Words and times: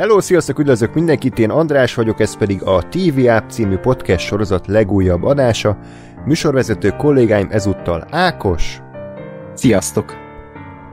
Hello, 0.00 0.20
sziasztok, 0.20 0.58
üdvözlök 0.58 0.94
mindenkit, 0.94 1.38
én 1.38 1.50
András 1.50 1.94
vagyok, 1.94 2.20
ez 2.20 2.36
pedig 2.36 2.62
a 2.62 2.88
TV 2.88 3.26
App 3.26 3.50
című 3.50 3.76
podcast 3.76 4.26
sorozat 4.26 4.66
legújabb 4.66 5.22
adása. 5.22 5.78
Műsorvezető 6.24 6.90
kollégáim 6.90 7.48
ezúttal 7.50 8.06
Ákos. 8.10 8.78
Sziasztok. 9.54 10.16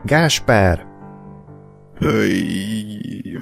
Gáspár. 0.04 0.86
Hey. 2.00 3.38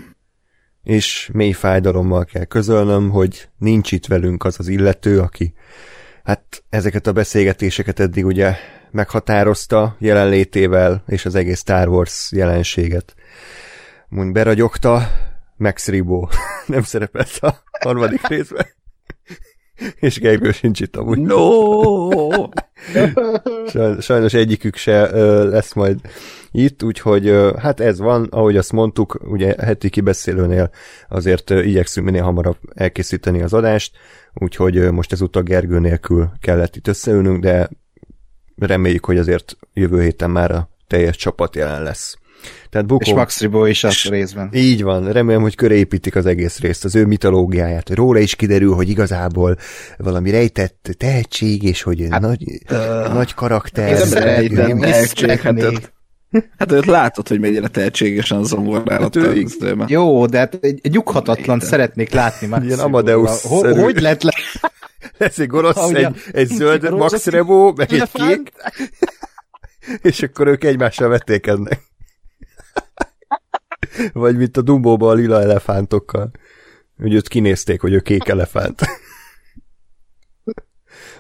És 0.84 1.30
mély 1.34 1.52
fájdalommal 1.52 2.26
kell 2.26 2.46
közölnöm, 2.46 3.10
hogy 3.10 3.50
nincs 3.58 3.92
itt 3.92 4.06
velünk 4.06 4.44
az 4.44 4.56
az 4.60 4.68
illető, 4.68 5.20
aki 5.20 5.54
hát 6.24 6.64
ezeket 6.70 7.08
a 7.08 7.14
beszélgetéseket 7.14 8.00
eddig 8.00 8.26
ugye 8.26 8.56
meghatározta 8.92 9.96
jelenlétével 10.00 11.04
és 11.08 11.26
az 11.26 11.36
egész 11.36 11.60
Star 11.60 11.88
Wars 11.88 12.32
jelenséget. 12.32 13.16
Mondj, 14.08 14.32
beragyogta, 14.32 15.08
Max 15.58 15.88
Ribó 15.88 16.30
nem 16.68 16.84
szerepelt 16.84 17.38
a 17.42 17.64
harmadik 17.80 18.28
részben. 18.28 18.66
És 19.96 20.20
Gergő 20.20 20.52
sincs 20.52 20.80
itt 20.80 20.96
amúgy. 20.96 21.20
No! 21.20 22.10
Sajnos 24.00 24.34
egyikük 24.34 24.76
se 24.76 25.10
lesz 25.44 25.74
majd 25.74 26.00
itt, 26.52 26.84
úgyhogy 26.84 27.36
hát 27.58 27.80
ez 27.80 28.00
van, 28.00 28.28
ahogy 28.32 28.58
azt 28.58 28.72
mondtuk, 28.72 29.20
ugye 29.24 29.56
heti 29.60 29.90
kibeszélőnél 29.90 30.70
azért 31.10 31.50
igyekszünk 31.50 32.06
minél 32.06 32.24
hamarabb 32.24 32.58
elkészíteni 32.74 33.42
az 33.42 33.54
adást, 33.54 33.98
úgyhogy 34.34 34.92
most 34.92 35.12
ezúttal 35.12 35.44
Gergő 35.44 35.80
nélkül 35.80 36.30
kellett 36.42 36.76
itt 36.76 36.88
összeülnünk, 36.88 37.44
de 37.44 37.70
reméljük, 38.56 39.06
hogy 39.06 39.18
azért 39.18 39.58
jövő 39.74 40.02
héten 40.02 40.32
már 40.32 40.52
a 40.52 40.70
teljes 40.88 41.16
csapat 41.16 41.56
jelen 41.56 41.84
lesz. 41.84 42.18
Tehát 42.70 42.88
Bukó... 42.88 43.04
És 43.06 43.14
Max 43.14 43.40
Ribó 43.40 43.66
is 43.66 43.84
a 43.84 43.90
részben. 44.10 44.50
Így 44.54 44.84
van, 44.84 45.12
remélem, 45.12 45.42
hogy 45.42 45.56
köré 45.56 45.78
építik 45.78 46.16
az 46.16 46.26
egész 46.26 46.60
részt, 46.60 46.86
az 46.86 46.96
ő 46.96 47.06
mitológiáját. 47.06 47.90
Róla 47.90 48.20
is 48.20 48.36
kiderül, 48.36 48.74
hogy 48.74 48.90
igazából 48.90 49.58
valami 49.98 50.32
rejtett 50.32 50.96
tehetség, 50.98 51.64
és 51.64 51.82
hogy 51.82 52.08
hát, 52.10 52.22
nagy, 52.22 52.44
uh, 52.72 53.14
nagy 53.14 53.34
karakter. 53.34 53.92
Ez 53.92 54.12
nem 54.12 54.80
tehetség, 54.80 55.40
hát, 55.40 55.94
Hát 56.58 56.72
őt 56.72 56.86
látod, 56.86 57.28
hogy 57.28 57.40
mennyire 57.40 57.68
tehetségesen 57.68 58.44
zongorálott 58.44 59.16
hát 59.16 59.90
Jó, 59.90 60.26
de 60.26 60.38
hát 60.38 60.58
egy, 60.62 60.80
egy 60.84 60.92
nyughatatlan 60.92 61.60
szeretnék 61.60 62.14
látni 62.14 62.48
Max 62.48 62.66
Ilyen 62.66 62.80
Amadeus 62.80 63.42
Ho, 63.42 63.82
Hogy 63.82 64.02
lett 64.02 64.24
le... 64.24 64.32
Lesz 65.18 65.40
egy 65.40 65.48
gonosz, 65.48 65.90
egy, 65.90 66.16
egy 66.32 66.48
zöld 66.48 66.92
Max 66.92 67.26
Rebo, 67.26 67.74
meg 67.76 67.94
egy 67.94 68.12
kék, 68.12 68.52
és 70.10 70.22
akkor 70.24 70.48
ők 70.48 70.64
egymással 70.64 71.10
vettékeznek. 71.10 71.82
Vagy 74.14 74.38
mint 74.38 74.58
a 74.58 74.62
Dumbo-ba 74.62 75.10
a 75.10 75.14
lila 75.14 75.42
elefántokkal. 75.42 76.32
Hogy 76.98 77.14
őt 77.14 77.28
kinézték, 77.28 77.82
hogy 77.82 77.94
ő 77.94 78.00
kék 78.00 78.28
elefánt. 78.28 78.82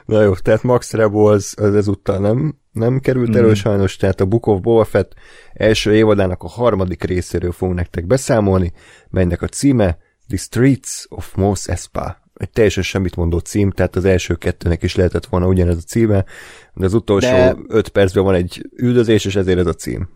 Na 0.05 0.21
jó, 0.21 0.33
tehát 0.35 0.63
Max 0.63 0.93
Rebo 0.93 1.31
az, 1.31 1.53
az 1.57 1.75
ezúttal 1.75 2.17
nem, 2.17 2.59
nem 2.71 2.99
került 2.99 3.29
mm. 3.29 3.35
elő 3.35 3.53
sajnos, 3.53 3.95
tehát 3.95 4.21
a 4.21 4.25
Book 4.25 4.47
of 4.47 4.59
Boba 4.59 4.83
Fett 4.83 5.13
első 5.53 5.95
évadának 5.95 6.43
a 6.43 6.47
harmadik 6.47 7.03
részéről 7.03 7.51
fogunk 7.51 7.77
nektek 7.77 8.05
beszámolni, 8.05 8.73
melynek 9.09 9.41
a 9.41 9.47
címe 9.47 9.97
The 10.27 10.37
Streets 10.37 11.05
of 11.09 11.35
Mos 11.35 11.67
Espa. 11.67 12.23
Egy 12.33 12.49
teljesen 12.49 12.83
semmit 12.83 13.15
mondó 13.15 13.37
cím, 13.37 13.71
tehát 13.71 13.95
az 13.95 14.05
első 14.05 14.35
kettőnek 14.35 14.83
is 14.83 14.95
lehetett 14.95 15.25
volna 15.25 15.47
ugyanez 15.47 15.77
a 15.77 15.81
címe, 15.87 16.25
de 16.73 16.85
az 16.85 16.93
utolsó 16.93 17.27
de... 17.27 17.55
öt 17.67 17.89
percben 17.89 18.23
van 18.23 18.33
egy 18.33 18.69
üldözés, 18.75 19.25
és 19.25 19.35
ezért 19.35 19.59
ez 19.59 19.65
a 19.65 19.73
cím. 19.73 20.09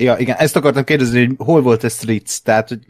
Ja, 0.00 0.16
igen, 0.18 0.36
ezt 0.36 0.56
akartam 0.56 0.84
kérdezni, 0.84 1.26
hogy 1.26 1.34
hol 1.38 1.62
volt 1.62 1.84
a 1.84 1.88
Streets, 1.88 2.38
tehát 2.42 2.68
hogy 2.68 2.80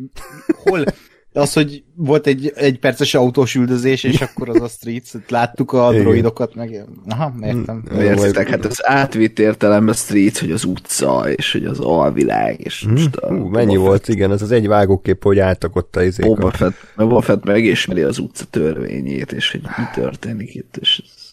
hol, 0.64 0.84
az, 1.32 1.52
hogy 1.52 1.84
volt 1.94 2.26
egy, 2.26 2.52
egy 2.54 2.78
perces 2.78 3.14
autós 3.14 3.54
üldözés, 3.54 4.04
és 4.04 4.20
akkor 4.20 4.48
az 4.48 4.60
a 4.60 4.68
Streets, 4.68 5.10
láttuk 5.28 5.72
a 5.72 5.88
Igen. 5.90 6.02
droidokat, 6.02 6.54
meg 6.54 6.84
aha, 7.08 7.34
értem. 7.42 7.84
Hmm, 7.88 8.00
értitek, 8.00 8.48
hát 8.48 8.64
az 8.64 8.88
átvitt 8.88 9.38
értelemben 9.38 9.94
Streets, 9.94 10.40
hogy 10.40 10.50
az 10.50 10.64
utca, 10.64 11.30
és 11.30 11.52
hogy 11.52 11.64
az 11.64 11.78
alvilág, 11.78 12.60
és 12.60 12.82
hmm. 12.82 12.92
most 12.92 13.16
a 13.16 13.28
Hú, 13.28 13.46
mennyi 13.46 13.76
Boba 13.76 13.88
volt, 13.88 14.04
Fett. 14.04 14.14
igen, 14.14 14.30
az 14.30 14.42
az 14.42 14.52
egy 14.52 14.66
vágókép, 14.66 15.22
hogy 15.22 15.38
álltak 15.38 15.76
ott 15.76 15.96
a 15.96 16.02
izék. 16.02 16.26
Boba 16.26 16.50
Fett, 16.50 16.74
Boba 16.96 17.20
Fett 17.20 17.44
megismeri 17.44 18.02
az 18.02 18.18
utca 18.18 18.44
törvényét, 18.44 19.32
és 19.32 19.50
hogy 19.50 19.60
mi 19.60 19.84
történik 19.94 20.54
itt, 20.54 20.76
és 20.80 21.02
ez... 21.04 21.28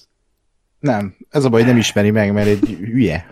Nem, 0.79 1.15
ez 1.29 1.43
a 1.43 1.49
baj, 1.49 1.63
nem 1.63 1.77
ismeri 1.77 2.11
meg, 2.11 2.33
mert 2.33 2.47
egy 2.47 2.77
hülye. 2.79 3.25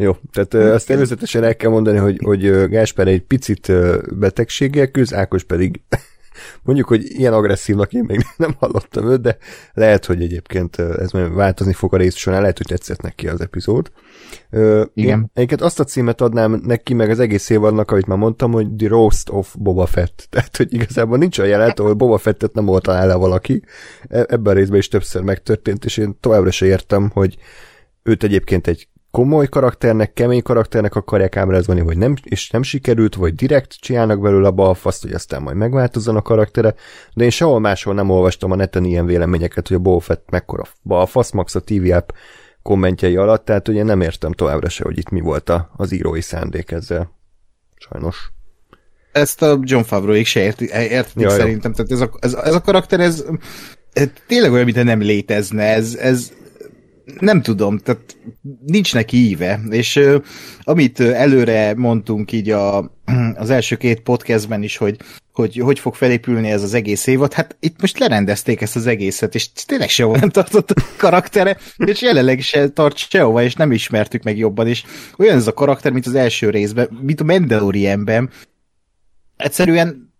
Jó, 0.00 0.16
tehát 0.32 0.54
ö, 0.54 0.72
azt 0.72 0.86
természetesen 0.86 1.44
el 1.44 1.56
kell 1.56 1.70
mondani, 1.70 1.98
hogy, 1.98 2.18
hogy 2.22 2.68
Gásper 2.68 3.08
egy 3.08 3.22
picit 3.22 3.72
betegséggel 4.18 4.90
küzd, 4.90 5.12
Ákos 5.12 5.44
pedig 5.44 5.80
mondjuk, 6.62 6.88
hogy 6.88 7.04
ilyen 7.04 7.32
agresszívnak 7.32 7.92
én 7.92 8.04
még 8.06 8.20
nem 8.36 8.54
hallottam 8.58 9.10
őt, 9.10 9.20
de 9.20 9.36
lehet, 9.72 10.04
hogy 10.04 10.22
egyébként 10.22 10.78
ez 10.78 11.10
majd 11.10 11.34
változni 11.34 11.72
fog 11.72 11.94
a 11.94 11.96
rész 11.96 12.16
során, 12.16 12.40
lehet, 12.40 12.56
hogy 12.56 12.66
tetszett 12.66 13.00
neki 13.00 13.28
az 13.28 13.40
epizód. 13.40 13.90
Igen. 14.50 14.88
Én 14.94 15.30
egyébként 15.34 15.60
azt 15.60 15.80
a 15.80 15.84
címet 15.84 16.20
adnám 16.20 16.60
neki, 16.64 16.94
meg 16.94 17.10
az 17.10 17.20
egész 17.20 17.50
évadnak, 17.50 17.90
amit 17.90 18.06
már 18.06 18.18
mondtam, 18.18 18.52
hogy 18.52 18.68
The 18.76 18.88
Roast 18.88 19.28
of 19.28 19.54
Boba 19.58 19.86
Fett. 19.86 20.26
Tehát, 20.30 20.56
hogy 20.56 20.74
igazából 20.74 21.18
nincs 21.18 21.38
olyan 21.38 21.50
jelenet, 21.50 21.80
ahol 21.80 21.94
Boba 21.94 22.18
Fettet 22.18 22.54
nem 22.54 22.64
volt 22.64 22.88
el 22.88 23.18
valaki. 23.18 23.62
E, 24.08 24.26
ebben 24.28 24.52
a 24.52 24.56
részben 24.56 24.78
is 24.78 24.88
többször 24.88 25.22
megtörtént, 25.22 25.84
és 25.84 25.96
én 25.96 26.16
továbbra 26.20 26.50
se 26.50 26.66
értem, 26.66 27.10
hogy 27.12 27.36
őt 28.02 28.22
egyébként 28.24 28.66
egy 28.66 28.88
komoly 29.10 29.46
karakternek, 29.46 30.12
kemény 30.12 30.42
karakternek 30.42 30.94
akarják 30.94 31.36
ábrázolni, 31.36 31.80
vagy 31.80 31.96
nem, 31.96 32.14
és 32.22 32.50
nem 32.50 32.62
sikerült, 32.62 33.14
vagy 33.14 33.34
direkt 33.34 33.72
csinálnak 33.72 34.20
belőle 34.20 34.46
a 34.46 34.52
balfaszt, 34.52 35.02
hogy 35.02 35.12
aztán 35.12 35.42
majd 35.42 35.56
megváltozzon 35.56 36.16
a 36.16 36.22
karaktere, 36.22 36.74
de 37.14 37.24
én 37.24 37.30
sehol 37.30 37.60
máshol 37.60 37.94
nem 37.94 38.10
olvastam 38.10 38.50
a 38.50 38.56
neten 38.56 38.84
ilyen 38.84 39.06
véleményeket, 39.06 39.68
hogy 39.68 39.76
a 39.76 39.80
Boba 39.80 40.00
Fett 40.00 40.30
mekkora 40.30 40.64
balfasz, 40.82 41.30
max 41.30 41.54
a 41.54 41.60
TV 41.60 41.92
app 41.92 42.10
kommentjei 42.62 43.16
alatt, 43.16 43.44
tehát 43.44 43.68
ugye 43.68 43.82
nem 43.82 44.00
értem 44.00 44.32
továbbra 44.32 44.68
se, 44.68 44.84
hogy 44.84 44.98
itt 44.98 45.10
mi 45.10 45.20
volt 45.20 45.48
a, 45.48 45.70
az 45.76 45.92
írói 45.92 46.20
szándék 46.20 46.70
ezzel. 46.70 47.16
Sajnos. 47.76 48.32
Ezt 49.12 49.42
a 49.42 49.58
John 49.62 49.82
Favreau 49.82 50.24
se 50.24 50.40
érti, 50.40 50.68
értik 50.72 51.22
ja, 51.22 51.30
szerintem, 51.30 51.72
tehát 51.72 51.90
ez 51.90 52.00
a, 52.00 52.10
ez, 52.20 52.34
ez 52.34 52.54
a 52.54 52.60
karakter, 52.60 53.00
ez, 53.00 53.24
tényleg 54.26 54.52
olyan, 54.52 54.64
mint 54.64 54.84
nem 54.84 55.00
létezne, 55.00 55.62
ez, 55.62 55.94
ez 55.94 56.32
nem 57.20 57.42
tudom, 57.42 57.78
tehát 57.78 58.16
nincs 58.66 58.94
neki 58.94 59.16
íve, 59.16 59.60
és 59.70 59.96
uh, 59.96 60.22
amit 60.62 61.00
előre 61.00 61.74
mondtunk 61.76 62.32
így 62.32 62.50
a, 62.50 62.92
az 63.34 63.50
első 63.50 63.76
két 63.76 64.00
podcastben 64.00 64.62
is, 64.62 64.76
hogy, 64.76 64.96
hogy 65.32 65.56
hogy 65.56 65.78
fog 65.78 65.94
felépülni 65.94 66.50
ez 66.50 66.62
az 66.62 66.74
egész 66.74 67.06
évad, 67.06 67.32
hát 67.32 67.56
itt 67.60 67.80
most 67.80 67.98
lerendezték 67.98 68.60
ezt 68.60 68.76
az 68.76 68.86
egészet, 68.86 69.34
és 69.34 69.52
tényleg 69.52 69.88
sehol 69.88 70.16
nem 70.16 70.28
tartott 70.28 70.70
a 70.70 70.82
karaktere, 70.96 71.56
és 71.76 72.02
jelenleg 72.02 72.40
se 72.40 72.68
tart 72.68 72.96
sehova, 72.96 73.42
és 73.42 73.54
nem 73.54 73.72
ismertük 73.72 74.22
meg 74.22 74.38
jobban, 74.38 74.66
és 74.66 74.84
olyan 75.18 75.36
ez 75.36 75.46
a 75.46 75.52
karakter, 75.52 75.92
mint 75.92 76.06
az 76.06 76.14
első 76.14 76.50
részben, 76.50 76.98
mint 77.02 77.20
a 77.20 77.24
Mandalorianben, 77.24 78.30
egyszerűen 79.36 80.12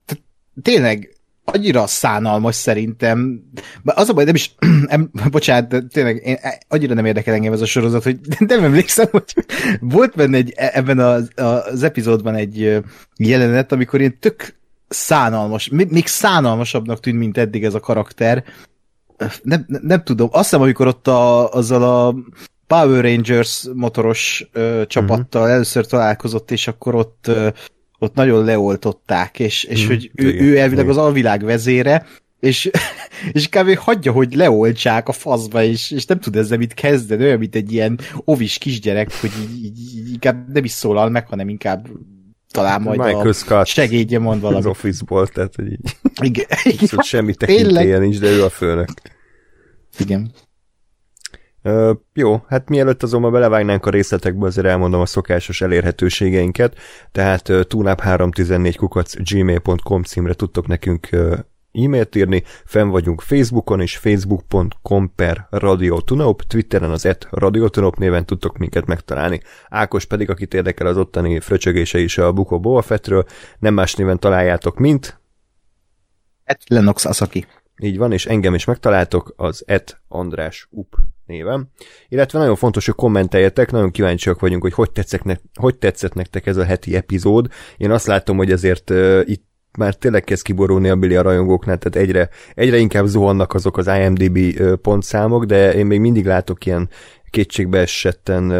tényleg 0.62 1.17
annyira 1.52 1.86
szánalmas 1.86 2.54
szerintem. 2.54 3.42
Az 3.84 4.08
a 4.08 4.12
baj, 4.12 4.24
nem 4.24 4.34
is, 4.34 4.54
em, 4.86 5.10
bocsánat, 5.30 5.84
tényleg 5.88 6.22
én, 6.24 6.36
e, 6.40 6.60
annyira 6.68 6.94
nem 6.94 7.04
érdekel 7.04 7.34
engem 7.34 7.52
ez 7.52 7.60
a 7.60 7.66
sorozat, 7.66 8.02
hogy 8.02 8.18
nem 8.38 8.64
emlékszem, 8.64 9.06
hogy 9.10 9.34
volt 9.80 10.14
benne 10.14 10.36
egy, 10.36 10.52
e, 10.56 10.70
ebben 10.72 10.98
az, 10.98 11.30
az 11.36 11.82
epizódban 11.82 12.34
egy 12.34 12.82
jelenet, 13.16 13.72
amikor 13.72 14.00
én 14.00 14.18
tök 14.20 14.56
szánalmas, 14.88 15.68
még 15.68 16.06
szánalmasabbnak 16.06 17.00
tűnt, 17.00 17.18
mint 17.18 17.38
eddig 17.38 17.64
ez 17.64 17.74
a 17.74 17.80
karakter. 17.80 18.44
Nem, 19.42 19.64
nem, 19.68 19.80
nem 19.82 20.02
tudom, 20.02 20.28
azt 20.32 20.42
hiszem, 20.42 20.60
amikor 20.60 20.86
ott 20.86 21.08
a, 21.08 21.52
azzal 21.52 21.82
a 21.82 22.14
Power 22.66 23.04
Rangers 23.04 23.68
motoros 23.74 24.48
ö, 24.52 24.82
csapattal 24.86 25.40
uh-huh. 25.40 25.54
először 25.54 25.86
találkozott, 25.86 26.50
és 26.50 26.68
akkor 26.68 26.94
ott 26.94 27.26
ö, 27.28 27.48
ott 27.98 28.14
nagyon 28.14 28.44
leoltották, 28.44 29.38
és, 29.38 29.64
és 29.64 29.84
mm, 29.84 29.86
hogy 29.86 30.10
ő, 30.14 30.28
igen, 30.28 30.44
ő 30.44 30.58
elvileg 30.58 30.84
igen. 30.84 30.88
az 30.88 30.96
alvilág 30.96 31.44
vezére, 31.44 32.06
és, 32.40 32.70
és 33.32 33.48
kb. 33.48 33.76
hagyja, 33.76 34.12
hogy 34.12 34.34
leoltsák 34.34 35.08
a 35.08 35.12
faszba, 35.12 35.62
és, 35.62 35.90
és 35.90 36.04
nem 36.04 36.20
tud 36.20 36.36
ezzel 36.36 36.58
mit 36.58 36.74
kezdeni, 36.74 37.24
olyan, 37.24 37.38
mint 37.38 37.54
egy 37.54 37.72
ilyen 37.72 37.98
ovis 38.24 38.58
kisgyerek, 38.58 39.14
hogy 39.20 39.30
így, 39.62 39.78
így, 39.78 40.10
inkább 40.12 40.52
nem 40.52 40.64
is 40.64 40.70
szólal 40.70 41.08
meg, 41.08 41.26
hanem 41.26 41.48
inkább 41.48 41.88
talán 42.50 42.82
majd 42.82 42.98
Michael 42.98 43.28
a 43.28 43.32
Scott 43.32 43.66
segédje 43.66 44.18
mond 44.18 44.40
valamit. 44.40 44.64
Az 44.64 44.70
Office-ból, 44.70 45.26
tehát 45.26 45.54
hogy 45.54 45.72
így 45.72 45.96
igen, 46.22 46.46
igen. 46.80 47.02
semmi 47.02 47.34
tekintélye 47.34 47.98
nincs, 47.98 48.20
de 48.20 48.30
ő 48.30 48.44
a 48.44 48.50
főnök. 48.50 48.88
Igen. 49.98 50.32
Uh, 51.68 51.96
jó, 52.12 52.42
hát 52.46 52.68
mielőtt 52.68 53.02
azonban 53.02 53.32
belevágnánk 53.32 53.86
a 53.86 53.90
részletekbe, 53.90 54.46
azért 54.46 54.66
elmondom 54.66 55.00
a 55.00 55.06
szokásos 55.06 55.60
elérhetőségeinket, 55.60 56.76
tehát 57.12 57.48
uh, 57.48 57.60
tunap314 57.68 58.74
kukac 58.76 59.14
gmail.com 59.30 60.02
címre 60.02 60.34
tudtok 60.34 60.66
nekünk 60.66 61.08
e-mailt 61.72 62.14
írni, 62.14 62.42
fenn 62.64 62.88
vagyunk 62.88 63.20
Facebookon 63.20 63.80
és 63.80 63.96
facebook.com 63.96 65.14
per 65.14 65.46
radiotunop, 65.50 66.42
Twitteren 66.42 66.90
az 66.90 67.06
et 67.06 67.26
radiotunop 67.30 67.96
néven 67.96 68.26
tudtok 68.26 68.58
minket 68.58 68.86
megtalálni. 68.86 69.40
Ákos 69.68 70.04
pedig, 70.04 70.30
akit 70.30 70.54
érdekel 70.54 70.86
az 70.86 70.96
ottani 70.96 71.40
fröcsögése 71.40 71.98
is 71.98 72.18
a 72.18 72.32
Bukó 72.32 72.60
Boba 72.60 72.82
Fettről, 72.82 73.24
nem 73.58 73.74
más 73.74 73.94
néven 73.94 74.18
találjátok, 74.18 74.78
mint 74.78 75.20
Et 76.44 76.60
Lenox 76.68 77.04
Asaki. 77.04 77.46
Így 77.80 77.98
van, 77.98 78.12
és 78.12 78.26
engem 78.26 78.54
is 78.54 78.64
megtaláltok 78.64 79.32
az 79.36 79.62
et 79.66 80.00
András 80.08 80.68
Up 80.70 80.96
névem. 81.28 81.68
Illetve 82.08 82.38
nagyon 82.38 82.56
fontos, 82.56 82.86
hogy 82.86 82.94
kommenteljetek, 82.94 83.70
nagyon 83.70 83.90
kíváncsiak 83.90 84.40
vagyunk, 84.40 84.62
hogy 84.62 84.72
hogy, 84.72 84.90
tetszett, 84.90 85.22
ne, 85.22 85.34
hogy 85.54 85.76
tetszett 85.76 86.14
nektek 86.14 86.46
ez 86.46 86.56
a 86.56 86.64
heti 86.64 86.96
epizód. 86.96 87.48
Én 87.76 87.90
azt 87.90 88.06
látom, 88.06 88.36
hogy 88.36 88.50
ezért 88.50 88.90
uh, 88.90 89.20
itt 89.24 89.46
már 89.78 89.94
tényleg 89.94 90.24
kezd 90.24 90.42
kiborulni 90.42 90.88
a 90.88 90.96
Billy 90.96 91.16
a 91.16 91.22
rajongóknál, 91.22 91.78
tehát 91.78 92.08
egyre, 92.08 92.28
egyre 92.54 92.76
inkább 92.76 93.06
zuhannak 93.06 93.54
azok 93.54 93.76
az 93.76 93.86
IMDB 93.86 94.62
pontszámok, 94.82 95.44
de 95.44 95.74
én 95.74 95.86
még 95.86 96.00
mindig 96.00 96.26
látok 96.26 96.66
ilyen 96.66 96.88
kétségbe 97.30 97.78
esetten, 97.78 98.50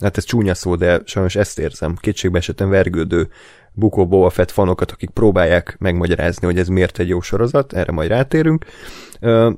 hát 0.00 0.16
ez 0.16 0.24
csúnya 0.24 0.54
szó, 0.54 0.74
de 0.74 1.00
sajnos 1.04 1.36
ezt 1.36 1.58
érzem, 1.58 1.96
kétségbe 1.96 2.38
esetten 2.38 2.68
vergődő 2.68 3.28
Bukó 3.72 4.06
Boba 4.08 4.30
Fett 4.30 4.50
fanokat, 4.50 4.90
akik 4.90 5.10
próbálják 5.10 5.76
megmagyarázni, 5.78 6.46
hogy 6.46 6.58
ez 6.58 6.68
miért 6.68 6.98
egy 6.98 7.08
jó 7.08 7.20
sorozat, 7.20 7.72
erre 7.72 7.92
majd 7.92 8.08
rátérünk. 8.08 8.64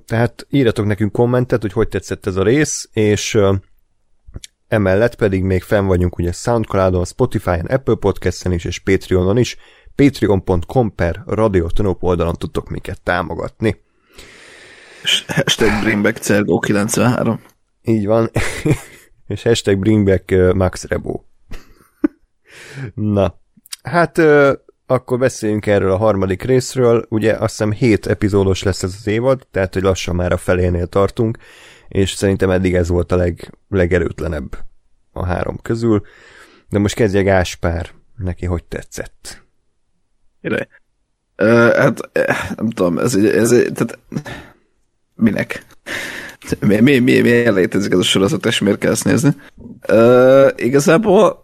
Tehát 0.07 0.47
írjatok 0.51 0.87
nekünk 0.87 1.13
kommentet, 1.13 1.61
hogy 1.61 1.73
hogy 1.73 1.89
tetszett 1.89 2.27
ez 2.27 2.37
a 2.37 2.43
rész, 2.43 2.89
és 2.93 3.39
emellett 4.69 5.15
pedig 5.15 5.43
még 5.43 5.63
fenn 5.63 5.87
vagyunk 5.87 6.19
ugye 6.19 6.33
Soundcloudon, 6.33 7.05
Spotify-on, 7.05 7.67
Apple 7.67 7.95
Podcast-en 7.95 8.53
is, 8.53 8.65
és 8.65 8.79
Patreonon 8.79 9.39
is. 9.39 9.57
Patreon.com 9.95 10.95
per 10.95 11.23
Radiotonop 11.27 12.03
oldalon 12.03 12.35
tudtok 12.35 12.69
minket 12.69 13.01
támogatni. 13.03 13.81
Hashtag 15.27 15.83
bringback 15.83 16.17
Cergo 16.17 16.59
93. 16.59 17.41
Így 17.83 18.07
van. 18.07 18.31
és 19.31 19.43
hashtag 19.43 19.79
bringback 19.79 20.55
Max 20.55 20.85
Rebo. 20.85 21.21
Na, 22.95 23.41
Hát 23.83 24.19
akkor 24.87 25.19
beszéljünk 25.19 25.67
erről 25.67 25.93
a 25.93 25.97
harmadik 25.97 26.43
részről. 26.43 27.07
Ugye 27.09 27.33
azt 27.33 27.51
hiszem 27.51 27.73
7 27.73 28.07
epizódos 28.07 28.63
lesz 28.63 28.83
ez 28.83 28.95
az 28.99 29.07
évad, 29.07 29.47
tehát 29.51 29.75
hogy 29.75 29.83
lassan 29.83 30.15
már 30.15 30.33
a 30.33 30.37
felénél 30.37 30.87
tartunk, 30.87 31.39
és 31.89 32.11
szerintem 32.11 32.51
eddig 32.51 32.75
ez 32.75 32.89
volt 32.89 33.13
a 33.13 33.17
leg, 33.17 33.53
legerőtlenebb 33.69 34.59
a 35.13 35.25
három 35.25 35.59
közül. 35.63 36.03
De 36.69 36.79
most 36.79 36.95
kezdje 36.95 37.23
Gáspár, 37.23 37.91
neki 38.17 38.47
hogy 38.47 38.65
tetszett? 38.65 39.43
Ide. 40.41 40.69
Uh, 41.37 41.75
hát 41.75 42.11
nem 42.57 42.71
tudom, 42.71 42.99
ez 42.99 43.15
ez 43.15 43.49
tehát 43.49 43.99
minek? 45.15 45.65
Mi, 46.61 46.81
mi, 46.81 46.99
mi, 46.99 47.21
mi 47.21 47.51
létezik 47.51 47.93
ez 47.93 47.99
a 47.99 48.03
sorozat, 48.03 48.47
és 48.47 48.59
miért 48.59 48.79
kell 48.79 48.91
ezt 48.91 49.05
nézni? 49.05 49.31
Uh, 49.89 50.49
igazából 50.57 51.41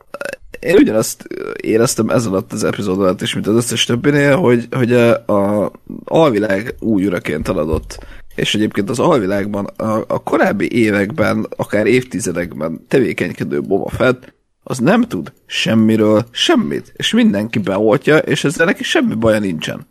én 0.60 0.76
ugyanazt 0.76 1.26
éreztem 1.62 2.08
ezen 2.08 2.32
alatt 2.32 2.52
az 2.52 2.64
epizód 2.64 3.00
alatt 3.00 3.22
is, 3.22 3.34
mint 3.34 3.46
az 3.46 3.54
összes 3.54 3.84
többinél, 3.84 4.36
hogy, 4.36 4.66
hogy 4.70 4.92
a, 4.92 5.12
a 5.26 5.72
alvilág 6.04 6.74
új 6.78 7.06
uraként 7.06 7.46
haladott. 7.46 8.06
És 8.34 8.54
egyébként 8.54 8.90
az 8.90 8.98
alvilágban 8.98 9.64
a, 9.64 10.04
a 10.06 10.22
korábbi 10.22 10.72
években, 10.72 11.46
akár 11.56 11.86
évtizedekben 11.86 12.84
tevékenykedő 12.88 13.60
Boba 13.60 13.88
Fett, 13.88 14.34
az 14.62 14.78
nem 14.78 15.02
tud 15.02 15.32
semmiről 15.46 16.24
semmit, 16.30 16.92
és 16.96 17.12
mindenki 17.12 17.58
beoltja, 17.58 18.16
és 18.16 18.44
ezzel 18.44 18.66
neki 18.66 18.82
semmi 18.82 19.14
baja 19.14 19.38
nincsen. 19.38 19.86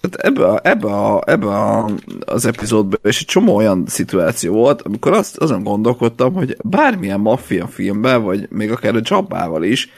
Tehát 0.00 0.16
ebbe, 0.26 0.46
a, 0.46 0.60
ebbe, 0.62 0.86
a, 0.86 1.22
ebbe 1.26 1.46
a, 1.46 1.90
az 2.24 2.44
epizódban 2.46 3.00
és 3.02 3.20
egy 3.20 3.26
csomó 3.26 3.54
olyan 3.54 3.84
szituáció 3.86 4.54
volt, 4.54 4.82
amikor 4.82 5.12
azt, 5.12 5.36
azon 5.36 5.62
gondolkodtam, 5.62 6.32
hogy 6.32 6.56
bármilyen 6.64 7.20
maffia 7.20 7.66
filmben, 7.66 8.22
vagy 8.22 8.46
még 8.50 8.70
akár 8.70 8.94
a 8.94 9.00
Jabbával 9.02 9.62
is, 9.62 9.88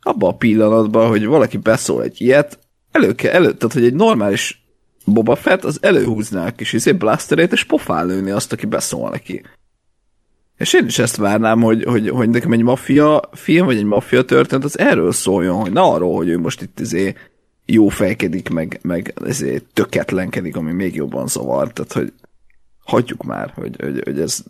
abban 0.00 0.30
a 0.30 0.36
pillanatban, 0.36 1.08
hogy 1.08 1.26
valaki 1.26 1.56
beszól 1.56 2.02
egy 2.02 2.20
ilyet, 2.20 2.58
elő 2.92 3.14
kell, 3.14 3.32
elő, 3.32 3.52
tehát 3.52 3.74
hogy 3.74 3.84
egy 3.84 3.94
normális 3.94 4.64
Boba 5.04 5.34
Fett 5.34 5.64
az 5.64 5.78
előhúzná 5.82 6.46
a 6.46 6.50
kis 6.50 6.72
izé 6.72 6.92
blasterét, 6.92 7.52
és 7.52 7.64
pofán 7.64 8.06
lőni 8.06 8.30
azt, 8.30 8.52
aki 8.52 8.66
beszól 8.66 9.10
neki. 9.10 9.42
És 10.56 10.72
én 10.72 10.86
is 10.86 10.98
ezt 10.98 11.16
várnám, 11.16 11.60
hogy, 11.60 11.84
hogy, 11.84 12.08
hogy 12.08 12.28
nekem 12.28 12.52
egy 12.52 12.62
maffia 12.62 13.22
film, 13.32 13.66
vagy 13.66 13.76
egy 13.76 13.84
maffia 13.84 14.24
történet, 14.24 14.64
az 14.64 14.78
erről 14.78 15.12
szóljon, 15.12 15.60
hogy 15.60 15.72
ne 15.72 15.80
arról, 15.80 16.16
hogy 16.16 16.28
ő 16.28 16.38
most 16.38 16.62
itt 16.62 16.80
izé 16.80 17.14
jó 17.66 17.88
fejkedik, 17.88 18.48
meg, 18.48 18.78
meg 18.82 19.14
ezért 19.24 19.64
töketlenkedik, 19.72 20.56
ami 20.56 20.72
még 20.72 20.94
jobban 20.94 21.26
zavar, 21.26 21.72
tehát 21.72 21.92
hogy 21.92 22.12
hagyjuk 22.84 23.22
már, 23.22 23.52
hogy, 23.54 23.76
hogy, 23.80 24.00
hogy 24.04 24.20
ez 24.20 24.44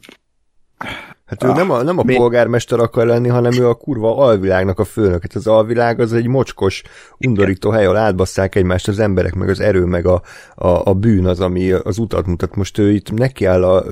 Hát 1.24 1.42
ő 1.42 1.48
ah, 1.48 1.56
nem 1.56 1.70
a, 1.70 1.82
nem 1.82 1.98
a 1.98 2.02
mi... 2.02 2.14
polgármester 2.14 2.78
akar 2.78 3.06
lenni, 3.06 3.28
hanem 3.28 3.52
ő 3.52 3.68
a 3.68 3.74
kurva 3.74 4.16
alvilágnak 4.16 4.78
a 4.78 4.84
főnök. 4.84 5.22
Hát 5.22 5.34
az 5.34 5.46
alvilág 5.46 6.00
az 6.00 6.12
egy 6.12 6.26
mocskos, 6.26 6.82
undorító 7.18 7.70
hely, 7.70 7.84
ahol 7.84 7.96
átbasszák 7.96 8.54
egymást 8.54 8.88
az 8.88 8.98
emberek, 8.98 9.34
meg 9.34 9.48
az 9.48 9.60
erő, 9.60 9.84
meg 9.84 10.06
a, 10.06 10.22
a, 10.54 10.68
a 10.68 10.94
bűn 10.94 11.26
az, 11.26 11.40
ami 11.40 11.72
az 11.72 11.98
utat 11.98 12.26
mutat. 12.26 12.54
Most 12.54 12.78
ő 12.78 12.90
itt 12.90 13.12
nekiáll 13.12 13.64
a, 13.64 13.84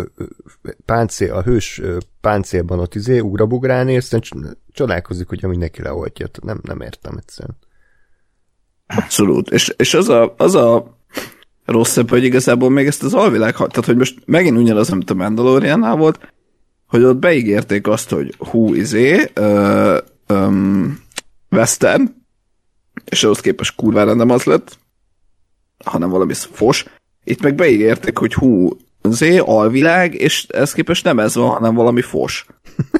páncél, 0.84 1.32
a 1.32 1.42
hős 1.42 1.82
páncélban 2.20 2.78
ott 2.78 2.94
izé, 2.94 3.18
ugrabugrálni, 3.18 3.92
és 3.92 4.16
csodálkozik, 4.72 5.28
hogy 5.28 5.44
ami 5.44 5.56
neki 5.56 5.82
leoltja. 5.82 6.26
Nem, 6.42 6.60
nem 6.62 6.80
értem 6.80 7.16
egyszerűen. 7.16 7.58
Abszolút. 8.86 9.50
És, 9.50 9.74
és 9.76 9.94
az, 9.94 10.08
a, 10.08 10.34
az 10.36 10.54
a 10.54 10.98
rosszabb, 11.64 12.10
hogy 12.10 12.24
igazából 12.24 12.70
még 12.70 12.86
ezt 12.86 13.02
az 13.02 13.14
alvilág, 13.14 13.52
tehát 13.52 13.84
hogy 13.84 13.96
most 13.96 14.22
megint 14.24 14.58
ugyanaz, 14.58 14.90
amit 14.90 15.10
a 15.10 15.14
Mandaloriannál 15.14 15.96
volt, 15.96 16.32
hogy 16.86 17.02
ott 17.02 17.16
beígérték 17.16 17.86
azt, 17.86 18.10
hogy 18.10 18.34
hú, 18.38 18.74
izé, 18.74 19.30
ö, 19.34 19.98
um, 20.28 21.00
Western, 21.50 22.14
és 23.04 23.24
ahhoz 23.24 23.40
képest 23.40 23.74
kurvára 23.74 24.14
nem 24.14 24.30
az 24.30 24.44
lett, 24.44 24.78
hanem 25.84 26.10
valami 26.10 26.34
fos. 26.34 26.84
Itt 27.24 27.42
meg 27.42 27.54
beígérték, 27.54 28.18
hogy 28.18 28.34
hú, 28.34 28.76
zé, 29.02 29.38
alvilág, 29.38 30.14
és 30.14 30.46
ez 30.48 30.72
képest 30.72 31.04
nem 31.04 31.18
ez 31.18 31.34
van, 31.34 31.48
hanem 31.50 31.74
valami 31.74 32.02
fos. 32.02 32.46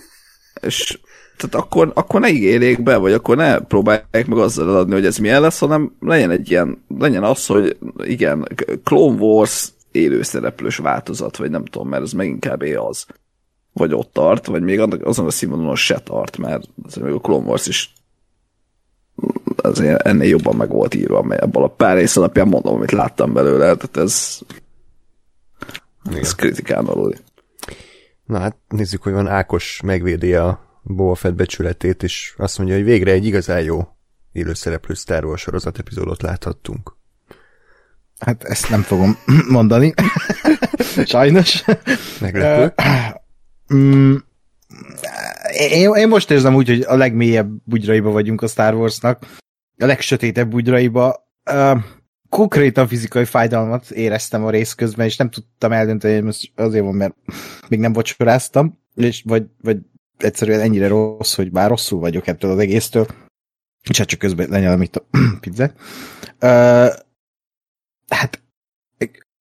és 0.69 0.99
tehát 1.43 1.67
akkor, 1.67 1.93
akkor 1.95 2.21
ne 2.21 2.29
ígérjék 2.29 2.83
be, 2.83 2.97
vagy 2.97 3.13
akkor 3.13 3.37
ne 3.37 3.59
próbálják 3.59 4.27
meg 4.27 4.39
azzal 4.39 4.69
eladni, 4.69 4.93
hogy 4.93 5.07
ez 5.07 5.19
milyen 5.19 5.41
lesz, 5.41 5.59
hanem 5.59 5.93
legyen 6.01 6.31
egy 6.31 6.51
ilyen, 6.51 6.85
legyen 6.99 7.25
az, 7.25 7.47
hogy 7.47 7.77
igen, 8.05 8.49
Clone 8.85 9.21
Wars 9.21 9.73
élőszereplős 9.91 10.77
változat, 10.77 11.37
vagy 11.37 11.51
nem 11.51 11.65
tudom, 11.65 11.89
mert 11.89 12.03
ez 12.03 12.13
meg 12.13 12.27
inkább 12.27 12.63
az. 12.63 13.07
Vagy 13.73 13.95
ott 13.95 14.13
tart, 14.13 14.47
vagy 14.47 14.63
még 14.63 14.81
azon 14.81 15.27
a 15.27 15.31
színvonalon 15.31 15.77
se 15.77 15.99
tart, 15.99 16.37
mert 16.37 16.69
azért 16.87 17.07
még 17.07 17.15
a 17.15 17.21
Clone 17.21 17.47
Wars 17.47 17.67
is 17.67 17.93
azért 19.57 20.03
ennél 20.03 20.29
jobban 20.29 20.57
meg 20.57 20.69
volt 20.69 20.95
írva, 20.95 21.23
mert 21.23 21.43
ebből 21.43 21.63
a 21.63 21.69
pár 21.69 21.97
rész 21.97 22.17
alapján 22.17 22.49
mondom, 22.49 22.75
amit 22.75 22.91
láttam 22.91 23.33
belőle, 23.33 23.75
tehát 23.75 23.97
ez, 23.97 24.39
ez 26.15 26.35
kritikán 26.35 26.85
valódi. 26.85 27.17
Na 28.25 28.39
hát 28.39 28.57
nézzük, 28.69 29.03
hogy 29.03 29.13
van 29.13 29.29
Ákos 29.29 29.81
megvédi 29.85 30.35
a 30.35 30.72
Boba 30.83 31.15
Fett 31.15 31.35
becsületét, 31.35 32.03
és 32.03 32.35
azt 32.37 32.59
mondja, 32.59 32.77
hogy 32.77 32.85
végre 32.85 33.13
egy 33.13 33.27
igazán 33.27 33.63
jó 33.63 33.89
élőszereplő 34.33 34.95
Star 34.95 35.25
Wars 35.25 35.41
sorozat 35.41 35.79
epizódot 35.79 36.23
láthattunk. 36.23 36.97
Hát 38.19 38.45
ezt 38.45 38.71
nem 38.71 38.83
fogom 38.83 39.19
mondani. 39.49 39.95
Sajnos. 41.07 41.65
Meglepő. 42.21 42.75
Mm, 43.75 44.15
én, 45.53 45.95
én 45.95 46.09
most 46.09 46.31
érzem 46.31 46.55
úgy, 46.55 46.69
hogy 46.69 46.81
a 46.81 46.97
legmélyebb 46.97 47.51
bugyraiba 47.65 48.11
vagyunk 48.11 48.43
a 48.43 48.47
Star 48.47 48.75
Warsnak, 48.75 49.27
a 49.79 49.87
legsötétebb 49.87 50.49
bugyraiba. 50.49 51.31
Uh, 51.51 51.79
konkrétan 52.29 52.89
fizikai 52.89 53.25
fájdalmat 53.25 53.91
éreztem 53.91 54.45
a 54.45 54.51
rész 54.51 54.75
közben, 54.75 55.07
és 55.07 55.17
nem 55.17 55.31
tudtam 55.31 55.73
eldönteni, 55.73 56.15
hogy 56.15 56.23
most 56.23 56.53
azért 56.55 56.85
van, 56.85 56.95
mert 56.95 57.15
még 57.69 57.79
nem 57.79 57.93
vacsoráztam, 57.93 58.79
és 58.95 59.23
vagy, 59.27 59.45
vagy 59.63 59.79
egyszerűen 60.25 60.61
ennyire 60.61 60.89
rossz, 60.89 61.35
hogy 61.35 61.51
bár 61.51 61.69
rosszul 61.69 62.01
vagyok 62.01 62.27
ettől 62.27 62.51
az 62.51 62.59
egésztől, 62.59 63.07
és 63.91 63.99
hát 63.99 64.07
csak 64.07 64.19
közben 64.19 64.49
lenyelem 64.49 64.83
itt 64.83 64.97
a 64.97 65.07
pizzát. 65.41 65.75
Uh, 66.41 66.93
hát 68.09 68.43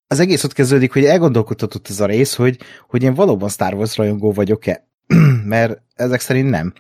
az 0.08 0.20
egész 0.20 0.44
ott 0.44 0.54
kezdődik, 0.54 0.94
hogy 0.94 1.06
elgondolkodhatott 1.06 1.88
ez 1.90 2.00
a 2.00 2.06
rész, 2.06 2.36
hogy, 2.36 2.60
hogy 2.88 3.04
én 3.04 3.14
valóban 3.14 3.50
Star 3.50 3.74
Wars 3.74 3.98
rajongó 3.98 4.32
vagyok-e, 4.32 4.88
mert 5.46 5.82
ezek 5.96 6.20
szerint 6.20 6.50
nem. 6.50 6.74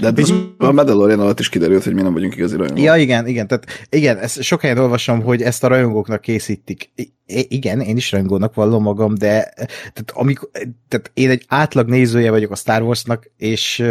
De 0.00 0.12
ez 0.16 0.32
a 0.58 0.72
Mandalorian 0.72 1.20
alatt 1.20 1.40
is 1.40 1.48
kiderült, 1.48 1.84
hogy 1.84 1.94
mi 1.94 2.02
nem 2.02 2.12
vagyunk 2.12 2.36
igazi 2.36 2.56
rajongók. 2.56 2.84
Ja, 2.84 2.96
igen, 2.96 3.26
igen. 3.26 3.46
Tehát 3.46 3.86
igen, 3.90 4.18
ezt 4.18 4.42
sok 4.42 4.60
helyen 4.60 4.78
olvasom, 4.78 5.22
hogy 5.22 5.42
ezt 5.42 5.64
a 5.64 5.68
rajongóknak 5.68 6.20
készítik. 6.20 6.90
I- 6.94 7.14
igen, 7.48 7.80
én 7.80 7.96
is 7.96 8.12
rajongónak 8.12 8.54
vallom 8.54 8.82
magam, 8.82 9.14
de 9.14 9.52
tehát, 9.54 10.12
amikor, 10.12 10.48
tehát 10.88 11.10
én 11.14 11.30
egy 11.30 11.44
átlag 11.48 11.88
nézője 11.88 12.30
vagyok 12.30 12.50
a 12.50 12.56
Star 12.56 12.82
Warsnak, 12.82 13.30
és 13.36 13.84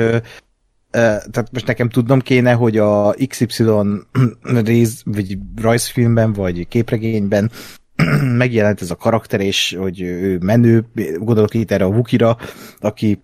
tehát 0.95 1.51
most 1.51 1.67
nekem 1.67 1.89
tudnom 1.89 2.19
kéne, 2.19 2.53
hogy 2.53 2.77
a 2.77 3.15
XY 3.27 3.63
rész, 4.41 5.01
vagy 5.05 5.37
rajzfilmben, 5.61 6.33
vagy 6.33 6.67
képregényben 6.67 7.51
megjelent 8.37 8.81
ez 8.81 8.91
a 8.91 8.95
karakter, 8.95 9.39
és 9.39 9.75
hogy 9.79 10.01
ő 10.01 10.37
menő, 10.41 10.85
gondolok 11.17 11.53
itt 11.53 11.71
erre 11.71 11.83
a 11.83 11.87
Wukira, 11.87 12.37
aki 12.79 13.21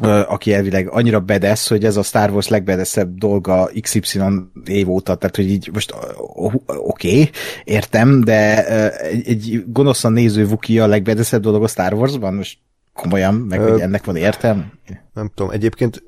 aki 0.00 0.52
elvileg 0.54 0.88
annyira 0.90 1.20
bedesz, 1.20 1.68
hogy 1.68 1.84
ez 1.84 1.96
a 1.96 2.02
Star 2.02 2.30
Wars 2.30 2.48
legbedeszebb 2.48 3.14
dolga 3.18 3.70
XY 3.80 4.20
év 4.64 4.90
óta, 4.90 5.14
tehát 5.14 5.36
hogy 5.36 5.50
így 5.50 5.70
most 5.72 5.94
oké, 6.66 7.10
okay, 7.10 7.30
értem, 7.64 8.20
de 8.24 8.66
egy, 9.00 9.28
egy 9.28 9.64
gonoszan 9.66 10.12
néző 10.12 10.46
Vuki 10.46 10.78
a 10.78 10.86
legbedeszebb 10.86 11.42
dolog 11.42 11.62
a 11.62 11.68
Star 11.68 11.94
Warsban? 11.94 12.34
Most 12.34 12.58
komolyan, 12.94 13.34
meg 13.34 13.60
hogy 13.60 13.80
ennek 13.80 14.04
van 14.04 14.16
értem? 14.16 14.72
Nem 15.14 15.30
tudom, 15.34 15.50
egyébként 15.50 16.02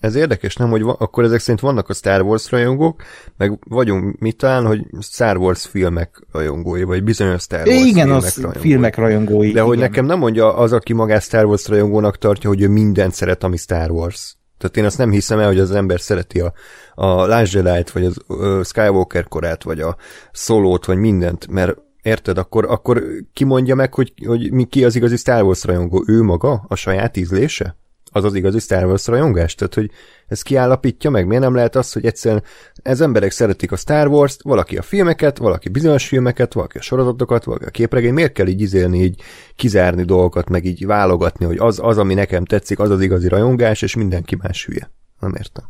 ez 0.00 0.14
érdekes, 0.14 0.56
nem, 0.56 0.70
hogy 0.70 0.82
va, 0.82 0.92
akkor 0.92 1.24
ezek 1.24 1.40
szerint 1.40 1.60
vannak 1.60 1.88
a 1.88 1.92
Star 1.92 2.22
Wars 2.22 2.50
rajongók, 2.50 3.02
meg 3.36 3.58
vagyunk 3.68 4.18
mi 4.18 4.32
talán, 4.32 4.66
hogy 4.66 4.86
Star 5.00 5.36
Wars 5.36 5.66
filmek 5.66 6.22
rajongói, 6.32 6.82
vagy 6.82 7.04
bizonyos 7.04 7.42
Star 7.42 7.66
Wars 7.66 7.84
igen, 7.84 8.06
filmek 8.06 8.22
az 8.22 8.36
rajongói. 8.36 8.62
filmek 8.62 8.96
rajongói. 8.96 9.52
De 9.52 9.60
hogy 9.60 9.78
nekem 9.78 10.04
nem 10.04 10.18
mondja 10.18 10.56
az, 10.56 10.72
aki 10.72 10.92
magát 10.92 11.22
Star 11.22 11.44
Wars 11.44 11.68
rajongónak 11.68 12.18
tartja, 12.18 12.48
hogy 12.48 12.62
ő 12.62 12.68
mindent 12.68 13.14
szeret, 13.14 13.44
ami 13.44 13.56
Star 13.56 13.90
Wars. 13.90 14.36
Tehát 14.58 14.76
én 14.76 14.84
azt 14.84 14.98
nem 14.98 15.10
hiszem 15.10 15.38
el, 15.38 15.46
hogy 15.46 15.58
az 15.58 15.70
ember 15.70 16.00
szereti 16.00 16.40
a, 16.40 16.52
a 16.94 17.06
Last 17.06 17.52
Jedi-t, 17.52 17.90
vagy 17.90 18.04
a 18.04 18.32
uh, 18.32 18.64
Skywalker 18.64 19.24
korát, 19.24 19.62
vagy 19.62 19.80
a 19.80 19.96
Solót, 20.32 20.84
vagy 20.84 20.96
mindent, 20.96 21.46
mert 21.50 21.76
érted, 22.02 22.38
akkor, 22.38 22.64
akkor 22.64 23.02
ki 23.32 23.44
mondja 23.44 23.74
meg, 23.74 23.94
hogy, 23.94 24.12
hogy 24.26 24.52
mi 24.52 24.64
ki 24.64 24.84
az 24.84 24.96
igazi 24.96 25.16
Star 25.16 25.42
Wars 25.42 25.64
rajongó? 25.64 26.04
Ő 26.06 26.22
maga? 26.22 26.64
A 26.68 26.74
saját 26.74 27.16
ízlése? 27.16 27.76
Az 28.12 28.24
az 28.24 28.34
igazi 28.34 28.58
Star 28.58 28.84
Wars 28.84 29.06
rajongás? 29.06 29.54
Tehát, 29.54 29.74
hogy 29.74 29.90
ez 30.26 30.42
kiállapítja 30.42 31.10
meg? 31.10 31.26
Miért 31.26 31.42
nem 31.42 31.54
lehet 31.54 31.76
az, 31.76 31.92
hogy 31.92 32.06
egyszerűen 32.06 32.42
ez 32.82 33.00
emberek 33.00 33.30
szeretik 33.30 33.72
a 33.72 33.76
Star 33.76 34.06
Wars-t, 34.06 34.42
valaki 34.42 34.76
a 34.76 34.82
filmeket, 34.82 35.38
valaki 35.38 35.68
bizonyos 35.68 36.06
filmeket, 36.06 36.52
valaki 36.52 36.78
a 36.78 36.82
sorozatokat, 36.82 37.44
valaki 37.44 37.64
a 37.64 37.70
képregény, 37.70 38.12
miért 38.12 38.32
kell 38.32 38.46
így 38.46 38.60
izélni, 38.60 39.02
így 39.02 39.20
kizárni 39.56 40.04
dolgokat, 40.04 40.48
meg 40.48 40.64
így 40.64 40.86
válogatni, 40.86 41.44
hogy 41.44 41.58
az, 41.58 41.78
az, 41.82 41.98
ami 41.98 42.14
nekem 42.14 42.44
tetszik, 42.44 42.78
az 42.78 42.90
az 42.90 43.00
igazi 43.00 43.28
rajongás, 43.28 43.82
és 43.82 43.94
mindenki 43.94 44.36
más 44.36 44.64
hülye. 44.64 44.90
Nem 45.20 45.34
értem. 45.38 45.64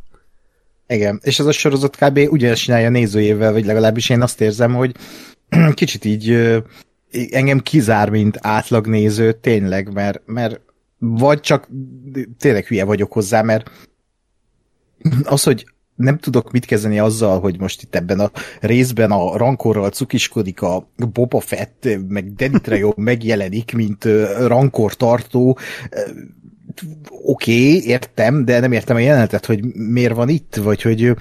Igen, 0.87 1.21
és 1.23 1.39
ez 1.39 1.47
a 1.47 1.53
sorozat 1.53 1.97
kb. 1.97 2.19
ugyanezt 2.31 2.63
csinálja 2.63 2.89
nézőjével, 2.89 3.53
vagy 3.53 3.65
legalábbis 3.65 4.09
én 4.09 4.23
azt 4.23 4.41
érzem, 4.41 4.75
hogy 4.75 4.95
kicsit 5.75 6.05
így 6.05 6.57
engem 7.31 7.59
kizár, 7.59 8.11
mint 8.11 8.39
átlagnéző, 8.41 9.33
tényleg, 9.33 9.93
mert, 9.93 10.23
mert 10.27 10.61
vagy 10.99 11.41
csak 11.41 11.69
tényleg 12.39 12.67
hülye 12.67 12.85
vagyok 12.85 13.13
hozzá, 13.13 13.43
mert 13.43 13.71
az, 15.23 15.43
hogy 15.43 15.67
nem 15.95 16.19
tudok 16.19 16.53
mit 16.53 16.65
kezdeni 16.65 16.99
azzal, 16.99 17.41
hogy 17.41 17.61
most 17.61 17.83
itt 17.83 17.95
ebben 17.95 18.21
a 18.21 18.31
részben 18.61 19.11
a 19.11 19.37
rankorral 19.37 19.91
cukiskodik 19.91 20.63
a 20.63 20.91
Boba 21.13 21.41
Fett, 21.41 21.89
meg 22.09 22.35
Danny 22.35 22.61
Trejo 22.61 22.93
megjelenik, 23.11 23.73
mint 23.73 24.05
rankor 24.47 24.95
tartó. 24.95 25.59
Oké, 27.09 27.69
okay, 27.69 27.87
értem, 27.87 28.45
de 28.45 28.61
nem 28.61 28.73
értem 28.73 28.97
a 28.97 28.99
jelenetet, 28.99 29.47
hogy 29.47 29.65
miért 29.75 30.15
van 30.15 30.29
itt, 30.29 30.57
vagy 30.57 30.83
hogy, 30.83 31.17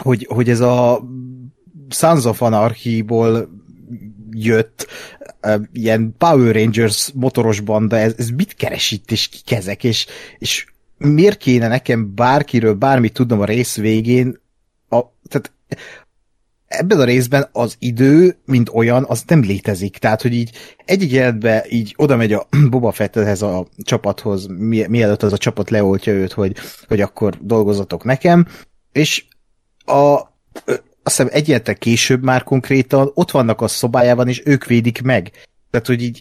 hogy, 0.00 0.26
hogy 0.28 0.48
ez 0.48 0.60
a 0.60 1.00
Sons 1.88 2.24
of 2.24 2.42
Anarchy-ból 2.42 3.48
jött 4.30 4.86
ilyen 5.72 6.14
Power 6.18 6.54
Rangers 6.54 7.10
motoros 7.14 7.60
banda, 7.60 7.96
ez, 7.96 8.14
ez 8.16 8.28
mit 8.28 8.54
keres 8.54 8.90
itt, 8.90 9.10
és 9.10 9.28
kik 9.28 9.52
ezek, 9.52 9.84
és, 9.84 10.06
és 10.38 10.66
miért 10.98 11.38
kéne 11.38 11.68
nekem 11.68 12.14
bárkiről 12.14 12.74
bármit 12.74 13.12
tudnom 13.12 13.40
a 13.40 13.44
rész 13.44 13.76
végén, 13.76 14.40
a, 14.88 15.00
tehát 15.28 15.52
ebben 16.68 17.00
a 17.00 17.04
részben 17.04 17.48
az 17.52 17.76
idő, 17.78 18.38
mint 18.44 18.70
olyan, 18.72 19.04
az 19.08 19.22
nem 19.26 19.40
létezik. 19.40 19.98
Tehát, 19.98 20.22
hogy 20.22 20.32
így 20.32 20.50
egy 20.84 21.12
jelenetben 21.12 21.62
így 21.68 21.94
oda 21.96 22.16
megy 22.16 22.32
a 22.32 22.46
Boba 22.70 22.92
Fetthez 22.92 23.42
a 23.42 23.66
csapathoz, 23.76 24.46
mielőtt 24.88 25.22
az 25.22 25.32
a 25.32 25.38
csapat 25.38 25.70
leoltja 25.70 26.12
őt, 26.12 26.32
hogy, 26.32 26.56
hogy 26.88 27.00
akkor 27.00 27.38
dolgozatok 27.40 28.04
nekem, 28.04 28.46
és 28.92 29.24
a 29.84 30.20
azt 31.08 31.16
hiszem 31.16 31.32
egy 31.32 31.78
később 31.78 32.22
már 32.22 32.42
konkrétan 32.44 33.10
ott 33.14 33.30
vannak 33.30 33.60
a 33.60 33.68
szobájában, 33.68 34.28
és 34.28 34.42
ők 34.44 34.64
védik 34.64 35.02
meg. 35.02 35.30
Tehát, 35.70 35.86
hogy 35.86 36.02
így 36.02 36.20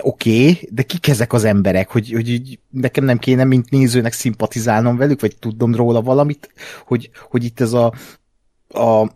oké, 0.00 0.40
okay, 0.40 0.68
de 0.70 0.82
kik 0.82 1.08
ezek 1.08 1.32
az 1.32 1.44
emberek, 1.44 1.90
hogy, 1.90 2.12
hogy 2.12 2.28
így 2.28 2.58
nekem 2.70 3.04
nem 3.04 3.18
kéne, 3.18 3.44
mint 3.44 3.70
nézőnek 3.70 4.12
szimpatizálnom 4.12 4.96
velük, 4.96 5.20
vagy 5.20 5.36
tudnom 5.36 5.74
róla 5.74 6.02
valamit, 6.02 6.52
hogy, 6.86 7.10
hogy 7.28 7.44
itt 7.44 7.60
ez 7.60 7.72
a 7.72 7.92
a 8.68 9.10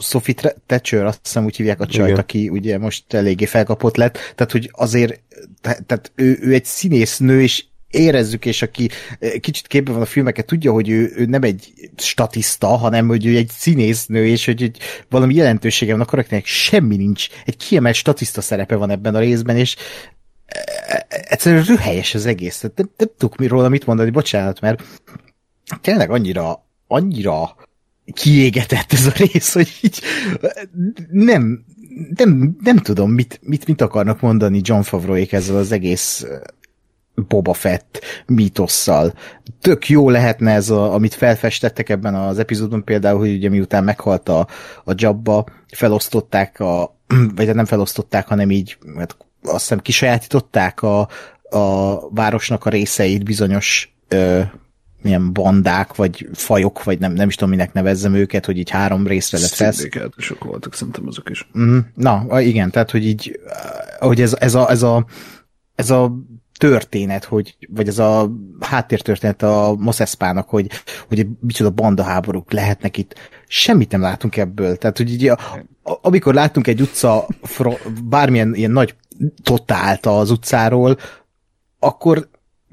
Sophie 0.00 0.34
Thatcher, 0.66 1.04
azt 1.04 1.20
hiszem 1.22 1.44
úgy 1.44 1.56
hívják 1.56 1.80
a 1.80 1.86
csajt, 1.86 2.08
Igen. 2.08 2.20
aki 2.20 2.48
ugye 2.48 2.78
most 2.78 3.14
eléggé 3.14 3.44
felkapott 3.44 3.96
lett, 3.96 4.18
tehát 4.34 4.52
hogy 4.52 4.70
azért, 4.72 5.22
tehát 5.60 6.12
ő, 6.14 6.38
ő 6.40 6.52
egy 6.52 6.64
színésznő, 6.64 7.42
és 7.42 7.64
érezzük, 7.90 8.44
és 8.44 8.62
aki 8.62 8.88
eh, 9.18 9.30
kicsit 9.40 9.66
képben 9.66 9.94
van 9.94 10.02
a 10.02 10.06
filmeket, 10.06 10.46
tudja, 10.46 10.72
hogy 10.72 10.88
ő, 10.88 11.12
ő 11.16 11.24
nem 11.24 11.42
egy 11.42 11.72
statiszta, 11.96 12.66
hanem 12.66 13.06
hogy 13.06 13.26
ő 13.26 13.36
egy 13.36 13.48
színésznő, 13.48 14.26
és 14.26 14.44
hogy, 14.44 14.60
hogy 14.60 14.78
valami 15.08 15.34
jelentősége 15.34 15.92
van 15.92 16.00
a 16.00 16.04
karakternek, 16.04 16.46
semmi 16.46 16.96
nincs. 16.96 17.28
Egy 17.44 17.56
kiemelt 17.56 17.94
statiszta 17.94 18.40
szerepe 18.40 18.76
van 18.76 18.90
ebben 18.90 19.14
a 19.14 19.18
részben, 19.18 19.56
és 19.56 19.76
eh, 20.46 20.98
egyszerűen 21.08 21.64
rühelyes 21.64 22.14
az 22.14 22.26
egész. 22.26 22.58
Tehát 22.58 22.76
nem, 22.76 22.90
nem 22.96 23.08
tudok 23.16 23.36
mi 23.36 23.46
róla 23.46 23.68
mit 23.68 23.86
mondani, 23.86 24.10
bocsánat, 24.10 24.60
mert 24.60 24.82
tényleg 25.80 26.10
annyira, 26.10 26.66
annyira 26.86 27.56
kiégetett 28.12 28.92
ez 28.92 29.06
a 29.06 29.12
rész, 29.16 29.52
hogy 29.52 29.78
így 29.80 30.00
nem, 31.10 31.64
nem, 32.16 32.56
nem 32.60 32.76
tudom, 32.76 33.10
mit, 33.10 33.40
mit, 33.42 33.66
mit 33.66 33.80
akarnak 33.80 34.20
mondani 34.20 34.60
John 34.62 34.80
Favreauék 34.80 35.32
ezzel 35.32 35.56
az 35.56 35.72
egész 35.72 36.26
Boba 37.28 37.52
Fett 37.52 38.00
mítosszal. 38.26 39.12
Tök 39.60 39.88
jó 39.88 40.10
lehetne 40.10 40.52
ez, 40.52 40.70
a, 40.70 40.94
amit 40.94 41.14
felfestettek 41.14 41.88
ebben 41.88 42.14
az 42.14 42.38
epizódban, 42.38 42.84
például, 42.84 43.18
hogy 43.18 43.34
ugye 43.34 43.48
miután 43.48 43.84
meghalt 43.84 44.28
a, 44.28 44.46
a 44.84 44.92
Jabba, 44.96 45.44
felosztották 45.72 46.60
a, 46.60 46.96
vagy 47.36 47.54
nem 47.54 47.64
felosztották, 47.64 48.28
hanem 48.28 48.50
így, 48.50 48.78
hát 48.96 49.16
azt 49.42 49.60
hiszem 49.60 49.80
kisajátították 49.80 50.82
a, 50.82 51.08
a 51.50 51.98
városnak 52.10 52.66
a 52.66 52.70
részeit 52.70 53.24
bizonyos 53.24 53.94
ö, 54.08 54.40
milyen 55.02 55.32
bandák, 55.32 55.94
vagy 55.94 56.28
fajok, 56.32 56.84
vagy 56.84 56.98
nem, 56.98 57.12
nem 57.12 57.28
is 57.28 57.34
tudom, 57.34 57.50
minek 57.50 57.72
nevezzem 57.72 58.14
őket, 58.14 58.46
hogy 58.46 58.58
így 58.58 58.70
három 58.70 59.06
részre 59.06 59.38
lett 59.38 59.50
felsz. 59.50 59.88
sok 60.16 60.44
voltak, 60.44 60.74
szerintem 60.74 61.06
azok 61.06 61.30
is. 61.30 61.48
Mm, 61.58 61.78
na, 61.94 62.40
igen, 62.40 62.70
tehát, 62.70 62.90
hogy 62.90 63.06
így, 63.06 63.40
hogy 63.98 64.20
ez, 64.20 64.36
ez, 64.38 64.54
a, 64.54 64.70
ez, 64.70 64.82
a, 64.82 65.06
ez 65.74 65.90
a 65.90 66.12
történet, 66.60 67.24
hogy, 67.24 67.56
vagy 67.68 67.88
ez 67.88 67.98
a 67.98 68.30
háttértörténet 68.60 69.42
a 69.42 69.74
Moszeszpának, 69.78 70.48
hogy, 70.48 70.70
hogy 71.08 71.26
micsoda 71.40 71.70
bandaháborúk 71.70 72.52
lehetnek 72.52 72.96
itt. 72.96 73.14
Semmit 73.46 73.90
nem 73.90 74.00
látunk 74.00 74.36
ebből. 74.36 74.76
Tehát, 74.76 74.96
hogy 74.96 75.28
a, 75.28 75.38
amikor 75.82 76.34
látunk 76.34 76.66
egy 76.66 76.80
utca, 76.80 77.26
bármilyen 78.04 78.54
ilyen 78.54 78.70
nagy 78.70 78.94
totált 79.42 80.06
az 80.06 80.30
utcáról, 80.30 80.98
akkor 81.78 82.28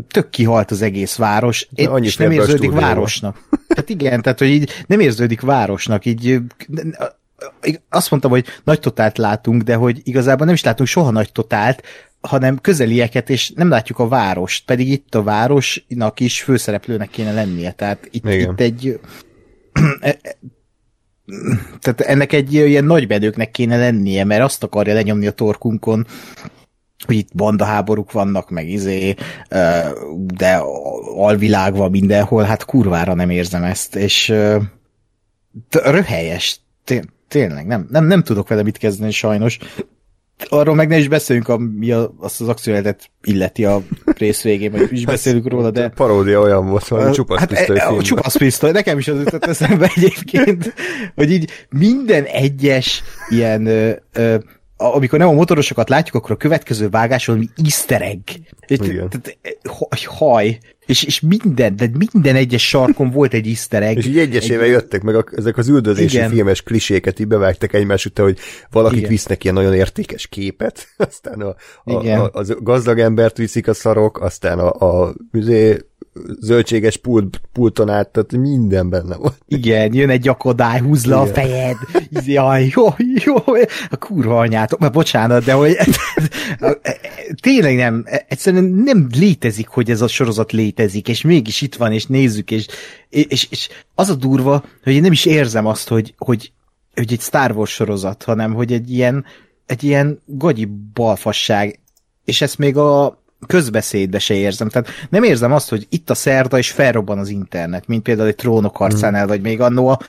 tök 0.07 0.29
kihalt 0.29 0.71
az 0.71 0.81
egész 0.81 1.15
város, 1.15 1.67
és 2.01 2.17
nem 2.17 2.31
érződik 2.31 2.71
városnak. 2.71 3.49
Tehát 3.67 3.89
igen, 3.89 4.21
tehát 4.21 4.39
hogy 4.39 4.47
így 4.47 4.71
nem 4.87 4.99
érződik 4.99 5.41
városnak, 5.41 6.05
így 6.05 6.41
azt 7.89 8.11
mondtam, 8.11 8.31
hogy 8.31 8.45
nagy 8.63 8.79
totált 8.79 9.17
látunk, 9.17 9.61
de 9.61 9.75
hogy 9.75 10.01
igazából 10.03 10.45
nem 10.45 10.55
is 10.55 10.63
látunk 10.63 10.89
soha 10.89 11.11
nagy 11.11 11.31
totált, 11.31 11.83
hanem 12.27 12.57
közelieket, 12.57 13.29
és 13.29 13.51
nem 13.55 13.69
látjuk 13.69 13.99
a 13.99 14.07
várost, 14.07 14.65
pedig 14.65 14.89
itt 14.89 15.15
a 15.15 15.23
városnak 15.23 16.19
is 16.19 16.41
főszereplőnek 16.41 17.09
kéne 17.09 17.33
lennie, 17.33 17.71
tehát 17.71 18.07
itt, 18.11 18.29
itt 18.29 18.59
egy 18.59 18.99
e- 19.99 20.19
e- 20.21 20.37
tehát 21.79 22.01
ennek 22.01 22.33
egy 22.33 22.53
ilyen 22.53 22.85
nagybedőknek 22.85 23.51
kéne 23.51 23.77
lennie, 23.77 24.23
mert 24.23 24.43
azt 24.43 24.63
akarja 24.63 24.93
lenyomni 24.93 25.27
a 25.27 25.31
torkunkon, 25.31 26.07
hogy 27.05 27.15
itt 27.15 27.35
bandaháborúk 27.35 28.11
vannak, 28.11 28.49
meg 28.49 28.69
izé, 28.69 29.15
de 30.15 30.61
alvilág 31.15 31.75
van 31.75 31.91
mindenhol, 31.91 32.43
hát 32.43 32.65
kurvára 32.65 33.13
nem 33.13 33.29
érzem 33.29 33.63
ezt, 33.63 33.95
és 33.95 34.33
röhelyes, 35.69 36.59
tényleg, 37.27 37.65
nem, 37.65 37.87
nem, 37.89 38.05
nem 38.05 38.23
tudok 38.23 38.47
vele 38.47 38.63
mit 38.63 38.77
kezdeni 38.77 39.11
sajnos, 39.11 39.57
arról 40.49 40.75
meg 40.75 40.87
ne 40.87 40.97
is 40.97 41.07
beszéljünk, 41.07 41.47
ami 41.47 41.91
a, 41.91 42.13
azt 42.19 42.41
az 42.41 42.47
akcióletet 42.47 43.09
illeti 43.23 43.65
a 43.65 43.81
rész 44.17 44.41
végén, 44.41 44.71
vagy 44.71 44.91
is 44.91 45.05
beszélünk 45.15 45.47
róla, 45.47 45.71
de... 45.71 45.89
Paródia 45.89 46.39
olyan 46.39 46.69
volt, 46.69 46.87
hogy 46.87 47.11
csupasz 47.11 47.39
hát, 47.39 47.51
e, 47.51 47.97
Csupasz 48.01 48.35
pisztoly, 48.35 48.71
nekem 48.71 48.97
is 48.97 49.07
az 49.07 49.17
jutott 49.17 49.45
eszembe 49.45 49.91
egyébként, 49.95 50.73
hogy 51.15 51.31
így 51.31 51.49
minden 51.69 52.23
egyes 52.23 53.03
ilyen 53.29 53.65
ö, 53.65 53.91
ö, 54.13 54.37
amikor 54.77 55.19
nem 55.19 55.27
a 55.27 55.33
motorosokat 55.33 55.89
látjuk, 55.89 56.15
akkor 56.15 56.31
a 56.31 56.35
következő 56.35 56.89
vágás 56.89 57.25
valami 57.25 57.49
easter 57.63 58.01
egg. 58.01 58.27
Egy, 58.59 59.01
tehát, 59.09 59.37
haj. 60.05 60.57
És, 60.87 61.03
és 61.03 61.19
minden, 61.19 61.75
de 61.75 61.89
minden 62.11 62.35
egyes 62.35 62.67
sarkon 62.67 63.09
volt 63.09 63.33
egy 63.33 63.47
easter 63.47 63.83
egg. 63.83 63.97
És 64.01 64.05
így 64.05 64.17
egyesével 64.17 64.63
egy... 64.63 64.71
jöttek 64.71 65.01
meg 65.01 65.15
a, 65.15 65.25
ezek 65.31 65.57
az 65.57 65.67
üldözési 65.67 66.15
Igen. 66.15 66.29
filmes 66.29 66.61
kliséket, 66.61 67.19
így 67.19 67.27
bevágták 67.27 67.73
egymás 67.73 68.05
után, 68.05 68.25
hogy 68.25 68.37
valakik 68.71 68.97
Igen. 68.97 69.09
visznek 69.09 69.43
ilyen 69.43 69.55
nagyon 69.55 69.73
értékes 69.73 70.27
képet, 70.27 70.87
aztán 71.09 71.41
a, 71.41 71.55
a, 71.83 72.07
a, 72.07 72.31
a 72.33 72.43
gazdag 72.61 72.99
embert 72.99 73.37
viszik 73.37 73.67
a 73.67 73.73
szarok, 73.73 74.21
aztán 74.21 74.59
a, 74.59 74.73
a, 74.79 75.07
a 75.07 75.13
zöldséges 76.39 76.97
pult, 76.97 77.41
pulton 77.53 77.89
át, 77.89 78.09
tehát 78.09 78.31
minden 78.31 78.89
benne 78.89 79.15
volt. 79.15 79.37
Igen, 79.47 79.93
jön 79.93 80.09
egy 80.09 80.27
akadály, 80.27 80.79
húz 80.79 81.05
le 81.05 81.15
a 81.15 81.25
fejed, 81.25 81.75
jaj, 82.25 82.71
jó, 82.75 82.85
jó, 83.25 83.35
a 83.89 83.97
kurva 83.97 84.39
anyátok, 84.39 84.79
mert 84.79 84.93
bocsánat, 84.93 85.43
de 85.43 85.53
hogy 85.53 85.77
tényleg 87.41 87.75
nem, 87.75 88.05
egyszerűen 88.27 88.63
nem 88.63 89.07
létezik, 89.19 89.67
hogy 89.67 89.89
ez 89.89 90.01
a 90.01 90.07
sorozat 90.07 90.51
létezik, 90.51 91.07
és 91.07 91.21
mégis 91.21 91.61
itt 91.61 91.75
van, 91.75 91.91
és 91.91 92.05
nézzük, 92.05 92.51
és, 92.51 92.67
és, 93.09 93.47
és 93.49 93.69
az 93.95 94.09
a 94.09 94.15
durva, 94.15 94.63
hogy 94.83 94.93
én 94.93 95.01
nem 95.01 95.11
is 95.11 95.25
érzem 95.25 95.65
azt, 95.65 95.87
hogy, 95.87 96.13
hogy, 96.17 96.51
hogy 96.95 97.11
egy 97.11 97.21
Star 97.21 97.51
Wars 97.51 97.71
sorozat, 97.71 98.23
hanem 98.23 98.53
hogy 98.53 98.73
egy 98.73 98.91
ilyen, 98.91 99.25
egy 99.65 99.83
ilyen 99.83 100.21
gagyi 100.25 100.69
balfasság, 100.93 101.79
és 102.25 102.41
ezt 102.41 102.57
még 102.57 102.77
a 102.77 103.23
közbeszédbe 103.47 104.19
se 104.19 104.33
érzem. 104.33 104.69
Tehát 104.69 104.89
nem 105.09 105.23
érzem 105.23 105.51
azt, 105.51 105.69
hogy 105.69 105.87
itt 105.89 106.09
a 106.09 106.15
szerda, 106.15 106.57
és 106.57 106.71
felrobban 106.71 107.17
az 107.19 107.29
internet, 107.29 107.87
mint 107.87 108.03
például 108.03 108.27
egy 108.27 108.35
trónok 108.35 108.77
harcánál, 108.77 109.25
mm. 109.25 109.27
vagy 109.27 109.41
még 109.41 109.61
annó 109.61 109.87
a 109.87 109.99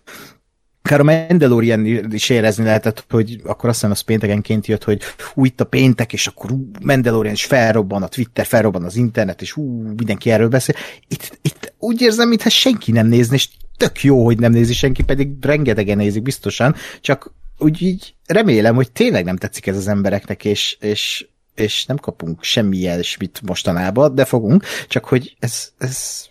akár 0.83 1.01
a 1.01 1.05
Mandalorian 1.05 1.85
is 2.13 2.29
érezni 2.29 2.65
lehetett, 2.65 3.05
hogy 3.11 3.41
akkor 3.45 3.69
azt 3.69 3.79
hiszem 3.79 3.91
az 3.91 4.01
péntekenként 4.01 4.67
jött, 4.67 4.85
hogy 4.85 5.03
ú, 5.35 5.45
itt 5.45 5.61
a 5.61 5.65
péntek, 5.65 6.13
és 6.13 6.27
akkor 6.27 6.53
ú, 6.53 6.71
Mandalorian 6.83 7.35
is 7.35 7.45
felrobban, 7.45 8.03
a 8.03 8.09
Twitter 8.09 8.47
felrobban 8.47 8.85
az 8.85 8.97
internet, 8.97 9.43
és 9.43 9.57
ú, 9.57 9.83
mindenki 9.97 10.31
erről 10.31 10.49
beszél. 10.49 10.75
Itt, 11.09 11.39
itt 11.43 11.75
úgy 11.79 12.01
érzem, 12.01 12.29
mintha 12.29 12.49
senki 12.49 12.93
nem 12.93 13.07
nézni, 13.07 13.35
és 13.35 13.49
tök 13.77 14.03
jó, 14.03 14.25
hogy 14.25 14.39
nem 14.39 14.53
nézi 14.53 14.73
senki, 14.73 15.03
pedig 15.03 15.31
rengetegen 15.41 15.97
nézik 15.97 16.23
biztosan, 16.23 16.75
csak 17.01 17.35
úgy 17.59 17.83
így 17.83 18.15
remélem, 18.27 18.75
hogy 18.75 18.93
tényleg 18.93 19.25
nem 19.25 19.37
tetszik 19.37 19.67
ez 19.67 19.77
az 19.77 19.89
embereknek, 19.89 20.45
és, 20.45 20.77
és 20.81 21.27
és 21.61 21.87
nem 21.87 21.97
kapunk 21.97 22.43
semmi 22.43 22.77
ilyesmit 22.77 23.41
mostanában, 23.47 24.15
de 24.15 24.25
fogunk, 24.25 24.65
csak 24.89 25.05
hogy 25.05 25.37
ez, 25.39 25.69
ez 25.79 26.27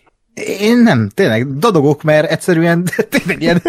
én 0.60 0.78
nem, 0.78 1.08
tényleg 1.14 1.58
dadogok, 1.58 2.02
mert 2.02 2.30
egyszerűen 2.30 2.84
tényleg 3.10 3.42
ilyen 3.42 3.62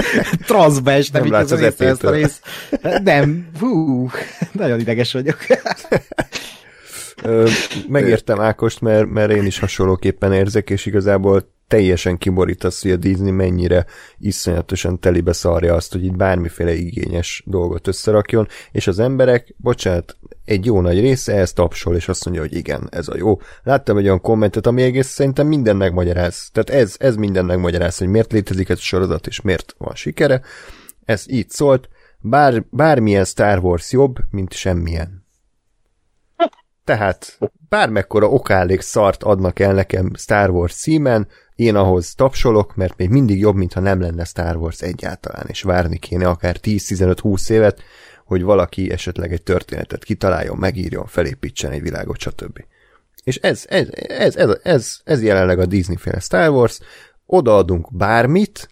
transzba 0.46 0.92
estem 0.92 1.24
nem 1.24 1.34
az, 1.34 1.52
az 1.52 1.62
ezt 1.62 2.04
a 2.04 2.12
rész. 2.12 2.42
Nem, 3.04 3.50
hú, 3.60 4.10
nagyon 4.52 4.80
ideges 4.80 5.14
vagyok. 5.14 5.38
Megértem 7.88 8.40
Ákost, 8.40 8.82
mert, 8.82 9.06
mert 9.06 9.32
én 9.32 9.46
is 9.46 9.60
hasonlóképpen 9.60 10.34
érzek, 10.34 10.70
és 10.70 10.86
igazából 10.86 11.52
teljesen 11.68 12.18
kiborítasz, 12.18 12.82
hogy 12.82 12.92
a 12.92 12.96
Disney 12.96 13.32
mennyire 13.32 13.86
iszonyatosan 14.18 15.00
telibe 15.00 15.34
szarja 15.34 15.74
azt, 15.74 15.92
hogy 15.92 16.06
itt 16.06 16.16
bármiféle 16.16 16.74
igényes 16.74 17.44
dolgot 17.46 17.88
összerakjon, 17.88 18.48
és 18.72 18.88
az 18.88 19.00
emberek, 19.00 19.54
bocsánat, 19.58 20.18
egy 20.46 20.66
jó 20.66 20.82
nagy 20.82 21.00
része 21.00 21.36
ezt 21.36 21.56
tapsol, 21.56 21.96
és 21.96 22.08
azt 22.08 22.26
mondja, 22.26 22.44
hogy 22.44 22.56
igen, 22.56 22.88
ez 22.92 23.08
a 23.08 23.18
jó. 23.18 23.40
Láttam 23.64 23.98
egy 23.98 24.06
olyan 24.06 24.22
kommentet, 24.22 24.68
ami 24.68 24.82
egész 24.82 25.08
szerintem 25.08 25.48
minden 25.48 25.76
megmagyaráz. 25.76 26.50
Tehát 26.52 26.70
ez, 26.82 26.96
ez 27.00 27.16
minden 27.16 27.46
megmagyaráz, 27.46 27.98
hogy 27.98 28.08
miért 28.08 28.32
létezik 28.32 28.70
ez 28.70 28.78
a 28.78 28.82
sorozat, 28.82 29.28
és 29.28 29.42
miért 29.42 29.76
van 29.78 29.96
sikere. 29.96 30.42
Ez 31.06 31.24
így 31.28 31.50
szólt, 31.50 31.90
bár, 32.20 32.64
bármilyen 32.70 33.26
Star 33.26 33.60
Wars 33.60 33.92
jobb, 33.92 34.16
mint 34.30 34.54
semmilyen. 34.54 35.28
Tehát 36.84 37.38
bármekkora 37.70 38.30
okálék 38.30 38.82
szart 38.82 39.24
adnak 39.24 39.60
el 39.60 39.74
nekem 39.74 40.12
Star 40.16 40.50
Wars 40.50 40.74
címen, 40.74 41.28
én 41.56 41.76
ahhoz 41.76 42.14
tapsolok, 42.14 42.76
mert 42.76 42.98
még 42.98 43.10
mindig 43.10 43.40
jobb, 43.40 43.56
mintha 43.56 43.80
nem 43.80 44.02
lenne 44.02 44.24
Star 44.24 44.56
Wars 44.56 44.82
egyáltalán, 44.82 45.46
és 45.48 45.62
várni 45.62 45.98
kéne 45.98 46.28
akár 46.28 46.58
10-15-20 46.62 47.50
évet, 47.50 47.82
hogy 48.30 48.44
valaki 48.44 48.92
esetleg 48.92 49.32
egy 49.32 49.42
történetet 49.42 50.04
kitaláljon, 50.04 50.58
megírjon, 50.58 51.06
felépítsen 51.06 51.72
egy 51.72 51.82
világot, 51.82 52.20
stb. 52.20 52.64
És 53.24 53.36
ez, 53.36 53.66
ez, 53.68 53.88
ez, 53.92 54.36
ez, 54.36 54.58
ez, 54.64 55.00
ez 55.04 55.24
jelenleg 55.24 55.60
a 55.60 55.66
Disney-féle 55.66 56.20
Star 56.20 56.50
Wars, 56.50 56.80
odaadunk 57.26 57.96
bármit, 57.98 58.70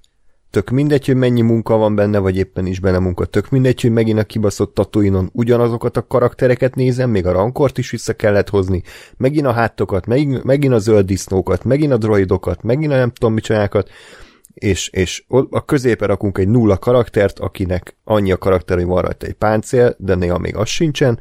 tök 0.50 0.70
mindegy, 0.70 1.06
hogy 1.06 1.15
mennyi 1.15 1.41
munka 1.41 1.78
van 1.78 1.96
benne, 1.96 2.17
vagy 2.17 2.38
éppen 2.38 2.65
is 2.65 2.80
benne 2.80 3.00
munka, 3.00 3.26
tök 3.26 3.50
mindegy, 3.50 3.82
hogy 3.82 3.91
megint 3.91 4.20
a 4.20 4.24
kibaszott 4.24 4.74
tatuinon 4.74 5.30
ugyanazokat 5.34 5.98
a 5.98 6.08
karaktereket 6.08 6.76
nézem, 6.76 7.10
még 7.10 7.26
a 7.26 7.32
rankort 7.32 7.78
is 7.78 7.91
vissza 7.91 8.13
kellett 8.13 8.50
hozni, 8.50 8.84
megint 9.17 9.46
a 9.46 9.52
hátokat, 9.52 10.06
megint, 10.06 10.43
megint 10.43 10.74
a 10.74 10.80
zöld 10.80 11.06
disznókat, 11.06 11.63
megint 11.63 11.91
a 11.91 11.98
droidokat, 11.98 12.63
megint 12.63 12.91
a 12.91 12.96
nem 12.96 13.12
tudom 13.12 13.34
micsodákat, 13.34 13.89
és, 14.60 14.89
és 14.89 15.24
a 15.50 15.65
középe 15.65 16.06
rakunk 16.06 16.38
egy 16.38 16.48
nulla 16.48 16.78
karaktert, 16.78 17.39
akinek 17.39 17.98
annyi 18.04 18.32
a 18.32 18.38
karakter, 18.38 18.78
hogy 18.78 18.86
van 18.86 19.02
rajta 19.02 19.26
egy 19.26 19.34
páncél, 19.34 19.96
de 20.00 20.15
néha 20.15 20.38
még 20.38 20.56
az 20.56 20.67
sincsen, 20.67 21.20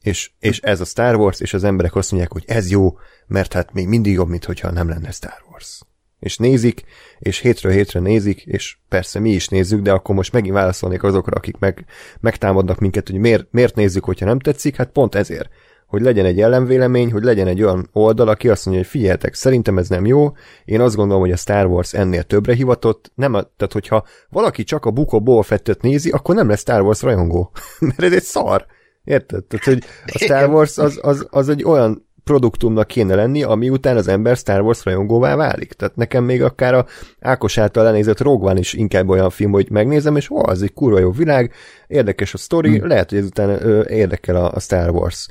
és, 0.00 0.30
és 0.38 0.60
ez 0.60 0.80
a 0.80 0.84
Star 0.84 1.14
Wars, 1.16 1.40
és 1.40 1.54
az 1.54 1.64
emberek 1.64 1.94
azt 1.94 2.10
mondják, 2.10 2.32
hogy 2.32 2.44
ez 2.46 2.70
jó, 2.70 2.98
mert 3.26 3.52
hát 3.52 3.72
még 3.72 3.88
mindig 3.88 4.12
jobb, 4.12 4.28
mint 4.28 4.44
hogyha 4.44 4.70
nem 4.70 4.88
lenne 4.88 5.10
Star 5.10 5.44
Wars. 5.50 5.80
És 6.18 6.36
nézik, 6.36 6.84
és 7.18 7.38
hétről 7.38 7.72
hétre 7.72 8.00
nézik, 8.00 8.42
és 8.42 8.76
persze 8.88 9.18
mi 9.18 9.30
is 9.30 9.48
nézzük, 9.48 9.80
de 9.80 9.92
akkor 9.92 10.14
most 10.14 10.32
megint 10.32 10.54
válaszolnék 10.54 11.02
azokra, 11.02 11.36
akik 11.36 11.58
meg, 11.58 11.84
megtámadnak 12.20 12.78
minket, 12.78 13.08
hogy 13.08 13.18
miért, 13.18 13.46
miért 13.50 13.74
nézzük, 13.74 14.04
hogyha 14.04 14.26
nem 14.26 14.38
tetszik, 14.38 14.76
hát 14.76 14.90
pont 14.90 15.14
ezért 15.14 15.48
hogy 15.94 16.02
legyen 16.02 16.24
egy 16.24 16.40
ellenvélemény, 16.40 17.12
hogy 17.12 17.22
legyen 17.22 17.46
egy 17.46 17.62
olyan 17.62 17.88
oldal, 17.92 18.28
aki 18.28 18.48
azt 18.48 18.64
mondja, 18.64 18.82
hogy 18.82 18.92
figyeljetek, 18.92 19.34
szerintem 19.34 19.78
ez 19.78 19.88
nem 19.88 20.06
jó, 20.06 20.32
én 20.64 20.80
azt 20.80 20.96
gondolom, 20.96 21.22
hogy 21.22 21.32
a 21.32 21.36
Star 21.36 21.66
Wars 21.66 21.92
ennél 21.92 22.22
többre 22.22 22.54
hivatott, 22.54 23.12
nem, 23.14 23.32
tehát 23.32 23.72
hogyha 23.72 24.04
valaki 24.28 24.64
csak 24.64 24.84
a 24.84 24.90
Buko 24.90 25.20
Boba 25.20 25.42
Fettet 25.42 25.82
nézi, 25.82 26.10
akkor 26.10 26.34
nem 26.34 26.48
lesz 26.48 26.60
Star 26.60 26.80
Wars 26.80 27.02
rajongó, 27.02 27.50
mert 27.80 28.02
ez 28.02 28.12
egy 28.12 28.22
szar. 28.22 28.66
Érted? 29.04 29.44
Tehát, 29.44 29.64
hogy 29.64 29.84
a 30.14 30.18
Star 30.18 30.48
Wars 30.48 30.78
az, 30.78 30.98
az, 31.02 31.26
az 31.30 31.48
egy 31.48 31.64
olyan 31.64 32.04
produktumnak 32.24 32.86
kéne 32.86 33.14
lenni, 33.14 33.42
ami 33.42 33.70
után 33.70 33.96
az 33.96 34.08
ember 34.08 34.36
Star 34.36 34.60
Wars 34.60 34.84
rajongóvá 34.84 35.36
válik. 35.36 35.72
Tehát 35.72 35.96
nekem 35.96 36.24
még 36.24 36.42
akár 36.42 36.74
a 36.74 36.86
Ákos 37.20 37.58
által 37.58 37.84
lenézett 37.84 38.20
Rogue 38.20 38.58
is 38.58 38.72
inkább 38.72 39.08
olyan 39.08 39.30
film, 39.30 39.50
hogy 39.50 39.70
megnézem, 39.70 40.16
és 40.16 40.30
ó, 40.30 40.46
az 40.46 40.62
egy 40.62 40.72
kurva 40.72 40.98
jó 40.98 41.10
világ, 41.10 41.52
érdekes 41.86 42.34
a 42.34 42.38
sztori, 42.38 42.78
hmm. 42.78 42.88
lehet, 42.88 43.10
hogy 43.10 43.18
ezután 43.18 43.48
ö, 43.48 43.84
érdekel 43.88 44.36
a, 44.36 44.52
a 44.54 44.60
Star 44.60 44.90
Wars 44.90 45.28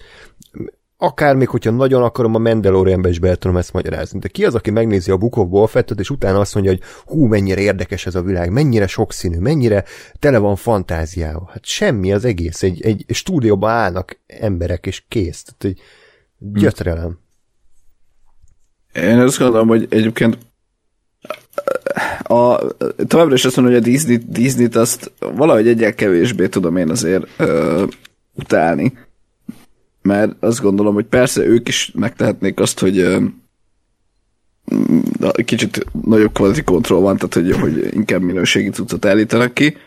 akár 1.03 1.35
még, 1.35 1.47
hogyha 1.47 1.71
nagyon 1.71 2.03
akarom, 2.03 2.35
a 2.35 2.37
Mandalorianbe 2.37 3.09
is 3.09 3.19
be 3.19 3.35
tudom 3.35 3.57
ezt 3.57 3.73
magyarázni. 3.73 4.19
De 4.19 4.27
ki 4.27 4.45
az, 4.45 4.55
aki 4.55 4.71
megnézi 4.71 5.11
a 5.11 5.17
Book 5.17 5.37
of 5.37 5.47
Boba 5.47 5.67
Fettet, 5.67 5.99
és 5.99 6.09
utána 6.09 6.39
azt 6.39 6.53
mondja, 6.53 6.71
hogy 6.71 6.81
hú, 7.05 7.25
mennyire 7.25 7.61
érdekes 7.61 8.05
ez 8.05 8.15
a 8.15 8.21
világ, 8.21 8.51
mennyire 8.51 8.87
sokszínű, 8.87 9.37
mennyire 9.37 9.83
tele 10.19 10.37
van 10.37 10.55
fantáziával. 10.55 11.49
Hát 11.51 11.65
semmi 11.65 12.13
az 12.13 12.25
egész. 12.25 12.63
Egy, 12.63 12.81
egy 12.81 13.05
stúdióban 13.07 13.69
állnak 13.69 14.19
emberek, 14.27 14.85
és 14.85 15.03
kész. 15.07 15.43
Tehát 15.43 15.63
egy 15.63 15.81
gyötrelem. 16.37 17.19
Én 18.93 19.19
azt 19.19 19.39
gondolom, 19.39 19.67
hogy 19.67 19.87
egyébként 19.89 20.37
a, 22.23 22.57
továbbra 23.07 23.33
is 23.33 23.45
azt 23.45 23.55
mondom, 23.55 23.73
hogy 23.73 23.83
a 23.83 23.85
Disney, 23.85 24.17
Disney-t 24.27 24.75
azt 24.75 25.11
valahogy 25.19 25.67
egyel 25.67 25.93
kevésbé 25.93 26.47
tudom 26.47 26.77
én 26.77 26.89
azért 26.89 27.27
ö, 27.37 27.85
utálni 28.33 28.93
mert 30.03 30.31
azt 30.39 30.61
gondolom, 30.61 30.93
hogy 30.93 31.05
persze 31.05 31.45
ők 31.45 31.67
is 31.67 31.91
megtehetnék 31.95 32.59
azt, 32.59 32.79
hogy 32.79 33.17
kicsit 35.45 35.85
nagyobb 36.05 36.33
quality 36.33 36.63
control 36.63 37.01
van, 37.01 37.17
tehát 37.17 37.33
hogy, 37.33 37.51
hogy 37.59 37.95
inkább 37.95 38.21
minőségi 38.21 38.69
cuccot 38.69 39.05
állítanak 39.05 39.53
ki, 39.53 39.77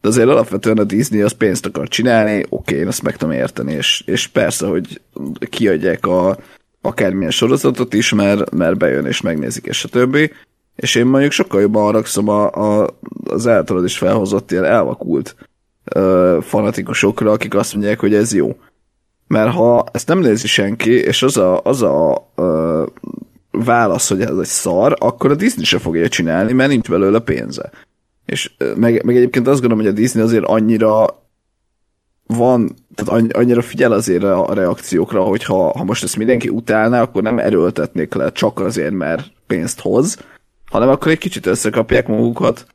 de 0.00 0.08
azért 0.08 0.28
alapvetően 0.28 0.78
a 0.78 0.84
Disney 0.84 1.20
az 1.20 1.32
pénzt 1.32 1.66
akar 1.66 1.88
csinálni, 1.88 2.44
oké, 2.48 2.76
én 2.76 2.86
azt 2.86 3.02
meg 3.02 3.16
tudom 3.16 3.34
érteni, 3.34 3.72
és, 3.72 4.02
és 4.06 4.26
persze, 4.26 4.66
hogy 4.66 5.00
kiadják 5.50 6.06
a 6.06 6.38
akármilyen 6.80 7.30
sorozatot 7.30 7.94
is, 7.94 8.12
mert, 8.12 8.50
mert 8.50 8.76
bejön 8.76 9.06
és 9.06 9.20
megnézik, 9.20 9.66
és 9.66 9.84
a 9.84 9.88
többi. 9.88 10.32
És 10.76 10.94
én 10.94 11.06
mondjuk 11.06 11.32
sokkal 11.32 11.60
jobban 11.60 11.82
haragszom 11.82 12.28
a, 12.28 12.50
a, 12.50 12.98
az 13.24 13.46
általad 13.46 13.84
is 13.84 13.98
felhozott 13.98 14.50
ilyen 14.50 14.64
elvakult 14.64 15.36
ö, 15.84 16.38
fanatikusokra, 16.42 17.30
akik 17.30 17.54
azt 17.54 17.74
mondják, 17.74 18.00
hogy 18.00 18.14
ez 18.14 18.34
jó. 18.34 18.56
Mert 19.28 19.52
ha 19.52 19.84
ezt 19.92 20.08
nem 20.08 20.18
nézi 20.18 20.46
senki, 20.46 20.90
és 20.90 21.22
az 21.22 21.36
a, 21.36 21.60
az 21.62 21.82
a 21.82 22.30
ö, 22.34 22.84
válasz, 23.50 24.08
hogy 24.08 24.20
ez 24.20 24.38
egy 24.38 24.46
szar, 24.46 24.96
akkor 24.98 25.30
a 25.30 25.34
Disney 25.34 25.64
se 25.64 25.78
fogja 25.78 26.08
csinálni, 26.08 26.52
mert 26.52 26.70
nincs 26.70 26.88
belőle 26.88 27.18
pénze. 27.18 27.70
És 28.26 28.52
meg, 28.58 29.04
meg 29.04 29.16
egyébként 29.16 29.46
azt 29.46 29.60
gondolom, 29.60 29.84
hogy 29.84 29.92
a 29.94 29.98
Disney 30.00 30.22
azért 30.22 30.44
annyira 30.44 31.06
van, 32.26 32.74
tehát 32.94 33.32
annyira 33.34 33.62
figyel 33.62 33.92
azért 33.92 34.22
a 34.22 34.54
reakciókra, 34.54 35.22
hogy 35.22 35.44
ha, 35.44 35.78
ha 35.78 35.84
most 35.84 36.02
ezt 36.02 36.16
mindenki 36.16 36.48
utálná, 36.48 37.02
akkor 37.02 37.22
nem 37.22 37.38
erőltetnék 37.38 38.14
le 38.14 38.32
csak 38.32 38.60
azért, 38.60 38.92
mert 38.92 39.32
pénzt 39.46 39.80
hoz, 39.80 40.18
hanem 40.70 40.88
akkor 40.88 41.10
egy 41.10 41.18
kicsit 41.18 41.46
összekapják 41.46 42.06
magukat, 42.06 42.66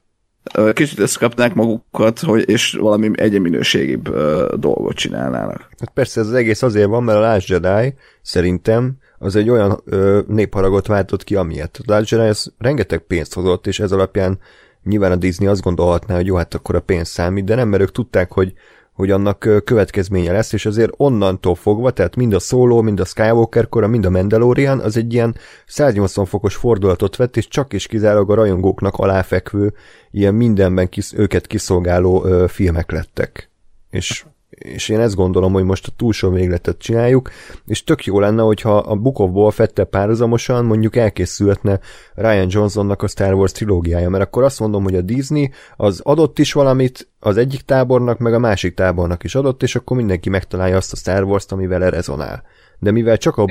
kicsit 0.73 0.99
összekapnák 0.99 1.53
magukat, 1.53 2.19
hogy, 2.19 2.49
és 2.49 2.73
valami 2.73 3.11
egyenminőségibb 3.15 4.09
dolgot 4.55 4.95
csinálnának. 4.95 5.69
Hát 5.79 5.91
persze 5.93 6.19
ez 6.19 6.27
az 6.27 6.33
egész 6.33 6.61
azért 6.61 6.87
van, 6.87 7.03
mert 7.03 7.17
a 7.17 7.21
Last 7.21 7.49
Jedi 7.49 7.93
szerintem 8.21 8.97
az 9.17 9.35
egy 9.35 9.49
olyan 9.49 9.81
ö, 9.85 10.19
népharagot 10.27 10.87
váltott 10.87 11.23
ki, 11.23 11.35
amilyet. 11.35 11.79
A 11.85 11.91
Last 11.91 12.11
Jedi 12.11 12.27
az 12.27 12.53
rengeteg 12.57 12.99
pénzt 12.99 13.33
hozott, 13.33 13.67
és 13.67 13.79
ez 13.79 13.91
alapján 13.91 14.39
nyilván 14.83 15.11
a 15.11 15.15
Disney 15.15 15.47
azt 15.47 15.61
gondolhatná, 15.61 16.15
hogy 16.15 16.25
jó, 16.25 16.35
hát 16.35 16.53
akkor 16.53 16.75
a 16.75 16.79
pénz 16.79 17.07
számít, 17.07 17.45
de 17.45 17.55
nem, 17.55 17.69
mert 17.69 17.81
ők 17.81 17.91
tudták, 17.91 18.31
hogy 18.31 18.53
hogy 18.93 19.11
annak 19.11 19.39
következménye 19.63 20.31
lesz, 20.31 20.53
és 20.53 20.65
azért 20.65 20.91
onnantól 20.97 21.55
fogva, 21.55 21.91
tehát 21.91 22.15
mind 22.15 22.33
a 22.33 22.39
Solo, 22.39 22.81
mind 22.81 22.99
a 22.99 23.05
Skywalker 23.05 23.69
kora, 23.69 23.87
mind 23.87 24.05
a 24.05 24.09
Mandalorian, 24.09 24.79
az 24.79 24.97
egy 24.97 25.13
ilyen 25.13 25.35
180 25.65 26.25
fokos 26.25 26.55
fordulatot 26.55 27.15
vett, 27.15 27.37
és 27.37 27.47
csak 27.47 27.73
is 27.73 27.87
kizárólag 27.87 28.31
a 28.31 28.33
rajongóknak 28.33 28.95
aláfekvő, 28.95 29.73
ilyen 30.11 30.33
mindenben 30.33 30.89
kis, 30.89 31.13
őket 31.13 31.47
kiszolgáló 31.47 32.25
ö, 32.25 32.45
filmek 32.47 32.91
lettek. 32.91 33.49
És 33.89 34.25
és 34.57 34.89
én 34.89 34.99
ezt 34.99 35.15
gondolom, 35.15 35.53
hogy 35.53 35.63
most 35.63 35.87
a 35.87 35.91
túlsó 35.97 36.29
végletet 36.29 36.77
csináljuk, 36.77 37.29
és 37.65 37.83
tök 37.83 38.05
jó 38.05 38.19
lenne, 38.19 38.41
hogyha 38.41 38.77
a 38.77 38.95
Book 38.95 39.19
of 39.19 39.59
párhuzamosan 39.89 40.65
mondjuk 40.65 40.95
elkészülhetne 40.95 41.79
Ryan 42.15 42.47
Johnsonnak 42.49 43.01
a 43.01 43.07
Star 43.07 43.33
Wars 43.33 43.51
trilógiája, 43.51 44.09
mert 44.09 44.23
akkor 44.23 44.43
azt 44.43 44.59
mondom, 44.59 44.83
hogy 44.83 44.95
a 44.95 45.01
Disney 45.01 45.51
az 45.77 45.99
adott 46.03 46.39
is 46.39 46.53
valamit 46.53 47.07
az 47.19 47.37
egyik 47.37 47.61
tábornak, 47.61 48.19
meg 48.19 48.33
a 48.33 48.39
másik 48.39 48.73
tábornak 48.73 49.23
is 49.23 49.35
adott, 49.35 49.63
és 49.63 49.75
akkor 49.75 49.97
mindenki 49.97 50.29
megtalálja 50.29 50.77
azt 50.77 50.91
a 50.91 50.95
Star 50.95 51.23
Wars-t, 51.23 51.51
amivel 51.51 51.89
rezonál. 51.89 52.43
De 52.83 52.91
mivel 52.91 53.17
csak 53.17 53.37
a 53.37 53.45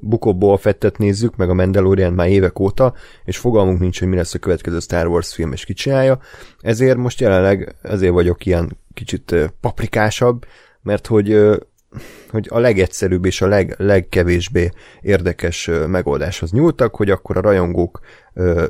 Book 0.00 0.24
of 0.24 0.60
Fettet 0.60 0.98
nézzük, 0.98 1.36
meg 1.36 1.50
a 1.50 1.54
Mandalorian 1.54 2.12
már 2.12 2.28
évek 2.28 2.58
óta, 2.58 2.94
és 3.24 3.36
fogalmunk 3.36 3.78
nincs, 3.78 3.98
hogy 3.98 4.08
mi 4.08 4.16
lesz 4.16 4.34
a 4.34 4.38
következő 4.38 4.78
Star 4.78 5.06
Wars 5.06 5.34
film, 5.34 5.52
és 5.52 5.64
kicsinálja, 5.64 6.18
ezért 6.60 6.96
most 6.96 7.20
jelenleg 7.20 7.74
ezért 7.82 8.12
vagyok 8.12 8.46
ilyen 8.46 8.78
kicsit 8.94 9.34
paprikásabb, 9.60 10.46
mert 10.82 11.06
hogy 11.06 11.58
hogy 12.30 12.46
a 12.50 12.58
legegyszerűbb 12.58 13.24
és 13.24 13.42
a 13.42 13.46
leg, 13.46 13.74
legkevésbé 13.78 14.70
érdekes 15.00 15.70
megoldáshoz 15.86 16.52
nyúltak, 16.52 16.96
hogy 16.96 17.10
akkor 17.10 17.36
a 17.36 17.40
rajongók 17.40 18.00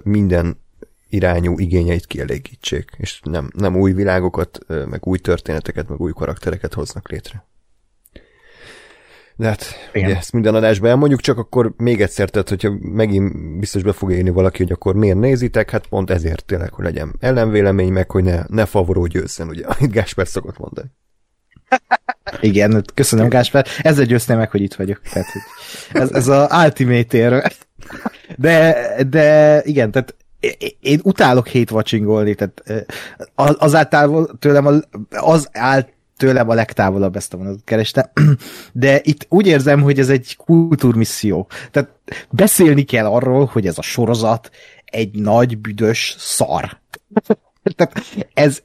minden 0.03 0.61
irányú 1.09 1.59
igényeit 1.59 2.07
kielégítsék, 2.07 2.91
és 2.97 3.21
nem, 3.23 3.51
nem 3.57 3.77
új 3.77 3.93
világokat, 3.93 4.59
meg 4.67 5.07
új 5.07 5.19
történeteket, 5.19 5.89
meg 5.89 6.01
új 6.01 6.13
karaktereket 6.13 6.75
hoznak 6.75 7.11
létre. 7.11 7.45
De 9.41 9.47
hát 9.47 9.91
ugye, 9.95 10.17
ezt 10.17 10.33
minden 10.33 10.55
adásban 10.55 10.91
elmondjuk, 10.91 11.21
csak 11.21 11.39
akkor 11.39 11.73
még 11.77 12.01
egyszer, 12.01 12.31
tehát 12.31 12.49
hogyha 12.49 12.73
megint 12.81 13.59
biztos 13.59 13.83
be 13.83 13.93
fog 13.93 14.13
élni 14.13 14.31
valaki, 14.31 14.63
hogy 14.63 14.73
akkor 14.73 14.95
miért 14.95 15.19
nézitek, 15.19 15.71
hát 15.71 15.87
pont 15.87 16.11
ezért 16.11 16.45
tényleg, 16.45 16.73
hogy 16.73 16.85
legyen 16.85 17.15
ellenvélemény, 17.21 17.93
meg 17.93 18.11
hogy 18.11 18.25
ne, 18.25 18.43
ne 18.49 18.65
favoró 18.65 19.07
győzzen, 19.07 19.49
ugye, 19.49 19.65
amit 19.67 19.91
Gásper 19.91 20.27
szokott 20.27 20.59
mondani. 20.59 20.89
Igen, 22.41 22.85
köszönöm 22.95 23.29
Gásper, 23.29 23.67
ezzel 23.83 24.05
győztem 24.05 24.39
meg, 24.39 24.51
hogy 24.51 24.63
itt 24.63 24.75
vagyok. 24.75 25.01
Tehát, 25.13 25.29
hogy 25.33 25.43
ez, 26.03 26.11
ez 26.11 26.29
a 26.29 26.49
ultimate 26.65 27.17
ér. 27.17 27.53
De, 28.37 28.77
de 29.09 29.61
igen, 29.65 29.91
tehát 29.91 30.17
én 30.81 31.01
utálok 31.03 31.49
hate 31.49 31.75
watchingolni, 31.75 32.35
tehát 32.35 32.63
azáltal 33.35 34.37
tőlem 34.39 34.85
az 35.11 35.49
állt 35.53 35.93
tőlem 36.21 36.49
a 36.49 36.55
legtávolabb 36.55 37.17
ezt 37.17 37.35
a 37.35 37.37
vonatot 37.37 37.65
kereste, 37.65 38.13
de 38.73 39.01
itt 39.03 39.27
úgy 39.29 39.47
érzem, 39.47 39.83
hogy 39.83 39.99
ez 39.99 40.09
egy 40.09 40.37
kultúrmisszió. 40.37 41.49
Tehát 41.71 41.91
beszélni 42.31 42.83
kell 42.83 43.07
arról, 43.07 43.45
hogy 43.45 43.67
ez 43.67 43.79
a 43.79 43.83
sorozat 43.83 44.51
egy 44.85 45.15
nagy, 45.15 45.59
büdös 45.59 46.15
szar. 46.19 46.81
Tehát 47.77 48.03
ez 48.35 48.63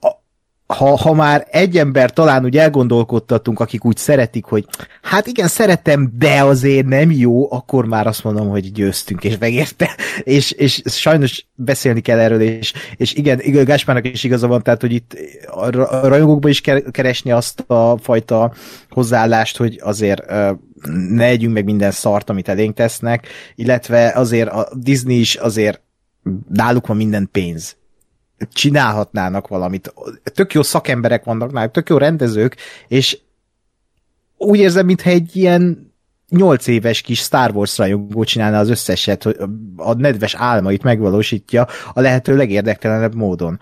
a, 0.00 0.21
ha, 0.72 0.96
ha 0.96 1.12
már 1.12 1.46
egy 1.50 1.76
ember 1.76 2.10
talán 2.10 2.44
úgy 2.44 2.56
elgondolkodtatunk, 2.56 3.60
akik 3.60 3.84
úgy 3.84 3.96
szeretik, 3.96 4.44
hogy 4.44 4.66
hát 5.02 5.26
igen, 5.26 5.48
szeretem, 5.48 6.12
de 6.18 6.42
azért 6.42 6.86
nem 6.86 7.10
jó, 7.10 7.52
akkor 7.52 7.86
már 7.86 8.06
azt 8.06 8.24
mondom, 8.24 8.48
hogy 8.48 8.72
győztünk, 8.72 9.24
és 9.24 9.38
megérte. 9.38 9.90
És, 10.22 10.50
és 10.50 10.82
sajnos 10.84 11.46
beszélni 11.54 12.00
kell 12.00 12.18
erről, 12.18 12.40
és, 12.40 12.72
és 12.96 13.14
igen, 13.14 13.40
igen 13.40 13.64
Gáspárnak 13.64 14.12
is 14.12 14.24
igaza 14.24 14.46
van, 14.46 14.62
tehát, 14.62 14.80
hogy 14.80 14.92
itt 14.92 15.16
a 15.46 15.70
rajongókban 16.08 16.50
is 16.50 16.60
keresni 16.90 17.32
azt 17.32 17.60
a 17.60 17.96
fajta 18.02 18.52
hozzáállást, 18.90 19.56
hogy 19.56 19.80
azért 19.82 20.22
ne 21.08 21.24
együnk 21.24 21.52
meg 21.52 21.64
minden 21.64 21.90
szart, 21.90 22.30
amit 22.30 22.48
elénk 22.48 22.74
tesznek, 22.74 23.26
illetve 23.54 24.12
azért 24.14 24.48
a 24.48 24.68
Disney 24.74 25.18
is 25.18 25.34
azért 25.34 25.80
náluk 26.48 26.86
van 26.86 26.96
minden 26.96 27.28
pénz 27.32 27.76
csinálhatnának 28.52 29.48
valamit. 29.48 29.94
Tök 30.22 30.52
jó 30.52 30.62
szakemberek 30.62 31.24
vannak 31.24 31.52
náluk, 31.52 31.70
tök 31.70 31.88
jó 31.88 31.96
rendezők, 31.96 32.56
és 32.88 33.18
úgy 34.36 34.58
érzem, 34.58 34.86
mintha 34.86 35.10
egy 35.10 35.36
ilyen 35.36 35.92
nyolc 36.28 36.66
éves 36.66 37.00
kis 37.00 37.18
Star 37.18 37.50
Wars 37.50 37.78
rajongó 37.78 38.24
csinálna 38.24 38.58
az 38.58 38.68
összeset, 38.68 39.22
hogy 39.22 39.36
a 39.76 39.92
nedves 39.92 40.34
álmait 40.34 40.82
megvalósítja 40.82 41.66
a 41.92 42.00
lehető 42.00 42.36
legérdektelenebb 42.36 43.14
módon. 43.14 43.60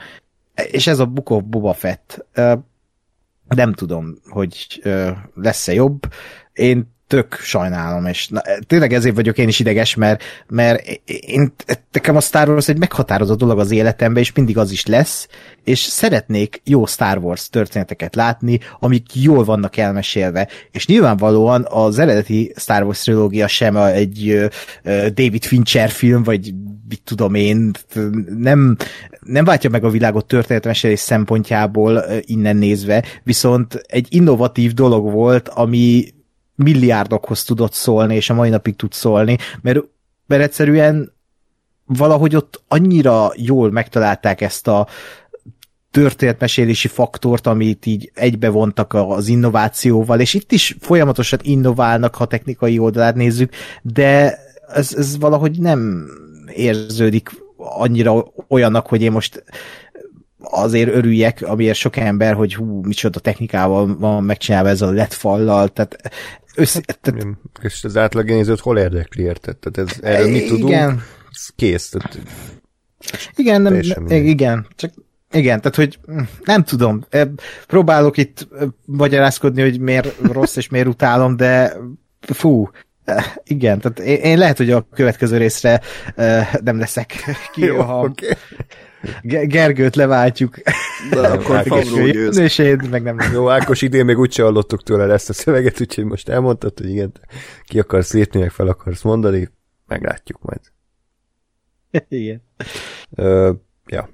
És 0.71 0.87
ez 0.87 0.99
a 0.99 1.07
Book 1.07 1.31
of 1.31 1.43
Boba 1.43 1.73
Fett. 1.73 2.27
Nem 3.49 3.73
tudom, 3.73 4.19
hogy 4.29 4.83
lesz-e 5.35 5.73
jobb. 5.73 6.13
Én 6.53 6.95
tök 7.11 7.39
sajnálom, 7.41 8.07
és 8.07 8.29
na, 8.29 8.41
tényleg 8.67 8.93
ezért 8.93 9.15
vagyok 9.15 9.39
én 9.39 9.49
is 9.49 9.59
ideges, 9.59 9.95
mert, 9.95 10.23
mert 10.49 10.87
én, 11.05 11.53
nekem 11.93 12.17
a 12.17 12.21
Star 12.21 12.49
Wars 12.49 12.69
egy 12.69 12.79
meghatározott 12.79 13.39
dolog 13.39 13.59
az 13.59 13.71
életemben, 13.71 14.23
és 14.23 14.33
mindig 14.33 14.59
az 14.59 14.71
is 14.71 14.87
lesz, 14.87 15.29
és 15.65 15.79
szeretnék 15.79 16.61
jó 16.65 16.87
Star 16.87 17.19
Wars 17.19 17.49
történeteket 17.49 18.15
látni, 18.15 18.59
amik 18.81 19.15
jól 19.15 19.45
vannak 19.45 19.77
elmesélve, 19.77 20.49
és 20.71 20.87
nyilvánvalóan 20.87 21.67
az 21.69 21.99
eredeti 21.99 22.53
Star 22.57 22.83
Wars 22.83 23.01
trilógia 23.01 23.47
sem 23.47 23.77
egy 23.77 24.49
David 25.15 25.45
Fincher 25.45 25.91
film, 25.91 26.23
vagy 26.23 26.55
mit 26.89 27.03
tudom 27.05 27.35
én, 27.35 27.71
nem, 28.39 28.77
nem 29.21 29.45
váltja 29.45 29.71
meg 29.71 29.85
a 29.85 29.91
világot 29.91 30.27
történetmesélés 30.27 31.01
szempontjából 31.01 32.05
innen 32.21 32.57
nézve, 32.57 33.05
viszont 33.23 33.75
egy 33.75 34.07
innovatív 34.11 34.73
dolog 34.73 35.11
volt, 35.11 35.49
ami 35.49 36.05
milliárdokhoz 36.63 37.45
tudott 37.45 37.73
szólni, 37.73 38.15
és 38.15 38.31
a 38.31 38.35
mai 38.35 38.49
napig 38.49 38.77
tud 38.77 38.93
szólni, 38.93 39.37
mert, 39.61 39.79
mert 40.27 40.43
egyszerűen 40.43 41.13
valahogy 41.87 42.37
ott 42.37 42.63
annyira 42.69 43.33
jól 43.37 43.71
megtalálták 43.71 44.41
ezt 44.41 44.69
a 44.69 44.87
történetmesélési 45.91 46.89
faktort, 46.89 47.47
amit 47.47 47.87
így 47.87 48.11
egybevontak 48.15 48.95
az 48.95 49.29
innovációval, 49.29 50.21
és 50.21 50.35
itt 50.35 50.53
is 50.53 50.77
folyamatosan 50.81 51.39
innoválnak, 51.43 52.15
ha 52.15 52.27
technikai 52.27 52.79
oldalát 52.79 53.15
nézzük, 53.15 53.53
de 53.83 54.39
ez, 54.69 54.95
ez 54.97 55.19
valahogy 55.19 55.61
nem 55.61 56.07
érződik 56.55 57.31
annyira 57.57 58.33
olyannak, 58.49 58.87
hogy 58.87 59.03
én 59.03 59.13
most 59.13 59.45
azért 60.51 60.95
örüljek, 60.95 61.43
amiért 61.43 61.77
sok 61.77 61.97
ember, 61.97 62.35
hogy 62.35 62.55
hú, 62.55 62.81
micsoda 62.83 63.19
technikával 63.21 63.97
van 63.99 64.25
megcsinálva 64.25 64.69
ez 64.69 64.83
a 64.83 64.91
LED 64.91 65.13
fallal, 65.13 65.69
tehát 65.69 66.13
Össze, 66.55 66.81
hát, 66.87 67.01
tehát... 67.01 67.27
És 67.63 67.85
az 67.85 67.97
átlagenézőt 67.97 68.61
hol 68.61 68.79
érdekli, 68.79 69.23
érted? 69.23 69.57
Tehát 69.57 69.91
ez, 69.91 69.99
erről 70.03 70.31
mit 70.31 70.47
tudunk? 70.47 70.69
Igen. 70.69 71.03
Ez 71.31 71.49
kész. 71.57 71.89
Tehát... 71.89 72.19
Igen, 73.35 73.63
nem, 73.63 73.81
igen, 74.09 74.67
csak 74.77 74.93
igen, 75.33 75.61
tehát 75.61 75.77
hogy 75.77 75.99
nem 76.45 76.65
tudom, 76.65 77.05
próbálok 77.67 78.17
itt 78.17 78.49
magyarázkodni, 78.85 79.63
hogy 79.63 79.81
miért 79.81 80.17
rossz 80.33 80.57
és 80.57 80.69
miért 80.69 80.87
utálom, 80.87 81.37
de 81.37 81.77
fú, 82.21 82.71
igen, 83.45 83.81
tehát 83.81 83.99
én, 83.99 84.17
én 84.17 84.39
lehet, 84.39 84.57
hogy 84.57 84.71
a 84.71 84.87
következő 84.95 85.37
részre 85.37 85.81
nem 86.61 86.79
leszek 86.79 87.15
ki, 87.53 87.65
Jó, 87.65 87.81
ha 87.81 87.99
okay. 87.99 88.29
Gergőt 89.23 89.97
leváltjuk. 89.97 90.57
De 91.11 91.29
akkor 91.29 91.63
Favro 91.67 92.07
győz. 92.07 92.37
És 92.37 92.59
én 92.59 92.81
meg 92.91 93.03
nem. 93.03 93.19
Jó, 93.33 93.51
Ákos 93.51 93.83
idén 93.83 94.05
még 94.05 94.19
úgyse 94.19 94.43
hallottuk 94.43 94.83
tőle 94.83 95.13
ezt 95.13 95.29
a 95.29 95.33
szöveget, 95.33 95.81
úgyhogy 95.81 96.05
most 96.05 96.29
elmondtad, 96.29 96.79
hogy 96.79 96.91
igen, 96.91 97.13
ki 97.65 97.79
akarsz 97.79 98.13
lépni, 98.13 98.41
meg 98.41 98.51
fel 98.51 98.69
akarsz 98.69 99.03
mondani, 99.03 99.51
meglátjuk 99.87 100.39
majd. 100.43 100.61
igen. 102.09 102.43
Ö, 103.15 103.53
ja. 103.87 104.09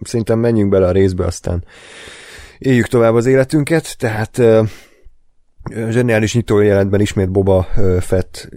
Szerintem 0.00 0.38
menjünk 0.38 0.70
bele 0.70 0.86
a 0.86 0.92
részbe, 0.92 1.24
aztán 1.24 1.64
éljük 2.58 2.86
tovább 2.86 3.14
az 3.14 3.26
életünket, 3.26 3.98
tehát 3.98 4.40
zseniális 5.70 6.34
nyitójelentben 6.34 7.00
ismét 7.00 7.30
Boba 7.30 7.66
Fett 8.00 8.48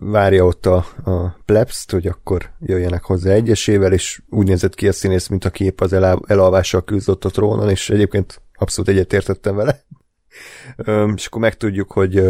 várja 0.00 0.44
ott 0.44 0.66
a, 0.66 0.76
a 1.04 1.36
plebszt, 1.44 1.90
hogy 1.90 2.06
akkor 2.06 2.50
jöjjenek 2.60 3.04
hozzá 3.04 3.32
egyesével, 3.32 3.92
és 3.92 4.22
úgy 4.28 4.46
nézett 4.46 4.74
ki 4.74 4.88
a 4.88 4.92
színész, 4.92 5.26
mint 5.26 5.44
a 5.44 5.50
kép 5.50 5.80
az 5.80 5.92
elá, 5.92 6.16
elalvással 6.26 6.84
küzdött 6.84 7.24
a 7.24 7.30
trónon, 7.30 7.70
és 7.70 7.90
egyébként 7.90 8.40
abszolút 8.54 8.90
egyetértettem 8.90 9.56
vele. 9.56 9.84
és 11.14 11.26
akkor 11.26 11.40
megtudjuk, 11.40 11.92
hogy 11.92 12.22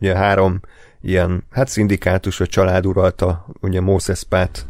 ugye 0.00 0.16
három 0.16 0.60
ilyen, 1.00 1.44
hát 1.50 1.68
szindikátus, 1.68 2.38
vagy 2.38 2.48
család 2.48 2.86
uralta, 2.86 3.46
ugye 3.60 3.80
Moses 3.80 4.22
Pát 4.22 4.66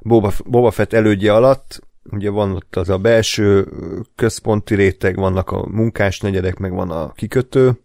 Boba, 0.00 0.32
Boba 0.44 0.70
Fett 0.70 0.92
elődje 0.92 1.34
alatt, 1.34 1.80
ugye 2.10 2.30
van 2.30 2.52
ott 2.52 2.76
az 2.76 2.88
a 2.88 2.98
belső 2.98 3.68
központi 4.14 4.74
réteg, 4.74 5.16
vannak 5.16 5.50
a 5.50 5.66
munkás 5.66 6.20
negyedek, 6.20 6.58
meg 6.58 6.72
van 6.72 6.90
a 6.90 7.12
kikötő, 7.12 7.80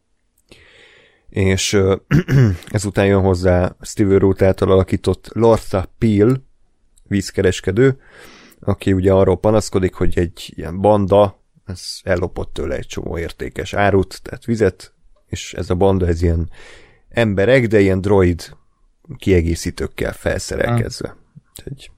és 1.30 1.78
ezután 2.68 3.06
jön 3.06 3.22
hozzá 3.22 3.76
Steve 3.82 4.18
Root 4.18 4.42
által 4.42 4.72
alakított 4.72 5.30
Lortha 5.34 5.86
Peel, 5.98 6.44
vízkereskedő, 7.04 8.00
aki 8.60 8.94
ugye 8.94 9.14
arról 9.14 9.38
panaszkodik, 9.38 9.94
hogy 9.94 10.18
egy 10.18 10.54
ilyen 10.56 10.82
banda, 10.82 11.40
ez 11.66 11.82
ellopott 12.04 12.54
tőle 12.54 12.76
egy 12.76 12.88
csomó 12.88 13.18
értékes 13.18 13.74
árut, 13.74 14.22
tehát 14.22 14.46
vizet, 14.46 14.94
és 15.26 15.54
ez 15.54 15.70
a 15.70 15.76
banda 15.76 16.08
ez 16.08 16.22
ilyen 16.22 16.50
emberek, 17.10 17.68
de 17.68 17.80
ilyen 17.80 18.02
droid 18.02 18.56
kiegészítőkkel 19.18 20.14
felszerelkezve. 20.14 21.08
Ah. 21.08 21.16
Egy 21.66 21.92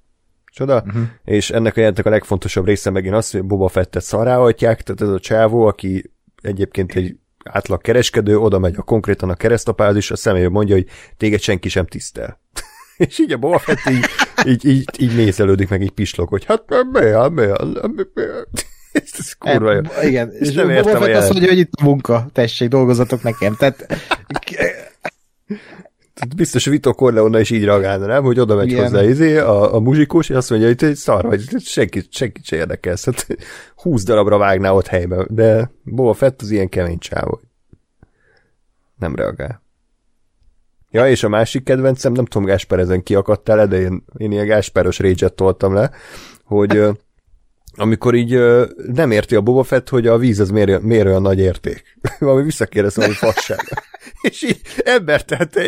csoda, 0.58 0.84
uh-huh. 0.86 1.04
és 1.24 1.50
ennek 1.50 1.76
a 1.76 1.80
jelentek 1.80 2.06
a 2.06 2.10
legfontosabb 2.10 2.66
része 2.66 2.90
megint 2.90 3.14
az, 3.14 3.32
hogy 3.32 3.44
Boba 3.44 3.68
Fettet 3.68 4.04
szarráhatják, 4.04 4.82
tehát 4.82 5.02
ez 5.02 5.08
a 5.08 5.20
csávó, 5.20 5.66
aki 5.66 6.12
egyébként 6.42 6.96
egy 6.96 7.16
átlag 7.44 7.82
kereskedő, 7.82 8.38
oda 8.38 8.60
megy 8.60 8.76
a 8.78 8.82
konkrétan 8.82 9.30
a 9.30 9.36
keresztapáz, 9.36 9.96
és 9.96 10.12
a 10.12 10.16
személyben 10.16 10.52
mondja, 10.52 10.76
hogy 10.76 10.86
téged 11.18 11.40
senki 11.40 11.70
sem 11.70 11.86
tisztel. 11.86 12.40
és 13.08 13.20
így 13.20 13.32
a 13.32 13.38
Boba 13.38 13.60
Fett 13.60 13.80
így, 13.90 14.06
így, 14.46 14.66
így, 14.66 14.90
így 14.98 15.16
nézelődik, 15.16 15.70
meg 15.70 15.82
így 15.82 15.92
pislog, 15.92 16.30
hogy 16.30 16.46
hát 16.46 16.64
mi, 16.92 17.00
mi, 17.00 17.46
mi, 17.96 18.04
mi, 18.14 18.22
ez 19.20 19.34
kurva 19.34 19.74
jó. 19.74 19.82
Igen, 20.02 20.32
és, 20.32 20.52
nem 20.52 20.70
értem 20.70 21.00
Boba 21.00 21.18
azt 21.18 21.32
mondja, 21.32 21.50
hogy 21.50 21.60
itt 21.60 21.74
a 21.80 21.84
munka, 21.84 22.28
tessék, 22.34 22.70
dolgozatok 22.70 23.24
nekem. 23.24 23.56
Tehát 23.56 23.86
biztos 26.36 26.66
Vito 26.66 26.94
Corleone 26.94 27.40
is 27.40 27.50
így 27.50 27.64
reagálna, 27.64 28.06
nem? 28.06 28.24
Hogy 28.24 28.40
oda 28.40 28.56
megy 28.56 28.72
Igen. 28.72 28.84
hozzá 28.84 29.04
izé, 29.04 29.38
a, 29.38 29.76
a 29.76 29.80
muzsikus, 29.80 30.30
és 30.30 30.36
azt 30.36 30.50
mondja, 30.50 30.68
hogy 30.68 30.96
szar 30.96 31.26
vagy, 31.26 31.44
senki, 31.60 32.04
senki 32.10 32.42
se 32.44 32.56
érdekel. 32.56 32.96
Szóval 32.96 33.22
20 33.76 34.04
darabra 34.04 34.38
vágná 34.38 34.72
ott 34.72 34.88
helyben, 34.88 35.28
de 35.30 35.72
Boba 35.84 36.14
Fett 36.14 36.42
az 36.42 36.52
ilyen 36.52 36.70
kemény 36.70 36.98
csávó. 36.98 37.42
Nem 38.98 39.16
reagál. 39.16 39.62
Ja, 40.92 41.10
és 41.10 41.24
a 41.24 41.30
másik 41.30 41.64
kedvencem, 41.64 42.12
nem 42.12 42.26
tudom, 42.26 42.48
Gásper 42.48 42.80
ezen 42.80 43.04
kiakadtál 43.04 43.68
de 43.68 43.80
én, 43.80 44.04
én 44.18 44.32
ilyen 44.32 44.46
Gásperos 44.46 45.00
rage 45.00 45.30
toltam 45.30 45.74
le, 45.74 45.92
hogy 46.44 46.84
amikor 47.76 48.16
így 48.16 48.40
nem 48.94 49.12
érti 49.12 49.36
a 49.36 49.42
Boba 49.42 49.64
Fett, 49.64 49.90
hogy 49.90 50.08
a 50.08 50.18
víz 50.18 50.40
az 50.40 50.50
miért, 50.50 50.82
miért 50.82 51.06
olyan 51.06 51.22
nagy 51.22 51.40
érték. 51.40 51.98
Valami 52.20 52.44
visszakérdezem, 52.44 53.06
hogy 53.06 53.16
fasság. 53.16 53.60
És 54.22 54.44
így 54.44 54.62
ember, 54.84 55.26
tehát 55.26 55.60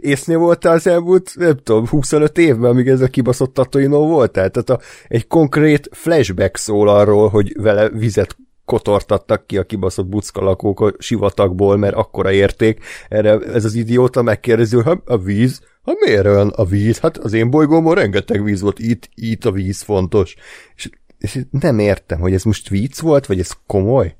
észnél 0.00 0.38
voltál 0.38 0.74
az 0.74 0.86
elmúlt, 0.86 1.32
nem 1.34 1.56
tudom, 1.62 1.86
25 1.86 2.38
évben, 2.38 2.70
amíg 2.70 2.88
ez 2.88 3.00
a 3.00 3.08
kibaszott 3.08 3.54
Tatooine 3.54 3.96
volt? 3.96 4.32
Tehát 4.32 4.56
a, 4.56 4.80
egy 5.08 5.26
konkrét 5.26 5.88
flashback 5.92 6.56
szól 6.56 6.88
arról, 6.88 7.28
hogy 7.28 7.52
vele 7.60 7.88
vizet 7.88 8.36
kotortattak 8.64 9.46
ki 9.46 9.56
a 9.56 9.64
kibaszott 9.64 10.06
buckalakók 10.06 10.80
a 10.80 10.92
sivatagból, 10.98 11.76
mert 11.76 11.94
akkora 11.94 12.32
érték. 12.32 12.84
Erre 13.08 13.38
ez 13.38 13.64
az 13.64 13.74
idióta 13.74 14.22
megkérdezi, 14.22 14.76
hogy 14.76 14.98
a 15.04 15.18
víz, 15.18 15.60
ha 15.82 15.96
miért 16.00 16.26
olyan 16.26 16.48
a 16.48 16.64
víz? 16.64 16.98
Hát 16.98 17.16
az 17.16 17.32
én 17.32 17.50
bolygómon 17.50 17.94
rengeteg 17.94 18.44
víz 18.44 18.60
volt, 18.60 18.78
itt, 18.78 19.08
itt 19.14 19.44
a 19.44 19.52
víz 19.52 19.82
fontos. 19.82 20.34
És, 20.76 20.90
és 21.18 21.38
nem 21.50 21.78
értem, 21.78 22.20
hogy 22.20 22.34
ez 22.34 22.42
most 22.42 22.68
vicc 22.68 23.00
volt, 23.00 23.26
vagy 23.26 23.38
ez 23.38 23.50
komoly? 23.66 24.16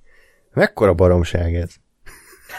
Mekkora 0.53 0.95
baromság 0.95 1.55
ez? 1.55 1.71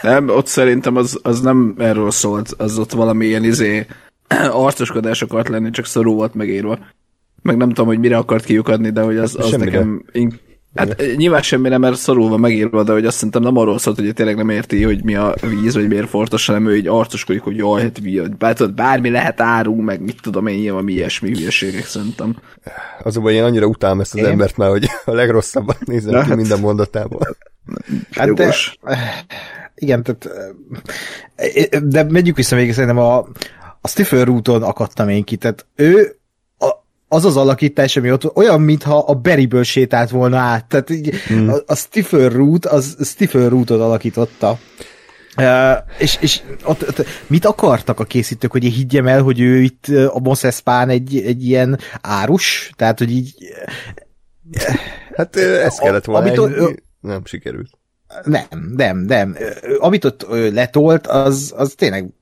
Nem, 0.02 0.28
ott 0.28 0.46
szerintem 0.46 0.96
az, 0.96 1.18
az 1.22 1.40
nem 1.40 1.74
erről 1.78 2.10
szólt, 2.10 2.54
az 2.58 2.78
ott 2.78 2.92
valami 2.92 3.26
ilyen 3.26 3.44
izé 3.44 3.86
arcoskodás 4.50 5.22
akart 5.22 5.48
lenni, 5.48 5.70
csak 5.70 5.86
szorú 5.86 6.14
volt 6.14 6.34
megírva. 6.34 6.78
Meg 7.42 7.56
nem 7.56 7.68
tudom, 7.68 7.86
hogy 7.86 7.98
mire 7.98 8.16
akart 8.16 8.44
kiukadni, 8.44 8.90
de 8.90 9.00
hogy 9.00 9.16
az, 9.16 9.36
az 9.38 9.50
nekem... 9.50 10.04
Ink- 10.12 10.46
Hát 10.74 11.02
nyilván 11.16 11.42
semmi 11.42 11.68
nem, 11.68 11.80
mert 11.80 11.96
szorulva 11.96 12.36
megírva, 12.36 12.82
de 12.82 12.92
hogy 12.92 13.06
azt 13.06 13.16
szerintem 13.16 13.42
nem 13.42 13.56
arról 13.56 13.78
szólt, 13.78 13.98
hogy 13.98 14.14
tényleg 14.14 14.36
nem 14.36 14.48
érti, 14.48 14.82
hogy 14.82 15.04
mi 15.04 15.14
a 15.14 15.34
víz, 15.40 15.74
vagy 15.74 15.88
miért 15.88 16.08
fontos, 16.08 16.46
hanem 16.46 16.66
ő 16.66 16.76
így 16.76 16.86
arcoskodik, 16.86 17.42
hogy 17.42 17.56
jaj, 17.56 17.82
hát 17.82 17.98
víz, 17.98 18.28
bár, 18.38 18.56
bármi 18.74 19.10
lehet 19.10 19.40
áru, 19.40 19.82
meg 19.82 20.00
mit 20.00 20.20
tudom 20.22 20.46
én, 20.46 20.58
nyilván 20.58 20.88
ilyesmi 20.88 21.36
hülyeségek 21.36 21.84
szerintem. 21.84 22.36
Azonban 23.02 23.32
én 23.32 23.42
annyira 23.42 23.66
utálom 23.66 24.00
ezt 24.00 24.14
az 24.14 24.20
én? 24.20 24.26
embert 24.26 24.56
már, 24.56 24.70
hogy 24.70 24.86
a 25.04 25.12
legrosszabbat 25.12 25.86
nézem 25.86 26.22
ki 26.22 26.28
hát, 26.28 26.36
minden 26.36 26.60
mondatában. 26.60 27.20
Hát 28.10 28.32
de, 28.34 28.54
igen, 29.78 30.02
tehát 30.02 30.28
de 31.88 32.02
megyük 32.02 32.36
vissza 32.36 32.56
még 32.56 32.72
szerintem 32.72 32.98
a, 32.98 33.18
a 33.80 33.88
Stephen 33.88 34.24
Rooton 34.24 34.62
akadtam 34.62 35.08
én 35.08 35.24
ki, 35.24 35.36
tehát 35.36 35.66
ő 35.74 36.18
az 37.08 37.24
az 37.24 37.36
alakítás, 37.36 37.96
ami 37.96 38.12
ott 38.12 38.36
olyan, 38.36 38.60
mintha 38.60 38.98
a 38.98 39.14
Berryből 39.14 39.62
sétált 39.62 40.10
volna 40.10 40.38
át. 40.38 40.66
Tehát 40.66 40.90
így, 40.90 41.14
hmm. 41.14 41.48
a, 41.48 41.54
a 41.66 41.74
Stephen 41.74 42.28
Root, 42.28 42.66
az 42.66 42.96
Stephen 43.04 43.48
Rootot 43.48 43.80
alakította. 43.80 44.58
Uh, 45.36 45.76
és, 45.98 46.18
és 46.20 46.40
ott, 46.64 46.88
ott, 46.88 47.06
mit 47.26 47.44
akartak 47.44 48.00
a 48.00 48.04
készítők, 48.04 48.50
hogy 48.50 48.64
én 48.64 48.70
higgyem 48.70 49.06
el, 49.06 49.22
hogy 49.22 49.40
ő 49.40 49.60
itt 49.60 49.86
a 49.88 50.18
Mos 50.18 50.44
egy, 50.44 51.16
egy 51.16 51.44
ilyen 51.44 51.78
árus? 52.00 52.72
Tehát, 52.76 52.98
hogy 52.98 53.10
így... 53.10 53.34
Hát 55.16 55.36
ez 55.36 55.78
kellett 55.78 56.04
volna. 56.04 56.42
Amit, 56.42 56.56
egy, 56.56 56.82
nem 57.00 57.24
sikerült. 57.24 57.77
Nem, 58.24 58.72
nem, 58.76 58.98
nem. 58.98 59.36
Amit 59.78 60.04
ott 60.04 60.26
letolt, 60.52 61.06
az, 61.06 61.52
az 61.56 61.74
tényleg 61.76 62.12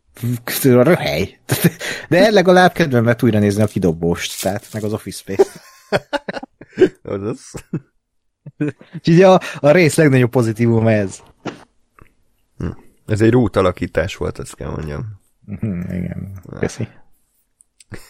röhely. 0.62 1.38
De 2.08 2.30
legalább 2.30 2.72
kedvem 2.72 3.04
lett 3.04 3.22
újra 3.22 3.38
nézni 3.38 3.62
a 3.62 3.66
kidobóst, 3.66 4.42
tehát 4.42 4.68
meg 4.72 4.84
az 4.84 4.92
Office 4.92 5.18
Space. 5.18 5.60
az. 7.02 7.52
Úgyhogy 8.94 9.22
a, 9.22 9.40
a 9.60 9.70
rész 9.70 9.96
legnagyobb 9.96 10.30
pozitívum 10.30 10.86
ez. 10.86 11.18
Hm. 12.58 12.66
Ez 13.06 13.20
egy 13.20 13.30
rút 13.30 13.56
alakítás 13.56 14.16
volt, 14.16 14.38
ezt 14.38 14.54
kell 14.54 14.70
mondjam. 14.70 15.20
Mm, 15.66 15.80
igen, 15.80 16.40
köszi. 16.58 16.88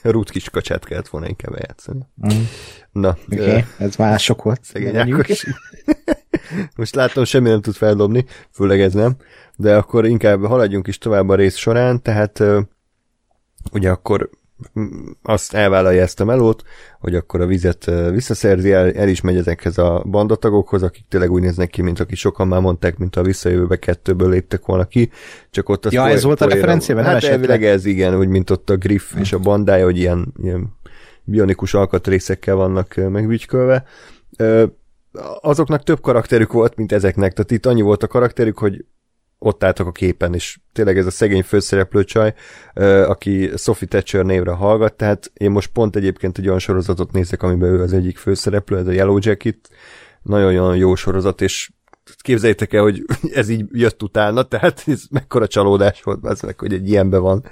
A 0.02 0.10
rút 0.10 0.30
kis 0.30 0.50
kacsát 0.50 0.84
kellett 0.84 1.08
volna 1.08 1.28
inkább 1.28 1.54
játszani. 1.58 2.06
Mm. 2.26 2.42
Na. 2.92 3.16
Okay, 3.30 3.64
ez 3.78 3.96
már 3.96 4.18
sok 4.18 4.42
volt. 4.42 4.64
Szegény 4.64 5.14
Most 6.76 6.94
látom, 6.94 7.24
semmi 7.24 7.48
nem 7.48 7.60
tud 7.60 7.74
feldobni, 7.74 8.24
főleg 8.52 8.80
ez 8.80 8.92
nem, 8.92 9.16
de 9.56 9.76
akkor 9.76 10.06
inkább 10.06 10.46
haladjunk 10.46 10.86
is 10.86 10.98
tovább 10.98 11.28
a 11.28 11.34
rész 11.34 11.56
során, 11.56 12.02
tehát 12.02 12.42
ugye 13.72 13.90
akkor 13.90 14.30
azt 15.22 15.54
elvállalja 15.54 16.02
ezt 16.02 16.20
a 16.20 16.24
melót, 16.24 16.62
hogy 17.00 17.14
akkor 17.14 17.40
a 17.40 17.46
vizet 17.46 17.90
visszaszerzi, 18.10 18.72
el, 18.72 18.92
el 18.92 19.08
is 19.08 19.20
megy 19.20 19.36
ezekhez 19.36 19.78
a 19.78 20.04
bandatagokhoz, 20.10 20.82
akik 20.82 21.04
tényleg 21.08 21.30
úgy 21.30 21.42
néznek 21.42 21.70
ki, 21.70 21.82
mint 21.82 22.00
aki 22.00 22.14
sokan 22.14 22.48
már 22.48 22.60
mondták, 22.60 22.98
mint 22.98 23.16
a 23.16 23.22
visszajövőbe 23.22 23.78
kettőből 23.78 24.30
léptek 24.30 24.66
volna 24.66 24.84
ki, 24.84 25.10
csak 25.50 25.68
ott 25.68 25.86
az 25.86 25.92
Ja, 25.92 26.08
ez 26.08 26.22
volt 26.22 26.40
a 26.40 26.48
referenciában? 26.48 27.04
Hát 27.04 27.24
elvileg 27.24 27.64
ez 27.64 27.84
igen, 27.84 28.18
úgy 28.18 28.28
mint 28.28 28.50
ott 28.50 28.70
a 28.70 28.76
Griff 28.76 29.14
és 29.18 29.32
a 29.32 29.38
bandája, 29.38 29.84
hogy 29.84 29.98
ilyen, 29.98 30.34
ilyen 30.42 30.76
bionikus 31.24 31.74
alkatrészekkel 31.74 32.54
vannak 32.54 32.94
megvügykölve 32.94 33.84
azoknak 35.40 35.82
több 35.82 36.00
karakterük 36.00 36.52
volt, 36.52 36.76
mint 36.76 36.92
ezeknek. 36.92 37.32
Tehát 37.32 37.50
itt 37.50 37.66
annyi 37.66 37.80
volt 37.80 38.02
a 38.02 38.06
karakterük, 38.06 38.58
hogy 38.58 38.84
ott 39.38 39.64
álltak 39.64 39.86
a 39.86 39.92
képen, 39.92 40.34
és 40.34 40.58
tényleg 40.72 40.98
ez 40.98 41.06
a 41.06 41.10
szegény 41.10 41.42
főszereplő 41.42 42.04
csaj, 42.04 42.34
aki 43.06 43.50
Sophie 43.56 43.88
Thatcher 43.88 44.24
névre 44.24 44.50
hallgat, 44.50 44.94
tehát 44.94 45.30
én 45.34 45.50
most 45.50 45.70
pont 45.72 45.96
egyébként 45.96 46.38
egy 46.38 46.46
olyan 46.46 46.58
sorozatot 46.58 47.12
nézek, 47.12 47.42
amiben 47.42 47.68
ő 47.68 47.82
az 47.82 47.92
egyik 47.92 48.18
főszereplő, 48.18 48.78
ez 48.78 48.86
a 48.86 48.92
Yellow 48.92 49.18
Jacket, 49.20 49.68
nagyon-nagyon 50.22 50.76
jó 50.76 50.94
sorozat, 50.94 51.40
és 51.40 51.70
képzeljétek 52.20 52.72
el, 52.72 52.82
hogy 52.82 53.04
ez 53.32 53.48
így 53.48 53.64
jött 53.72 54.02
utána, 54.02 54.42
tehát 54.42 54.82
ez 54.86 55.02
mekkora 55.10 55.46
csalódás 55.46 56.02
volt, 56.02 56.24
az 56.24 56.40
meg, 56.40 56.58
hogy 56.60 56.72
egy 56.72 56.88
ilyenbe 56.88 57.18
van. 57.18 57.44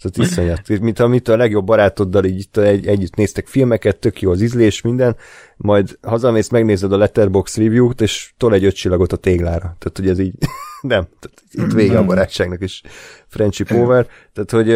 Szóval 0.00 0.26
iszonyat. 0.26 0.80
Mint 0.80 0.98
amit 0.98 1.28
a 1.28 1.36
legjobb 1.36 1.64
barátoddal 1.64 2.24
így 2.24 2.48
egy, 2.52 2.86
együtt 2.86 3.14
néztek 3.14 3.46
filmeket, 3.46 3.98
tök 3.98 4.20
jó 4.20 4.30
az 4.30 4.42
ízlés, 4.42 4.80
minden, 4.80 5.16
majd 5.56 5.98
hazamész, 6.02 6.48
megnézed 6.48 6.92
a 6.92 6.96
Letterbox 6.96 7.56
review-t, 7.56 8.00
és 8.00 8.32
tol 8.36 8.54
egy 8.54 8.64
öt 8.64 8.74
csillagot 8.74 9.12
a 9.12 9.16
téglára. 9.16 9.58
Tehát, 9.58 9.92
hogy 9.94 10.08
ez 10.08 10.18
így 10.18 10.34
nem, 10.80 11.08
tehát 11.18 11.42
itt 11.50 11.72
vége 11.72 11.98
a 11.98 12.04
barátságnak 12.04 12.62
is 12.62 12.82
friendship 13.26 13.70
over, 13.70 14.06
tehát 14.32 14.50
hogy, 14.50 14.66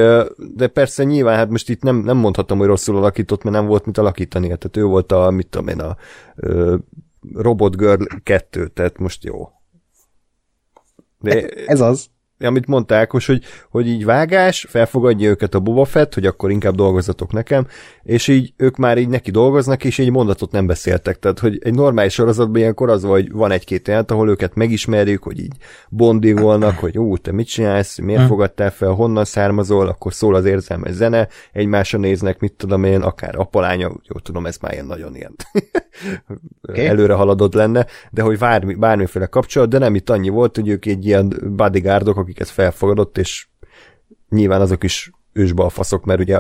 de 0.54 0.66
persze 0.66 1.04
nyilván, 1.04 1.36
hát 1.36 1.50
most 1.50 1.68
itt 1.68 1.82
nem, 1.82 1.96
nem 1.96 2.16
mondhatom, 2.16 2.58
hogy 2.58 2.66
rosszul 2.66 2.96
alakított, 2.96 3.42
mert 3.42 3.56
nem 3.56 3.66
volt 3.66 3.86
mit 3.86 3.98
alakítani, 3.98 4.46
tehát 4.46 4.76
ő 4.76 4.84
volt 4.84 5.12
a, 5.12 5.30
mit 5.30 5.46
tudom 5.46 5.68
én, 5.68 5.80
a, 5.80 5.96
a 6.36 6.80
Robot 7.32 7.76
Girl 7.76 8.02
2, 8.22 8.68
tehát 8.68 8.98
most 8.98 9.24
jó. 9.24 9.48
De, 11.20 11.48
ez 11.48 11.80
az. 11.80 12.12
Amit 12.44 12.66
mondta 12.66 12.94
Ákos, 12.94 13.26
hogy, 13.26 13.42
hogy 13.70 13.88
így 13.88 14.04
vágás, 14.04 14.66
felfogadja 14.68 15.28
őket 15.28 15.54
a 15.54 15.60
Boba 15.60 15.84
Fett, 15.84 16.14
hogy 16.14 16.26
akkor 16.26 16.50
inkább 16.50 16.74
dolgozatok 16.74 17.32
nekem, 17.32 17.66
és 18.02 18.28
így 18.28 18.52
ők 18.56 18.76
már 18.76 18.98
így 18.98 19.08
neki 19.08 19.30
dolgoznak, 19.30 19.84
és 19.84 19.98
egy 19.98 20.10
mondatot 20.10 20.52
nem 20.52 20.66
beszéltek. 20.66 21.18
Tehát, 21.18 21.38
hogy 21.38 21.58
egy 21.62 21.74
normális 21.74 22.12
sorozatban 22.12 22.60
ilyenkor 22.60 22.90
az, 22.90 23.02
hogy 23.02 23.32
van 23.32 23.50
egy-két 23.50 23.88
jelent, 23.88 24.10
ahol 24.10 24.28
őket 24.28 24.54
megismerjük, 24.54 25.22
hogy 25.22 25.38
így 25.38 25.56
bondingolnak, 25.88 26.78
hogy 26.78 26.98
ú, 26.98 27.16
te 27.16 27.32
mit 27.32 27.46
csinálsz, 27.46 27.98
miért 27.98 28.20
hm. 28.20 28.26
fogadtál 28.26 28.70
fel, 28.70 28.90
honnan 28.90 29.24
származol, 29.24 29.88
akkor 29.88 30.12
szól 30.12 30.34
az 30.34 30.44
érzelmes 30.44 30.92
zene, 30.92 31.28
egymásra 31.52 31.98
néznek, 31.98 32.40
mit 32.40 32.52
tudom 32.52 32.84
én, 32.84 33.00
akár 33.00 33.36
apalánya, 33.36 33.92
jó 34.02 34.18
tudom, 34.22 34.46
ez 34.46 34.56
már 34.60 34.72
ilyen 34.72 34.86
nagyon 34.86 35.14
ilyen 35.14 35.34
okay. 36.62 36.86
előre 36.92 37.14
haladott 37.14 37.54
lenne, 37.54 37.86
de 38.10 38.22
hogy 38.22 38.38
bármi, 38.38 38.74
bármiféle 38.74 39.26
kapcsolat, 39.26 39.68
de 39.68 39.78
nem 39.78 39.94
itt 39.94 40.10
annyi 40.10 40.28
volt, 40.28 40.56
hogy 40.56 40.68
ők 40.68 40.86
egy 40.86 41.06
ilyen 41.06 41.52
bodyguardok, 41.56 42.18
akiket 42.34 42.52
felfogadott, 42.54 43.18
és 43.18 43.46
nyilván 44.28 44.60
azok 44.60 44.84
is 44.84 45.10
ősbalfaszok, 45.32 46.04
mert 46.04 46.20
ugye 46.20 46.36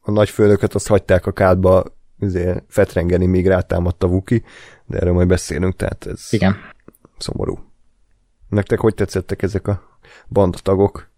a 0.00 0.10
nagyfőnököt 0.10 0.74
azt 0.74 0.86
hagyták 0.86 1.26
a 1.26 1.32
kádba 1.32 1.84
azért 2.20 2.64
fetrengeni, 2.68 3.26
míg 3.26 3.46
rátámadt 3.46 4.02
a 4.02 4.06
Vuki, 4.06 4.42
de 4.86 4.98
erről 4.98 5.12
majd 5.12 5.28
beszélünk, 5.28 5.76
tehát 5.76 6.06
ez 6.06 6.26
Igen. 6.30 6.56
szomorú. 7.18 7.58
Nektek 8.48 8.80
hogy 8.80 8.94
tetszettek 8.94 9.42
ezek 9.42 9.68
a 9.68 9.98
bandatagok? 10.28 11.10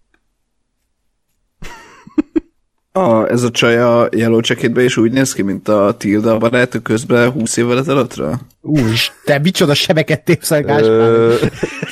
A, 2.92 3.26
ez 3.26 3.42
a 3.42 3.50
csaj 3.50 3.78
a 3.78 4.08
Yellow 4.10 4.40
Jacketben 4.42 4.84
is 4.84 4.96
úgy 4.96 5.12
néz 5.12 5.32
ki, 5.32 5.42
mint 5.42 5.68
a 5.68 5.94
Tilda 5.96 6.34
a 6.34 6.38
barátok 6.38 6.82
közben 6.82 7.30
20 7.30 7.56
évvel 7.56 7.78
ezelőttre? 7.78 8.38
Új, 8.68 8.92
te 9.24 9.38
micsoda 9.38 9.74
sebeket 9.74 10.24
tépszel, 10.24 10.82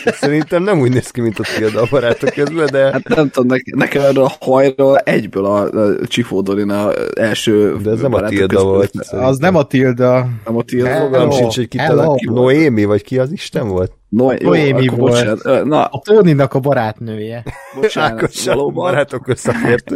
Szerintem 0.04 0.62
nem 0.62 0.80
úgy 0.80 0.92
néz 0.92 1.10
ki, 1.10 1.20
mint 1.20 1.38
a 1.38 1.42
Tilda 1.56 1.80
a 1.80 1.86
barátok 1.90 2.30
közben, 2.30 2.68
de... 2.72 2.90
Hát 2.92 3.08
nem 3.08 3.30
tudom, 3.30 3.48
ne, 3.48 3.76
nekem 3.76 4.02
erről 4.02 4.24
a 4.24 4.32
hajról 4.40 4.98
egyből 4.98 5.44
a, 5.44 5.62
a 5.62 6.06
Csifódorin 6.06 6.70
a 6.70 6.90
első 7.14 7.76
De 7.82 7.90
ez 7.90 8.00
nem 8.00 8.14
a 8.14 8.22
Tilda 8.22 8.64
volt. 8.64 8.90
Szerintem. 8.92 9.28
Az 9.28 9.38
nem 9.38 9.54
a 9.56 9.62
Tilda. 9.62 10.28
Nem 10.44 10.56
a 10.56 10.62
Tilda. 10.62 10.96
Fogalm 10.96 11.30
sincs, 11.30 11.56
hogy 11.56 11.68
ki, 11.68 11.76
talán, 11.76 12.16
ki 12.16 12.26
Noémi, 12.28 12.84
vagy 12.84 13.02
ki 13.02 13.18
az 13.18 13.32
Isten 13.32 13.68
volt? 13.68 13.92
No, 14.08 14.32
jó, 14.32 14.38
Noémi 14.40 14.86
volt. 14.88 15.26
Bocsánat. 15.36 15.64
Na, 15.64 15.84
a 15.84 16.00
Tóninak 16.04 16.54
a 16.54 16.58
barátnője. 16.58 17.44
Bocsánat, 17.80 18.22
Ákos 18.22 18.44
valóban. 18.44 18.74
barátok 18.74 19.28
összefért. 19.28 19.90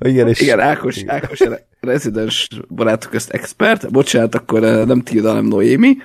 Igen, 0.00 0.28
és... 0.28 0.40
Igen, 0.40 0.60
Ákos, 0.60 1.02
Ákos 1.06 1.40
rezidens 1.82 2.48
barátok 2.68 3.10
közt 3.10 3.30
expert. 3.30 3.90
Bocsánat, 3.90 4.34
akkor 4.34 4.60
nem 4.60 5.00
Tilda, 5.00 5.28
hanem 5.28 5.44
Noémi. 5.44 5.96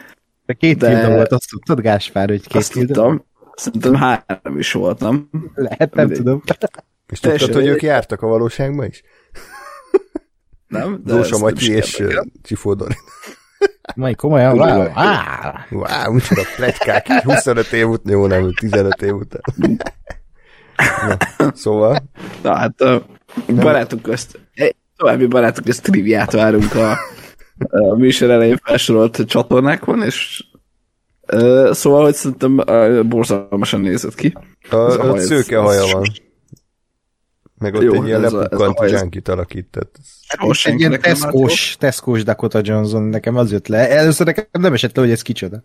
De 0.45 0.53
két 0.53 0.77
de... 0.77 0.87
Tilda 0.87 1.15
volt, 1.15 1.31
azt 1.31 1.49
tudtad, 1.49 1.81
Gáspár, 1.81 2.29
hogy 2.29 2.47
két 2.47 2.55
azt 2.55 2.71
Tilda? 2.71 2.93
Tudtam. 2.93 3.25
Szerintem 3.55 3.95
három 3.95 4.57
is 4.57 4.71
volt, 4.71 4.99
nem? 4.99 5.29
Lehet, 5.53 5.93
nem 5.93 6.05
Mindegy. 6.05 6.17
tudom. 6.17 6.43
És 7.07 7.19
tudtad, 7.19 7.53
hogy 7.53 7.65
ők 7.65 7.81
jártak 7.81 8.21
a 8.21 8.27
valóságban 8.27 8.85
is? 8.85 9.03
Nem? 10.67 11.01
De 11.03 11.13
Dósa 11.13 11.37
Matyi 11.37 11.71
és 11.71 12.03
Csifódor. 12.43 12.95
Mai 13.95 14.15
komolyan? 14.15 14.57
Wow, 14.57 14.77
wow. 14.77 14.91
wow 15.69 16.13
micsoda 16.13 16.41
pletykák, 16.55 17.07
25 17.23 17.71
év 17.71 17.87
után, 17.87 18.13
jó 18.13 18.27
nem, 18.27 18.53
15 18.53 19.01
év 19.01 19.13
után. 19.13 19.41
Na, 21.37 21.51
szóval. 21.53 21.97
Na 22.41 22.55
hát 22.55 22.81
a 22.81 23.05
barátok 23.47 24.01
közt, 24.01 24.39
további 24.97 25.25
barátok 25.25 25.63
közt 25.63 25.83
triviát 25.83 26.31
várunk 26.31 26.75
a, 26.75 26.91
a 27.57 27.95
műsor 27.95 28.29
elején 28.29 28.59
felsorolt 28.63 29.25
csatornákon, 29.25 30.03
és 30.03 30.43
uh, 31.33 31.71
szóval, 31.71 32.03
hogy 32.03 32.13
szerintem 32.13 32.57
uh, 32.57 33.03
borzalmasan 33.03 33.81
nézett 33.81 34.15
ki. 34.15 34.33
A, 34.69 34.75
a, 34.75 35.11
a 35.11 35.19
szőke 35.19 35.57
haja 35.57 35.85
van. 35.91 36.03
Meg 37.57 37.75
ott 37.75 37.81
Jó, 37.81 37.93
egy 37.93 38.07
ilyen 38.07 38.21
lepukkant 38.21 38.87
zsánkit 38.87 39.27
alakított. 39.27 39.95
Hát 40.27 40.49
egy 40.63 40.79
ilyen 40.79 41.01
teszkós, 41.01 41.75
teszkós 41.79 42.23
Dakota 42.23 42.59
Johnson, 42.63 43.03
nekem 43.03 43.35
az 43.35 43.51
jött 43.51 43.67
le. 43.67 43.89
Először 43.89 44.25
nekem 44.25 44.45
nem 44.51 44.73
esett 44.73 44.95
le, 44.95 45.01
hogy 45.01 45.11
ez 45.11 45.21
kicsoda. 45.21 45.61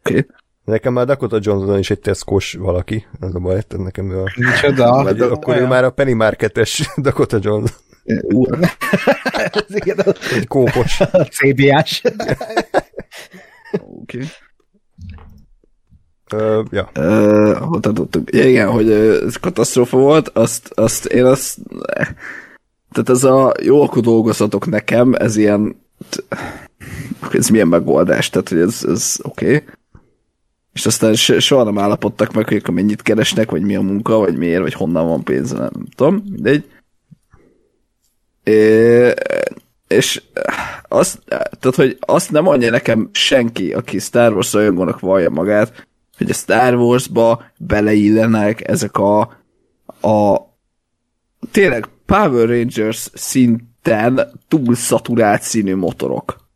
Okay. 0.00 0.26
Nekem 0.64 0.92
már 0.92 1.06
Dakota 1.06 1.38
Johnson 1.40 1.78
is 1.78 1.90
egy 1.90 2.00
teszkós 2.00 2.52
valaki, 2.52 3.06
az 3.20 3.34
a 3.34 3.38
baj, 3.38 3.62
tehát 3.62 3.84
nekem 3.84 4.10
ő 4.10 4.20
a... 4.20 4.32
Micsoda? 4.36 4.90
akkor 5.30 5.56
ő 5.56 5.66
már 5.66 5.84
a 5.84 5.90
Penny 5.90 6.14
Marketes 6.14 6.90
Dakota 6.96 7.38
Johnson. 7.40 7.76
egy 10.34 10.46
kópos. 10.46 11.00
CBS. 11.36 12.02
Oké. 13.72 14.18
Okay. 14.18 14.28
Uh, 16.32 16.64
ja. 16.70 16.90
Uh, 16.98 17.56
hol 17.56 17.80
tartottunk? 17.80 18.34
Ja, 18.34 18.48
igen, 18.48 18.70
hogy 18.70 18.90
ez 18.90 19.36
katasztrófa 19.36 19.98
volt, 19.98 20.28
azt, 20.28 20.70
azt 20.74 21.04
én 21.04 21.24
azt... 21.24 21.58
Tehát 22.92 23.08
ez 23.08 23.24
a 23.24 23.52
jó, 23.62 23.82
akkor 23.82 24.02
dolgozatok 24.02 24.66
nekem, 24.66 25.14
ez 25.14 25.36
ilyen... 25.36 25.76
Ez 27.32 27.48
milyen 27.48 27.68
megoldás, 27.68 28.30
tehát 28.30 28.48
hogy 28.48 28.58
ez, 28.58 28.84
ez 28.88 29.16
oké. 29.22 29.54
Okay. 29.54 29.64
És 30.72 30.86
aztán 30.86 31.14
soha 31.14 31.64
nem 31.64 31.78
állapodtak 31.78 32.32
meg, 32.32 32.48
hogy 32.48 32.56
akkor 32.56 32.74
mennyit 32.74 33.02
keresnek, 33.02 33.50
vagy 33.50 33.62
mi 33.62 33.76
a 33.76 33.80
munka, 33.80 34.16
vagy 34.16 34.36
miért, 34.36 34.62
vagy 34.62 34.72
honnan 34.72 35.08
van 35.08 35.22
pénz, 35.22 35.52
nem 35.52 35.70
tudom, 35.94 36.22
mindegy. 36.30 36.64
És 39.88 40.22
azt, 40.88 41.18
tehát, 41.26 41.76
hogy 41.76 41.96
azt 42.00 42.30
nem 42.30 42.42
mondja 42.42 42.70
nekem 42.70 43.10
senki, 43.12 43.72
aki 43.72 43.98
Star 43.98 44.32
Wars 44.32 44.52
rajongónak 44.52 45.00
vallja 45.00 45.30
magát, 45.30 45.86
hogy 46.16 46.30
a 46.30 46.34
Star 46.34 46.74
Wars-ba 46.74 47.44
beleillenek 47.58 48.68
ezek 48.68 48.96
a, 48.98 49.20
a 50.00 50.48
tényleg 51.50 51.88
Power 52.06 52.48
Rangers 52.48 53.10
szinten 53.14 54.30
túl 54.48 54.74
szaturált 54.74 55.42
színű 55.42 55.76
motorok. 55.76 56.48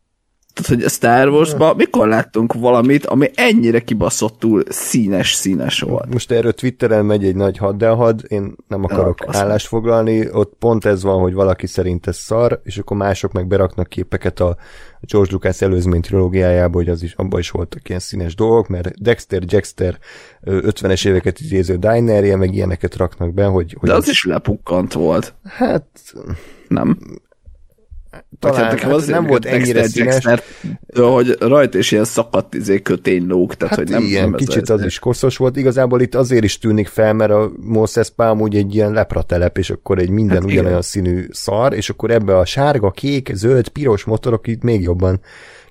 Tehát, 0.55 0.71
hogy 0.71 0.83
a 0.83 0.89
Star 0.89 1.27
Wars-ba 1.27 1.73
mikor 1.73 2.07
láttunk 2.07 2.53
valamit, 2.53 3.05
ami 3.05 3.29
ennyire 3.33 3.79
kibaszottul 3.79 4.63
színes-színes 4.69 5.79
volt? 5.79 6.13
Most 6.13 6.31
erről 6.31 6.53
Twitteren 6.53 7.05
megy 7.05 7.25
egy 7.25 7.35
nagy 7.35 7.57
haddelhad, 7.57 8.21
én 8.27 8.55
nem 8.67 8.83
akarok 8.83 9.19
ja, 9.19 9.39
állást 9.39 9.67
foglalni, 9.67 10.31
ott 10.31 10.53
pont 10.59 10.85
ez 10.85 11.03
van, 11.03 11.21
hogy 11.21 11.33
valaki 11.33 11.67
szerint 11.67 12.07
ez 12.07 12.17
szar, 12.17 12.61
és 12.63 12.77
akkor 12.77 12.97
mások 12.97 13.31
meg 13.31 13.47
beraknak 13.47 13.87
képeket 13.87 14.39
a 14.39 14.57
George 15.01 15.31
Lucas 15.31 15.61
előzmény 15.61 16.01
trilógiájába, 16.01 16.77
hogy 16.77 16.89
az 16.89 17.03
is, 17.03 17.13
abban 17.13 17.39
is 17.39 17.49
voltak 17.49 17.89
ilyen 17.89 18.01
színes 18.01 18.35
dolgok, 18.35 18.67
mert 18.67 19.01
Dexter, 19.01 19.41
Jackster 19.45 19.99
50-es 20.43 21.07
éveket 21.07 21.39
idéző 21.39 21.75
dinerje, 21.75 22.35
meg 22.35 22.53
ilyeneket 22.53 22.95
raknak 22.95 23.33
be, 23.33 23.45
hogy... 23.45 23.75
hogy 23.79 23.89
De 23.89 23.95
az, 23.95 24.03
az 24.03 24.09
is 24.09 24.25
lepukkant 24.25 24.93
volt. 24.93 25.33
Hát... 25.43 25.85
Nem 26.67 26.97
talán 28.39 28.63
hát, 28.63 28.79
hát 28.79 29.07
nem 29.07 29.25
volt 29.25 29.45
ennyire 29.45 29.87
színes. 29.87 30.23
Mert, 30.23 30.43
hogy 30.95 31.35
rajta 31.39 31.77
is 31.77 31.91
ilyen 31.91 32.03
szakadt 32.03 32.53
izé 32.53 32.81
köténylók, 32.81 33.55
tehát 33.55 33.75
hát 33.75 33.83
hogy 33.83 33.93
nem, 33.93 34.03
ilyen, 34.03 34.29
nem 34.29 34.37
kicsit 34.37 34.61
az, 34.61 34.69
az 34.69 34.85
is 34.85 34.99
koszos 34.99 35.37
volt. 35.37 35.55
Igazából 35.57 36.01
itt 36.01 36.15
azért 36.15 36.43
is 36.43 36.57
tűnik 36.57 36.87
fel, 36.87 37.13
mert 37.13 37.31
a 37.31 37.51
Moses 37.61 38.09
Palm 38.09 38.41
úgy 38.41 38.55
egy 38.55 38.75
ilyen 38.75 38.91
lepratelep, 38.91 39.57
és 39.57 39.69
akkor 39.69 39.99
egy 39.99 40.09
minden 40.09 40.37
hát 40.37 40.45
ugyanolyan 40.45 40.69
igen. 40.69 40.81
színű 40.81 41.25
szar, 41.31 41.73
és 41.73 41.89
akkor 41.89 42.11
ebbe 42.11 42.37
a 42.37 42.45
sárga, 42.45 42.91
kék, 42.91 43.31
zöld, 43.33 43.67
piros 43.67 44.03
motorok 44.03 44.47
itt 44.47 44.63
még 44.63 44.81
jobban 44.81 45.19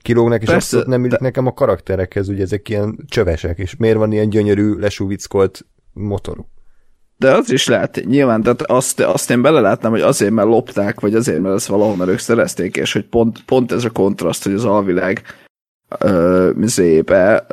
kilógnak, 0.02 0.42
és 0.42 0.48
Persze, 0.48 0.54
abszolút 0.56 0.86
nem 0.86 1.04
illik 1.04 1.18
de... 1.18 1.24
nekem 1.24 1.46
a 1.46 1.52
karakterekhez, 1.52 2.28
ugye 2.28 2.42
ezek 2.42 2.68
ilyen 2.68 2.98
csövesek, 3.06 3.58
és 3.58 3.76
miért 3.76 3.96
van 3.96 4.12
ilyen 4.12 4.28
gyönyörű, 4.28 4.74
lesúvickolt 4.74 5.66
motoruk? 5.92 6.46
De 7.16 7.32
az 7.32 7.52
is 7.52 7.66
lehet, 7.66 8.02
nyilván, 8.04 8.42
tehát 8.42 8.62
azt, 8.62 9.00
azt 9.00 9.30
én 9.30 9.42
belelátnám, 9.42 9.90
hogy 9.90 10.00
azért, 10.00 10.32
mert 10.32 10.48
lopták, 10.48 11.00
vagy 11.00 11.14
azért, 11.14 11.40
mert 11.40 11.54
ezt 11.54 11.66
valahol 11.66 12.08
ők 12.08 12.18
szerezték, 12.18 12.76
és 12.76 12.92
hogy 12.92 13.04
pont, 13.04 13.44
pont 13.44 13.72
ez 13.72 13.84
a 13.84 13.90
kontraszt, 13.90 14.44
hogy 14.44 14.52
az 14.52 14.64
alvilág 14.64 15.22
mizébe, 16.54 17.46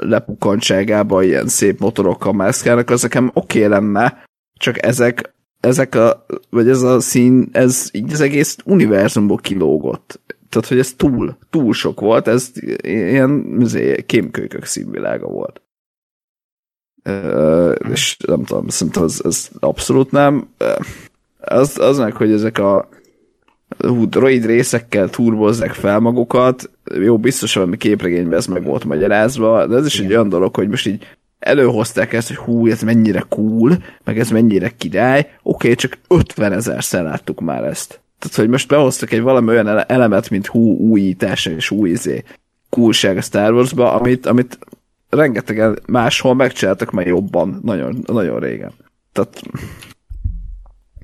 lepukantságába 0.00 1.22
ilyen 1.22 1.48
szép 1.48 1.80
motorokkal 1.80 2.32
mászkálnak, 2.32 2.90
az 2.90 3.02
nekem 3.02 3.30
oké 3.34 3.64
okay 3.64 3.70
lenne, 3.70 4.24
csak 4.58 4.82
ezek, 4.86 5.34
ezek 5.60 5.94
a, 5.94 6.26
vagy 6.50 6.68
ez 6.68 6.82
a 6.82 7.00
szín, 7.00 7.48
ez 7.52 7.88
így 7.92 8.12
az 8.12 8.20
egész 8.20 8.56
univerzumból 8.64 9.38
kilógott. 9.38 10.20
Tehát, 10.48 10.68
hogy 10.68 10.78
ez 10.78 10.92
túl, 10.92 11.36
túl 11.50 11.72
sok 11.72 12.00
volt, 12.00 12.28
ez 12.28 12.52
ilyen 12.82 13.30
mizé, 13.30 14.02
kémkölykök 14.06 14.64
színvilága 14.64 15.26
volt. 15.26 15.62
És 17.92 18.16
nem 18.26 18.44
tudom, 18.44 18.68
szerintem 18.68 19.02
az, 19.02 19.20
az 19.24 19.50
abszolút 19.60 20.10
nem. 20.10 20.48
Az, 21.40 21.78
az 21.78 21.98
meg, 21.98 22.12
hogy 22.12 22.32
ezek 22.32 22.58
a 22.58 22.88
hú, 23.78 24.08
droid 24.08 24.44
részekkel 24.44 25.08
turbozzák 25.08 25.72
fel 25.72 26.00
magukat, 26.00 26.70
jó, 26.94 27.18
biztos 27.18 27.54
valami 27.54 27.76
képregényben 27.76 28.38
ez 28.38 28.46
meg 28.46 28.64
volt 28.64 28.84
magyarázva, 28.84 29.66
de 29.66 29.76
ez 29.76 29.86
is 29.86 29.94
Igen. 29.94 30.06
egy 30.06 30.12
olyan 30.12 30.28
dolog, 30.28 30.54
hogy 30.54 30.68
most 30.68 30.86
így 30.86 31.06
előhozták 31.38 32.12
ezt, 32.12 32.28
hogy 32.28 32.36
hú, 32.36 32.66
ez 32.66 32.82
mennyire 32.82 33.24
cool, 33.28 33.84
meg 34.04 34.18
ez 34.18 34.30
mennyire 34.30 34.72
király, 34.78 35.20
oké, 35.20 35.32
okay, 35.42 35.74
csak 35.74 35.98
50 36.08 36.52
ezer 36.52 36.84
láttuk 36.90 37.40
már 37.40 37.64
ezt. 37.64 38.00
Tehát, 38.18 38.36
hogy 38.36 38.48
most 38.48 38.68
behoztak 38.68 39.12
egy 39.12 39.20
valami 39.20 39.48
olyan 39.48 39.84
elemet, 39.86 40.30
mint 40.30 40.46
hú, 40.46 40.76
újítás 40.76 41.46
és 41.46 41.70
új 41.70 41.90
izé, 41.90 42.24
coolság 42.68 43.16
a 43.16 43.20
Star 43.20 43.52
Wars-ba, 43.52 43.92
amit, 43.92 44.26
amit 44.26 44.58
rengetegen 45.10 45.78
máshol 45.86 46.34
megcsináltak 46.34 46.90
már 46.90 47.06
jobban, 47.06 47.60
nagyon, 47.62 48.04
nagyon 48.06 48.38
régen. 48.40 48.72
Tehát 49.12 49.42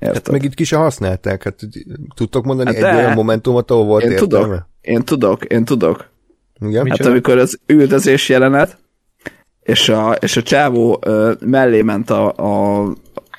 Hát 0.00 0.30
meg 0.30 0.42
itt 0.42 0.54
ki 0.54 0.64
se 0.64 0.76
használták. 0.76 1.42
Hát 1.42 1.58
tudtok 2.14 2.44
mondani 2.44 2.74
hát 2.74 2.84
egy 2.84 2.96
olyan 2.96 3.12
momentumot, 3.12 3.70
ahol 3.70 3.84
volt 3.84 4.02
én 4.02 4.10
értelme? 4.10 4.46
Tudok, 4.46 4.66
én 4.80 5.02
tudok, 5.02 5.44
én 5.44 5.64
tudok. 5.64 6.10
Igen? 6.60 6.90
Hát 6.90 7.06
amikor 7.06 7.38
az 7.38 7.58
üldözés 7.66 8.28
jelenet, 8.28 8.78
és 9.62 9.88
a, 9.88 10.12
és 10.12 10.36
a 10.36 10.42
csávó 10.42 11.00
uh, 11.06 11.32
mellé 11.40 11.82
ment 11.82 12.10
a, 12.10 12.32
a, 12.36 12.82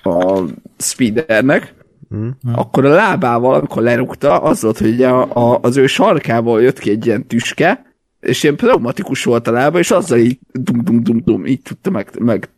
a 0.04 0.44
speedernek, 0.78 1.74
mm. 2.16 2.30
akkor 2.54 2.86
a 2.86 2.90
lábával, 2.90 3.54
amikor 3.54 3.82
lerúgta, 3.82 4.42
az 4.42 4.62
volt, 4.62 4.78
hogy 4.78 5.04
a, 5.04 5.22
a, 5.34 5.60
az 5.62 5.78
ő 5.78 5.88
sarkából 5.88 6.62
jött 6.62 6.80
ki 6.80 6.90
egy 6.90 7.06
ilyen 7.06 7.28
tüske, 7.28 7.87
és 8.20 8.44
ilyen 8.44 8.56
pneumatikus 8.56 9.24
volt 9.24 9.48
a 9.48 9.52
lába, 9.52 9.80
és 9.80 9.92
azzal 9.92 10.18
így 10.18 10.40
dum 10.52 10.84
dum 10.84 11.04
dum 11.04 11.22
dum 11.26 11.46
így 11.46 11.62
tudta 11.62 11.90
meg, 11.90 12.12
meg 12.20 12.50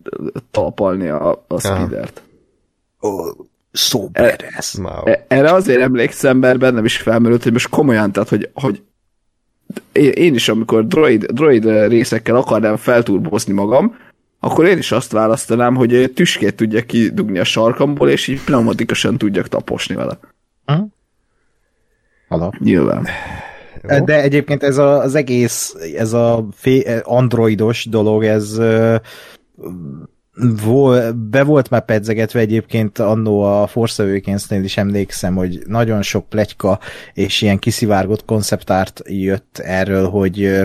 talpalni 0.52 1.08
a, 1.08 1.46
a 1.48 1.60
speedert. 1.60 2.22
Oh, 3.00 3.36
so 3.72 4.08
badass. 4.08 4.78
Erre 5.28 5.54
azért 5.54 5.82
emlékszem, 5.82 6.38
mert 6.38 6.60
bennem 6.60 6.86
is 6.86 6.98
felmerült, 6.98 7.44
hogy 7.44 7.52
most 7.52 7.70
komolyan, 7.70 8.12
tehát, 8.12 8.30
hogy, 8.30 8.50
hogy 8.54 8.84
én 9.94 10.34
is, 10.34 10.50
amikor 10.50 10.88
droid, 10.88 11.26
droid 11.26 11.66
részekkel 11.88 12.36
akarnám 12.36 12.76
felturbozni 12.76 13.54
magam, 13.54 13.96
akkor 14.40 14.66
én 14.66 14.78
is 14.78 14.92
azt 14.92 15.12
választanám, 15.12 15.76
hogy 15.76 16.12
tüskét 16.16 16.56
tudjak 16.56 16.86
kidugni 16.86 17.40
a 17.40 17.44
sarkamból, 17.44 18.10
és 18.10 18.28
így 18.28 18.44
pneumatikusan 18.44 19.18
tudjak 19.18 19.48
taposni 19.48 19.96
vele. 19.96 20.20
Hala. 22.28 22.54
Nyilván. 22.60 23.08
De 23.84 24.22
egyébként 24.22 24.64
ez 24.64 24.78
a, 24.78 25.02
az 25.02 25.16
egész, 25.16 25.76
ez 25.96 26.14
a 26.14 26.46
androidos 27.04 27.86
dolog, 27.86 28.24
ez 28.24 28.60
vol, 30.64 31.12
be 31.12 31.44
volt 31.44 31.70
már 31.70 31.86
pedzegetve 31.86 32.40
egyébként 32.40 33.00
annó 33.00 33.42
a 33.42 33.68
Force 33.68 34.04
awakens 34.04 34.50
is 34.50 34.78
emlékszem, 34.78 35.36
hogy 35.36 35.60
nagyon 35.68 36.02
sok 36.02 36.30
pletyka 36.30 36.80
és 37.14 37.42
ilyen 37.42 37.60
kiszivárgott 37.60 38.26
konceptárt 38.26 39.02
jött 39.06 39.58
erről, 39.58 40.10
hogy 40.10 40.60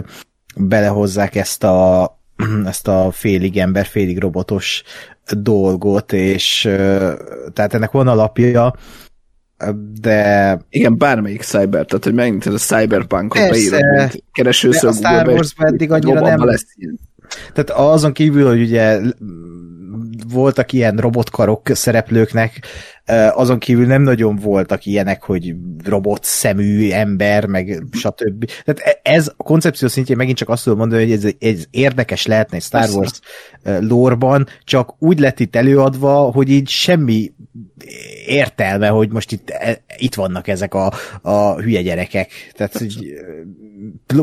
belehozzák 0.56 1.34
ezt 1.34 1.64
a 1.64 2.12
ezt 2.66 2.88
a 2.88 3.10
félig 3.12 3.58
ember, 3.58 3.86
félig 3.86 4.18
robotos 4.18 4.82
dolgot, 5.30 6.12
és 6.12 6.60
tehát 7.52 7.74
ennek 7.74 7.90
van 7.90 8.08
alapja, 8.08 8.74
de... 10.00 10.58
Igen, 10.68 10.98
bármelyik 10.98 11.42
cyber, 11.42 11.84
tehát 11.84 12.04
hogy 12.04 12.14
megint 12.14 12.46
a 12.46 12.50
cyberpunkot 12.50 13.48
beírod, 13.50 13.80
mint 13.96 14.24
keresőször 14.32 14.88
a 14.88 14.92
Star 14.92 15.28
Wars 15.28 15.54
eddig 15.56 15.90
annyira 15.90 16.20
nem... 16.20 16.44
Lesz 16.44 16.66
ilyen. 16.74 16.98
Tehát 17.52 17.70
azon 17.70 18.12
kívül, 18.12 18.46
hogy 18.46 18.60
ugye 18.60 19.00
voltak 20.28 20.72
ilyen 20.72 20.96
robotkarok 20.96 21.68
szereplőknek, 21.68 22.60
azon 23.32 23.58
kívül 23.58 23.86
nem 23.86 24.02
nagyon 24.02 24.36
voltak 24.36 24.86
ilyenek, 24.86 25.22
hogy 25.22 25.54
robot 25.84 26.24
szemű 26.24 26.90
ember, 26.90 27.46
meg 27.46 27.82
stb. 27.92 28.50
Tehát 28.64 28.80
e, 28.80 29.00
ez 29.02 29.32
a 29.36 29.42
koncepció 29.42 29.88
szintjén 29.88 30.16
megint 30.16 30.36
csak 30.36 30.48
azt 30.48 30.64
tudom 30.64 30.78
mondani, 30.78 31.02
hogy 31.02 31.12
ez, 31.12 31.32
ez 31.38 31.64
érdekes 31.70 32.26
lehetne 32.26 32.56
egy 32.56 32.62
Star 32.62 32.88
Wars 32.90 33.20
lórban, 33.80 34.46
csak 34.64 34.94
úgy 34.98 35.18
lett 35.18 35.40
itt 35.40 35.56
előadva, 35.56 36.14
hogy 36.14 36.50
így 36.50 36.68
semmi 36.68 37.32
értelme, 38.26 38.88
hogy 38.88 39.12
most 39.12 39.32
itt, 39.32 39.50
e, 39.50 39.82
itt 39.98 40.14
vannak 40.14 40.48
ezek 40.48 40.74
a, 40.74 40.92
a 41.22 41.60
hülye 41.60 41.82
gyerekek. 41.82 42.30
Tehát 42.52 42.80
így, 42.80 43.14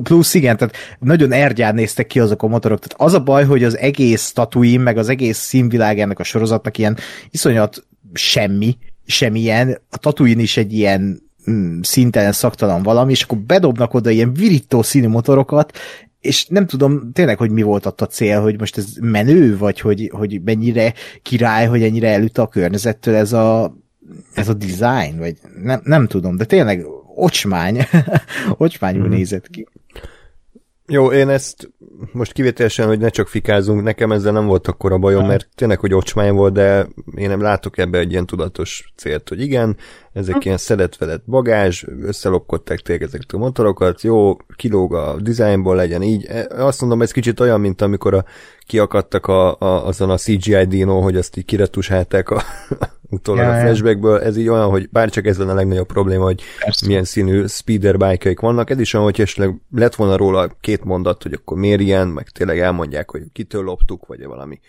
plusz 0.04 0.34
igen, 0.34 0.58
tehát 0.58 0.76
nagyon 1.00 1.32
ergyán 1.32 1.76
néztek 1.76 2.08
ki 2.08 2.20
azok 2.20 2.44
a 2.44 2.48
motorok. 2.48 2.80
Tehát 2.80 3.02
az 3.08 3.20
a 3.20 3.24
baj, 3.24 3.46
hogy 3.46 3.64
az 3.64 3.78
egész 3.78 4.32
Tatooine, 4.32 4.84
meg 4.84 4.98
az 4.98 5.10
egész 5.10 5.38
színvilág 5.38 6.00
ennek 6.00 6.20
a 6.20 6.24
sorozatnak 6.24 6.78
ilyen 6.78 6.98
iszonyat 7.30 7.86
semmi, 8.14 8.78
semmilyen. 9.06 9.82
A 9.90 9.98
Tatooine 9.98 10.42
is 10.42 10.58
egy 10.58 10.74
ilyen 10.74 11.22
mm, 11.50 11.80
szintelen 11.82 12.32
szaktalan 12.32 12.84
valami, 12.84 13.12
és 13.12 13.24
akkor 13.24 13.38
bedobnak 13.38 13.94
oda 13.94 14.10
ilyen 14.10 14.34
virító 14.34 14.82
színű 14.82 15.08
motorokat, 15.08 15.78
és 16.22 16.46
nem 16.46 16.66
tudom 16.66 17.12
tényleg, 17.14 17.38
hogy 17.38 17.52
mi 17.52 17.62
volt 17.62 17.86
ott 17.86 18.02
a 18.02 18.08
cél, 18.08 18.42
hogy 18.42 18.60
most 18.60 18.78
ez 18.78 18.86
menő, 19.00 19.58
vagy 19.58 19.80
hogy, 19.80 20.12
hogy 20.14 20.42
mennyire 20.44 20.94
király, 21.22 21.68
hogy 21.68 21.84
ennyire 21.84 22.10
elütte 22.10 22.42
a 22.42 22.48
környezettől 22.48 23.16
ez 23.16 23.34
a, 23.34 23.78
ez 24.34 24.50
a 24.50 24.54
design, 24.54 25.18
vagy 25.18 25.38
nem, 25.64 25.82
nem 25.84 26.08
tudom, 26.08 26.38
de 26.38 26.46
tényleg 26.46 26.86
ocsmány, 27.16 27.88
ocsmányul 28.58 29.08
mm. 29.08 29.10
nézett 29.10 29.48
ki. 29.50 29.68
Jó, 30.92 31.12
én 31.12 31.30
ezt 31.30 31.70
most 32.12 32.32
kivételesen, 32.32 32.88
hogy 32.88 33.00
ne 33.00 33.10
csak 33.10 33.28
fikázunk, 33.28 33.84
nekem 33.84 34.12
ezzel 34.12 34.32
nem 34.32 34.46
volt 34.46 34.68
akkor 34.68 34.92
a 34.92 34.98
bajom, 34.98 35.26
mert 35.26 35.48
tényleg, 35.56 35.80
hogy 35.80 35.94
ocsmány 35.94 36.34
volt, 36.34 36.54
de 36.54 36.88
én 37.16 37.30
nem 37.30 37.42
látok 37.42 37.78
ebbe 37.78 37.98
egy 37.98 38.12
ilyen 38.12 38.26
tudatos 38.26 38.94
célt, 38.96 39.30
hogy 39.30 39.42
igen, 39.42 39.78
ezek 40.14 40.46
ilyen 40.46 40.58
szedett 40.58 40.98
bagázs, 41.26 41.84
összelokkodták 42.02 42.80
tényleg 42.80 43.08
ezeket 43.08 43.32
a 43.32 43.38
motorokat, 43.38 44.02
jó, 44.02 44.38
kilóg 44.56 44.94
a 44.94 45.16
dizájnból 45.22 45.76
legyen 45.76 46.02
így. 46.02 46.26
E, 46.26 46.48
azt 46.66 46.82
mondom, 46.82 47.02
ez 47.02 47.12
kicsit 47.12 47.40
olyan, 47.40 47.60
mint 47.60 47.82
amikor 47.82 48.14
a, 48.14 48.26
kiakadtak 48.66 49.28
a, 49.28 49.60
a, 49.60 49.88
azon 49.88 50.10
a 50.10 50.18
CGI 50.18 50.66
dino, 50.66 51.00
hogy 51.00 51.16
azt 51.16 51.38
így 51.38 51.46
kiretusálták 51.46 52.30
a, 52.30 52.42
utólag 53.10 53.46
ja, 53.46 53.52
a 53.54 53.60
flashbackből, 53.60 54.20
ez 54.20 54.38
így 54.38 54.48
olyan, 54.48 54.70
hogy 54.70 54.90
bárcsak 54.90 55.26
ez 55.26 55.38
lenne 55.38 55.52
a 55.52 55.56
legnagyobb 55.56 55.88
probléma, 55.88 56.24
hogy 56.24 56.42
Persze. 56.60 56.88
milyen 56.88 57.04
színű 57.04 57.46
speeder 57.46 57.98
bike 57.98 58.34
vannak, 58.42 58.70
ez 58.70 58.80
is 58.80 58.94
olyan, 58.94 59.06
hogy 59.06 59.22
esetleg 59.22 59.62
lett 59.72 59.96
volna 59.96 60.18
róla 60.18 60.58
két 60.62 60.84
mondat, 60.84 61.24
hogy 61.24 61.34
akkor 61.34 61.58
miért 61.58 61.82
ilyen, 61.82 62.08
meg 62.08 62.30
tényleg 62.30 62.60
elmondják, 62.60 63.12
hogy 63.12 63.24
kitől 63.32 63.64
loptuk, 63.64 64.06
vagy 64.06 64.26
valami 64.26 64.60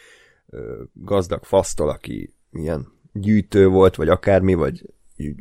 ö, 0.51 0.83
gazdag 0.93 1.45
fasztól, 1.45 1.89
aki 1.89 2.35
ilyen 2.53 2.87
gyűjtő 3.13 3.67
volt, 3.67 3.97
vagy 3.97 4.09
akármi, 4.09 4.55
vagy 4.55 4.83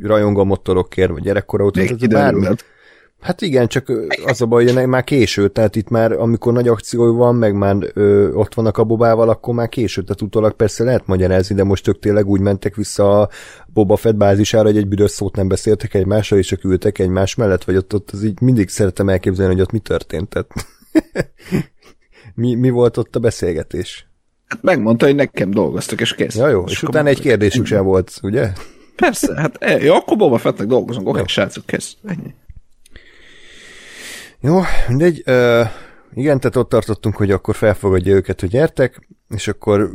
rajongó 0.03 0.43
motorokért, 0.43 1.11
vagy 1.11 1.21
gyerekkora 1.21 1.63
óta. 1.63 1.79
Még 1.79 2.07
bármi, 2.09 2.47
Hát 3.21 3.41
igen, 3.41 3.67
csak 3.67 3.91
az 4.25 4.41
a 4.41 4.45
baj, 4.45 4.65
hogy 4.65 4.87
már 4.87 5.03
késő, 5.03 5.47
tehát 5.47 5.75
itt 5.75 5.89
már 5.89 6.11
amikor 6.11 6.53
nagy 6.53 6.67
akció 6.67 7.15
van, 7.15 7.35
meg 7.35 7.53
már 7.53 7.75
ö, 7.93 8.31
ott 8.31 8.53
vannak 8.53 8.77
a 8.77 8.83
bobával, 8.83 9.29
akkor 9.29 9.53
már 9.53 9.69
késő, 9.69 10.01
tehát 10.01 10.21
utólag 10.21 10.53
persze 10.53 10.83
lehet 10.83 11.07
magyarázni, 11.07 11.55
de 11.55 11.63
most 11.63 11.87
ők 11.87 11.99
tényleg 11.99 12.27
úgy 12.27 12.39
mentek 12.39 12.75
vissza 12.75 13.21
a 13.21 13.29
Boba 13.67 13.95
Fett 13.95 14.15
bázisára, 14.15 14.67
hogy 14.67 14.77
egy 14.77 14.87
büdös 14.87 15.11
szót 15.11 15.35
nem 15.35 15.47
beszéltek 15.47 15.93
egymással, 15.93 16.37
és 16.37 16.47
csak 16.47 16.63
ültek 16.63 16.99
egymás 16.99 17.35
mellett, 17.35 17.63
vagy 17.63 17.75
ott, 17.75 17.93
ott 17.93 18.11
az 18.11 18.23
így 18.23 18.41
mindig 18.41 18.69
szeretem 18.69 19.09
elképzelni, 19.09 19.53
hogy 19.53 19.61
ott 19.61 19.71
mi 19.71 19.79
történt, 19.79 20.29
tehát 20.29 20.53
mi, 22.35 22.55
mi 22.55 22.69
volt 22.69 22.97
ott 22.97 23.15
a 23.15 23.19
beszélgetés? 23.19 24.07
Hát 24.47 24.61
megmondta, 24.61 25.05
hogy 25.05 25.15
nekem 25.15 25.51
dolgoztak, 25.51 26.01
és 26.01 26.15
kész. 26.15 26.35
Ja 26.35 26.49
jó, 26.49 26.63
és, 26.65 26.71
és 26.71 26.83
utána 26.83 27.09
egy 27.09 27.19
kérdésük 27.19 27.65
sem 27.65 27.83
volt, 27.83 28.19
ugye? 28.21 28.51
Persze, 29.01 29.33
hát 29.35 29.57
eh, 29.59 29.83
jó, 29.83 29.93
akkor 29.93 30.17
Boba 30.17 30.37
Fettnek 30.37 30.67
dolgozunk, 30.67 31.07
oké, 31.07 31.21
srácok, 31.25 31.65
kész. 31.65 31.95
Ennyi. 32.05 32.33
Jó, 34.39 34.59
mindegy. 34.87 35.23
Uh, 35.25 35.67
igen, 36.13 36.39
tehát 36.39 36.55
ott 36.55 36.69
tartottunk, 36.69 37.15
hogy 37.15 37.31
akkor 37.31 37.55
felfogadja 37.55 38.13
őket, 38.13 38.39
hogy 38.39 38.49
gyertek, 38.49 39.07
és 39.29 39.47
akkor 39.47 39.91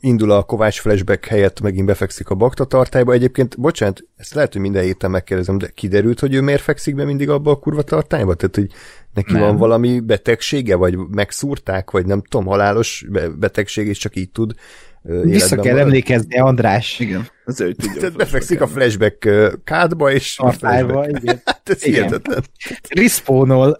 indul 0.00 0.30
a 0.30 0.42
Kovács 0.42 0.80
flashback 0.80 1.24
helyett 1.24 1.60
megint 1.60 1.86
befekszik 1.86 2.28
a 2.28 2.34
bakta 2.34 2.64
tartályba. 2.64 3.12
Egyébként, 3.12 3.60
bocsánat, 3.60 4.04
ezt 4.16 4.34
lehet, 4.34 4.52
hogy 4.52 4.60
minden 4.60 4.82
héten 4.82 5.10
megkérdezem, 5.10 5.58
de 5.58 5.68
kiderült, 5.68 6.20
hogy 6.20 6.34
ő 6.34 6.40
miért 6.40 6.62
fekszik 6.62 6.94
be 6.94 7.04
mindig 7.04 7.28
abba 7.28 7.50
a 7.50 7.58
kurva 7.58 7.82
tartályba? 7.82 8.34
Tehát, 8.34 8.54
hogy 8.54 8.70
neki 9.14 9.32
nem. 9.32 9.40
van 9.40 9.56
valami 9.56 10.00
betegsége, 10.00 10.76
vagy 10.76 10.96
megszúrták, 10.96 11.90
vagy 11.90 12.06
nem 12.06 12.22
tudom, 12.22 12.46
halálos 12.46 13.06
betegség, 13.38 13.86
és 13.86 13.98
csak 13.98 14.16
így 14.16 14.30
tud 14.30 14.54
Vissza 15.02 15.56
kell 15.56 15.72
marad. 15.72 15.86
emlékezni, 15.86 16.38
András. 16.38 16.98
Igen, 16.98 17.28
az 17.44 17.60
ő 17.60 17.72
tudja. 17.72 18.00
Tehát 18.00 18.16
befekszik 18.16 18.60
a 18.60 18.66
flashback 18.66 19.28
kádba, 19.64 20.12
és 20.12 20.34
Tartályba, 20.34 21.08
igen. 21.08 21.42
Hát 21.44 21.68
ez 21.68 21.84
igen. 21.86 21.94
hihetetlen. 22.02 22.42
Respawnol. 22.88 23.76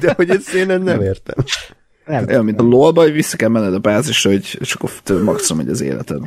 De 0.00 0.12
hogy 0.12 0.30
ezt 0.30 0.54
én 0.54 0.66
nem 0.66 1.00
értem. 1.02 1.44
Nem. 2.06 2.24
Olyan, 2.28 2.44
mint 2.44 2.60
a 2.60 2.62
lolba, 2.62 3.02
hogy 3.02 3.12
vissza 3.12 3.36
kell 3.36 3.48
menned 3.48 3.74
a 3.74 3.78
bázisra, 3.78 4.30
hogy 4.30 4.58
csak 4.62 4.82
akkor 4.82 5.22
maximum 5.22 5.60
egy 5.60 5.68
az 5.68 5.80
életed. 5.80 6.20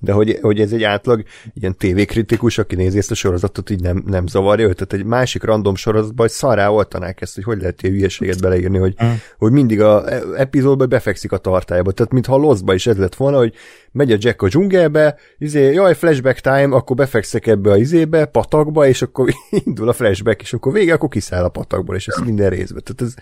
De 0.00 0.12
hogy, 0.12 0.38
hogy 0.40 0.60
ez 0.60 0.72
egy 0.72 0.82
átlag 0.82 1.22
ilyen 1.54 1.76
tévékritikus, 1.76 2.58
aki 2.58 2.74
nézi 2.74 2.98
ezt 2.98 3.10
a 3.10 3.14
sorozatot, 3.14 3.70
így 3.70 3.80
nem, 3.80 4.02
nem 4.06 4.26
zavarja 4.26 4.66
őt. 4.66 4.74
Tehát 4.74 4.92
egy 4.92 5.04
másik 5.04 5.42
random 5.42 5.74
sorozatban, 5.74 6.26
hogy 6.26 6.34
szarrá 6.34 6.68
oltanák 6.68 7.20
ezt, 7.20 7.34
hogy 7.34 7.44
hogy 7.44 7.58
lehet 7.60 7.82
ilyen 7.82 7.94
hülyeséget 7.94 8.40
beleírni, 8.40 8.78
hogy, 8.78 8.94
mm. 9.04 9.08
hogy 9.38 9.52
mindig 9.52 9.80
a 9.80 10.04
epizódban 10.36 10.88
befekszik 10.88 11.32
a 11.32 11.36
tartályba. 11.36 11.92
Tehát 11.92 12.12
mintha 12.12 12.34
a 12.34 12.38
Lostba 12.38 12.74
is 12.74 12.86
ez 12.86 12.96
lett 12.96 13.14
volna, 13.14 13.36
hogy 13.36 13.54
megy 13.92 14.12
a 14.12 14.16
Jack 14.18 14.42
a 14.42 14.48
dzsungelbe, 14.48 15.16
izé, 15.38 15.72
jaj, 15.72 15.94
flashback 15.94 16.40
time, 16.40 16.74
akkor 16.74 16.96
befekszek 16.96 17.46
ebbe 17.46 17.70
a 17.70 17.76
izébe, 17.76 18.24
patakba, 18.24 18.86
és 18.86 19.02
akkor 19.02 19.28
indul 19.64 19.88
a 19.88 19.92
flashback, 19.92 20.40
és 20.40 20.52
akkor 20.52 20.72
vége, 20.72 20.92
akkor 20.92 21.08
kiszáll 21.08 21.44
a 21.44 21.48
patakból, 21.48 21.96
és 21.96 22.06
ez 22.06 22.16
minden 22.24 22.50
részbe. 22.50 22.80
Tehát 22.80 23.02
ez, 23.02 23.14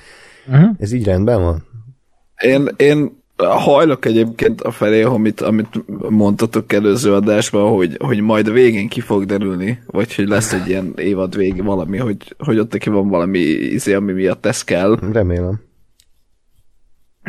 mm. 0.57 0.71
ez 0.79 0.93
így 0.93 1.05
rendben 1.05 1.43
van. 1.43 1.67
Én, 2.43 2.69
én 2.77 3.16
hajlok 3.37 4.05
egyébként 4.05 4.61
a 4.61 4.71
felé, 4.71 5.03
amit, 5.03 5.41
amit 5.41 5.83
mondtatok 6.09 6.73
előző 6.73 7.13
adásban, 7.13 7.73
hogy, 7.73 7.97
hogy 7.99 8.21
majd 8.21 8.49
a 8.49 8.53
végén 8.53 8.89
ki 8.89 9.01
fog 9.01 9.25
derülni, 9.25 9.83
vagy 9.87 10.15
hogy 10.15 10.29
lesz 10.29 10.53
egy 10.53 10.69
ilyen 10.69 10.93
évad 10.97 11.37
vége 11.37 11.63
valami, 11.63 11.99
hogy, 11.99 12.35
hogy 12.39 12.59
ott 12.59 12.73
neki 12.73 12.89
van 12.89 13.09
valami 13.09 13.39
izé, 13.39 13.95
ami 13.95 14.13
miatt 14.13 14.47
ez 14.47 14.65
kell. 14.65 14.99
Remélem. 15.13 15.61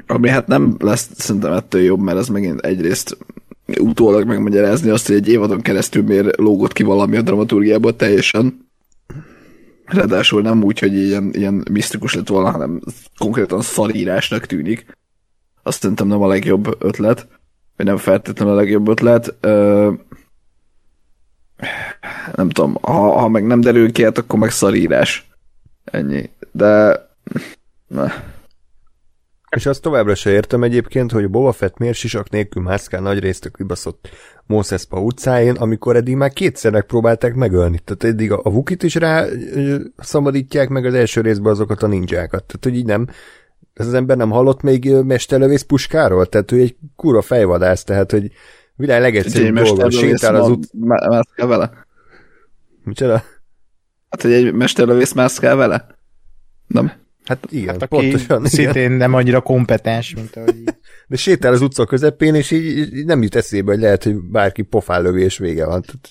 Ami 0.07 0.29
hát 0.29 0.47
nem 0.47 0.75
lesz 0.79 1.09
szerintem 1.15 1.53
ettől 1.53 1.81
jobb, 1.81 1.99
mert 1.99 2.17
ez 2.17 2.27
megint 2.27 2.59
egyrészt 2.59 3.17
utólag 3.79 4.27
megmagyarázni 4.27 4.89
azt, 4.89 5.07
hogy 5.07 5.15
egy 5.15 5.29
évadon 5.29 5.61
keresztül 5.61 6.03
miért 6.03 6.37
lógott 6.37 6.73
ki 6.73 6.83
valami 6.83 7.17
a 7.17 7.21
dramaturgiából 7.21 7.95
teljesen. 7.95 8.65
Ráadásul 9.85 10.41
nem 10.41 10.63
úgy, 10.63 10.79
hogy 10.79 10.93
ilyen, 10.93 11.29
ilyen 11.33 11.65
misztikus 11.71 12.13
lett 12.13 12.27
volna, 12.27 12.51
hanem 12.51 12.81
konkrétan 13.17 13.61
szarírásnak 13.61 14.45
tűnik. 14.45 14.85
Azt 15.67 15.81
szerintem 15.81 16.07
nem 16.07 16.21
a 16.21 16.27
legjobb 16.27 16.83
ötlet, 16.83 17.27
vagy 17.75 17.85
nem 17.85 17.97
feltétlenül 17.97 18.53
a 18.53 18.57
legjobb 18.57 18.87
ötlet. 18.87 19.35
Ö, 19.39 19.91
nem 22.35 22.49
tudom, 22.49 22.77
ha, 22.81 23.19
ha 23.19 23.27
meg 23.27 23.45
nem 23.45 23.61
derül 23.61 23.91
ki, 23.91 24.03
hát 24.03 24.17
akkor 24.17 24.39
meg 24.39 24.49
szarírás. 24.49 25.29
Ennyi. 25.83 26.29
De... 26.51 27.01
Ne. 27.87 28.11
És 29.49 29.65
azt 29.65 29.81
továbbra 29.81 30.15
se 30.15 30.29
értem 30.29 30.63
egyébként, 30.63 31.11
hogy 31.11 31.29
Boba 31.29 31.51
Fett 31.51 31.77
miért 31.77 31.97
sisak 31.97 32.29
nélkül 32.29 32.63
mászkál 32.63 33.01
nagy 33.01 33.19
részt 33.19 33.45
a 33.45 33.49
kibaszott 33.49 34.09
Mosespa 34.45 34.99
utcáin, 34.99 35.55
amikor 35.55 35.95
eddig 35.95 36.15
már 36.15 36.33
kétszer 36.33 36.71
megpróbálták 36.71 37.33
megölni. 37.33 37.79
Tehát 37.79 38.03
eddig 38.03 38.31
a, 38.31 38.39
a 38.43 38.49
Vukit 38.49 38.83
is 38.83 38.95
rá 38.95 39.25
szabadítják 39.97 40.69
meg 40.69 40.85
az 40.85 40.93
első 40.93 41.21
részben 41.21 41.51
azokat 41.51 41.83
a 41.83 41.87
ninjákat. 41.87 42.43
Tehát, 42.43 42.63
hogy 42.63 42.75
így 42.75 42.85
nem, 42.85 43.07
ez 43.79 43.87
az 43.87 43.93
ember 43.93 44.17
nem 44.17 44.29
hallott 44.29 44.61
még 44.61 44.93
mesterlövész 44.93 45.61
puskáról? 45.61 46.25
Tehát 46.25 46.51
ő 46.51 46.59
egy 46.59 46.75
kura 46.95 47.21
fejvadász, 47.21 47.83
tehát, 47.83 48.11
hogy 48.11 48.31
világ 48.75 49.01
legegyszerűbb 49.01 49.55
dolga, 49.55 49.89
sétál 49.89 50.35
az 50.35 50.49
út... 50.49 50.69
Mászkál 50.73 51.47
vele? 51.47 51.71
Micsoda? 52.83 53.23
Hát, 54.09 54.21
hogy 54.21 54.31
egy 54.31 54.53
mesterlövész 54.53 55.13
mászkál 55.13 55.55
vele? 55.55 55.87
Nem. 56.67 56.91
Hát 57.25 57.47
igen, 57.49 57.67
Hát, 57.67 57.81
aki 57.81 58.09
pontosan. 58.09 58.45
szintén 58.45 58.83
Igen. 58.85 58.91
nem 58.91 59.13
annyira 59.13 59.41
kompetens, 59.41 60.15
mint 60.15 60.35
ahogy. 60.35 60.63
De 61.07 61.15
sétál 61.15 61.53
az 61.53 61.61
utca 61.61 61.85
közepén, 61.85 62.35
és 62.35 62.51
így, 62.51 62.95
így 62.95 63.05
nem 63.05 63.21
jut 63.21 63.35
eszébe, 63.35 63.71
hogy 63.71 63.81
lehet, 63.81 64.03
hogy 64.03 64.15
bárki 64.15 64.61
pofán 64.61 65.01
lövi, 65.01 65.23
és 65.23 65.37
vége 65.37 65.65
van. 65.65 65.81
Tehát 65.81 66.09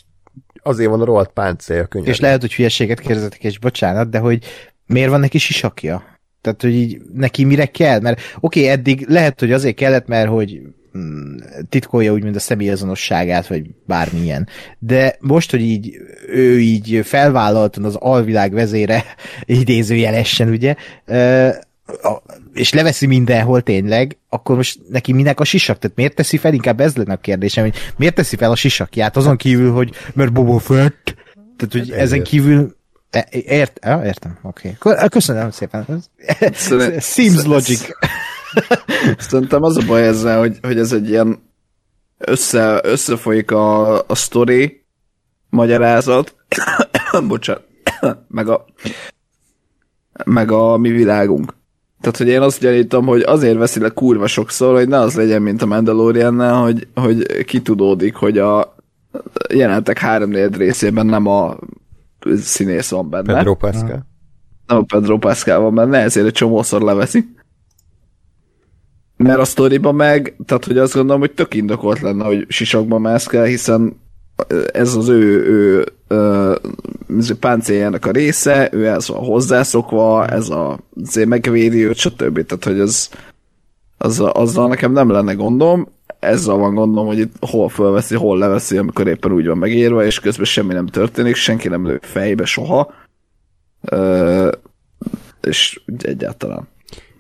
azért 0.63 0.91
van 0.91 1.01
a 1.01 1.05
rohadt 1.05 1.33
páncélja 1.33 1.87
könnyen. 1.87 2.09
És 2.09 2.21
lehet, 2.21 2.41
hogy 2.41 2.55
hülyeséget 2.55 3.01
kérdezetek, 3.01 3.45
és 3.45 3.59
bocsánat, 3.59 4.11
de 4.11 4.19
hogy 4.19 4.45
miért 4.87 5.11
van 5.11 5.21
neki 5.21 5.39
sisakja? 5.39 6.16
Tehát, 6.47 6.63
hogy 6.63 6.75
így 6.75 7.01
neki 7.15 7.45
mire 7.45 7.67
kell? 7.67 8.01
Mert 8.01 8.21
oké, 8.41 8.61
okay, 8.61 8.73
eddig 8.73 9.07
lehet, 9.09 9.41
hogy 9.41 9.53
azért 9.53 9.77
kellett, 9.77 10.07
mert 10.07 10.29
hogy 10.29 10.61
mm, 10.99 11.37
titkolja 11.69 12.13
úgymond 12.13 12.37
a 12.37 12.41
személyazonosságát, 12.41 13.47
vagy 13.47 13.71
bármilyen. 13.87 14.49
De 14.79 15.17
most, 15.21 15.51
hogy 15.51 15.61
így 15.61 15.97
ő 16.29 16.61
így 16.61 17.01
felvállaltan 17.05 17.85
az 17.85 17.95
alvilág 17.95 18.53
vezére, 18.53 19.05
idézőjelesen, 19.45 20.49
ugye, 20.49 20.75
és 22.55 22.73
leveszi 22.73 23.07
mindenhol 23.07 23.63
tényleg, 23.63 24.17
akkor 24.29 24.57
most 24.57 24.79
neki 24.91 25.13
minek 25.13 25.41
a 25.41 25.45
sisak? 25.45 25.79
Tehát 25.79 25.97
miért 25.97 26.15
teszi 26.15 26.37
fel? 26.37 26.53
Inkább 26.53 26.81
ez 26.81 26.97
lenne 26.97 27.13
a 27.13 27.17
kérdésem, 27.17 27.65
hogy 27.65 27.75
miért 27.97 28.15
teszi 28.15 28.37
fel 28.37 28.51
a 28.51 28.57
sisakját? 28.57 29.17
Azon 29.17 29.37
kívül, 29.37 29.73
hogy 29.73 29.91
mert 30.15 30.33
Boba 30.33 30.59
Fett. 30.59 31.15
Tehát, 31.57 31.73
hogy 31.73 31.91
Hát 31.91 32.01
ezen 32.01 32.23
kívül 32.23 32.76
Ért, 33.31 33.79
ja, 33.85 34.03
értem, 34.05 34.39
oké. 34.43 34.77
Okay. 34.81 35.09
Köszönöm 35.09 35.51
szépen. 35.51 36.03
Szerint- 36.53 37.03
Seems 37.13 37.45
logic. 37.45 37.89
Szerintem 39.19 39.63
az 39.63 39.77
a 39.77 39.87
baj 39.87 40.07
ezzel, 40.07 40.39
hogy, 40.39 40.59
hogy 40.63 40.79
ez 40.79 40.93
egy 40.93 41.09
ilyen 41.09 41.43
össze, 42.19 42.81
összefolyik 42.83 43.51
a, 43.51 43.99
a 44.01 44.15
story 44.15 44.85
magyarázat, 45.51 46.35
bocsánat, 47.29 47.65
meg 48.29 48.49
a, 48.49 48.65
meg 50.25 50.51
a 50.51 50.77
mi 50.77 50.91
világunk. 50.91 51.55
Tehát, 52.01 52.17
hogy 52.17 52.29
én 52.29 52.41
azt 52.41 52.61
gyanítom, 52.61 53.07
hogy 53.07 53.23
azért 53.23 53.57
veszi 53.57 53.81
le 53.81 53.89
kurva 53.89 54.27
sokszor, 54.27 54.75
hogy 54.75 54.89
ne 54.89 54.99
az 54.99 55.15
legyen, 55.15 55.43
mint 55.43 55.63
a 55.63 55.67
mandalorian 55.67 56.61
hogy, 56.63 56.89
hogy 56.95 57.45
kitudódik, 57.45 58.15
hogy 58.15 58.39
a 58.39 58.75
jelenetek 59.49 59.99
három 59.99 60.33
részében 60.33 61.07
nem 61.07 61.27
a 61.27 61.57
színész 62.37 62.91
van 62.91 63.11
benne. 63.11 63.35
Pedro 63.35 63.55
Pascal. 63.55 64.07
nem 64.67 64.79
a 64.79 64.83
Pedro 64.83 65.19
Pascal 65.19 65.61
van 65.61 65.75
benne, 65.75 65.99
ezért 65.99 66.27
egy 66.27 66.33
csomószor 66.33 66.83
leveszi. 66.83 67.35
Mert 69.17 69.39
a 69.39 69.45
sztoriban 69.45 69.95
meg, 69.95 70.37
tehát 70.47 70.65
hogy 70.65 70.79
azt 70.79 70.95
gondolom, 70.95 71.21
hogy 71.21 71.33
tök 71.33 71.55
indokolt 71.55 72.01
lenne, 72.01 72.25
hogy 72.25 72.45
sisakban 72.49 73.01
mászkál, 73.01 73.45
hiszen 73.45 74.01
ez 74.73 74.95
az 74.95 75.09
ő, 75.09 75.47
ő, 75.47 75.87
ő 77.09 77.35
páncéljának 77.41 78.07
a 78.07 78.11
része, 78.11 78.69
ő 78.73 78.87
ez 78.87 79.09
van 79.09 79.25
hozzászokva, 79.25 80.27
ez 80.27 80.49
a 80.49 80.79
azért 81.05 81.29
megvédi 81.29 81.85
őt, 81.85 81.97
stb. 81.97 82.47
Tehát, 82.47 82.65
hogy 82.65 82.81
ez, 82.81 83.11
az, 83.99 84.21
azzal 84.21 84.69
nekem 84.69 84.93
nem 84.93 85.11
lenne 85.11 85.35
gondom, 85.35 85.89
ezzel 86.27 86.55
van 86.55 86.75
gondom, 86.75 87.07
hogy 87.07 87.19
itt 87.19 87.35
hol 87.41 87.69
fölveszi, 87.69 88.15
hol 88.15 88.39
leveszi, 88.39 88.77
amikor 88.77 89.07
éppen 89.07 89.33
úgy 89.33 89.47
van 89.47 89.59
megírva, 89.59 90.05
és 90.05 90.21
közben 90.21 90.45
semmi 90.45 90.73
nem 90.73 90.87
történik, 90.87 91.35
senki 91.35 91.69
nem 91.69 91.87
lő 91.87 91.99
fejbe 92.03 92.45
soha. 92.45 92.93
Ö, 93.81 94.51
és 95.43 95.81
egyáltalán. 95.99 96.69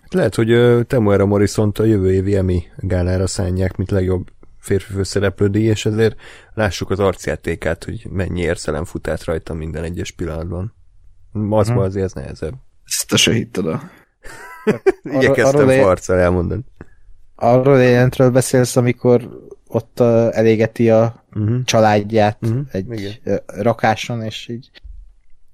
Lehet, 0.08 0.34
hogy 0.34 0.86
Temuera 0.86 1.26
morrison 1.26 1.72
a 1.78 1.82
jövő 1.82 2.12
évi 2.12 2.36
Emmy 2.36 2.62
gálára 2.76 3.26
szánják, 3.26 3.76
mint 3.76 3.90
legjobb 3.90 4.26
férfi 4.58 4.92
főszereplő 4.92 5.48
díj, 5.48 5.66
és 5.66 5.86
ezért 5.86 6.16
lássuk 6.54 6.90
az 6.90 7.00
arcjátékát, 7.00 7.84
hogy 7.84 8.06
mennyi 8.10 8.40
érzelem 8.40 8.84
át 9.02 9.24
rajta 9.24 9.54
minden 9.54 9.84
egyes 9.84 10.10
pillanatban. 10.10 10.74
Az 11.50 11.68
hmm. 11.68 11.78
azért 11.78 12.04
ez 12.04 12.12
nehezebb. 12.12 12.54
Ezt 12.84 13.08
te 13.08 13.16
se 13.16 13.32
hitted 13.32 13.66
el. 13.66 13.90
Igyekeztem 15.02 15.68
arról- 15.68 15.82
farccal 15.82 16.18
elmondani. 16.18 16.64
Arról 17.36 17.82
jelentről 17.82 18.30
beszélsz, 18.30 18.76
amikor 18.76 19.28
ott 19.68 20.00
elégeti 20.30 20.90
a 20.90 21.24
Uh-huh. 21.36 21.64
családját 21.64 22.40
Mhm, 22.40 22.58
egy 22.70 22.86
igen. 22.90 23.40
rakáson, 23.46 24.22
és 24.22 24.48
így 24.48 24.70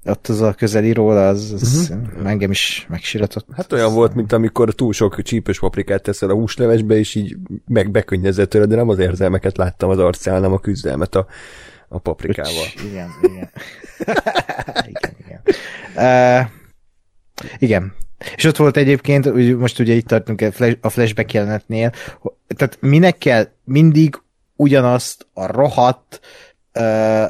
ott 0.05 0.27
az 0.27 0.41
a 0.41 0.53
közeli 0.53 0.93
róla, 0.93 1.29
az, 1.29 1.53
az 1.53 1.91
uh-huh. 1.91 2.29
engem 2.29 2.51
is 2.51 2.87
megsiratott. 2.89 3.47
Hát 3.53 3.73
olyan 3.73 3.95
volt, 3.95 4.15
mint 4.15 4.33
amikor 4.33 4.75
túl 4.75 4.93
sok 4.93 5.23
csípős 5.23 5.59
paprikát 5.59 6.03
teszel 6.03 6.31
a 6.31 6.35
húslevesbe, 6.35 6.95
és 6.95 7.15
így 7.15 7.37
meg 7.67 7.91
bekönnyezett 7.91 8.51
tőle, 8.51 8.67
de 8.67 8.77
nem 8.77 8.89
az 8.89 8.99
érzelmeket 8.99 9.57
láttam 9.57 9.91
az 9.91 9.99
arcán, 9.99 10.35
hanem 10.35 10.53
a 10.53 10.59
küzdelmet 10.59 11.15
a, 11.15 11.27
a 11.89 11.99
paprikával. 11.99 12.65
Öcs, 12.75 12.83
Igen, 12.85 13.09
igen. 13.23 13.51
igen, 14.89 15.15
igen. 15.25 15.43
Uh, 15.97 16.51
igen. 17.59 17.93
És 18.37 18.45
ott 18.45 18.57
volt 18.57 18.77
egyébként, 18.77 19.27
úgy, 19.27 19.57
most 19.57 19.79
ugye 19.79 19.95
itt 19.95 20.07
tartunk 20.07 20.41
a 20.41 20.53
flash- 20.53 20.79
a 20.81 20.89
flashback 20.89 21.33
jelenetnél, 21.33 21.93
tehát 22.57 22.79
minek 22.81 23.19
kell 23.19 23.49
mindig 23.65 24.23
ugyanazt 24.57 25.27
a 25.33 25.47
rohadt 25.47 26.21
uh, 26.75 27.27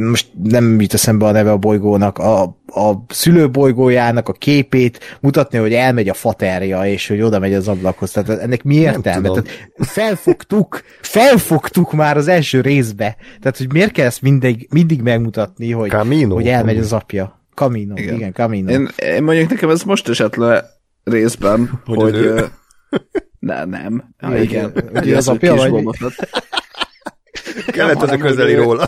most 0.00 0.30
nem 0.42 0.80
jut 0.80 0.94
eszembe 0.94 1.26
a 1.26 1.30
neve 1.30 1.50
a 1.50 1.56
bolygónak, 1.56 2.18
a, 2.18 2.42
a 2.66 3.04
szülőbolygójának 3.08 4.28
a 4.28 4.32
képét 4.32 5.18
mutatni, 5.20 5.58
hogy 5.58 5.72
elmegy 5.72 6.08
a 6.08 6.14
faterja, 6.14 6.86
és 6.86 7.08
hogy 7.08 7.20
oda 7.20 7.38
megy 7.38 7.54
az 7.54 7.68
ablakhoz. 7.68 8.10
Tehát 8.10 8.28
ennek 8.40 8.62
mi 8.62 8.74
értelme? 8.74 9.28
Tehát 9.28 9.48
felfogtuk, 9.74 10.82
felfogtuk 11.00 11.92
már 11.92 12.16
az 12.16 12.28
első 12.28 12.60
részbe. 12.60 13.16
Tehát, 13.40 13.56
hogy 13.56 13.72
miért 13.72 13.92
kell 13.92 14.06
ezt 14.06 14.22
mindig, 14.22 14.68
mindig 14.70 15.02
megmutatni, 15.02 15.70
hogy, 15.70 15.90
Camino. 15.90 16.34
hogy 16.34 16.48
elmegy 16.48 16.78
az 16.78 16.92
apja. 16.92 17.41
Camino, 17.54 17.96
igen, 17.96 18.14
Igen. 18.14 18.32
Camino. 18.32 18.70
Én, 18.70 18.88
én 18.96 19.22
mondjuk 19.22 19.50
nekem 19.50 19.70
ez 19.70 19.82
most 19.82 20.08
esett 20.08 20.34
le 20.34 20.70
részben, 21.04 21.70
Hogy 21.84 21.98
hogy... 21.98 22.14
ő? 22.14 22.46
ne, 23.38 23.64
nem. 23.64 24.14
Ha, 24.18 24.36
Igen. 24.38 24.42
igen. 24.42 24.90
Ugye 24.90 25.00
Ugye 25.00 25.16
az 25.16 25.28
az 25.28 25.34
apja 25.34 25.54
vagy? 25.54 25.84
Kellett 27.66 28.02
az 28.02 28.10
a 28.10 28.16
közeli 28.16 28.54
róla. 28.54 28.86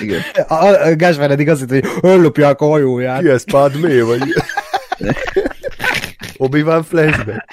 Igen. 0.00 0.20
A, 0.48 0.66
a 0.66 0.94
Gásvár 0.96 1.30
eddig 1.30 1.48
azt 1.48 1.68
hogy 1.68 1.84
ellopják 2.02 2.60
a 2.60 2.66
hajóját. 2.66 3.20
Ki 3.20 3.28
ez, 3.28 3.44
Padmé, 3.44 4.00
vagy? 4.00 4.22
Obi-Wan 6.36 6.82
flashback? 6.82 7.44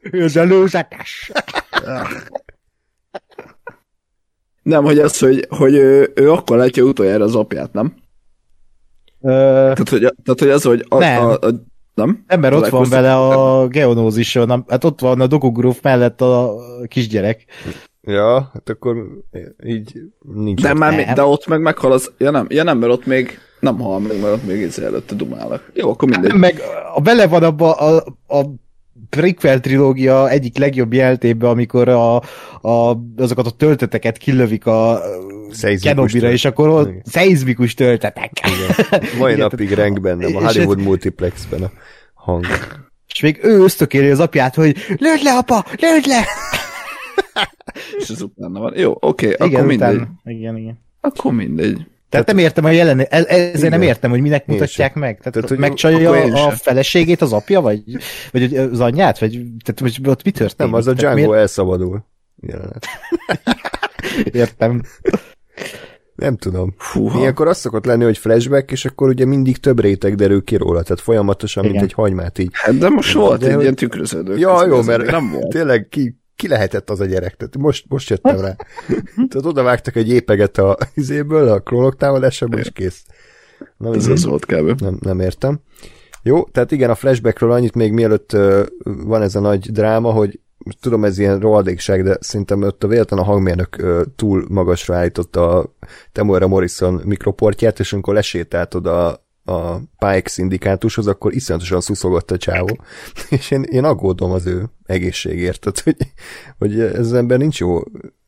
Ő 0.00 0.24
az 0.24 0.36
előzetes. 0.36 1.32
Nem, 4.62 4.84
hogy 4.84 4.98
az, 4.98 5.18
hogy, 5.18 5.46
hogy 5.48 5.74
ő, 5.74 6.12
ő 6.14 6.32
akkor 6.32 6.56
látja 6.56 6.82
utoljára 6.82 7.24
az 7.24 7.34
apját, 7.34 7.72
nem? 7.72 7.94
Tehát, 9.26 9.88
hogy, 9.88 10.00
tehát, 10.00 10.38
hogy 10.38 10.48
az, 10.48 10.62
hogy 10.62 10.84
a, 10.88 10.98
Nem. 10.98 11.24
A, 11.24 11.32
a, 11.32 11.50
nem? 11.94 12.24
ember 12.26 12.52
ott 12.52 12.68
van 12.68 12.88
vele 12.88 13.14
a 13.16 13.66
geonózison, 13.66 14.50
a- 14.50 14.64
hát 14.68 14.84
ott 14.84 15.00
van 15.00 15.20
a 15.20 15.26
Dokugróf 15.26 15.80
mellett 15.82 16.20
a 16.20 16.54
kisgyerek. 16.88 17.44
Ja, 18.00 18.50
hát 18.52 18.68
akkor 18.68 18.96
így 19.64 20.00
nincs 20.34 20.62
De, 20.62 20.70
ott. 20.70 20.78
már, 20.78 20.94
Nem. 20.94 21.14
de 21.14 21.24
ott 21.24 21.46
meg 21.46 21.60
meghal 21.60 21.92
az... 21.92 22.10
Ja 22.18 22.30
nem, 22.30 22.46
ja 22.48 22.62
nem, 22.62 22.78
mert 22.78 22.92
ott 22.92 23.06
még 23.06 23.38
nem 23.60 23.78
hal 23.78 23.98
meg, 24.00 24.20
mert 24.20 24.34
ott 24.34 24.46
még 24.46 24.60
izé 24.60 24.84
előtte 24.84 25.14
dumálnak. 25.14 25.70
Jó, 25.74 25.90
akkor 25.90 26.08
mindegy. 26.08 26.34
Meg 26.34 26.60
a 26.94 27.00
bele 27.00 27.26
van 27.26 27.42
abba 27.42 27.72
a, 27.72 27.96
a 28.26 28.44
prequel 29.10 29.60
trilógia 29.60 30.30
egyik 30.30 30.58
legjobb 30.58 30.92
jeltébe, 30.92 31.48
amikor 31.48 31.88
a, 31.88 32.16
a, 32.60 32.98
azokat 33.16 33.46
a 33.46 33.50
tölteteket 33.50 34.16
kilövik 34.16 34.66
a 34.66 35.00
Szeizmikus 35.50 35.82
Kenobira, 35.82 36.30
és 36.30 36.44
akkor 36.44 36.68
ott 36.68 36.88
Igen. 36.88 37.02
szeizmikus 37.04 37.74
töltetek. 37.74 38.32
Mai 39.18 39.32
Igen, 39.32 39.48
napig 39.50 39.72
renk 39.72 40.00
bennem, 40.00 40.36
a 40.36 40.40
és 40.40 40.56
Hollywood 40.56 40.80
multiplexben 40.80 41.62
a 41.62 41.70
hang. 42.14 42.46
És 43.08 43.20
még 43.20 43.38
ő 43.42 43.62
ösztökéli 43.62 44.10
az 44.10 44.20
apját, 44.20 44.54
hogy 44.54 44.76
lőd 44.88 45.22
le, 45.22 45.32
apa, 45.32 45.64
lőd 45.80 46.06
le! 46.06 46.24
És 47.98 48.08
ez 48.08 48.22
utána 48.22 48.60
van. 48.60 48.72
Jó, 48.76 48.96
oké, 49.00 49.32
okay, 49.32 49.48
akkor 49.48 49.66
mindegy. 49.66 49.94
Utána. 49.94 50.10
Igen, 50.24 50.56
igen. 50.56 50.78
Akkor 51.00 51.32
mindegy. 51.32 51.86
Tehát, 52.08 52.26
Tehát 52.26 52.26
nem 52.26 52.38
értem 52.38 52.64
a 52.64 52.70
jelen, 52.70 53.00
e- 53.00 53.24
ezért 53.28 53.56
igen. 53.56 53.70
nem 53.70 53.82
értem, 53.82 54.10
hogy 54.10 54.20
minek 54.20 54.46
mutatják 54.46 54.94
meg. 54.94 55.18
Tehát, 55.18 55.32
Tehát 55.32 55.48
hogy 55.48 55.58
megcsalja 55.58 56.10
a, 56.10 56.46
a 56.46 56.50
feleségét 56.50 57.22
az 57.22 57.32
apja, 57.32 57.60
vagy, 57.60 57.82
vagy 58.32 58.54
az 58.54 58.80
anyját, 58.80 59.18
vagy 59.18 59.30
tehát 59.64 59.80
hogy 59.80 60.08
ott 60.08 60.24
mi 60.24 60.30
történik? 60.30 60.72
Nem, 60.72 60.80
az 60.80 60.86
a 60.86 60.92
Django 60.92 61.16
miért... 61.16 61.32
elszabadul. 61.32 62.06
Jelenet. 62.40 62.86
Értem. 64.32 64.82
Nem 66.14 66.36
tudom. 66.36 66.74
Fúha. 66.78 67.18
Ilyenkor 67.18 67.48
az 67.48 67.58
szokott 67.58 67.84
lenni, 67.84 68.04
hogy 68.04 68.18
flashback, 68.18 68.70
és 68.70 68.84
akkor 68.84 69.08
ugye 69.08 69.24
mindig 69.24 69.56
több 69.56 69.80
réteg 69.80 70.14
derül 70.14 70.44
ki 70.44 70.56
róla, 70.56 70.82
tehát 70.82 71.00
folyamatosan, 71.00 71.64
Igen. 71.64 71.76
mint 71.76 71.90
egy 71.90 71.96
hagymát 71.96 72.38
így. 72.38 72.50
Hát 72.52 72.78
de 72.78 72.88
most 72.88 73.12
volt 73.12 73.40
de, 73.40 73.46
egy 73.46 73.52
hogy... 73.52 73.62
ilyen 73.62 73.74
tükröződő. 73.74 74.36
Ja, 74.36 74.66
jó, 74.66 74.82
mert 74.82 75.10
nem 75.10 75.30
volt. 75.30 75.48
tényleg 75.48 75.86
ki, 75.90 76.20
ki 76.36 76.48
lehetett 76.48 76.90
az 76.90 77.00
a 77.00 77.04
gyerek? 77.04 77.36
Tehát 77.36 77.56
most, 77.56 77.84
most 77.88 78.10
jöttem 78.10 78.40
rá. 78.40 78.56
tehát 79.14 79.44
oda 79.44 79.62
vágtak 79.62 79.96
egy 79.96 80.08
épeget 80.08 80.58
a 80.58 80.76
izéből, 80.94 81.48
a 81.48 81.60
klónok 81.60 81.96
támadásából, 81.96 82.58
és 82.58 82.70
kész. 82.72 83.02
Na, 83.76 83.94
Ez 83.94 84.06
az 84.06 84.24
volt 84.24 84.46
kb. 84.46 84.80
Nem, 84.80 84.98
nem 85.00 85.20
értem. 85.20 85.60
Jó, 86.22 86.44
tehát 86.44 86.72
igen, 86.72 86.90
a 86.90 86.94
flashbackről 86.94 87.52
annyit 87.52 87.74
még 87.74 87.92
mielőtt 87.92 88.32
uh, 88.32 88.66
van 88.82 89.22
ez 89.22 89.34
a 89.34 89.40
nagy 89.40 89.72
dráma, 89.72 90.12
hogy 90.12 90.40
tudom, 90.80 91.04
ez 91.04 91.18
ilyen 91.18 91.38
rohadékság, 91.38 92.02
de 92.02 92.16
szerintem 92.20 92.62
ott 92.62 92.84
a 92.84 92.88
véletlen 92.88 93.18
a 93.18 93.24
hangmérnök 93.24 93.76
uh, 93.80 94.00
túl 94.16 94.46
magasra 94.48 94.96
állította 94.96 95.58
a 95.58 95.74
Temuera 96.12 96.46
Morrison 96.46 97.00
mikroportját, 97.04 97.78
és 97.78 97.92
amikor 97.92 98.14
lesétált 98.14 98.74
oda 98.74 99.25
a 99.46 99.76
Pike 99.76 100.28
szindikátushoz, 100.28 101.06
akkor 101.06 101.34
iszonyatosan 101.34 101.80
szuszogott 101.80 102.30
a 102.30 102.36
csávó, 102.36 102.78
és 103.30 103.50
én, 103.50 103.62
én 103.62 103.84
aggódom 103.84 104.30
az 104.30 104.46
ő 104.46 104.70
egészségért, 104.84 105.60
tehát, 105.60 105.80
hogy, 105.80 105.96
hogy 106.58 106.80
ez 106.80 106.98
az 106.98 107.12
ember 107.12 107.38
nincs 107.38 107.60
jó 107.60 107.80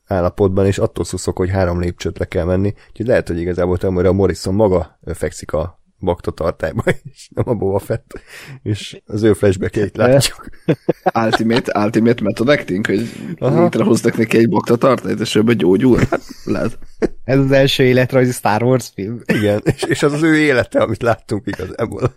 állapotban, 0.07 0.67
és 0.67 0.79
attól 0.79 1.05
szuszok, 1.05 1.37
hogy 1.37 1.51
három 1.51 1.81
lépcsőt 1.81 2.19
le 2.19 2.25
kell 2.25 2.45
menni, 2.45 2.75
úgyhogy 2.89 3.07
lehet, 3.07 3.29
hogy 3.29 3.41
igazából 3.41 3.79
Temuera 3.79 4.13
Morrison 4.13 4.55
maga 4.55 4.99
fekszik 5.15 5.53
a 5.53 5.79
bakta 6.01 6.31
tartályba, 6.31 6.83
és 7.13 7.29
nem 7.35 7.49
a 7.49 7.55
Boba 7.55 7.79
Fett, 7.79 8.21
és 8.63 9.01
az 9.07 9.23
ő 9.23 9.33
flashback 9.33 9.97
látjuk. 9.97 10.49
Ultimate, 11.25 11.81
ultimate 11.85 12.23
method 12.23 12.49
acting, 12.49 12.87
hogy 12.87 13.09
Aha. 13.39 13.63
létrehoznak 13.63 14.17
neki 14.17 14.39
egy 14.39 14.49
bakta 14.49 14.77
tartályt, 14.77 15.21
és 15.21 15.37
ebbe 15.37 15.53
gyógyul. 15.53 15.99
Hát, 16.11 16.23
lehet. 16.45 16.79
Ez 17.25 17.39
az 17.39 17.51
első 17.51 17.85
életrajzi 17.85 18.33
Star 18.33 18.63
Wars 18.63 18.91
film. 18.95 19.21
Igen, 19.27 19.61
és, 19.65 19.83
és 19.83 20.03
az 20.03 20.13
az 20.13 20.23
ő 20.23 20.37
élete, 20.37 20.81
amit 20.81 21.03
láttunk 21.03 21.47
igazából. 21.47 22.15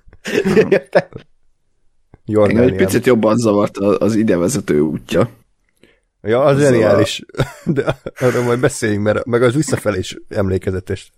Engem 2.26 2.64
egy 2.64 2.76
picit 2.76 3.06
jobban 3.06 3.38
zavart 3.38 3.78
az 3.78 4.16
idevezető 4.16 4.80
útja. 4.80 5.30
Ja, 6.24 6.44
az 6.44 6.60
zseniális. 6.60 7.26
De 7.66 7.98
arról 8.20 8.44
majd 8.44 8.60
beszéljünk, 8.60 9.04
mert 9.04 9.26
meg 9.26 9.44
az 9.44 9.54
visszafelé 9.56 9.98
is 9.98 10.18
emlékezetes. 10.30 11.14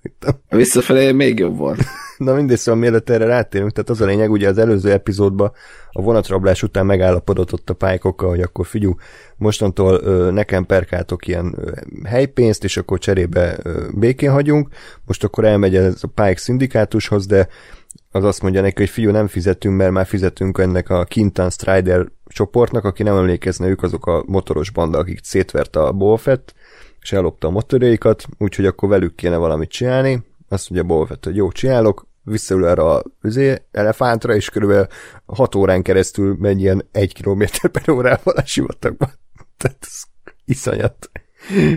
A 0.49 0.55
visszafelé 0.55 1.11
még 1.11 1.39
jobb 1.39 1.57
volt. 1.57 1.79
Na 2.17 2.33
mindegy, 2.33 2.57
szóval 2.57 2.81
mielőtt 2.81 3.09
erre 3.09 3.25
rátérünk, 3.25 3.71
tehát 3.71 3.89
az 3.89 4.01
a 4.01 4.05
lényeg, 4.05 4.31
ugye 4.31 4.49
az 4.49 4.57
előző 4.57 4.91
epizódban 4.91 5.51
a 5.91 6.01
vonatrablás 6.01 6.63
után 6.63 6.85
megállapodott 6.85 7.53
ott 7.53 7.69
a 7.69 7.73
pálykokkal, 7.73 8.29
hogy 8.29 8.41
akkor 8.41 8.65
figyú, 8.65 8.95
mostantól 9.37 9.99
ö, 10.03 10.31
nekem 10.31 10.65
perkáltok 10.65 11.27
ilyen 11.27 11.55
ö, 11.57 11.71
helypénzt, 12.03 12.63
és 12.63 12.77
akkor 12.77 12.99
cserébe 12.99 13.57
ö, 13.63 13.87
békén 13.93 14.31
hagyunk, 14.31 14.69
most 15.05 15.23
akkor 15.23 15.45
elmegy 15.45 15.75
ez 15.75 15.99
a 16.01 16.07
pályk 16.07 16.37
szindikátushoz, 16.37 17.25
de 17.25 17.47
az 18.15 18.23
azt 18.23 18.41
mondja 18.41 18.61
neki, 18.61 18.81
hogy 18.81 18.89
fiú, 18.89 19.11
nem 19.11 19.27
fizetünk, 19.27 19.77
mert 19.77 19.91
már 19.91 20.05
fizetünk 20.05 20.57
ennek 20.57 20.89
a 20.89 21.03
Kintan 21.03 21.49
Strider 21.49 22.07
csoportnak, 22.27 22.85
aki 22.85 23.03
nem 23.03 23.15
emlékezne, 23.15 23.67
ők 23.67 23.83
azok 23.83 24.05
a 24.05 24.23
motoros 24.25 24.69
banda, 24.69 24.97
akik 24.97 25.19
szétvert 25.23 25.75
a 25.75 25.91
Bolfett, 25.91 26.53
és 27.01 27.11
ellopta 27.11 27.47
a 27.47 27.51
motorjaikat, 27.51 28.25
úgyhogy 28.37 28.65
akkor 28.65 28.89
velük 28.89 29.15
kéne 29.15 29.35
valamit 29.35 29.69
csinálni. 29.69 30.23
Azt 30.49 30.69
mondja 30.69 30.95
Bolfett, 30.95 31.23
hogy 31.23 31.35
jó, 31.35 31.51
csinálok, 31.51 32.07
visszaül 32.23 32.67
erre 32.67 32.81
a 32.81 33.03
üzé, 33.21 33.61
elefántra, 33.71 34.35
és 34.35 34.49
körülbelül 34.49 34.87
6 35.25 35.55
órán 35.55 35.81
keresztül 35.81 36.35
megy 36.39 36.61
ilyen 36.61 36.87
1 36.91 37.21
km 37.21 37.43
per 37.71 37.89
órával 37.89 38.35
a 38.35 38.45
sivatagban. 38.45 39.09
Tehát 39.57 39.77
ez 39.81 40.01
iszonyat. 40.45 41.09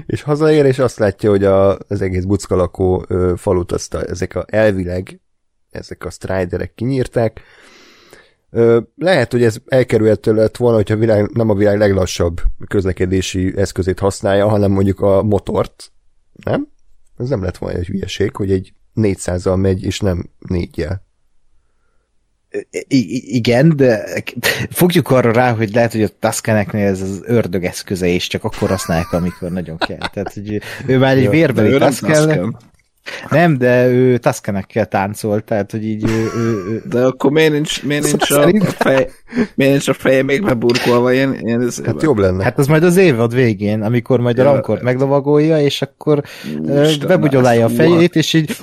És 0.07 0.22
hazaér, 0.22 0.64
és 0.64 0.78
azt 0.78 0.99
látja, 0.99 1.30
hogy 1.30 1.45
a, 1.45 1.78
az 1.89 2.01
egész 2.01 2.24
buckalakó 2.24 3.07
falut 3.37 3.72
azt 3.72 3.95
a, 3.95 4.09
ezek 4.09 4.34
a 4.34 4.45
elvileg 4.49 5.20
ezek 5.77 6.05
a 6.05 6.11
striderek 6.11 6.74
kinyírták. 6.74 7.41
Lehet, 8.97 9.33
hogy 9.33 9.43
ez 9.43 9.57
elkerülhető 9.66 10.35
lett 10.35 10.57
volna, 10.57 10.77
hogyha 10.77 10.95
a 10.95 10.99
világ, 10.99 11.31
nem 11.33 11.51
a 11.51 11.55
világ 11.55 11.79
leglassabb 11.79 12.41
közlekedési 12.68 13.53
eszközét 13.57 13.99
használja, 13.99 14.49
hanem 14.49 14.70
mondjuk 14.70 15.01
a 15.01 15.22
motort. 15.22 15.93
Nem? 16.33 16.68
Ez 17.18 17.29
nem 17.29 17.43
lett 17.43 17.57
volna 17.57 17.79
egy 17.79 17.87
hülyeség, 17.87 18.37
hogy 18.37 18.53
egy 18.53 18.72
400-al 18.95 19.61
megy, 19.61 19.85
és 19.85 20.01
nem 20.01 20.31
négyel. 20.39 21.05
I- 22.70 23.35
igen, 23.37 23.77
de 23.77 24.22
fogjuk 24.70 25.11
arra 25.11 25.33
rá, 25.33 25.55
hogy 25.55 25.72
lehet, 25.72 25.93
hogy 25.93 26.03
a 26.03 26.09
Tuscaneknél 26.18 26.87
ez 26.87 27.01
az 27.01 27.22
ördög 27.24 27.64
eszköze, 27.64 28.07
és 28.07 28.27
csak 28.27 28.45
akkor 28.45 28.68
használják, 28.68 29.12
amikor 29.12 29.51
nagyon 29.51 29.79
kell. 29.79 30.09
Tehát, 30.12 30.33
hogy 30.33 30.62
ő 30.87 30.99
már 30.99 31.16
egy 31.16 31.29
vérbeli 31.29 31.79
Tuscan. 31.79 32.57
Nem, 33.31 33.59
de 33.59 33.87
ő 33.89 34.17
Tuscanekkel 34.19 34.87
táncolt, 34.87 35.45
tehát, 35.45 35.71
hogy 35.71 35.85
így 35.85 36.05
ő, 36.05 36.31
ő, 36.37 36.65
ő... 36.69 36.83
De 36.89 37.05
akkor 37.05 37.31
miért 37.31 37.53
nincs, 37.53 37.83
miért 37.83 38.03
nincs 38.03 38.31
a, 38.31 38.61
fej, 38.63 39.11
miért 39.55 39.73
nincs 39.73 39.89
a 39.89 39.93
feje 39.93 40.23
még 40.23 40.45
beburkolva 40.45 41.13
ilyen, 41.13 41.39
ilyen 41.41 41.63
ez, 41.63 41.81
Hát 41.85 42.03
jobb 42.03 42.19
lenne. 42.19 42.45
Hát 42.45 42.59
az 42.59 42.67
majd 42.67 42.83
az 42.83 42.97
évad 42.97 43.35
végén, 43.35 43.83
amikor 43.83 44.21
majd 44.21 44.37
ja, 44.37 44.49
a 44.49 44.53
rankort 44.53 44.83
meglovagolja, 44.83 45.61
és 45.61 45.83
akkor 45.83 46.23
Isten, 46.85 47.09
bebugyolálja 47.09 47.65
a 47.65 47.69
fejét, 47.69 48.15
és 48.15 48.33
így... 48.33 48.57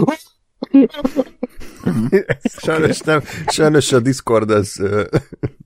sajnos, 2.44 3.00
nem, 3.00 3.22
sajnos 3.48 3.92
a 3.92 4.00
Discord 4.00 4.52
az 4.52 4.82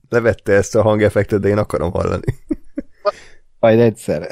levette 0.08 0.52
ezt 0.52 0.74
a 0.74 0.82
hangeffektet, 0.82 1.40
de 1.40 1.48
én 1.48 1.58
akarom 1.58 1.90
hallani. 1.90 2.34
Majd 3.60 3.78
egyszer. 3.78 4.28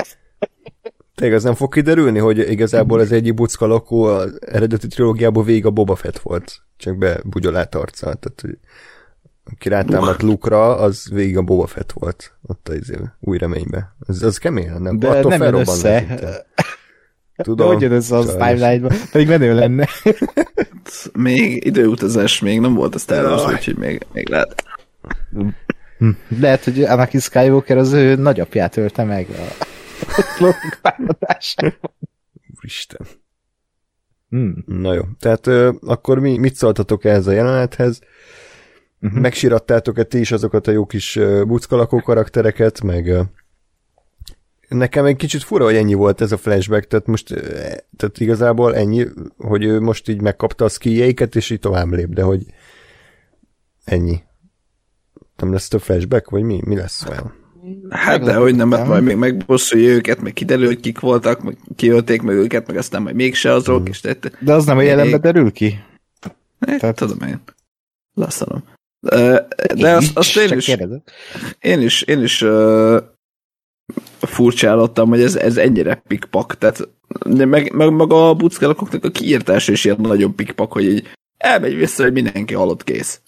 Tényleg 1.16 1.36
az 1.36 1.44
nem 1.44 1.54
fog 1.54 1.72
kiderülni, 1.72 2.18
hogy 2.18 2.38
igazából 2.50 3.00
ez 3.00 3.12
egyik 3.12 3.34
bucka 3.34 3.66
lakó 3.66 4.02
az 4.02 4.38
eredeti 4.40 4.86
trilógiából 4.86 5.44
végig 5.44 5.66
a 5.66 5.70
Boba 5.70 5.94
Fett 5.94 6.18
volt, 6.18 6.62
csak 6.76 6.96
be 6.98 7.20
bugyolált 7.24 7.74
arccal. 7.74 8.14
Tehát, 8.14 8.40
hogy 8.40 8.58
aki 9.44 9.68
rátámadt 9.68 10.22
Lukra, 10.22 10.76
az 10.76 11.08
végig 11.12 11.36
a 11.36 11.42
Boba 11.42 11.66
Fett 11.66 11.92
volt 11.92 12.32
ott 12.42 12.68
az 12.68 12.92
új 13.20 13.38
reménybe. 13.38 13.96
Ez, 14.08 14.22
az 14.22 14.38
kemény, 14.38 14.70
nem? 14.78 14.98
De 14.98 15.08
Attól 15.08 15.30
nem 15.30 15.42
jön 15.42 15.54
össze. 15.54 16.04
Tudom. 17.36 17.66
Hogy 17.66 17.80
jön 17.80 17.92
össze 17.92 18.16
az 18.16 18.26
timeline-ba? 18.26 18.94
Pedig 19.12 19.28
menő 19.28 19.54
lenne. 19.54 19.88
még 21.12 21.64
időutazás 21.64 22.40
még 22.40 22.60
nem 22.60 22.74
volt 22.74 22.94
a 22.94 22.98
Star 22.98 23.24
Wars, 23.24 23.52
úgyhogy 23.52 23.76
még, 23.76 24.06
még 24.12 24.28
lehet. 24.28 24.64
Hm. 25.98 26.08
Lehet, 26.40 26.64
hogy 26.64 26.82
Anakin 26.82 27.20
Skywalker 27.20 27.76
az 27.76 27.92
ő 27.92 28.14
nagyapját 28.14 28.76
ölte 28.76 29.04
meg. 29.04 29.26
A 29.30 29.64
Úristen. 32.56 33.06
Hmm. 34.28 34.64
Na 34.66 34.92
jó, 34.92 35.02
tehát 35.18 35.46
ö, 35.46 35.72
akkor 35.80 36.18
mi, 36.18 36.38
mit 36.38 36.54
szóltatok 36.54 37.04
ehhez 37.04 37.26
a 37.26 37.32
jelenethez? 37.32 38.00
Uh-huh. 39.00 39.20
Megsirattátok-e 39.20 40.02
ti 40.02 40.18
is 40.18 40.32
azokat 40.32 40.66
a 40.66 40.70
jó 40.70 40.86
kis 40.86 41.16
uh, 41.16 41.44
buckalakó 41.44 42.00
karaktereket, 42.00 42.82
meg 42.82 43.06
uh, 43.06 43.24
nekem 44.68 45.04
egy 45.04 45.16
kicsit 45.16 45.42
fura, 45.42 45.64
hogy 45.64 45.76
ennyi 45.76 45.94
volt 45.94 46.20
ez 46.20 46.32
a 46.32 46.36
flashback, 46.36 46.86
tehát 46.86 47.06
most 47.06 47.28
tehát 47.96 48.18
igazából 48.18 48.76
ennyi, 48.76 49.06
hogy 49.36 49.64
ő 49.64 49.80
most 49.80 50.08
így 50.08 50.20
megkapta 50.20 50.64
a 50.64 50.68
skijeiket, 50.68 51.36
és 51.36 51.50
így 51.50 51.60
tovább 51.60 51.92
lép, 51.92 52.08
de 52.08 52.22
hogy 52.22 52.46
ennyi. 53.84 54.22
Nem 55.36 55.52
lesz 55.52 55.72
a 55.72 55.78
flashback, 55.78 56.30
vagy 56.30 56.42
mi, 56.42 56.60
mi 56.64 56.76
lesz 56.76 57.04
olyan? 57.04 57.45
Hát 57.90 58.22
de 58.22 58.34
hogy 58.34 58.54
nem, 58.54 58.68
mert 58.68 58.86
majd 58.86 59.02
még 59.02 59.16
megbosszulja 59.16 59.88
őket, 59.88 60.20
meg 60.20 60.32
kiderül, 60.32 60.66
hogy 60.66 60.80
kik 60.80 61.00
voltak, 61.00 61.42
meg 61.42 61.56
kiölték 61.76 62.22
meg 62.22 62.36
őket, 62.36 62.66
meg 62.66 62.76
aztán 62.76 63.02
majd 63.02 63.14
mégse 63.14 63.52
azok, 63.52 63.76
hmm. 63.76 63.86
és 63.86 64.00
tette. 64.00 64.30
De 64.40 64.52
az 64.52 64.64
nem 64.64 64.78
a 64.78 64.82
jelenben 64.82 65.20
derül 65.20 65.52
ki? 65.52 65.84
Hát, 66.60 66.78
Tehát... 66.78 66.96
tudom 66.96 67.28
én. 67.28 67.40
Lassanom. 68.14 68.64
De, 69.00 69.46
de 69.74 69.90
azt, 69.90 70.16
azt 70.16 70.36
én, 70.36 70.56
is, 70.56 70.68
én 71.60 71.80
is, 71.80 72.02
én 72.02 72.22
is 72.22 72.42
uh, 72.42 73.02
furcsálottam, 74.18 75.08
hogy 75.08 75.20
ez, 75.20 75.36
ez 75.36 75.56
ennyire 75.56 75.94
pikpak, 75.94 76.58
tehát 76.58 76.88
meg, 77.26 77.72
meg, 77.72 77.92
meg 77.92 78.12
a 78.12 78.34
buckelakoknak 78.34 79.04
a 79.04 79.10
kiírtása 79.10 79.72
is 79.72 79.84
ilyen 79.84 80.00
nagyon 80.00 80.34
pikpak, 80.34 80.72
hogy 80.72 80.84
így 80.84 81.08
elmegy 81.36 81.76
vissza, 81.76 82.02
hogy 82.02 82.12
mindenki 82.12 82.54
halott 82.54 82.84
kész. 82.84 83.20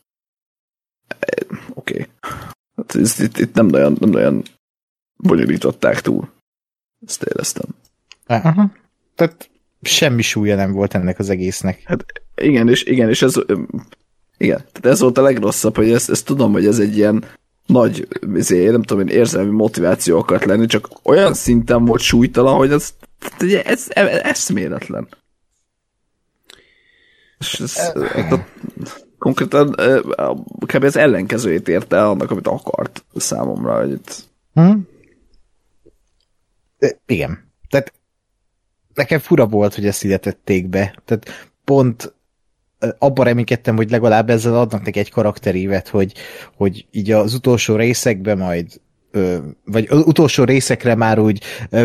Oké. 1.74 1.92
Okay. 1.92 2.06
Hát 2.78 2.94
ez, 2.94 3.20
itt, 3.20 3.38
itt 3.38 3.54
nem 3.54 3.66
nagyon, 3.66 3.96
nem 4.00 4.10
nagyon 4.10 4.42
bonyolították 5.16 6.00
túl. 6.00 6.28
Ezt 7.06 7.22
éreztem. 7.22 7.66
Aha. 8.26 8.72
Tehát 9.14 9.50
semmi 9.82 10.22
súlya 10.22 10.56
nem 10.56 10.72
volt 10.72 10.94
ennek 10.94 11.18
az 11.18 11.30
egésznek. 11.30 11.82
Hát 11.84 12.04
igen, 12.34 12.68
és, 12.68 12.84
igen, 12.84 13.08
és 13.08 13.22
ez 13.22 13.34
igen, 14.36 14.56
tehát 14.56 14.86
ez 14.86 15.00
volt 15.00 15.18
a 15.18 15.22
legrosszabb, 15.22 15.76
hogy 15.76 15.90
ezt, 15.90 16.10
ezt 16.10 16.24
tudom, 16.24 16.52
hogy 16.52 16.66
ez 16.66 16.78
egy 16.78 16.96
ilyen 16.96 17.24
nagy, 17.66 18.08
ezért, 18.34 18.72
nem 18.72 18.82
tudom 18.82 19.08
én, 19.08 19.16
érzelmi 19.16 19.50
motiváció 19.50 20.18
akart 20.18 20.44
lenni, 20.44 20.66
csak 20.66 20.88
olyan 21.02 21.34
szinten 21.34 21.84
volt 21.84 22.00
súlytalan, 22.00 22.56
hogy 22.56 22.72
ez, 22.72 22.94
ez, 23.64 23.86
ez 23.88 24.16
eszméletlen. 24.22 25.08
És 27.38 27.60
ez, 27.60 27.76
ez, 27.76 28.38
konkrétan 29.18 29.74
kb. 30.66 30.84
az 30.84 30.96
ellenkezőjét 30.96 31.68
érte 31.68 32.04
annak, 32.06 32.30
amit 32.30 32.46
akart 32.46 33.04
számomra. 33.14 33.78
Hogy 33.78 33.90
itt... 33.90 34.24
hm? 34.54 34.76
Igen. 37.06 37.50
Tehát 37.68 37.92
nekem 38.94 39.18
fura 39.18 39.46
volt, 39.46 39.74
hogy 39.74 39.86
ezt 39.86 40.04
ide 40.04 40.16
tették 40.16 40.68
be. 40.68 41.02
Tehát 41.04 41.50
pont 41.64 42.14
abban 42.98 43.24
reménykedtem, 43.24 43.76
hogy 43.76 43.90
legalább 43.90 44.30
ezzel 44.30 44.54
adnak 44.54 44.84
neki 44.84 44.98
egy 44.98 45.10
karakterívet, 45.10 45.88
hogy, 45.88 46.12
hogy 46.56 46.86
így 46.90 47.10
az 47.10 47.34
utolsó 47.34 47.76
részekben 47.76 48.38
majd 48.38 48.80
vagy 49.64 49.88
utolsó 49.90 50.44
részekre 50.44 50.94
már 50.94 51.18
úgy 51.18 51.42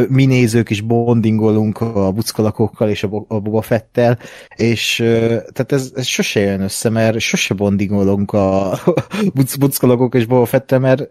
mi 0.08 0.26
nézők 0.26 0.70
is 0.70 0.82
bondingolunk 0.82 1.82
a 1.82 2.12
buckolakokkal 2.12 2.90
és 2.90 3.04
a 3.04 3.08
Boba 3.40 3.62
Fettel, 3.62 4.20
és 4.56 4.96
tehát 5.26 5.72
ez, 5.72 5.92
ez 5.96 6.06
sose 6.06 6.40
jön 6.40 6.62
össze, 6.62 6.90
mert 6.90 7.20
sose 7.20 7.54
bondingolunk 7.54 8.32
a 8.32 8.80
buckolakok 9.60 10.16
és 10.16 10.26
Boba 10.26 10.46
Fettel, 10.46 10.80
mert 10.80 11.10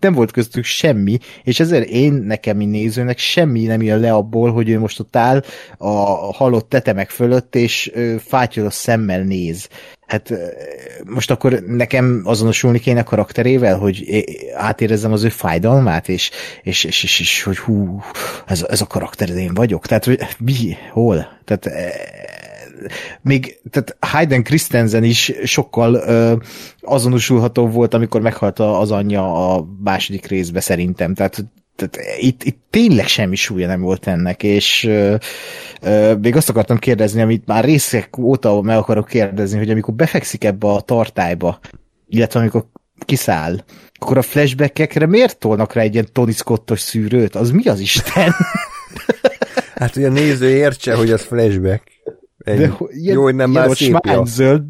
nem 0.00 0.12
volt 0.12 0.30
köztük 0.30 0.64
semmi, 0.64 1.18
és 1.44 1.60
ezért 1.60 1.88
én 1.88 2.12
nekem, 2.12 2.56
mint 2.56 2.70
nézőnek 2.70 3.18
semmi 3.18 3.64
nem 3.64 3.82
jön 3.82 4.00
le 4.00 4.12
abból, 4.12 4.52
hogy 4.52 4.68
ő 4.68 4.78
most 4.78 5.00
ott 5.00 5.16
áll 5.16 5.44
a 5.78 5.88
halott 6.32 6.68
tetemek 6.68 7.10
fölött, 7.10 7.54
és 7.54 7.92
fátyolos 8.18 8.74
szemmel 8.74 9.22
néz. 9.22 9.68
Hát 10.06 10.32
most 11.04 11.30
akkor 11.30 11.62
nekem 11.66 12.22
azonosulni 12.24 12.78
kéne 12.78 13.02
karakterével, 13.02 13.78
hogy 13.78 14.24
átérezzem 14.54 15.12
az 15.12 15.24
ő 15.24 15.28
fájdalmát, 15.28 16.08
és, 16.08 16.30
és, 16.62 16.84
és, 16.84 17.02
és, 17.02 17.20
és 17.20 17.42
hogy 17.42 17.58
hú, 17.58 18.02
ez, 18.46 18.66
ez 18.68 18.80
a 18.80 18.86
karakter, 18.86 19.28
én 19.28 19.54
vagyok. 19.54 19.86
Tehát, 19.86 20.04
hogy 20.04 20.18
mi, 20.38 20.76
hol? 20.90 21.38
Tehát 21.44 21.70
még 23.22 23.60
tehát 23.70 23.96
Hayden 24.00 24.42
Christensen 24.42 25.04
is 25.04 25.32
sokkal 25.44 25.94
ö, 25.94 26.34
azonosulható 26.80 27.66
volt, 27.66 27.94
amikor 27.94 28.20
meghalt 28.20 28.58
az 28.58 28.90
anyja 28.90 29.54
a 29.54 29.66
második 29.84 30.26
részbe 30.26 30.60
szerintem. 30.60 31.14
Tehát 31.14 31.44
tehát 31.86 32.18
itt, 32.20 32.42
itt 32.42 32.58
tényleg 32.70 33.06
semmi 33.06 33.36
súlya 33.36 33.66
nem 33.66 33.80
volt 33.80 34.06
ennek, 34.06 34.42
és 34.42 34.84
ö, 34.84 35.14
ö, 35.82 36.14
még 36.14 36.36
azt 36.36 36.48
akartam 36.48 36.78
kérdezni, 36.78 37.20
amit 37.20 37.46
már 37.46 37.64
részek 37.64 38.18
óta 38.18 38.60
meg 38.60 38.76
akarok 38.76 39.06
kérdezni, 39.06 39.58
hogy 39.58 39.70
amikor 39.70 39.94
befekszik 39.94 40.44
ebbe 40.44 40.66
a 40.66 40.80
tartályba, 40.80 41.58
illetve 42.08 42.40
amikor 42.40 42.64
kiszáll, 43.04 43.64
akkor 43.94 44.18
a 44.18 44.22
flashbackekre 44.22 45.06
miért 45.06 45.38
tolnak 45.38 45.72
rá 45.72 45.82
egy 45.82 45.92
ilyen 45.92 46.08
Tony 46.12 46.32
Scottos 46.32 46.80
szűrőt? 46.80 47.34
Az 47.34 47.50
mi 47.50 47.66
az 47.66 47.80
Isten? 47.80 48.32
hát, 49.80 49.94
hogy 49.94 50.04
a 50.04 50.10
néző 50.10 50.48
értse, 50.48 50.94
hogy 50.94 51.10
az 51.10 51.22
flashback. 51.22 51.82
Egy 52.44 52.58
de, 52.58 52.76
ilyen, 52.88 53.14
jó, 53.14 53.22
hogy 53.22 53.34
nem 53.34 53.50
már 53.50 53.76
szép 53.76 53.96
zöld. 54.24 54.62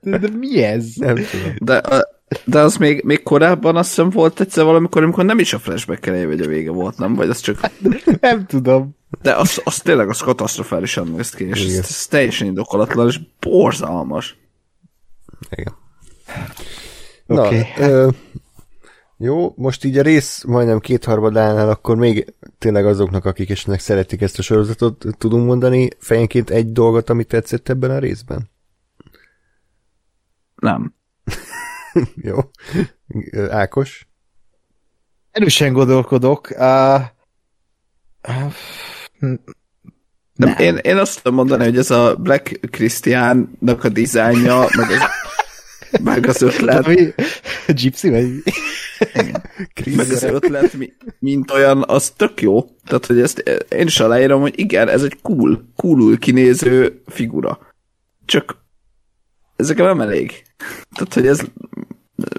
de, 0.00 0.18
de, 0.18 0.28
mi 0.28 0.62
ez? 0.62 0.84
Nem 0.94 1.14
tudom. 1.14 1.54
De, 1.58 1.82
de 2.44 2.60
az 2.60 2.76
még, 2.76 3.02
még 3.04 3.22
korábban 3.22 3.76
azt 3.76 3.88
hiszem 3.88 4.10
volt 4.10 4.40
egyszer 4.40 4.64
valamikor, 4.64 5.02
amikor 5.02 5.24
nem 5.24 5.38
is 5.38 5.52
a 5.52 5.58
flashback 5.58 6.06
elejé 6.06 6.24
vagy 6.24 6.40
a 6.40 6.46
vége 6.46 6.70
volt, 6.70 6.98
nem? 6.98 7.14
Vagy 7.14 7.28
az 7.28 7.40
csak... 7.40 7.60
nem 8.20 8.46
tudom. 8.46 8.96
De 9.22 9.34
az, 9.34 9.60
az 9.64 9.78
tényleg 9.78 10.08
az 10.08 10.20
katasztrofálisan 10.20 11.08
néz 11.08 11.30
ki, 11.30 11.44
és 11.44 11.64
ez, 11.64 11.78
ez 11.78 12.06
teljesen 12.06 12.46
indokolatlan, 12.46 13.06
és 13.06 13.20
borzalmas. 13.40 14.38
Igen. 15.50 15.74
Na, 17.26 17.46
okay. 17.46 17.66
ö, 17.78 18.08
jó, 19.22 19.54
most 19.56 19.84
így 19.84 19.98
a 19.98 20.02
rész 20.02 20.44
majdnem 20.44 20.78
kétharmadánál, 20.78 21.68
akkor 21.68 21.96
még 21.96 22.34
tényleg 22.58 22.86
azoknak, 22.86 23.24
akik 23.24 23.50
esetleg 23.50 23.80
szeretik 23.80 24.20
ezt 24.20 24.38
a 24.38 24.42
sorozatot, 24.42 25.06
tudunk 25.18 25.46
mondani 25.46 25.88
fejenként 25.98 26.50
egy 26.50 26.72
dolgot, 26.72 27.10
amit 27.10 27.28
tetszett 27.28 27.68
ebben 27.68 27.90
a 27.90 27.98
részben? 27.98 28.50
Nem. 30.54 30.94
jó. 32.28 32.38
Ákos? 33.48 34.08
Erősen 35.30 35.72
gondolkodok. 35.72 36.50
Uh, 36.50 37.00
uh, 38.28 38.52
nem. 40.34 40.54
Én, 40.58 40.76
én 40.76 40.96
azt 40.96 41.22
tudom 41.22 41.34
mondani, 41.34 41.64
hogy 41.64 41.78
ez 41.78 41.90
a 41.90 42.16
Black 42.16 42.60
Christiannak 42.70 43.84
a 43.84 43.88
dizájnja, 43.88 44.58
meg 44.58 44.90
az 44.90 45.19
meg 46.02 46.26
az 46.26 46.42
ötlet. 46.42 46.86
Mi? 46.86 47.12
Gypsy 47.66 48.10
vagy? 48.10 48.42
meg 49.96 50.10
az 50.10 50.22
ötlet, 50.22 50.76
mint 51.18 51.50
olyan, 51.50 51.84
az 51.86 52.10
tök 52.10 52.40
jó. 52.40 52.64
Tehát, 52.84 53.06
hogy 53.06 53.20
ezt 53.20 53.38
én 53.68 53.86
is 53.86 54.00
aláírom, 54.00 54.40
hogy 54.40 54.58
igen, 54.58 54.88
ez 54.88 55.02
egy 55.02 55.18
cool, 55.22 55.64
coolul 55.76 56.18
kinéző 56.18 57.02
figura. 57.06 57.58
Csak 58.24 58.56
ezek 59.56 59.76
nem 59.76 60.00
elég. 60.00 60.42
Tehát, 60.94 61.14
hogy 61.14 61.26
ez 61.26 61.40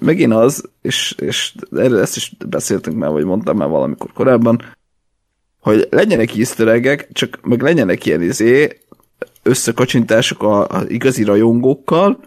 megint 0.01 0.33
az, 0.33 0.69
és, 0.81 1.15
és 1.17 1.55
erről 1.71 1.99
ezt 1.99 2.15
is 2.15 2.35
beszéltünk 2.47 2.97
már, 2.97 3.09
vagy 3.09 3.25
mondtam 3.25 3.57
már 3.57 3.69
valamikor 3.69 4.11
korábban, 4.13 4.75
hogy 5.59 5.87
legyenek 5.89 6.37
easter 6.37 7.07
csak 7.11 7.39
meg 7.41 7.61
legyenek 7.61 8.05
ilyen 8.05 8.21
izé, 8.21 8.79
összekacsintások 9.43 10.43
a, 10.43 10.67
a 10.67 10.83
igazi 10.87 11.23
rajongókkal, 11.23 12.19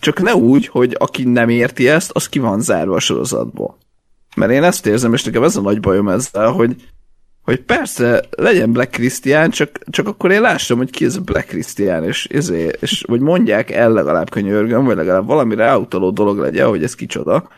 csak 0.00 0.22
ne 0.22 0.34
úgy, 0.34 0.66
hogy 0.66 0.96
aki 0.98 1.24
nem 1.24 1.48
érti 1.48 1.88
ezt, 1.88 2.10
az 2.10 2.28
ki 2.28 2.38
van 2.38 2.60
zárva 2.60 2.94
a 2.94 3.00
sorozatból. 3.00 3.78
Mert 4.36 4.52
én 4.52 4.62
ezt 4.62 4.86
érzem, 4.86 5.12
és 5.12 5.24
nekem 5.24 5.42
ez 5.42 5.56
a 5.56 5.60
nagy 5.60 5.80
bajom 5.80 6.08
ezzel, 6.08 6.50
hogy, 6.50 6.76
hogy 7.42 7.60
persze 7.60 8.24
legyen 8.30 8.72
Black 8.72 8.90
Christian, 8.90 9.50
csak, 9.50 9.78
csak 9.90 10.08
akkor 10.08 10.30
én 10.30 10.40
lássam, 10.40 10.78
hogy 10.78 10.90
ki 10.90 11.04
ez 11.04 11.16
a 11.16 11.20
Black 11.20 11.46
Christian, 11.46 12.04
és, 12.04 12.26
és, 12.26 12.48
és 12.80 13.04
vagy 13.06 13.20
mondják 13.20 13.70
el 13.70 13.92
legalább 13.92 14.30
könyörgöm, 14.30 14.84
vagy 14.84 14.96
legalább 14.96 15.26
valami 15.26 15.54
ráutaló 15.54 16.10
dolog 16.10 16.38
legyen, 16.38 16.68
hogy 16.68 16.82
ez 16.82 16.94
kicsoda. 16.94 17.48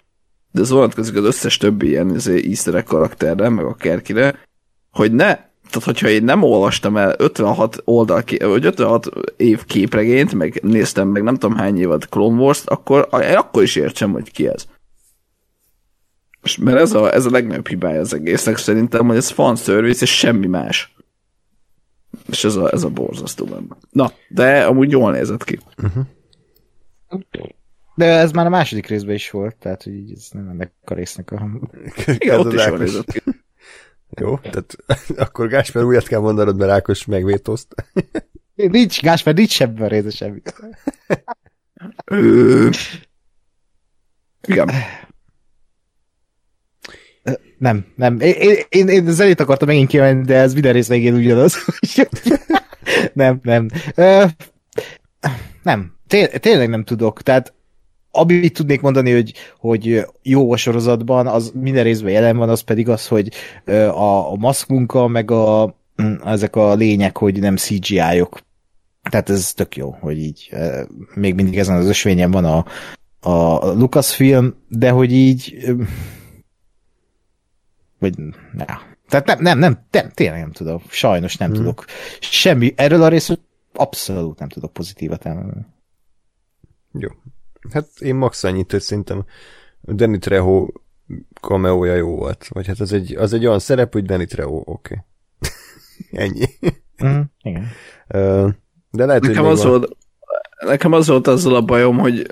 De 0.50 0.60
ez 0.60 0.70
vonatkozik 0.70 1.16
az 1.16 1.24
összes 1.24 1.56
többi 1.56 1.88
ilyen 1.88 2.14
izé, 2.14 2.46
easter 2.46 2.82
karakterre, 2.82 3.48
meg 3.48 3.64
a 3.64 3.74
kerkire, 3.74 4.38
hogy 4.90 5.12
ne 5.12 5.47
tehát 5.68 5.84
hogyha 5.84 6.08
én 6.08 6.24
nem 6.24 6.42
olvastam 6.42 6.96
el 6.96 7.14
56 7.18 7.82
oldal, 7.84 8.22
vagy 8.38 8.64
56 8.64 9.08
év 9.36 9.64
képregényt, 9.64 10.34
meg 10.34 10.60
néztem 10.62 11.08
meg 11.08 11.22
nem 11.22 11.36
tudom 11.36 11.56
hány 11.56 11.78
évad 11.78 12.08
Clone 12.08 12.40
Wars-t, 12.40 12.68
akkor, 12.68 13.08
akkor 13.10 13.62
is 13.62 13.76
értsem, 13.76 14.12
hogy 14.12 14.30
ki 14.30 14.48
ez. 14.48 14.66
És 16.42 16.56
mert 16.56 16.78
ez 16.78 16.92
a, 16.92 17.14
ez 17.14 17.24
a 17.24 17.30
legnagyobb 17.30 17.68
hibája 17.68 18.00
az 18.00 18.14
egésznek 18.14 18.56
szerintem, 18.56 19.06
hogy 19.06 19.16
ez 19.16 19.30
fanservice 19.30 20.02
és 20.02 20.18
semmi 20.18 20.46
más. 20.46 20.96
És 22.26 22.44
ez 22.44 22.56
a, 22.56 22.72
ez 22.72 22.82
a 22.82 22.88
borzasztó 22.88 23.44
benne. 23.44 23.76
Na, 23.90 24.12
de 24.28 24.64
amúgy 24.64 24.90
jól 24.90 25.12
nézett 25.12 25.44
ki. 25.44 25.58
Uh-huh. 25.82 26.04
De 27.94 28.04
ez 28.04 28.30
már 28.32 28.46
a 28.46 28.48
második 28.48 28.86
részben 28.86 29.14
is 29.14 29.30
volt, 29.30 29.56
tehát 29.56 29.82
hogy 29.82 30.12
ez 30.14 30.28
nem 30.32 30.48
ennek 30.48 30.72
a 30.84 30.94
résznek 30.94 31.30
a... 31.30 31.50
Igen, 32.18 32.38
ott 32.38 32.52
is 32.52 32.66
jól 32.66 32.78
nézett 32.78 33.12
ki. 33.12 33.22
Jó, 34.10 34.38
tehát 34.38 34.76
akkor 35.26 35.48
Gásper 35.48 35.82
újat 35.82 36.06
kell 36.06 36.20
mondanod, 36.20 36.56
mert 36.56 36.70
Ákos 36.70 37.04
megvétózt. 37.04 37.74
nincs, 38.54 39.00
Gásper, 39.00 39.34
nincs 39.34 39.60
a 39.60 39.86
része 39.86 40.10
semmi. 40.10 40.42
Igen. 44.46 44.70
Nem, 47.58 47.86
nem. 47.96 48.20
Én, 48.20 48.56
én, 48.68 48.88
én 48.88 49.10
zenét 49.10 49.40
akartam 49.40 49.68
megint 49.68 49.88
kivenni, 49.88 50.24
de 50.24 50.34
ez 50.34 50.52
minden 50.52 50.72
rész 50.72 50.88
végén 50.88 51.14
ugyanaz. 51.14 51.56
nem, 53.12 53.40
nem. 53.42 53.68
nem. 55.62 55.96
Tényleg 56.40 56.68
nem 56.68 56.84
tudok. 56.84 57.22
Tehát 57.22 57.54
amit 58.18 58.52
tudnék 58.52 58.80
mondani, 58.80 59.12
hogy, 59.12 59.34
hogy 59.58 60.06
jó 60.22 60.52
a 60.52 60.56
sorozatban, 60.56 61.26
az 61.26 61.52
minden 61.54 61.84
részben 61.84 62.12
jelen 62.12 62.36
van, 62.36 62.48
az 62.48 62.60
pedig 62.60 62.88
az, 62.88 63.06
hogy 63.06 63.32
a, 63.66 64.32
a 64.32 64.36
maszkmunka, 64.36 65.06
meg 65.06 65.30
a, 65.30 65.76
mm, 66.02 66.14
ezek 66.24 66.56
a 66.56 66.74
lények, 66.74 67.18
hogy 67.18 67.40
nem 67.40 67.56
CGI-ok. 67.56 68.40
Tehát 69.10 69.30
ez 69.30 69.52
tök 69.52 69.76
jó, 69.76 69.96
hogy 70.00 70.18
így 70.18 70.50
még 71.14 71.34
mindig 71.34 71.58
ezen 71.58 71.76
az 71.76 71.86
ösvényen 71.86 72.30
van 72.30 72.44
a, 72.44 72.64
a 73.20 73.66
Lucasfilm, 73.72 74.54
de 74.68 74.90
hogy 74.90 75.12
így 75.12 75.56
vagy 77.98 78.14
ja. 78.58 78.80
Tehát 79.08 79.26
nem, 79.26 79.38
nem, 79.40 79.58
nem, 79.58 79.86
nem, 79.90 80.10
tényleg 80.14 80.40
nem 80.40 80.52
tudok. 80.52 80.82
Sajnos 80.90 81.36
nem 81.36 81.48
hmm. 81.48 81.58
tudok. 81.58 81.84
Semmi, 82.20 82.72
erről 82.76 83.02
a 83.02 83.08
részről 83.08 83.38
abszolút 83.72 84.38
nem 84.38 84.48
tudok 84.48 84.72
pozitívat 84.72 85.26
elmondani. 85.26 85.66
Jó, 86.92 87.08
Hát 87.72 87.86
én 87.98 88.14
max 88.14 88.44
annyit, 88.44 88.70
hogy 88.70 88.80
szerintem 88.80 89.24
Danny 89.80 90.18
Trejo 90.18 90.66
kameója 91.40 91.94
jó 91.94 92.16
volt. 92.16 92.48
Vagy 92.48 92.66
hát 92.66 92.80
az 92.80 92.92
egy, 92.92 93.16
az 93.16 93.32
egy 93.32 93.46
olyan 93.46 93.58
szerep, 93.58 93.92
hogy 93.92 94.04
Danny 94.04 94.26
Trejo, 94.26 94.62
oké. 94.64 94.70
Okay. 94.70 94.98
Ennyi. 96.24 96.46
Mm, 97.04 97.20
igen. 97.42 97.66
de 98.90 99.04
lehet, 99.04 99.22
nekem, 99.22 99.44
hogy 99.44 99.52
az 99.52 99.64
volt, 99.64 99.96
nekem 100.64 100.92
az 100.92 101.08
volt 101.08 101.26
azzal 101.26 101.54
a 101.54 101.62
bajom, 101.62 101.98
hogy 101.98 102.26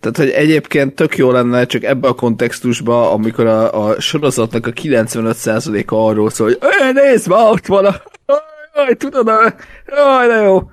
Tehát, 0.00 0.16
hogy 0.16 0.30
egyébként 0.30 0.94
tök 0.94 1.16
jó 1.16 1.30
lenne 1.30 1.66
csak 1.66 1.82
ebbe 1.82 2.08
a 2.08 2.14
kontextusba, 2.14 3.12
amikor 3.12 3.46
a, 3.46 3.86
a 3.86 4.00
sorozatnak 4.00 4.66
a 4.66 4.70
95%-a 4.70 5.94
arról 5.94 6.30
szól, 6.30 6.46
hogy 6.46 6.94
nézd, 6.94 7.28
ma 7.28 7.50
ott 7.50 7.66
van 7.66 7.84
a... 7.84 8.02
Jaj, 8.74 8.94
tudod, 8.94 9.26
jaj, 9.86 10.26
de 10.26 10.34
jó 10.34 10.70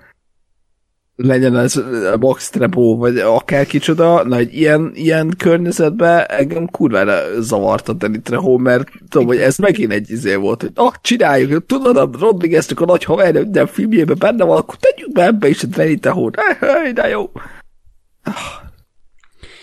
legyen 1.18 1.57
ez 1.57 1.82
Box 2.20 2.49
Trebo, 2.49 2.95
vagy 2.95 3.18
akár 3.18 3.65
kicsoda, 3.65 4.24
na 4.24 4.36
egy 4.36 4.53
ilyen, 4.53 4.91
ilyen 4.93 5.34
környezetben 5.38 6.26
engem 6.28 6.68
kurvára 6.68 7.41
zavart 7.41 7.89
a 7.89 7.93
Danny 7.93 8.22
Trejo, 8.22 8.57
mert 8.57 8.89
tudom, 9.09 9.28
hogy 9.28 9.38
ez 9.38 9.57
megint 9.57 9.91
egy 9.91 10.11
izé 10.11 10.36
volt, 10.36 10.61
hogy 10.61 10.72
ah, 10.76 10.93
csináljuk, 11.01 11.65
tudod, 11.65 11.97
a 11.97 12.09
Rodriguez-nek 12.20 12.82
a 12.82 12.86
nagy 12.86 13.03
haverja 13.03 13.41
minden 13.41 13.68
filmjében 13.68 14.18
benne 14.20 14.43
van, 14.43 14.57
akkor 14.57 14.76
tegyük 14.76 15.11
be 15.11 15.26
ebbe 15.26 15.47
is 15.47 15.63
a 15.63 15.68
Danny 15.68 15.99
Trejo, 15.99 16.30
de 16.93 17.07
jó. 17.07 17.32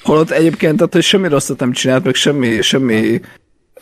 Holott 0.03 0.31
egyébként, 0.31 0.77
tehát, 0.77 0.93
hogy 0.93 1.03
semmi 1.03 1.29
rosszat 1.29 1.59
nem 1.59 1.73
csinált, 1.73 2.05
meg 2.05 2.15
semmi, 2.15 2.63
semmi 2.63 3.21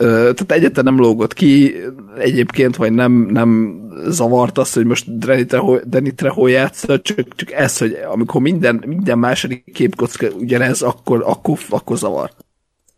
tehát 0.03 0.53
egyetlen 0.53 0.84
nem 0.84 0.98
lógott 0.98 1.32
ki 1.32 1.74
egyébként, 2.18 2.76
vagy 2.76 2.92
nem, 2.92 3.12
nem 3.12 3.80
zavart 4.07 4.59
azt, 4.59 4.74
hogy 4.74 4.84
most 4.84 5.18
Danny 5.18 5.46
Trejo, 5.46 5.78
Danny 5.86 6.14
Trejo 6.14 6.46
játsza, 6.46 7.00
csak, 7.00 7.34
csak 7.34 7.53
ez, 7.53 7.78
hogy 7.78 7.92
amikor 7.92 8.40
minden, 8.40 8.82
minden 8.86 9.18
második 9.18 9.72
képkocka 9.72 10.28
ugyanez, 10.28 10.82
akkor, 10.82 11.22
akkor, 11.26 11.59
akkor 11.68 11.96
zavar. 11.96 12.30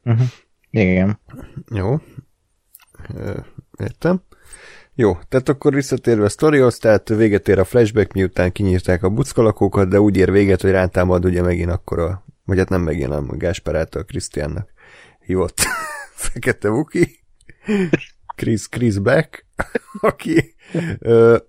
Uh-huh. 0.05 0.26
Igen. 0.70 1.18
Jó. 1.74 2.00
Értem. 3.78 4.22
Jó, 4.94 5.18
tehát 5.28 5.48
akkor 5.48 5.74
visszatérve 5.74 6.24
a 6.24 6.28
sztorihoz, 6.28 6.78
tehát 6.78 7.09
véget 7.09 7.48
ér 7.48 7.59
a 7.59 7.64
flashback, 7.64 8.12
miután 8.12 8.52
kinyírták 8.52 9.02
a 9.02 9.09
buckalakókat, 9.09 9.88
de 9.88 10.00
úgy 10.00 10.16
ér 10.16 10.30
véget, 10.30 10.61
hogy 10.61 10.70
rántámad 10.70 11.24
ugye 11.24 11.42
megint 11.42 11.70
akkor 11.70 11.98
a, 11.98 12.24
vagy 12.44 12.59
hát 12.59 12.68
nem 12.68 12.80
megint, 12.80 13.09
nem 13.09 13.28
Gásper 13.38 13.74
által 13.74 14.05
Krisztiánnak 14.05 14.72
hívott 15.20 15.59
Fekete 16.25 16.68
Vuki, 16.68 17.18
Chris, 18.37 18.68
Chris 18.68 18.99
Beck, 18.99 19.47
aki, 20.01 20.55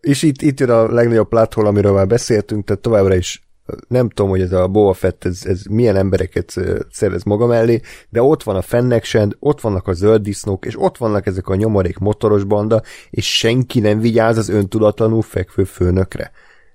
és 0.02 0.22
itt, 0.22 0.42
itt 0.42 0.60
jön 0.60 0.70
a 0.70 0.92
legnagyobb 0.92 1.28
pláthol, 1.28 1.66
amiről 1.66 1.94
már 1.94 2.08
beszéltünk, 2.08 2.66
tehát 2.66 2.82
továbbra 2.82 3.16
is 3.16 3.44
nem 3.88 4.10
tudom, 4.10 4.30
hogy 4.30 4.42
ez 4.42 4.52
a 4.52 4.68
Boba 4.68 4.94
Fett, 4.94 5.26
ez, 5.26 5.46
ez 5.46 5.64
milyen 5.70 5.96
embereket 5.96 6.54
szerez 6.92 7.24
maga 7.24 7.46
mellé, 7.46 7.82
de 8.10 8.22
ott 8.22 8.44
van 8.44 8.56
a 8.56 8.62
Fennec 8.62 9.14
ott 9.40 9.62
vannak 9.62 9.88
a 9.88 9.94
zöld 9.94 10.22
disznók, 10.22 10.66
és 10.66 10.80
ott 10.80 10.98
vannak 10.98 11.26
ezek 11.26 11.48
a 11.48 11.56
nyomorék 11.56 11.98
motoros 11.98 12.44
banda, 12.44 12.82
és 13.10 13.38
senki 13.38 13.80
nem 13.80 14.00
vigyáz 14.00 14.38
az 14.38 14.50
öntudatlanul 14.50 15.22
fekvő 15.22 15.64
főnökre. 15.64 16.32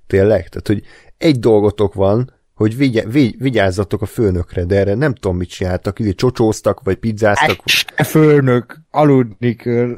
Tényleg? 0.07 0.49
Tehát, 0.49 0.67
hogy 0.67 0.83
egy 1.19 1.39
dolgotok 1.39 1.95
van, 1.95 2.33
hogy 2.61 2.77
vigy- 2.77 3.13
vigy- 3.13 3.37
vigyázzatok 3.39 4.03
a 4.03 4.07
főnökre, 4.07 4.65
de 4.65 4.77
erre 4.77 4.95
nem 4.95 5.15
tudom, 5.15 5.37
mit 5.37 5.49
csináltak, 5.49 5.99
így 5.99 6.15
csocsóztak, 6.15 6.81
vagy 6.83 6.97
pizzáztak. 6.97 7.59
Egy 7.95 8.07
főnök, 8.07 8.77
aludni 8.91 9.55
kell. 9.55 9.95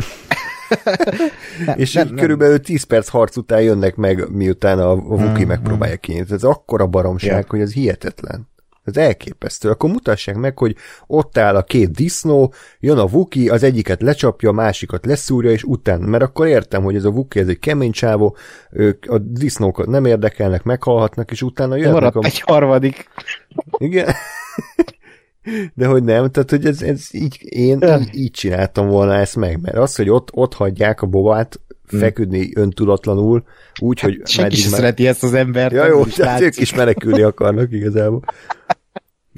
nem, 1.67 1.79
és 1.79 1.93
nem, 1.93 2.07
így 2.07 2.13
nem. 2.13 2.21
körülbelül 2.21 2.61
10 2.61 2.83
perc 2.83 3.09
harc 3.09 3.37
után 3.37 3.63
jönnek 3.63 3.97
meg, 3.97 4.31
miután 4.31 4.79
a, 4.79 4.91
a 4.91 4.97
Vuki 4.97 5.45
mm, 5.45 5.49
megpróbálja 5.49 5.97
kinyitni. 5.97 6.35
Ez 6.35 6.45
akkora 6.45 6.87
baromság, 6.87 7.31
yeah. 7.31 7.47
hogy 7.47 7.61
ez 7.61 7.73
hihetetlen. 7.73 8.49
Ez 8.85 8.97
elképesztő. 8.97 9.70
Akkor 9.70 9.91
mutassák 9.91 10.37
meg, 10.37 10.59
hogy 10.59 10.76
ott 11.07 11.39
áll 11.39 11.57
a 11.57 11.62
két 11.62 11.91
disznó, 11.91 12.53
jön 12.80 12.99
a 12.99 13.07
Vuki, 13.07 13.49
az 13.49 13.62
egyiket 13.62 14.03
lecsapja, 14.03 14.49
a 14.49 14.53
másikat 14.53 15.07
leszúrja, 15.07 15.51
és 15.51 15.62
utána, 15.64 16.07
mert 16.07 16.22
akkor 16.22 16.47
értem, 16.47 16.83
hogy 16.83 16.95
ez 16.95 17.05
a 17.05 17.11
Vuki, 17.11 17.39
ez 17.39 17.49
egy 17.49 17.59
kemény 17.59 17.93
csávó, 17.93 18.37
ők 18.70 19.11
a 19.11 19.18
disznókat 19.18 19.87
nem 19.87 20.05
érdekelnek, 20.05 20.62
meghalhatnak, 20.62 21.30
és 21.30 21.43
utána 21.43 21.76
jönnek 21.76 21.93
Maradt 21.93 22.16
a... 22.16 22.20
egy 22.22 22.41
harmadik. 22.41 23.09
Igen. 23.78 24.14
De 25.74 25.87
hogy 25.87 26.03
nem, 26.03 26.30
tehát 26.30 26.51
hogy 26.51 26.66
ez, 26.66 26.83
ez 26.83 27.09
így, 27.11 27.39
én 27.41 27.78
így, 28.01 28.14
így 28.14 28.30
csináltam 28.30 28.89
volna 28.89 29.14
ezt 29.14 29.37
meg, 29.37 29.61
mert 29.61 29.76
az, 29.76 29.97
hogy 29.97 30.09
ott, 30.09 30.28
ott 30.33 30.55
hagyják 30.55 31.03
a 31.03 31.07
bobát, 31.07 31.61
hmm. 31.93 32.01
feküdni 32.01 32.51
öntudatlanul, 32.55 33.45
úgy, 33.80 34.01
hát, 34.01 34.11
hogy... 34.11 34.20
Senki 34.24 34.57
sem 34.57 34.70
szereti 34.70 35.07
ezt 35.07 35.22
az 35.22 35.34
embert. 35.34 35.72
Ja, 35.72 35.86
jó, 35.86 36.05
tehát 36.05 36.40
ők 36.40 36.57
is 36.57 36.74
menekülni 36.74 37.22
akarnak 37.22 37.72
igazából. 37.72 38.22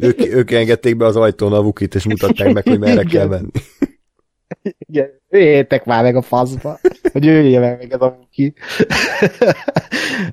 Ők, 0.01 0.27
ők 0.27 0.51
engedték 0.51 0.97
be 0.97 1.07
az 1.07 1.17
ajtón 1.17 1.53
a 1.53 1.63
Vukit, 1.63 1.95
és 1.95 2.05
mutatták 2.05 2.53
meg, 2.53 2.69
hogy 2.69 2.79
merre 2.79 3.03
kell 3.03 3.27
menni. 3.27 3.51
Igen, 4.63 5.09
jöjjétek 5.31 5.85
már 5.85 6.03
meg 6.03 6.17
a 6.17 6.23
faszba, 6.23 6.79
hogy 7.13 7.25
jöjjél 7.25 7.61
meg 7.61 7.79
meg 7.79 7.93
az 7.93 8.01
a. 8.01 8.29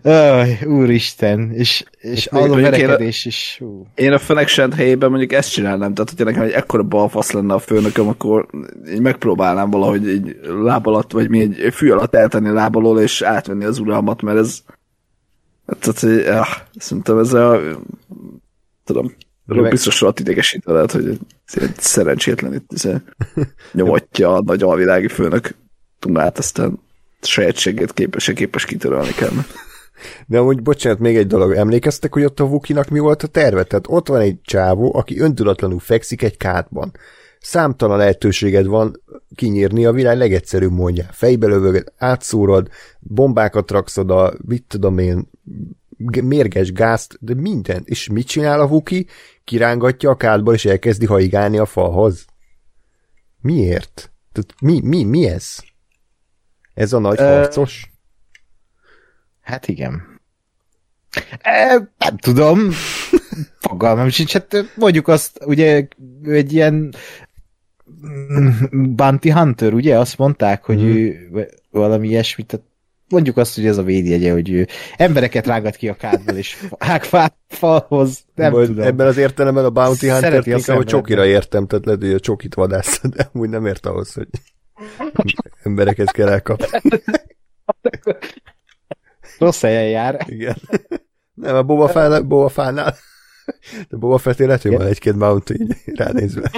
Öj, 0.02 0.58
úristen, 0.66 1.52
és, 1.52 1.84
és 2.00 2.28
az 2.28 2.52
a 2.52 2.56
verekedés 2.56 3.26
is. 3.26 3.56
Hú. 3.60 3.86
Én 3.96 4.12
a 4.12 4.18
Fenexent 4.18 4.74
helyében 4.74 5.10
mondjuk 5.10 5.32
ezt 5.32 5.52
csinálnám, 5.52 5.94
tehát 5.94 6.10
hogyha 6.10 6.26
nekem 6.26 6.42
egy 6.42 6.52
ekkora 6.52 6.84
balfasz 6.84 7.32
lenne 7.32 7.54
a 7.54 7.60
főnököm, 7.60 8.08
akkor 8.08 8.48
így 8.90 9.02
megpróbálnám 9.02 9.70
valahogy 9.70 10.08
egy 10.08 10.40
láb 10.44 10.88
alatt, 10.88 11.12
vagy 11.12 11.30
mi 11.30 11.42
egy 11.42 11.74
fű 11.74 11.92
alatt 11.92 12.16
eltenni 12.16 12.50
láb 12.50 12.76
alól, 12.76 13.02
és 13.02 13.22
átvenni 13.22 13.66
az 13.66 13.80
uralmat, 13.80 14.22
mert 14.22 14.38
ez 14.38 14.64
tehát, 15.80 16.00
hogy, 16.00 16.24
ja, 16.26 16.46
szerintem 16.78 17.18
ez 17.18 17.34
a 17.34 17.60
tudom, 18.84 19.14
Ről 19.46 19.70
biztos 19.70 20.00
rohadt 20.00 20.20
idegesítve 20.20 20.74
lehet, 20.74 20.92
hogy 20.92 21.20
szerencsétlen 21.78 22.54
itt 22.54 22.72
izé 22.72 22.96
nyomatja 23.74 24.34
a 24.34 24.42
nagy 24.42 24.64
alvilági 24.64 25.08
főnök 25.08 25.56
Tunát, 26.00 26.38
aztán 26.38 26.80
sajátségét 27.22 27.94
képes 27.94 28.32
képes 28.36 28.66
kitörölni 28.66 29.12
kell. 29.12 29.32
De 30.28 30.38
amúgy, 30.38 30.62
bocsánat, 30.62 31.00
még 31.00 31.18
egy 31.18 31.28
dolog. 31.28 31.52
Emlékeztek, 31.52 32.14
hogy 32.14 32.24
ott 32.24 32.40
a 32.40 32.48
Vukinak 32.48 32.90
mi 32.90 33.00
volt 33.00 33.24
a 33.24 33.28
terve? 33.28 33.64
Tehát 33.64 33.86
ott 33.90 34.08
van 34.08 34.20
egy 34.20 34.42
csávó, 34.42 34.96
aki 34.96 35.20
öntudatlanul 35.20 35.80
fekszik 35.80 36.22
egy 36.22 36.38
kádban. 36.38 36.92
Számtalan 37.40 37.98
lehetőséged 37.98 38.66
van 38.66 39.02
kinyírni 39.36 39.86
a 39.86 39.92
világ 39.92 40.18
legegyszerűbb 40.18 40.72
mondja. 40.72 41.06
Fejbe 41.12 41.48
lövöd, 41.48 41.94
átszúrod, 41.98 42.70
bombákat 43.00 43.72
raksz 43.72 43.98
oda, 43.98 44.34
mit 44.48 44.64
tudom 44.68 44.98
én, 44.98 45.30
mérges 46.22 46.72
gázt, 46.72 47.18
de 47.20 47.34
minden. 47.34 47.82
És 47.86 48.10
mit 48.10 48.28
csinál 48.28 48.60
a 48.60 48.68
Vuki? 48.68 49.08
Kirángatja 49.44 50.10
a 50.10 50.16
kádból, 50.16 50.54
és 50.54 50.66
elkezdi 50.66 51.06
haigálni 51.06 51.58
a 51.58 51.66
falhoz. 51.66 52.26
Miért? 53.42 54.12
Tehát 54.32 54.54
mi, 54.62 54.82
mi, 54.84 55.04
mi 55.04 55.28
ez? 55.28 55.56
Ez 56.74 56.94
a 56.94 57.00
nagy 57.00 57.20
uh, 57.20 57.26
harcos? 57.26 57.92
Hát 59.42 59.68
igen. 59.68 60.20
E, 61.42 61.92
nem 61.98 62.18
tudom. 62.18 62.70
Fogalmam 63.68 64.10
sincs. 64.10 64.34
Hát 64.34 64.56
mondjuk 64.76 65.08
azt, 65.08 65.40
ugye 65.46 65.88
egy 66.24 66.54
ilyen 66.54 66.94
Bounty 68.72 69.30
Hunter, 69.30 69.74
ugye? 69.74 70.00
Azt 70.00 70.18
mondták, 70.18 70.64
hogy 70.64 70.78
mm. 70.78 70.88
ő 70.88 71.30
valami 71.70 72.08
ilyesmit, 72.08 72.48
tehát 72.48 72.66
mondjuk 73.12 73.38
azt, 73.38 73.56
hogy 73.56 73.66
ez 73.66 73.78
a 73.78 73.84
védjegye, 73.84 74.32
hogy 74.32 74.50
ő 74.50 74.68
embereket 74.98 75.48
rágat 75.48 75.76
ki 75.76 75.90
a 75.90 75.96
kádból, 75.96 76.36
és 76.36 76.58
hág 76.80 77.04
falhoz. 77.48 78.24
Nem 78.36 78.52
Majd 78.52 78.68
tudom. 78.68 78.86
Ebben 78.86 79.08
az 79.08 79.18
értelemben 79.18 79.66
a 79.66 79.70
Bounty 79.70 80.10
Hunter 80.10 80.48
inkább 80.48 80.78
a 80.78 80.84
csokira 80.84 81.26
értem, 81.26 81.68
tehát 81.68 81.86
lehet, 81.86 82.02
hogy 82.02 82.14
a 82.14 82.20
csokit 82.20 82.54
vadász, 82.54 83.02
de 83.16 83.30
amúgy 83.34 83.50
nem 83.50 83.66
ért 83.66 83.86
ahhoz, 83.86 84.14
hogy 84.14 84.28
embereket 85.64 86.12
kell 86.12 86.30
elkapni. 86.30 86.92
Rossz 89.38 89.62
helyen 89.62 89.90
jár. 89.90 90.26
Igen. 90.28 90.56
Nem, 91.34 91.56
a 91.56 91.64
Boba, 91.64 91.88
Fánál, 91.88 92.22
Boba 92.22 92.50
Fánál. 92.50 92.96
De 93.90 93.98
Boba 93.98 94.18
Fetté 94.18 94.46
lehet, 94.46 94.62
hogy 94.62 94.72
van 94.72 94.88
egy-két 94.88 95.18
Bounty 95.18 95.52
így 95.54 95.76
ránézve. 95.86 96.52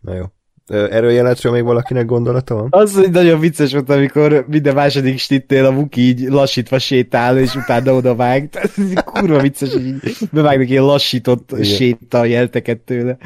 Na 0.00 0.14
jó. 0.14 0.24
Erről 0.66 1.10
jelenetről 1.10 1.52
még 1.52 1.64
valakinek 1.64 2.06
gondolata 2.06 2.54
van? 2.54 2.66
Az, 2.70 2.94
hogy 2.94 3.10
nagyon 3.10 3.40
vicces 3.40 3.72
volt, 3.72 3.90
amikor 3.90 4.44
minden 4.48 4.74
második 4.74 5.18
stittél 5.18 5.64
a 5.64 5.70
Muki 5.70 6.00
így 6.00 6.20
lassítva 6.20 6.78
sétál, 6.78 7.38
és 7.38 7.54
utána 7.54 7.94
oda 7.94 8.14
vág. 8.14 8.48
Kurva 9.04 9.40
vicces, 9.40 9.72
hogy 9.72 9.86
így 9.86 10.00
bevágnak 10.32 10.68
ilyen 10.68 10.84
lassított 10.84 11.50
Igen. 11.52 11.64
séta 11.64 12.24
jelteket 12.24 12.78
tőle. 12.78 13.16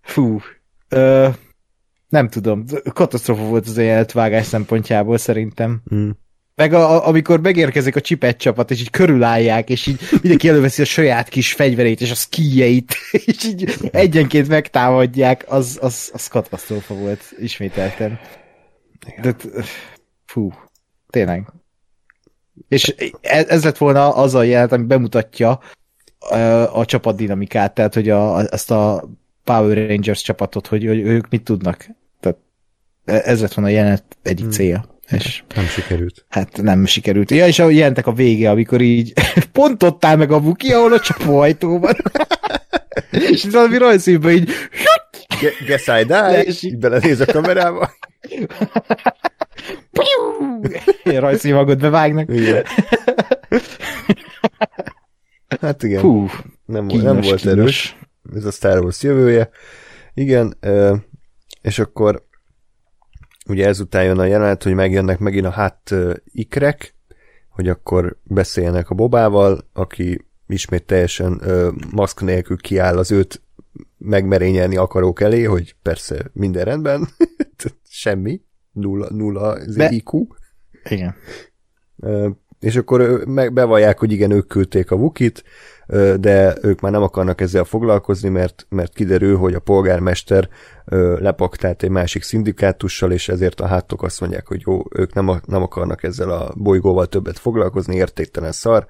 Fú. 0.00 0.40
Ö, 0.88 1.28
nem 2.08 2.28
tudom, 2.28 2.64
katasztrofa 2.92 3.42
volt 3.42 3.66
az 3.66 3.78
a 3.78 3.82
jelentvágás 3.82 4.46
szempontjából 4.46 5.18
szerintem. 5.18 5.82
Mm. 5.94 6.10
Meg 6.56 6.72
a, 6.72 6.90
a, 6.90 7.06
amikor 7.06 7.40
megérkezik 7.40 7.96
a 7.96 8.00
csipet 8.00 8.36
csapat, 8.36 8.70
és 8.70 8.80
így 8.80 8.90
körülállják, 8.90 9.70
és 9.70 9.86
így 9.86 10.00
mindenki 10.20 10.48
előveszi 10.48 10.82
a 10.82 10.84
saját 10.84 11.28
kis 11.28 11.52
fegyverét, 11.52 12.00
és 12.00 12.10
a 12.10 12.14
skijeit, 12.14 12.94
és 13.26 13.44
így 13.44 13.74
egyenként 13.90 14.48
megtámadják, 14.48 15.44
az, 15.48 15.78
az, 15.80 16.10
az 16.12 16.28
katasztrófa 16.28 16.94
volt, 16.94 17.34
ismételten. 17.38 18.18
De, 19.22 19.36
fú, 20.26 20.52
tényleg. 21.10 21.52
És 22.68 22.94
ez 23.20 23.64
lett 23.64 23.78
volna 23.78 24.14
az 24.14 24.34
a 24.34 24.42
jelent, 24.42 24.72
ami 24.72 24.84
bemutatja 24.84 25.60
a, 26.18 26.36
a 26.78 26.84
csapat 26.84 27.16
dinamikát, 27.16 27.74
tehát 27.74 27.94
hogy 27.94 28.10
a, 28.10 28.52
ezt 28.52 28.70
a 28.70 29.08
Power 29.44 29.88
Rangers 29.88 30.22
csapatot, 30.22 30.66
hogy, 30.66 30.86
hogy 30.86 30.98
ők 30.98 31.28
mit 31.28 31.44
tudnak. 31.44 31.86
Tehát 32.20 32.38
ez 33.04 33.40
lett 33.40 33.54
volna 33.54 33.70
a 33.70 33.74
jelenet 33.74 34.04
egyik 34.22 34.44
hmm. 34.44 34.54
célja. 34.54 34.95
És 35.10 35.42
nem 35.54 35.64
sikerült. 35.64 36.24
Hát 36.28 36.62
nem 36.62 36.86
sikerült. 36.86 37.30
Ja, 37.30 37.46
és 37.46 37.58
ahogy 37.58 37.76
jelentek 37.76 38.06
a 38.06 38.12
vége, 38.12 38.50
amikor 38.50 38.80
így 38.80 39.12
pont 39.52 39.82
ott 39.82 40.04
áll 40.04 40.16
meg 40.16 40.30
a 40.30 40.40
buki, 40.40 40.72
ahol 40.72 40.92
a 40.92 41.00
csapóajtó 41.00 41.78
van. 41.78 41.96
és 43.30 43.44
itt 43.44 43.52
valami 43.52 43.78
rajzszínben 43.78 44.32
így 44.32 44.50
Guess 45.66 45.86
I 45.86 46.04
die, 46.04 46.44
így 46.60 46.78
belenéz 46.78 47.20
a 47.20 47.24
kamerába. 47.24 47.90
Ilyen 51.04 51.20
rajzszínmagot 51.20 51.78
bevágnak. 51.78 52.32
Igen. 52.32 52.64
Hát 55.60 55.82
igen, 55.82 56.00
Hú, 56.00 56.28
nem, 56.64 56.86
kínos, 56.86 57.04
nem 57.04 57.20
volt 57.20 57.40
kínos. 57.40 57.58
erős. 57.58 57.96
Ez 58.34 58.44
a 58.44 58.50
Star 58.50 58.82
Wars 58.82 59.02
jövője. 59.02 59.48
Igen, 60.14 60.58
és 61.62 61.78
akkor 61.78 62.25
ugye 63.46 63.66
ezután 63.66 64.04
jön 64.04 64.18
a 64.18 64.24
jelenet, 64.24 64.62
hogy 64.62 64.74
megjönnek 64.74 65.18
megint 65.18 65.46
a 65.46 65.50
hát 65.50 65.94
ikrek, 66.32 66.94
hogy 67.48 67.68
akkor 67.68 68.16
beszéljenek 68.22 68.90
a 68.90 68.94
Bobával, 68.94 69.68
aki 69.72 70.26
ismét 70.46 70.84
teljesen 70.84 71.40
ö, 71.42 71.70
maszk 71.90 72.20
nélkül 72.20 72.56
kiáll 72.56 72.96
az 72.98 73.10
őt 73.10 73.42
megmerényelni 73.98 74.76
akarók 74.76 75.20
elé, 75.20 75.42
hogy 75.42 75.76
persze 75.82 76.30
minden 76.32 76.64
rendben, 76.64 77.08
semmi, 77.88 78.40
nulla, 78.72 79.08
nulla 79.10 79.58
De- 79.76 79.90
IQ. 79.90 80.26
Igen. 80.88 81.14
Ö, 81.96 82.28
és 82.60 82.76
akkor 82.76 83.24
meg 83.26 83.52
bevallják, 83.52 83.98
hogy 83.98 84.12
igen, 84.12 84.30
ők 84.30 84.46
küldték 84.46 84.90
a 84.90 84.96
Wukit, 84.96 85.44
ö, 85.44 85.44
de 86.16 86.56
ők 86.62 86.80
már 86.80 86.92
nem 86.92 87.02
akarnak 87.02 87.40
ezzel 87.40 87.64
foglalkozni, 87.64 88.28
mert, 88.28 88.66
mert 88.68 88.92
kiderül, 88.92 89.36
hogy 89.36 89.54
a 89.54 89.60
polgármester 89.60 90.48
lepaktált 91.18 91.82
egy 91.82 91.90
másik 91.90 92.22
szindikátussal, 92.22 93.12
és 93.12 93.28
ezért 93.28 93.60
a 93.60 93.66
hátok 93.66 94.02
azt 94.02 94.20
mondják, 94.20 94.46
hogy 94.46 94.62
jó, 94.64 94.82
ők 94.90 95.14
nem, 95.14 95.40
nem 95.46 95.62
akarnak 95.62 96.02
ezzel 96.02 96.30
a 96.30 96.52
bolygóval 96.56 97.06
többet 97.06 97.38
foglalkozni, 97.38 97.96
értéktelen 97.96 98.52
szar, 98.52 98.86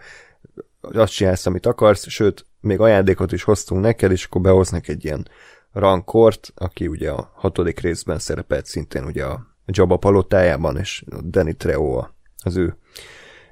azt 0.80 1.12
csinálsz, 1.12 1.46
amit 1.46 1.66
akarsz, 1.66 2.08
sőt, 2.08 2.46
még 2.60 2.80
ajándékot 2.80 3.32
is 3.32 3.42
hoztunk 3.42 3.82
neked, 3.82 4.10
és 4.10 4.24
akkor 4.24 4.40
behoznak 4.40 4.88
egy 4.88 5.04
ilyen 5.04 5.28
rankort, 5.72 6.52
aki 6.54 6.86
ugye 6.86 7.10
a 7.10 7.30
hatodik 7.34 7.80
részben 7.80 8.18
szerepelt 8.18 8.66
szintén 8.66 9.04
ugye 9.04 9.24
a 9.24 9.46
Jabba 9.66 9.96
palotájában, 9.96 10.76
és 10.76 11.04
Danny 11.24 11.56
Trejo 11.56 11.96
a- 11.96 12.14
az 12.42 12.56
ő 12.56 12.76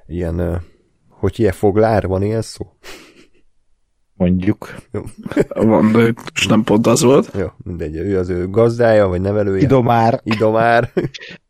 ilyen, 0.07 0.63
hogy 1.09 1.39
ilyen 1.39 1.53
foglár, 1.53 2.07
van 2.07 2.23
ilyen 2.23 2.41
szó? 2.41 2.65
Mondjuk. 4.15 4.75
Van, 5.47 5.91
de 5.91 6.11
most 6.15 6.49
nem 6.49 6.63
pont 6.63 6.87
az 6.87 7.01
volt. 7.01 7.31
Jó, 7.37 7.47
mindegy, 7.57 7.95
ő 7.95 8.17
az 8.17 8.29
ő 8.29 8.49
gazdája, 8.49 9.07
vagy 9.07 9.21
nevelője. 9.21 9.61
Idomár. 9.61 10.19
Idomár. 10.23 10.91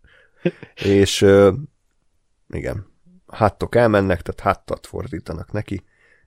és 0.83 1.21
ö, 1.21 1.51
igen, 2.49 2.85
háttok 3.27 3.75
elmennek, 3.75 4.21
tehát 4.21 4.41
háttat 4.41 4.87
fordítanak 4.87 5.51
neki, 5.51 5.83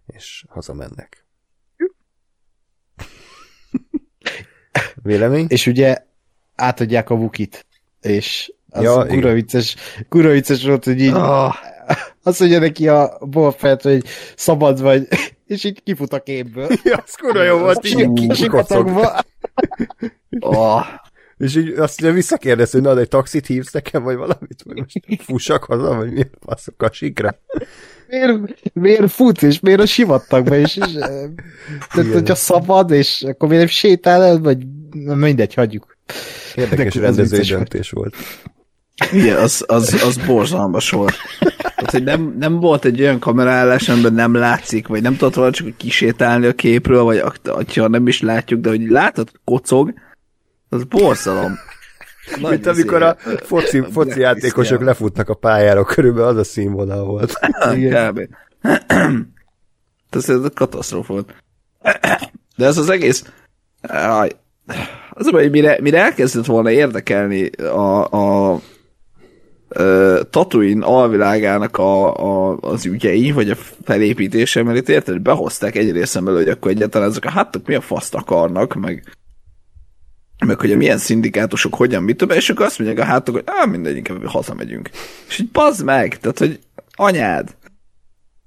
és 0.07 0.45
hazamennek. 0.49 1.27
Vélemény? 5.03 5.47
És 5.49 5.67
ugye 5.67 5.97
átadják 6.55 7.11
a 7.11 7.15
Wukit. 7.15 7.67
És 8.01 8.53
az 8.69 8.83
Ja, 8.83 9.07
kurva 9.07 9.33
vicces, 9.33 9.77
kurva 10.09 10.31
vicces 10.31 10.65
volt, 10.65 10.85
hogy 10.85 11.01
így 11.01 11.13
Ah, 11.13 11.55
azt 12.23 12.41
mondja 12.41 12.59
neki 12.59 12.89
a 12.89 13.19
Boba 13.21 13.51
Fett, 13.51 13.83
hogy 13.83 14.05
szabad 14.37 14.81
vagy, 14.81 15.09
és 15.47 15.65
így 15.65 15.83
kifut 15.83 16.13
a 16.13 16.23
képből. 16.23 16.69
Ja, 16.85 17.03
az 17.07 17.15
kurva 17.15 17.43
jó 17.43 17.59
volt, 17.59 17.87
így 17.87 18.35
sikatagva. 18.35 19.21
ah. 20.41 20.87
És 21.39 21.57
így 21.57 21.69
azt 21.69 22.01
mondja, 22.01 22.21
visszakérdez, 22.21 22.71
hogy 22.71 22.83
na, 22.83 22.99
egy 22.99 23.09
taxit 23.09 23.47
hívsz 23.47 23.73
nekem, 23.73 24.03
vagy 24.03 24.17
valamit, 24.17 24.63
vagy 24.65 24.77
most 24.77 25.23
fussak 25.23 25.65
haza, 25.65 25.95
vagy 25.95 26.13
miért 26.13 26.35
faszok 26.41 26.83
a 26.83 26.93
sikra? 26.93 27.39
Miért, 28.09 28.39
miért 28.73 29.11
fut, 29.11 29.43
és 29.43 29.61
miért 29.61 29.81
a 29.81 29.87
sivatagba, 29.87 30.57
és, 30.57 30.77
és 30.77 30.95
eh, 30.95 31.29
tehát, 31.95 32.13
hogyha 32.13 32.35
szabad, 32.35 32.91
és 32.91 33.23
akkor 33.23 33.49
miért 33.49 33.65
nem 33.65 33.73
sétál 33.73 34.23
el, 34.23 34.39
vagy 34.39 34.59
mindegy, 34.95 35.55
hagyjuk. 35.55 35.97
Érdekes 36.55 36.95
De 36.95 37.01
ez 37.01 37.05
rendezői 37.07 37.39
vicces 37.39 37.51
volt. 37.51 37.69
döntés 37.69 37.91
volt. 37.91 38.15
Igen, 39.13 39.37
az, 39.37 39.65
az, 39.67 40.03
az 40.03 40.17
borzalmas 40.17 40.91
volt. 40.91 41.15
Tehát, 41.61 41.91
hogy 41.91 42.03
nem, 42.03 42.37
nem 42.39 42.61
volt 42.61 42.85
egy 42.85 43.01
olyan 43.01 43.19
kamerállás, 43.19 43.89
amiben 43.89 44.13
nem 44.13 44.35
látszik, 44.35 44.87
vagy 44.87 45.03
nem 45.03 45.17
tudott 45.17 45.35
volna 45.35 45.53
csak 45.53 45.77
kisétálni 45.77 46.47
a 46.47 46.53
képről, 46.53 47.03
vagy 47.43 47.77
ha 47.77 47.89
nem 47.89 48.07
is 48.07 48.21
látjuk, 48.21 48.61
de 48.61 48.69
hogy 48.69 48.89
látod, 48.89 49.31
kocog, 49.45 49.93
az 50.69 50.85
borzalom. 50.85 51.59
Nagy 52.41 52.51
Mint 52.51 52.67
amikor 52.67 53.03
a 53.03 53.17
izé, 53.27 53.37
foci, 53.43 53.83
foci 53.93 54.21
játékosok 54.21 54.53
Christian. 54.53 54.85
lefutnak 54.85 55.29
a 55.29 55.35
pályára, 55.35 55.85
körülbelül 55.85 56.29
az 56.29 56.37
a 56.37 56.45
színvonal 56.45 57.05
volt. 57.05 57.33
Igen. 57.75 58.13
Kb. 58.13 58.21
Ez, 60.11 60.29
ez 60.29 60.45
a 60.45 60.51
katasztrófa 60.55 61.13
volt. 61.13 61.35
De 62.57 62.67
ez 62.67 62.79
az 62.79 62.91
egész... 62.91 63.25
Az 65.11 65.27
a 65.27 65.31
baj, 65.31 65.43
hogy 65.43 65.51
mire, 65.51 65.79
mire 65.81 66.03
elkezdett 66.03 66.45
volna 66.45 66.71
érdekelni 66.71 67.47
a, 67.57 68.11
a 68.11 68.61
ö, 69.79 70.21
Tatooine 70.31 70.87
alvilágának 70.87 71.77
a, 71.77 72.15
a, 72.17 72.57
az 72.61 72.87
ügyei, 72.87 73.33
vagy 73.33 73.51
a 73.51 73.57
felépítése, 73.85 74.63
mert 74.63 74.79
itt 74.79 74.89
érted, 74.89 75.21
behozták 75.21 75.77
egy 75.77 75.93
részemben, 75.93 76.35
hogy 76.35 76.49
akkor 76.49 76.71
egyáltalán 76.71 77.09
ezek 77.09 77.25
a 77.25 77.31
hátok 77.31 77.67
mi 77.67 77.75
a 77.75 77.81
faszt 77.81 78.15
akarnak, 78.15 78.75
meg 78.75 79.17
meg 80.47 80.61
hogy 80.61 80.73
a 80.73 80.77
milyen 80.77 80.99
szindikátusok 80.99 81.75
hogyan, 81.75 82.03
mit 82.03 82.17
tudom, 82.17 82.37
és 82.37 82.51
akkor 82.51 82.67
azt 82.67 82.79
mondják 82.79 83.01
a 83.01 83.11
hátok, 83.11 83.35
hogy 83.35 83.45
á, 83.47 83.65
mindegy, 83.65 83.97
inkább 83.97 84.27
hazamegyünk. 84.27 84.91
És 85.29 85.39
így 85.39 85.51
bazd 85.51 85.85
meg, 85.85 86.19
tehát, 86.19 86.39
hogy 86.39 86.59
anyád. 86.93 87.57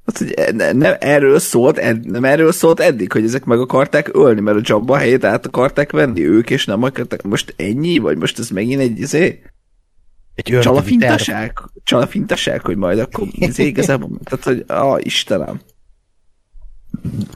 Hát, 0.05 0.17
hogy 0.17 0.55
ne, 0.55 0.71
nem 0.71 0.95
erről 0.99 1.39
szólt, 1.39 1.77
ed, 1.77 2.05
nem 2.05 2.23
erről 2.23 2.51
szólt 2.51 2.79
eddig, 2.79 3.11
hogy 3.11 3.23
ezek 3.23 3.45
meg 3.45 3.59
akarták 3.59 4.09
ölni, 4.13 4.41
mert 4.41 4.57
a 4.57 4.61
Jabba 4.63 4.97
helyét 4.97 5.23
át 5.23 5.45
akarták 5.45 5.91
venni 5.91 6.27
ők, 6.27 6.49
és 6.49 6.65
nem 6.65 6.83
akarták. 6.83 7.21
Most 7.21 7.53
ennyi? 7.57 7.97
Vagy 7.97 8.17
most 8.17 8.39
ez 8.39 8.49
megint 8.49 8.81
egy 8.81 8.99
izé? 8.99 9.41
Egy 10.35 10.59
Csalafintaság? 10.59 11.53
Csalafintaság, 11.83 12.61
hogy 12.61 12.77
majd 12.77 12.99
akkor 12.99 13.27
izé 13.31 13.65
igazából, 13.65 14.09
tehát, 14.23 14.43
hogy 14.43 14.63
ah, 14.67 15.05
Istenem. 15.05 15.61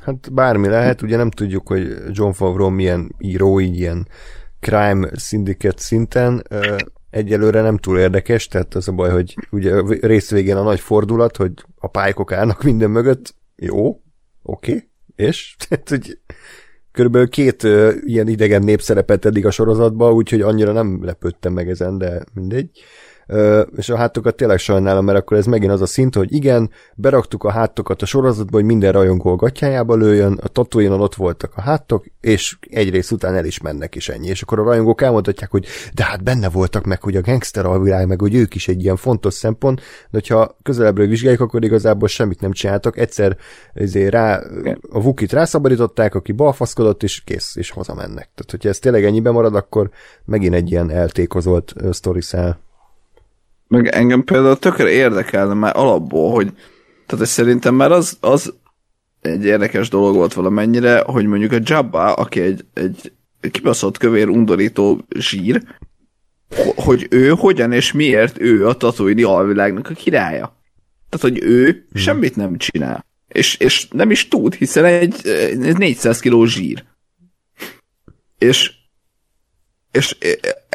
Hát 0.02 0.34
bármi 0.34 0.68
lehet, 0.68 1.02
ugye 1.02 1.18
nem 1.18 1.32
tudjuk, 1.32 1.68
hogy 1.68 1.88
John 2.12 2.32
Favreau 2.32 2.70
milyen 2.70 3.16
író, 3.20 3.60
így 3.60 3.78
ilyen 3.78 4.08
crime 4.60 5.10
syndicate 5.18 5.82
szinten, 5.82 6.44
egyelőre 7.10 7.62
nem 7.62 7.78
túl 7.78 8.00
érdekes, 8.00 8.48
tehát 8.48 8.76
az 8.76 8.88
a 8.88 8.92
baj, 8.92 9.10
hogy 9.10 9.36
ugye 9.52 9.76
a 9.76 9.86
rész 10.02 10.32
végén 10.32 10.56
a 10.56 10.64
nagy 10.64 10.80
fordulat, 10.80 11.38
hogy 11.38 11.52
a 11.76 11.88
pálykok 11.88 12.32
állnak 12.32 12.64
minden 12.64 12.90
mögött, 12.90 13.36
jó, 13.56 13.88
oké, 13.88 14.72
okay. 14.72 14.90
és? 15.16 15.56
Tehát, 15.68 15.90
hogy 15.90 16.20
körülbelül 16.96 17.30
két 17.30 17.64
ö, 17.64 17.92
ilyen 18.06 18.28
idegen 18.28 18.64
népszerepet 18.64 19.26
eddig 19.26 19.46
a 19.46 19.52
sorozatban, 19.52 20.14
úgyhogy 20.14 20.42
annyira 20.42 20.72
nem 20.72 21.00
lepődtem 21.04 21.54
meg 21.54 21.70
ezen, 21.70 21.98
de 21.98 22.24
mindegy. 22.34 22.70
És 23.76 23.90
a 23.90 23.96
hátokat 23.96 24.36
tényleg 24.36 24.58
sajnálom, 24.58 25.06
mert 25.06 25.18
akkor 25.18 25.38
ez 25.38 25.46
megint 25.46 25.72
az 25.72 25.82
a 25.82 25.86
szint, 25.86 26.16
hogy 26.16 26.34
igen, 26.34 26.70
beraktuk 26.96 27.44
a 27.44 27.52
hátokat 27.52 28.02
a 28.02 28.06
sorozatba, 28.06 28.58
hogy 28.58 28.66
minden 28.66 28.92
rajongó 28.92 29.32
a 29.32 29.36
gatyájába 29.36 29.96
lőjön, 29.96 30.40
a 30.44 30.48
tatooine 30.48 30.96
ott 30.96 31.16
voltak 31.16 31.52
a 31.56 31.62
hátok, 31.62 32.06
és 32.22 32.58
egy 32.70 32.90
rész 32.90 33.12
után 33.12 33.36
el 33.36 33.46
is 33.46 33.62
mennek, 33.62 33.96
és 33.96 34.10
ennyi. 34.10 34.28
És 34.28 34.42
akkor 34.42 34.60
a 34.60 34.64
rajongók 34.64 35.02
elmondhatják, 35.02 35.52
hogy 35.52 35.66
de 35.94 36.04
hát 36.04 36.24
benne 36.24 36.50
voltak 36.50 36.86
meg, 36.86 37.02
hogy 37.02 37.16
a 37.16 37.22
gangster 37.22 37.66
alvilág, 37.66 38.08
meg 38.08 38.20
hogy 38.20 38.36
ők 38.36 38.56
is 38.56 38.68
egy 38.68 38.84
ilyen 38.84 38.96
fontos 38.96 39.34
szempont, 39.34 39.80
de 39.80 39.86
hogyha 40.12 40.58
közelebbről 40.64 41.08
vizsgáljuk, 41.08 41.42
akkor 41.42 41.64
igazából 41.64 42.08
semmit 42.08 42.42
nem 42.42 42.52
csináltak. 42.52 42.98
Egyszer 42.98 43.38
ezért 43.74 44.12
rá, 44.12 44.42
a 44.90 45.02
Vukit 45.02 45.34
rászabadították, 45.34 46.16
aki 46.16 46.32
balfaszkodott, 46.32 47.04
és 47.04 47.24
kész, 47.24 47.56
és 47.56 47.70
hazamennek. 47.70 48.30
Tehát, 48.36 48.52
hogyha 48.52 48.70
ez 48.70 48.80
tényleg 48.80 49.06
ennyiben 49.06 49.34
marad, 49.34 49.56
akkor 49.56 49.90
megint 50.26 50.54
egy 50.54 50.72
ilyen 50.72 50.92
eltékozolt 50.92 51.74
sztori 51.92 52.22
száll. 52.22 52.58
Meg 53.68 53.88
engem 53.88 54.24
például 54.24 54.60
tökre 54.60 54.90
érdekelne 54.90 55.54
már 55.54 55.76
alapból, 55.76 56.32
hogy 56.32 56.54
tehát 57.06 57.26
szerintem 57.26 57.76
már 57.76 57.92
az, 57.92 58.18
az 58.20 58.54
egy 59.22 59.46
érdekes 59.46 59.90
dolog 59.90 60.16
volt 60.16 60.34
valamennyire, 60.34 61.04
hogy 61.06 61.26
mondjuk 61.26 61.52
a 61.52 61.60
Jabba, 61.64 62.14
aki 62.14 62.40
egy, 62.40 62.66
egy 62.74 63.12
kibaszott 63.52 63.98
kövér 63.98 64.30
undorító 64.30 65.06
zsír, 65.18 65.64
ho- 66.56 66.80
hogy 66.80 67.08
ő 67.10 67.30
hogyan 67.30 67.72
és 67.72 67.92
miért 67.92 68.42
ő 68.42 68.68
a 68.68 68.74
Tatooine 68.74 69.28
alvilágnak 69.28 69.90
a 69.90 69.94
királya. 69.94 70.58
Tehát, 71.10 71.36
hogy 71.36 71.44
ő 71.44 71.66
hmm. 71.92 72.02
semmit 72.02 72.36
nem 72.36 72.58
csinál. 72.58 73.06
És, 73.28 73.56
és 73.58 73.88
nem 73.88 74.12
is 74.12 74.28
tud, 74.28 74.54
hiszen 74.54 74.86
egy, 74.86 75.28
egy 75.28 75.78
400 75.78 76.20
kiló 76.20 76.46
zsír. 76.46 76.84
És 78.38 78.72
és 79.96 80.18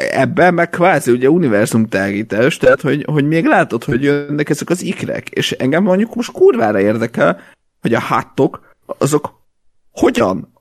ebben 0.09 0.53
meg 0.53 0.69
kvázi 0.69 1.11
ugye 1.11 1.29
univerzum 1.29 1.87
tágítás, 1.87 2.57
tehát 2.57 2.81
hogy, 2.81 3.05
hogy 3.07 3.27
még 3.27 3.45
látod, 3.45 3.83
hogy 3.83 4.03
jönnek 4.03 4.49
ezek 4.49 4.69
az 4.69 4.81
ikrek, 4.81 5.29
és 5.29 5.51
engem 5.51 5.83
mondjuk 5.83 6.15
most 6.15 6.31
kurvára 6.31 6.79
érdekel, 6.79 7.39
hogy 7.81 7.93
a 7.93 7.99
háttok, 7.99 8.75
azok 8.85 9.39
hogyan, 9.91 10.53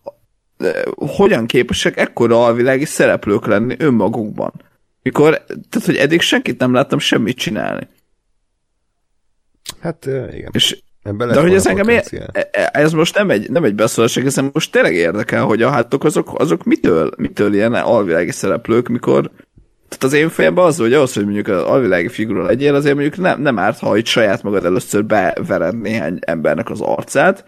hogyan 0.95 1.47
képesek 1.47 1.97
ekkora 1.97 2.45
alvilági 2.45 2.85
szereplők 2.85 3.47
lenni 3.47 3.75
önmagukban. 3.79 4.53
mikor, 5.03 5.45
tehát 5.47 5.87
hogy 5.87 5.97
eddig 5.97 6.21
senkit 6.21 6.59
nem 6.59 6.73
láttam 6.73 6.99
semmit 6.99 7.37
csinálni. 7.37 7.89
Hát 9.81 10.05
igen. 10.07 10.51
És, 10.53 10.83
de 11.03 11.41
hogy 11.41 11.55
ez 11.55 11.67
engem 11.67 11.89
ér, 11.89 12.03
e- 12.33 12.49
e- 12.53 12.71
ez 12.73 12.93
most 12.93 13.15
nem 13.15 13.31
egy, 13.31 13.51
nem 13.51 13.65
egy 13.65 13.75
beszólás, 13.75 14.17
ez 14.17 14.41
most 14.53 14.73
tényleg 14.73 14.95
érdekel, 14.95 15.45
hogy 15.45 15.63
a 15.63 15.71
hátok 15.71 16.05
azok, 16.05 16.39
azok 16.39 16.65
mitől, 16.65 17.11
mitől 17.17 17.55
ilyen 17.55 17.75
alvilági 17.75 18.31
szereplők, 18.31 18.89
mikor 18.89 19.31
tehát 19.89 20.05
az 20.05 20.13
én 20.13 20.29
fejemben 20.29 20.65
az, 20.65 20.77
hogy 20.77 20.93
ahhoz, 20.93 21.15
hogy 21.15 21.25
mondjuk 21.25 21.49
az 21.49 21.63
alvilági 21.63 22.09
figura 22.09 22.45
legyél, 22.45 22.75
azért 22.75 22.95
mondjuk 22.95 23.17
nem, 23.17 23.41
nem 23.41 23.59
árt, 23.59 23.79
ha 23.79 23.97
itt 23.97 24.07
saját 24.07 24.43
magad 24.43 24.65
először 24.65 25.05
bevered 25.05 25.81
néhány 25.81 26.19
embernek 26.21 26.71
az 26.71 26.81
arcát, 26.81 27.45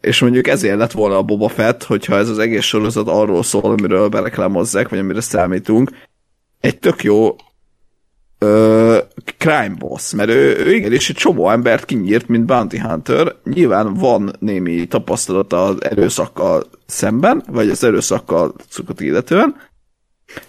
és 0.00 0.20
mondjuk 0.20 0.46
ezért 0.46 0.78
lett 0.78 0.92
volna 0.92 1.16
a 1.16 1.22
Boba 1.22 1.48
Fett, 1.48 1.84
hogyha 1.84 2.16
ez 2.16 2.28
az 2.28 2.38
egész 2.38 2.64
sorozat 2.64 3.08
arról 3.08 3.42
szól, 3.42 3.70
amiről 3.70 4.08
bereklámozzák, 4.08 4.88
vagy 4.88 4.98
amire 4.98 5.20
számítunk, 5.20 5.90
egy 6.60 6.78
tök 6.78 7.02
jó 7.02 7.36
crime 9.38 9.74
boss, 9.78 10.12
mert 10.12 10.30
ő, 10.30 10.56
ő 10.66 10.74
igenis 10.74 11.10
egy 11.10 11.16
csomó 11.16 11.50
embert 11.50 11.84
kinyírt, 11.84 12.28
mint 12.28 12.44
bounty 12.44 12.78
hunter. 12.78 13.34
Nyilván 13.44 13.94
van 13.94 14.32
némi 14.38 14.86
tapasztalat 14.86 15.52
az 15.52 15.84
erőszakkal 15.84 16.64
szemben, 16.86 17.42
vagy 17.50 17.70
az 17.70 17.84
erőszakkal 17.84 18.54
szokott 18.68 19.00
illetően, 19.00 19.56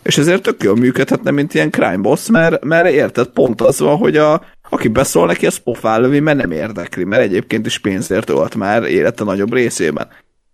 és 0.03 0.17
ezért 0.17 0.41
tök 0.41 0.63
jól 0.63 0.75
működhetne, 0.75 1.31
mint 1.31 1.53
ilyen 1.53 1.71
crime 1.71 1.97
boss, 1.97 2.29
mert, 2.29 2.63
mert 2.63 2.89
érted, 2.89 3.27
pont 3.27 3.61
az 3.61 3.79
van, 3.79 3.97
hogy 3.97 4.17
a, 4.17 4.41
aki 4.69 4.87
beszól 4.87 5.25
neki, 5.25 5.45
az 5.45 5.57
pofán 5.57 6.01
lövi, 6.01 6.19
mert 6.19 6.37
nem 6.37 6.51
érdekli, 6.51 7.03
mert 7.03 7.21
egyébként 7.21 7.65
is 7.65 7.79
pénzért 7.79 8.29
ölt 8.29 8.55
már 8.55 8.83
élete 8.83 9.23
nagyobb 9.23 9.53
részében. 9.53 10.07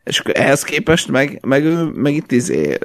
És 0.04 0.20
ehhez 0.20 0.64
képest 0.64 1.12
meg, 1.12 1.40
meg, 1.46 1.94
meg 1.94 2.14
itt 2.14 2.32
izé 2.32 2.78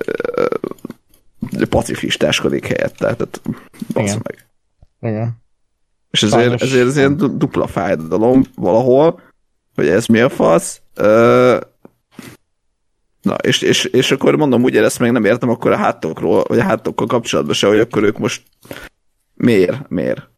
pacifistáskodik 1.68 2.66
helyette, 2.66 3.14
tehát 3.14 3.40
basz 3.92 4.18
meg. 4.22 4.46
Igen. 5.00 5.38
És 6.10 6.22
ezért, 6.22 6.40
Sajnos. 6.40 6.60
ezért 6.60 6.86
ez 6.86 6.96
ilyen 6.96 7.16
dupla 7.16 7.66
fájdalom 7.66 8.44
valahol, 8.54 9.20
hogy 9.74 9.88
ez 9.88 10.06
mi 10.06 10.20
a 10.20 10.28
fasz. 10.28 10.82
Na, 13.22 13.34
és, 13.42 13.62
és, 13.62 13.84
és 13.84 14.10
akkor 14.10 14.36
mondom, 14.36 14.62
ugye 14.62 14.82
ezt 14.82 14.98
még 14.98 15.10
nem 15.10 15.24
értem 15.24 15.48
akkor 15.48 15.72
a 15.72 15.76
hátokról, 15.76 16.44
vagy 16.48 16.58
a 16.58 16.62
hátokkal 16.62 17.06
kapcsolatban 17.06 17.54
se, 17.54 17.66
hogy 17.66 17.78
akkor 17.78 18.02
ők 18.02 18.18
most 18.18 18.42
miért, 19.34 19.88
miért? 19.88 20.29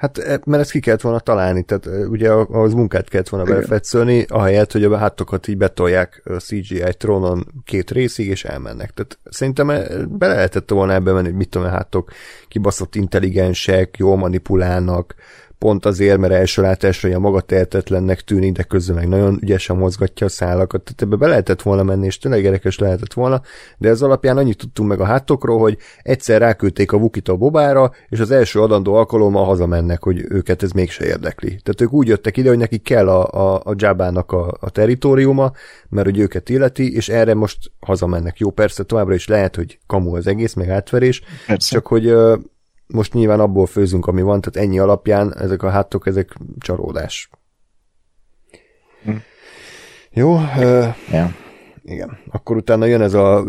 Hát, 0.00 0.18
e, 0.18 0.40
mert 0.44 0.62
ezt 0.62 0.70
ki 0.70 0.80
kellett 0.80 1.00
volna 1.00 1.18
találni, 1.18 1.62
tehát 1.62 1.86
e, 1.86 2.06
ugye 2.06 2.32
az 2.32 2.72
munkát 2.72 3.08
kellett 3.08 3.28
volna 3.28 3.46
belefetszölni, 3.46 4.24
ahelyett, 4.28 4.72
hogy 4.72 4.84
a 4.84 4.96
hátokat 4.96 5.48
így 5.48 5.56
betolják 5.56 6.22
a 6.24 6.32
CGI 6.32 6.94
trónon 6.98 7.46
két 7.64 7.90
részig, 7.90 8.28
és 8.28 8.44
elmennek. 8.44 8.90
Tehát 8.90 9.18
szerintem 9.24 9.70
e, 9.70 10.06
bele 10.06 10.34
lehetett 10.34 10.70
volna 10.70 10.92
ebbe 10.92 11.12
menni, 11.12 11.26
hogy 11.26 11.36
mit 11.36 11.48
tudom, 11.48 11.66
a 11.66 11.70
hátok 11.70 12.10
kibaszott 12.48 12.94
intelligensek, 12.94 13.96
jól 13.98 14.16
manipulálnak, 14.16 15.14
pont 15.60 15.86
azért, 15.86 16.18
mert 16.18 16.32
első 16.32 16.62
látásra 16.62 17.08
ilyen 17.08 17.20
magatehetetlennek 17.20 18.20
tűnik, 18.20 18.52
de 18.52 18.62
közben 18.62 18.96
meg 18.96 19.08
nagyon 19.08 19.38
ügyesen 19.40 19.76
mozgatja 19.76 20.26
a 20.26 20.30
szálakat, 20.30 20.82
tehát 20.82 21.02
ebbe 21.02 21.16
be 21.16 21.26
lehetett 21.26 21.62
volna 21.62 21.82
menni, 21.82 22.06
és 22.06 22.18
tényleg 22.18 22.44
érdekes 22.44 22.78
lehetett 22.78 23.12
volna, 23.12 23.42
de 23.78 23.88
ez 23.88 24.02
alapján 24.02 24.36
annyit 24.36 24.58
tudtunk 24.58 24.88
meg 24.88 25.00
a 25.00 25.04
hátokról, 25.04 25.58
hogy 25.58 25.78
egyszer 26.02 26.40
ráküldték 26.40 26.92
a 26.92 26.98
Vukit 26.98 27.28
a 27.28 27.36
Bobára, 27.36 27.90
és 28.08 28.20
az 28.20 28.30
első 28.30 28.60
adandó 28.60 28.94
alkalommal 28.94 29.44
hazamennek, 29.44 30.02
hogy 30.02 30.24
őket 30.28 30.62
ez 30.62 30.70
mégse 30.70 31.06
érdekli. 31.06 31.48
Tehát 31.48 31.80
ők 31.80 31.92
úgy 31.92 32.08
jöttek 32.08 32.36
ide, 32.36 32.48
hogy 32.48 32.58
nekik 32.58 32.82
kell 32.82 33.08
a, 33.08 33.54
a, 33.54 33.60
a 33.64 33.74
Jabának 33.76 34.32
a, 34.32 34.56
a 34.60 34.70
teritoriuma, 34.70 35.52
mert 35.88 36.06
hogy 36.06 36.18
őket 36.18 36.48
illeti, 36.48 36.94
és 36.94 37.08
erre 37.08 37.34
most 37.34 37.58
hazamennek. 37.80 38.38
Jó, 38.38 38.50
persze 38.50 38.82
továbbra 38.82 39.14
is 39.14 39.28
lehet, 39.28 39.56
hogy 39.56 39.78
kamu 39.86 40.16
az 40.16 40.26
egész, 40.26 40.54
meg 40.54 40.68
átverés, 40.68 41.22
persze. 41.46 41.74
csak 41.74 41.86
hogy 41.86 42.14
most 42.92 43.12
nyilván 43.12 43.40
abból 43.40 43.66
főzünk, 43.66 44.06
ami 44.06 44.22
van, 44.22 44.40
tehát 44.40 44.68
ennyi 44.68 44.78
alapján 44.78 45.34
ezek 45.36 45.62
a 45.62 45.70
hátok, 45.70 46.06
ezek 46.06 46.36
csalódás. 46.58 47.30
Hm. 49.04 49.16
Jó? 50.10 50.34
Uh, 50.34 50.86
ja. 51.10 51.34
Igen. 51.82 52.18
Akkor 52.30 52.56
utána 52.56 52.84
jön 52.84 53.00
ez 53.00 53.14
a 53.14 53.44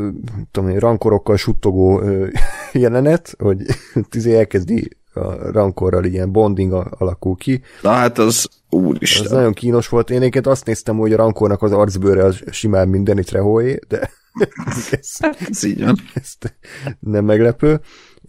tudom, 0.52 0.80
rankorokkal 0.80 1.38
suttogó 1.38 2.02
jelenet, 2.74 3.36
hogy 3.38 3.58
tizé 4.10 4.38
elkezdi 4.38 4.90
a 5.14 5.52
rankorral 5.52 6.04
ilyen 6.04 6.32
bonding 6.32 6.74
alakul 6.74 7.36
ki. 7.36 7.62
Na 7.82 7.90
hát 7.90 8.18
az 8.18 8.50
úristen. 8.70 9.26
Ez 9.26 9.32
nagyon 9.32 9.54
kínos 9.54 9.88
volt. 9.88 10.10
Én 10.10 10.18
egyébként 10.18 10.48
azt 10.48 10.66
néztem, 10.66 10.98
hogy 10.98 11.14
a 11.14 11.18
rankornak 11.18 11.62
az 11.62 11.72
arcbőre 11.72 12.24
az 12.24 12.44
simán 12.52 12.88
mindenit 12.88 13.32
reholé, 13.32 13.80
de 13.88 14.00
ez, 14.92 15.18
ez 15.50 15.64
így 15.64 15.84
van. 15.84 15.96
Ez 16.14 16.34
nem 17.00 17.26
meglepő 17.26 17.82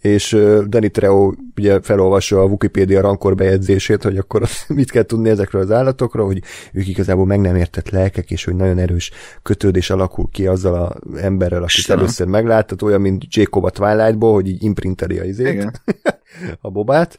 és 0.03 0.37
Danny 0.67 0.91
Trejo 0.91 1.31
ugye 1.55 1.81
felolvassa 1.81 2.41
a 2.41 2.45
Wikipedia 2.45 3.01
rankor 3.01 3.35
bejegyzését, 3.35 4.03
hogy 4.03 4.17
akkor 4.17 4.47
mit 4.67 4.91
kell 4.91 5.03
tudni 5.03 5.29
ezekről 5.29 5.61
az 5.61 5.71
állatokról, 5.71 6.25
hogy 6.25 6.43
ők 6.73 6.87
igazából 6.87 7.25
meg 7.25 7.39
nem 7.39 7.55
értett 7.55 7.89
lelkek, 7.89 8.31
és 8.31 8.43
hogy 8.43 8.55
nagyon 8.55 8.77
erős 8.77 9.11
kötődés 9.41 9.89
alakul 9.89 10.29
ki 10.31 10.47
azzal 10.47 10.73
a 10.73 11.19
emberrel, 11.21 11.63
akit 11.63 11.77
Istenem. 11.77 12.03
először 12.03 12.27
megláttat, 12.27 12.81
olyan, 12.81 13.01
mint 13.01 13.35
Jacob 13.35 13.63
a 13.63 13.69
Twilightból, 13.69 14.33
hogy 14.33 14.47
így 14.47 14.63
imprinteli 14.63 15.19
a 15.19 15.23
izét, 15.23 15.81
a 16.61 16.69
bobát. 16.69 17.15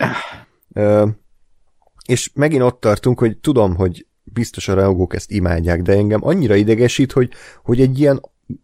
Uh, 0.75 1.09
és 2.07 2.31
megint 2.35 2.63
ott 2.63 2.81
tartunk, 2.81 3.19
hogy 3.19 3.39
tudom, 3.39 3.75
hogy 3.75 4.07
biztos 4.23 4.69
a 4.69 4.75
rajongók 4.75 5.15
ezt 5.15 5.31
imádják, 5.31 5.83
de 5.83 5.93
engem 5.93 6.21
annyira 6.25 6.55
idegesít, 6.55 7.13
hogy, 7.13 7.31
hogy 7.63 7.81
egy 7.81 8.01
ilyen 8.01 8.21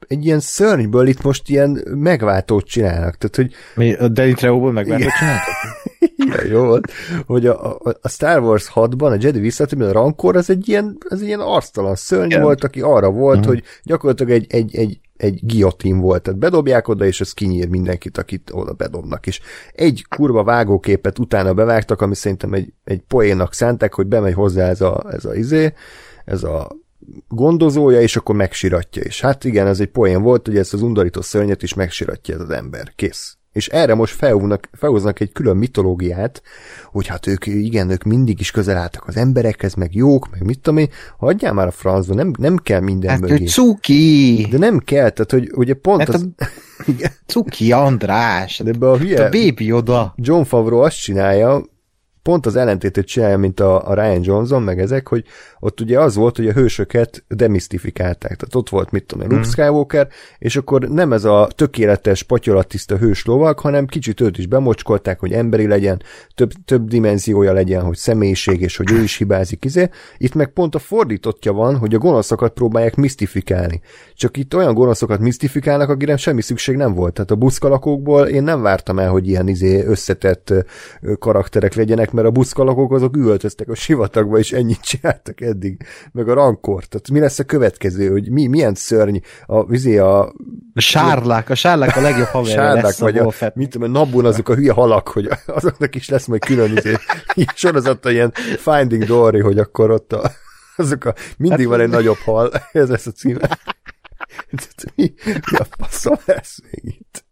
egy 0.09 0.25
ilyen 0.25 0.41
szörnyből 0.41 1.07
itt 1.07 1.23
most 1.23 1.49
ilyen 1.49 1.85
megváltót 1.95 2.67
csinálnak. 2.67 3.17
Tehát, 3.17 3.37
hogy... 3.37 3.53
Mi, 3.75 3.95
a 3.95 4.09
Danny 4.09 4.35
Trejo-ból 4.35 4.73
megváltót 4.73 5.13
csináltak? 5.19 5.55
Igen, 6.17 6.47
jó 6.47 6.65
volt, 6.65 6.93
hogy 7.27 7.47
a, 7.47 7.75
a, 7.75 7.95
a 8.01 8.09
Star 8.09 8.43
Wars 8.43 8.71
6-ban 8.75 9.11
a 9.11 9.17
Jedi 9.21 9.39
visszatérben 9.39 9.89
a 9.89 9.93
Rancor 9.93 10.37
az 10.37 10.51
egy 10.51 10.69
ilyen, 10.69 10.99
az 11.09 11.21
egy 11.21 11.27
ilyen 11.27 11.41
arctalan 11.41 11.95
szörny 11.95 12.25
Igen. 12.25 12.43
volt, 12.43 12.65
aki 12.65 12.81
arra 12.81 13.11
volt, 13.11 13.39
uh-huh. 13.39 13.53
hogy 13.53 13.65
gyakorlatilag 13.83 14.33
egy, 14.33 14.47
egy, 14.49 14.77
egy, 14.77 15.01
egy 15.17 15.41
guillotine 15.43 16.01
volt, 16.01 16.23
tehát 16.23 16.39
bedobják 16.39 16.89
oda, 16.89 17.05
és 17.05 17.21
ez 17.21 17.33
kinyír 17.33 17.69
mindenkit, 17.69 18.19
akit 18.19 18.51
oda 18.53 18.73
bedobnak, 18.73 19.27
és 19.27 19.41
egy 19.73 20.05
kurva 20.09 20.45
vágóképet 20.45 21.19
utána 21.19 21.55
bevágtak, 21.55 22.01
ami 22.01 22.15
szerintem 22.15 22.53
egy, 22.53 22.73
egy 22.85 23.01
poénnak 23.09 23.55
szánták, 23.55 23.95
hogy 23.95 24.07
bemegy 24.07 24.35
hozzá 24.35 24.69
ez 24.69 24.81
a, 24.81 25.05
ez 25.11 25.25
a 25.25 25.35
izé, 25.35 25.73
ez 26.25 26.43
a 26.43 26.69
gondozója, 27.29 28.01
és 28.01 28.17
akkor 28.17 28.35
megsiratja. 28.35 29.03
És 29.03 29.21
hát 29.21 29.45
igen, 29.45 29.67
ez 29.67 29.81
egy 29.81 29.91
poén 29.91 30.23
volt, 30.23 30.47
hogy 30.47 30.57
ezt 30.57 30.75
az 30.75 30.83
undorító 30.83 31.21
szörnyet 31.21 31.63
is 31.63 31.75
megsiratja 31.75 32.35
ez 32.35 32.41
az 32.41 32.51
ember. 32.51 32.93
Kész. 32.97 33.35
És 33.53 33.69
erre 33.69 33.95
most 33.95 34.15
felhúznak, 34.15 34.69
felhúznak 34.73 35.21
egy 35.21 35.33
külön 35.33 35.57
mitológiát, 35.57 36.43
hogy 36.93 37.07
hát 37.07 37.27
ők, 37.27 37.47
igen, 37.47 37.91
ők 37.91 38.03
mindig 38.03 38.41
is 38.41 38.51
közel 38.51 38.77
álltak 38.77 39.07
az 39.07 39.17
emberekhez, 39.17 39.75
meg 39.75 39.95
jók, 39.95 40.31
meg 40.31 40.45
mit 40.45 40.61
tudom 40.61 40.79
én, 40.79 40.89
hagyjál 41.19 41.53
már 41.53 41.67
a 41.67 41.71
francba, 41.71 42.15
nem, 42.15 42.33
nem 42.39 42.57
kell 42.57 42.81
minden 42.81 43.11
hát, 43.11 43.21
mögé. 43.21 43.33
Hát, 43.33 43.49
cuki! 43.49 44.47
De 44.51 44.59
nem 44.59 44.79
kell, 44.79 45.11
tehát, 45.11 45.31
hogy 45.31 45.51
ugye 45.55 45.75
pont 45.75 46.01
hát 46.01 46.09
az... 46.09 46.29
A... 46.39 46.47
Cuki 47.27 47.73
András! 47.73 48.59
De 48.59 48.73
be 48.73 48.91
a 48.91 48.99
hülye... 48.99 49.25
A 49.25 49.29
baby 49.29 49.73
oda! 49.73 50.15
John 50.17 50.43
Favreau 50.43 50.81
azt 50.81 51.01
csinálja, 51.01 51.63
pont 52.23 52.47
az 52.47 52.57
ellentétét 52.57 53.07
csinálja, 53.07 53.39
mint 53.39 53.61
a, 53.61 53.89
a 53.89 53.95
Ryan 53.95 54.21
Johnson, 54.23 54.63
meg 54.63 54.81
ezek, 54.81 55.09
hogy 55.09 55.25
ott 55.61 55.81
ugye 55.81 56.01
az 56.01 56.15
volt, 56.15 56.37
hogy 56.37 56.49
a 56.49 56.53
hősöket 56.53 57.25
demisztifikálták. 57.29 58.37
Tehát 58.37 58.55
ott 58.55 58.69
volt, 58.69 58.91
mit 58.91 59.05
tudom, 59.05 59.29
Luke 59.29 59.47
mm. 59.47 59.51
Skywalker, 59.51 60.09
és 60.39 60.57
akkor 60.57 60.89
nem 60.89 61.13
ez 61.13 61.25
a 61.25 61.49
tökéletes, 61.55 62.23
patyolatiszta 62.23 62.97
hős 62.97 63.25
lovag, 63.25 63.59
hanem 63.59 63.87
kicsit 63.87 64.21
őt 64.21 64.39
is 64.39 64.47
bemocskolták, 64.47 65.21
hogy 65.21 65.33
emberi 65.33 65.67
legyen, 65.67 66.03
több, 66.35 66.53
több 66.65 66.89
dimenziója 66.89 67.53
legyen, 67.53 67.83
hogy 67.83 67.97
személyiség, 67.97 68.61
és 68.61 68.77
hogy 68.77 68.93
ő 68.93 69.03
is 69.03 69.17
hibázik. 69.17 69.65
Izé. 69.65 69.89
Itt 70.17 70.35
meg 70.35 70.49
pont 70.49 70.75
a 70.75 70.79
fordítottja 70.79 71.53
van, 71.53 71.77
hogy 71.77 71.95
a 71.95 71.99
gonoszokat 71.99 72.53
próbálják 72.53 72.97
misztifikálni. 72.97 73.81
Csak 74.15 74.37
itt 74.37 74.55
olyan 74.55 74.75
gonoszokat 74.75 75.21
misztifikálnak, 75.21 75.89
akire 75.89 76.17
semmi 76.17 76.43
szükség 76.43 76.77
nem 76.77 76.95
volt. 76.95 77.13
Tehát 77.15 77.31
a 77.31 77.35
buszkalakókból 77.35 78.27
én 78.27 78.43
nem 78.43 78.63
vártam 78.63 78.99
el, 78.99 79.11
hogy 79.11 79.29
ilyen 79.29 79.49
izé 79.49 79.85
összetett 79.85 80.53
karakterek 81.19 81.75
legyenek, 81.75 82.10
mert 82.13 82.27
a 82.27 82.31
buszkalakók 82.31 82.93
azok 82.93 83.17
üvöltöztek 83.17 83.69
a 83.69 83.75
sivatagba, 83.75 84.39
és 84.39 84.53
ennyit 84.53 84.81
csináltak 84.81 85.41
eddig, 85.41 85.87
meg 86.13 86.29
a 86.29 86.35
rankor. 86.35 86.85
Tehát 86.85 87.11
mi 87.11 87.21
lesz 87.21 87.39
a 87.39 87.45
következő, 87.45 88.11
hogy 88.11 88.31
mi, 88.31 88.47
milyen 88.47 88.75
szörny 88.75 89.17
a, 89.47 89.65
vizé 89.65 89.99
a... 89.99 90.23
A 90.75 90.81
sárlák, 90.81 91.51
a 91.51 91.55
sárlák 91.55 91.97
a 91.97 92.01
legjobb 92.01 92.27
haverja 92.27 92.55
sárlák, 92.63 92.83
lesz 92.83 92.99
vagy 92.99 93.19
a, 93.19 93.27
a 93.27 93.53
mit 93.55 93.71
tudom, 93.71 93.91
Nabun 93.91 94.25
azok 94.25 94.49
a 94.49 94.55
hülye 94.55 94.73
halak, 94.73 95.09
hogy 95.09 95.29
azoknak 95.47 95.95
is 95.95 96.09
lesz 96.09 96.27
majd 96.27 96.45
külön 96.45 96.77
izé, 96.77 96.95
sorozata 97.55 98.11
ilyen 98.11 98.33
Finding 98.57 99.05
Dory, 99.05 99.41
hogy 99.41 99.59
akkor 99.59 99.91
ott 99.91 100.13
a, 100.13 100.31
azok 100.77 101.05
a, 101.05 101.15
mindig 101.37 101.67
van 101.67 101.81
egy 101.81 101.89
nagyobb 101.89 102.19
hal, 102.25 102.51
ez 102.73 102.89
lesz 102.89 103.07
a 103.07 103.11
címe. 103.11 103.59
mi, 104.95 105.13
mi 105.51 105.59
a 105.59 105.67
faszom 105.79 106.17
lesz 106.25 106.59
még 106.71 106.85
itt? 106.85 107.25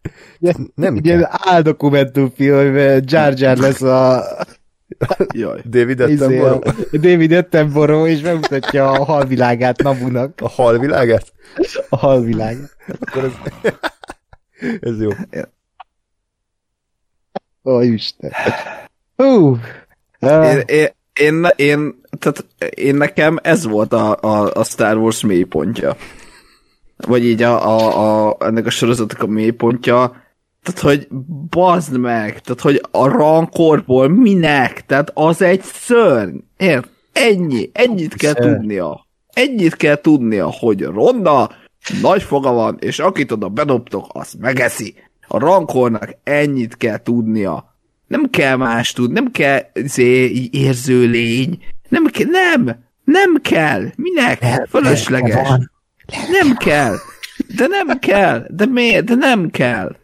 Nem 0.74 0.96
Ilyen 1.02 1.26
áldokumentumfilm, 1.30 2.76
Jar 3.04 3.38
Jar 3.38 3.56
lesz 3.56 3.82
a 3.82 4.24
Jaj. 5.34 5.60
David 5.64 6.00
Attenborough. 6.00 6.90
David 6.92 7.32
Attenborough, 7.32 8.08
és 8.08 8.20
bemutatja 8.20 8.90
a 8.90 9.04
halvilágát 9.04 9.82
Nabunak. 9.82 10.40
A 10.40 10.48
halvilágát? 10.48 11.32
A 11.88 11.96
halvilágát. 11.96 12.76
Akkor 13.00 13.24
ez... 13.24 13.32
ez 14.80 15.00
jó. 15.00 15.10
Ó, 17.64 17.80
Isten. 17.80 18.32
Hú. 19.16 19.58
Én, 20.20 20.62
én, 20.66 20.88
én, 21.14 21.46
én, 21.56 22.00
tehát 22.18 22.44
én 22.74 22.94
nekem 22.94 23.38
ez 23.42 23.66
volt 23.66 23.92
a, 23.92 24.16
a, 24.20 24.50
a 24.54 24.64
Star 24.64 24.96
Wars 24.96 25.20
mélypontja. 25.20 25.96
Vagy 26.96 27.24
így 27.24 27.42
a, 27.42 27.66
a, 27.66 28.28
a, 28.28 28.36
ennek 28.40 28.66
a 28.66 28.70
sorozatok 28.70 29.22
a 29.22 29.26
mélypontja. 29.26 30.26
Tehát, 30.72 30.80
hogy 30.80 31.08
bazd 31.50 31.98
meg, 31.98 32.40
tehát, 32.40 32.60
hogy 32.60 32.82
a 32.90 33.08
rankorból 33.08 34.08
minek? 34.08 34.86
Tehát 34.86 35.10
az 35.14 35.42
egy 35.42 35.62
szörny. 35.62 36.36
Ért? 36.56 36.88
Ennyi. 37.12 37.70
Ennyit 37.72 38.14
kell 38.14 38.34
Szörny. 38.34 38.52
tudnia. 38.52 39.06
Ennyit 39.32 39.76
kell 39.76 39.96
tudnia, 40.00 40.50
hogy 40.58 40.82
ronda, 40.82 41.50
nagy 42.02 42.22
foga 42.22 42.52
van, 42.52 42.76
és 42.80 42.98
akit 42.98 43.32
oda 43.32 43.48
bedobtok, 43.48 44.06
azt 44.12 44.38
megeszi. 44.38 44.94
A 45.28 45.38
rankornak 45.38 46.16
ennyit 46.24 46.76
kell 46.76 47.02
tudnia. 47.02 47.76
Nem 48.06 48.30
kell 48.30 48.56
más 48.56 48.92
tudni, 48.92 49.12
nem 49.12 49.30
kell 49.30 49.60
így 50.06 50.54
érző 50.54 51.06
lény. 51.06 51.58
Nem 51.88 52.04
kell, 52.06 52.26
nem, 52.26 52.84
nem 53.04 53.36
kell. 53.42 53.84
Minek? 53.96 54.44
Fölösleges. 54.68 55.48
Van. 55.48 55.70
Nem 56.30 56.56
kell. 56.56 56.94
De 57.56 57.66
nem 57.66 57.98
kell. 57.98 58.46
De 58.50 58.66
miért? 58.66 59.04
De 59.04 59.14
nem 59.14 59.50
kell. 59.50 59.96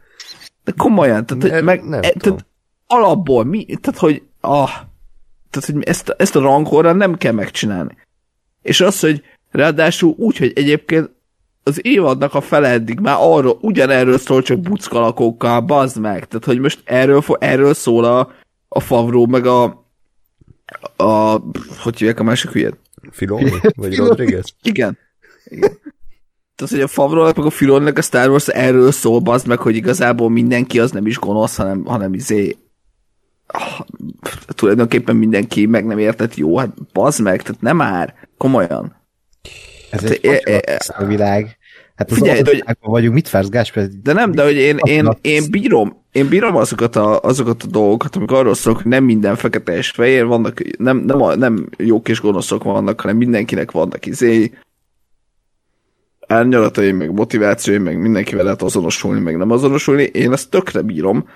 De 0.65 0.73
komolyan, 0.77 1.27
tehát, 1.27 1.43
hogy 1.43 1.65
meg, 1.65 1.85
nem 1.85 2.03
e, 2.03 2.11
tehát 2.11 2.47
alapból 2.87 3.45
mi, 3.45 3.65
tehát, 3.65 4.01
hogy 4.01 4.23
ah, 4.41 4.71
tehát, 5.51 5.71
hogy 5.73 5.83
ezt, 5.83 6.15
ezt 6.19 6.37
a 6.37 6.41
rankorra 6.41 6.93
nem 6.93 7.17
kell 7.17 7.33
megcsinálni. 7.33 7.97
És 8.63 8.81
az, 8.81 9.01
hogy 9.01 9.23
ráadásul 9.51 10.15
úgy, 10.17 10.37
hogy 10.37 10.53
egyébként 10.55 11.11
az 11.63 11.85
évadnak 11.87 12.35
a 12.35 12.41
fele 12.41 12.69
eddig 12.69 13.01
már 13.01 13.17
arról, 13.19 13.59
ugyanerről 13.61 14.19
szól, 14.19 14.43
csak 14.43 14.61
buckalakókkal, 14.61 15.61
bazd 15.61 16.01
meg. 16.01 16.27
Tehát, 16.27 16.45
hogy 16.45 16.59
most 16.59 16.81
erről, 16.85 17.23
erről 17.39 17.75
szól 17.75 18.05
a, 18.05 18.33
a 18.69 18.81
Favró, 18.81 19.27
meg 19.27 19.47
a, 19.47 19.65
a 20.97 21.41
hogy 21.83 21.99
hívják 21.99 22.21
a 22.21 22.23
másik 22.23 22.51
hülyet? 22.51 22.77
Filoni? 23.11 23.53
Vagy 23.77 23.97
Rodriguez? 23.97 24.55
Igen. 24.63 24.99
Igen. 25.45 25.79
Tehát, 26.57 26.73
hogy 26.73 26.83
a 26.83 26.87
Favreau 26.87 27.25
meg 27.25 27.47
a 27.47 27.51
Filonnek 27.51 27.99
a 27.99 28.03
Star 28.03 28.29
Wars 28.29 28.49
erről 28.49 28.93
szól, 28.93 29.19
bazd 29.21 29.47
meg, 29.47 29.59
hogy 29.59 29.77
igazából 29.77 30.31
mindenki 30.31 30.81
az 30.81 30.91
nem 30.91 31.07
is 31.07 31.19
gonosz, 31.19 31.57
hanem, 31.57 31.85
hanem 31.85 32.15
izé 32.15 32.57
ah, 33.47 33.81
tulajdonképpen 34.47 35.17
mindenki 35.17 35.67
meg 35.67 35.87
nem 35.87 35.99
értett 35.99 36.35
jó, 36.35 36.57
hát 36.59 36.93
bazd 36.93 37.21
meg, 37.23 37.43
tehát 37.43 37.61
nem 37.61 37.77
már, 37.77 38.15
komolyan. 38.39 38.97
Ez 39.91 40.01
Hát, 40.01 40.11
egy 40.11 40.25
e- 40.25 40.61
e- 40.97 41.05
világ. 41.07 41.57
Hát 41.95 42.11
az 42.11 42.17
Figyelj, 42.17 42.43
de 42.43 42.51
hogy- 42.51 42.77
vagyunk, 42.81 43.15
mit 43.15 43.31
vársz, 43.31 43.49
Gásper? 43.49 43.89
De 44.03 44.13
nem, 44.13 44.33
de 44.33 44.45
hogy 44.45 44.57
én, 44.57 44.77
én, 44.83 45.09
én 45.21 45.51
bírom, 45.51 46.03
én 46.13 46.29
bírom 46.29 46.57
azokat 46.57 46.97
a, 46.97 47.21
azokat 47.21 47.63
a 47.63 47.67
dolgokat, 47.67 48.17
amik 48.17 48.31
arról 48.31 48.55
szólnak, 48.55 48.83
hogy 48.83 48.91
nem 48.91 49.05
minden 49.05 49.37
fekete 49.37 49.77
és 49.77 49.91
fehér, 49.91 50.25
vannak, 50.25 50.61
nem, 50.79 50.97
nem, 50.97 51.23
a, 51.23 51.35
nem 51.35 51.69
jók 51.77 52.09
és 52.09 52.21
gonoszok 52.21 52.63
vannak, 52.65 53.01
hanem 53.01 53.17
mindenkinek 53.17 53.71
vannak 53.71 54.07
izé, 54.07 54.53
elnyaratai, 56.35 56.93
meg 56.93 57.13
motivációi, 57.13 57.79
meg 57.79 57.99
mindenkivel 57.99 58.45
lehet 58.45 58.63
azonosulni, 58.63 59.21
meg 59.21 59.37
nem 59.37 59.51
azonosulni, 59.51 60.03
én 60.03 60.33
ezt 60.33 60.51
tökre 60.51 60.83
bírom, 60.83 61.29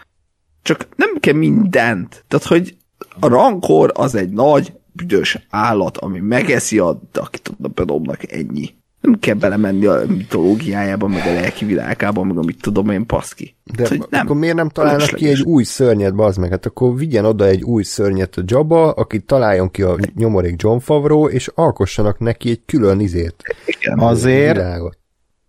csak 0.62 0.86
nem 0.96 1.16
kell 1.20 1.34
mindent. 1.34 2.24
Tehát, 2.28 2.46
hogy 2.46 2.76
a 3.20 3.28
rankor 3.28 3.92
az 3.94 4.14
egy 4.14 4.30
nagy, 4.30 4.72
büdös 4.92 5.46
állat, 5.50 5.96
ami 5.96 6.18
megeszi 6.18 6.78
a, 6.78 7.00
akit 7.12 7.48
oda 7.58 7.68
bedobnak 7.68 8.32
ennyi. 8.32 8.74
Nem 9.00 9.18
kell 9.18 9.34
belemenni 9.34 9.86
a 9.86 10.02
mitológiájába, 10.06 11.06
meg 11.06 11.26
a 11.26 11.32
lelki 11.32 11.64
világába, 11.64 12.22
meg 12.22 12.38
a 12.38 12.42
mit 12.42 12.60
tudom 12.60 12.90
én, 12.90 13.06
paszki. 13.06 13.56
De 13.76 13.88
hogy 13.88 14.02
nem, 14.10 14.20
akkor 14.20 14.36
miért 14.36 14.56
nem 14.56 14.68
találnak 14.68 15.08
ki 15.08 15.28
egy 15.28 15.40
új 15.40 15.64
szörnyet, 15.64 16.14
bazd 16.14 16.38
meg? 16.38 16.50
Hát 16.50 16.66
akkor 16.66 16.96
vigyen 16.96 17.24
oda 17.24 17.46
egy 17.46 17.62
új 17.62 17.82
szörnyet 17.82 18.36
a 18.36 18.42
Jabba, 18.44 18.90
akit 18.90 19.24
találjon 19.24 19.70
ki 19.70 19.82
a 19.82 19.96
nyomorék 20.14 20.62
John 20.62 20.78
Favreau, 20.78 21.28
és 21.28 21.50
alkossanak 21.54 22.18
neki 22.18 22.50
egy 22.50 22.62
külön 22.66 23.00
izét. 23.00 23.56
Igen. 23.66 23.98
Azért, 23.98 24.56
Világot. 24.56 24.98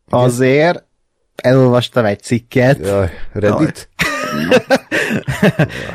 azért 0.10 0.84
elolvastam 1.36 2.06
egy 2.06 2.22
cikket, 2.22 2.86
Jaj, 2.86 3.10
Reddit? 3.32 3.90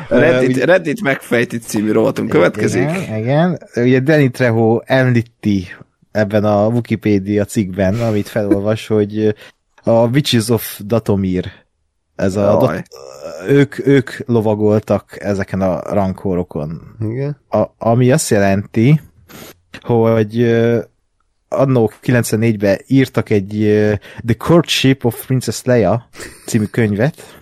Reddit, 0.09 0.63
Reddit 0.63 1.01
megfejti 1.01 1.57
című 1.57 1.91
rovatunk 1.91 2.29
következik. 2.29 2.81
Igen, 2.81 3.19
igen. 3.19 3.59
Ugye 3.75 3.99
Danny 3.99 4.31
Trejo 4.31 4.79
említi 4.85 5.67
ebben 6.15 6.43
a 6.43 6.67
Wikipédia 6.67 7.45
cikkben, 7.45 7.99
amit 8.01 8.27
felolvas, 8.27 8.87
hogy 8.87 9.35
a 9.83 9.91
Witches 9.91 10.49
of 10.49 10.79
Datomir, 10.85 11.51
ez 12.15 12.35
a, 12.35 12.57
dat, 12.57 12.87
ők, 13.47 13.87
ők 13.87 14.09
lovagoltak 14.25 15.15
ezeken 15.19 15.61
a 15.61 15.93
rankorokon. 15.93 16.81
Igen. 16.99 17.37
A, 17.49 17.63
ami 17.77 18.11
azt 18.11 18.29
jelenti, 18.29 19.01
hogy 19.81 20.43
annó 21.49 21.91
94-ben 22.03 22.79
írtak 22.87 23.29
egy 23.29 23.49
The 24.25 24.35
Courtship 24.37 25.05
of 25.05 25.25
Princess 25.25 25.61
Leia 25.63 26.09
című 26.45 26.65
könyvet, 26.65 27.37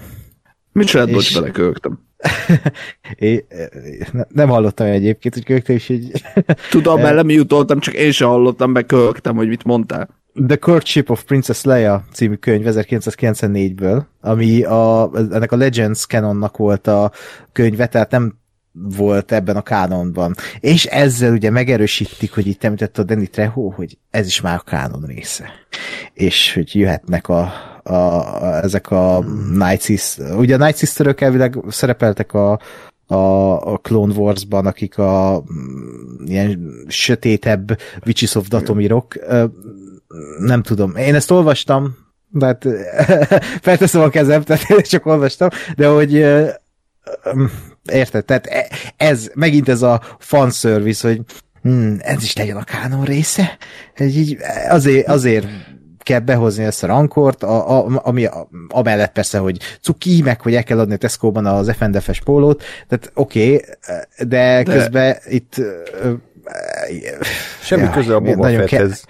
Mit 0.71 0.87
csinált, 0.87 1.11
bocs, 1.11 1.33
beleköltem. 1.33 1.99
É, 3.15 3.45
ne- 4.11 4.23
nem 4.29 4.49
hallottam 4.49 4.87
egyébként, 4.87 5.33
hogy 5.33 5.43
kölyögte 5.43 5.73
is 5.73 5.89
egy 5.89 6.23
Tudom, 6.69 7.01
mert 7.01 7.15
nem 7.15 7.29
jutottam, 7.29 7.79
csak 7.79 7.93
én 7.93 8.11
sem 8.11 8.27
hallottam, 8.27 8.73
beköltem, 8.73 9.35
hogy 9.35 9.47
mit 9.47 9.63
mondtál. 9.63 10.09
The 10.47 10.55
Courtship 10.55 11.09
of 11.09 11.23
Princess 11.23 11.63
Leia 11.63 12.03
című 12.13 12.35
könyv 12.35 12.65
1994-ből, 12.69 14.03
ami 14.21 14.63
a, 14.63 15.11
ennek 15.13 15.51
a 15.51 15.55
Legends 15.55 16.05
canonnak 16.05 16.57
volt 16.57 16.87
a 16.87 17.11
könyve, 17.51 17.87
tehát 17.87 18.11
nem 18.11 18.41
volt 18.71 19.31
ebben 19.31 19.55
a 19.55 19.61
kánonban. 19.61 20.35
És 20.59 20.85
ezzel 20.85 21.31
ugye 21.31 21.49
megerősítik, 21.49 22.33
hogy 22.33 22.47
itt 22.47 22.63
említett 22.63 22.97
a 22.97 23.03
Danny 23.03 23.29
Trejo, 23.31 23.69
hogy 23.69 23.97
ez 24.09 24.27
is 24.27 24.41
már 24.41 24.55
a 24.55 24.69
kánon 24.69 25.03
része. 25.05 25.49
És 26.13 26.53
hogy 26.53 26.75
jöhetnek 26.75 27.27
a, 27.27 27.51
a, 27.83 27.93
a 27.93 28.63
ezek 28.63 28.91
a 28.91 29.23
Night 29.51 29.81
Sisters. 29.81 30.31
Ugye 30.31 30.55
a 30.55 30.65
Night 30.65 30.77
Sisterök 30.77 31.21
elvileg 31.21 31.57
szerepeltek 31.69 32.33
a, 32.33 32.59
a, 33.05 33.15
a 33.73 33.77
Clone 33.77 34.13
Wars-ban, 34.13 34.65
akik 34.65 34.97
a 34.97 35.43
mm, 35.53 36.25
ilyen 36.25 36.73
sötétebb 36.87 37.79
Witches 38.05 38.35
of 38.35 38.47
Datomirok. 38.47 39.15
Nem 40.39 40.61
tudom. 40.61 40.95
Én 40.95 41.15
ezt 41.15 41.31
olvastam, 41.31 41.97
de 42.29 42.45
hát 42.45 42.67
felteszem 43.61 44.01
a 44.01 44.09
kezem, 44.09 44.43
tehát 44.43 44.87
csak 44.89 45.05
olvastam, 45.05 45.49
de 45.75 45.87
hogy 45.87 46.13
érted, 47.91 48.25
tehát 48.25 48.45
e- 48.45 48.69
ez, 48.97 49.31
megint 49.33 49.69
ez 49.69 49.81
a 49.81 50.01
fanservice, 50.19 51.07
hogy 51.07 51.21
hmm, 51.61 51.97
ez 51.99 52.23
is 52.23 52.35
legyen 52.35 52.57
a 52.57 52.63
kánon 52.63 53.03
része, 53.03 53.57
így 53.99 54.37
azért, 54.69 55.07
azért 55.07 55.47
kell 56.03 56.19
behozni 56.19 56.63
ezt 56.63 56.83
a 56.83 56.87
rankort, 56.87 57.43
a, 57.43 57.77
a, 57.77 58.01
ami 58.03 58.25
a, 58.25 58.49
amellett 58.67 59.11
persze, 59.11 59.37
hogy 59.37 59.57
cuki, 59.81 60.21
meg 60.21 60.41
hogy 60.41 60.55
el 60.55 60.63
kell 60.63 60.79
adni 60.79 60.93
a 60.93 60.97
Tesco-ban 60.97 61.45
az 61.45 61.71
FNDF-es 61.77 62.21
pólót, 62.21 62.63
tehát 62.87 63.11
oké, 63.13 63.43
okay, 63.45 63.61
de, 64.17 64.63
de 64.63 64.63
közben 64.63 65.17
itt 65.25 65.55
Semmi 67.61 67.81
jaj, 67.81 67.93
köze 67.93 68.15
a 68.15 68.19
Boba 68.19 68.41
nagyon 68.41 68.67
Fetthez. 68.67 69.05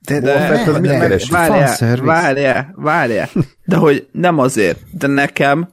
de, 0.00 0.20
Fett 0.20 0.66
az 0.66 0.78
mit 0.78 0.90
de- 0.90 0.98
keres? 0.98 1.30
Várjál, 1.30 1.96
várjál, 2.02 2.74
várjál. 2.76 3.28
De 3.64 3.76
hogy 3.76 4.08
nem 4.12 4.38
azért, 4.38 4.78
de 4.98 5.06
nekem 5.06 5.68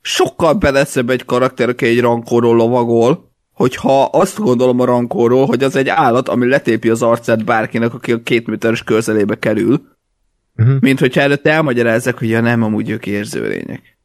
sokkal 0.00 0.52
beleszebb 0.52 1.10
egy 1.10 1.24
karakter, 1.24 1.68
aki 1.68 1.86
egy 1.86 2.00
rankóról 2.00 2.56
lovagol, 2.56 3.32
hogyha 3.52 4.04
azt 4.04 4.38
gondolom 4.38 4.80
a 4.80 4.84
rankóról, 4.84 5.46
hogy 5.46 5.64
az 5.64 5.76
egy 5.76 5.88
állat, 5.88 6.28
ami 6.28 6.48
letépi 6.48 6.88
az 6.88 7.02
arcát 7.02 7.44
bárkinek, 7.44 7.94
aki 7.94 8.12
a 8.12 8.22
két 8.22 8.46
méteres 8.46 8.82
közelébe 8.82 9.38
kerül, 9.38 9.82
Mhm. 10.54 10.76
mint 10.80 10.98
hogyha 10.98 11.20
előtte 11.20 11.50
elmagyarázzák, 11.50 12.18
hogy 12.18 12.28
ja 12.28 12.40
nem, 12.40 12.62
amúgy 12.62 12.90
ők 12.90 13.06
érzőlények. 13.06 13.98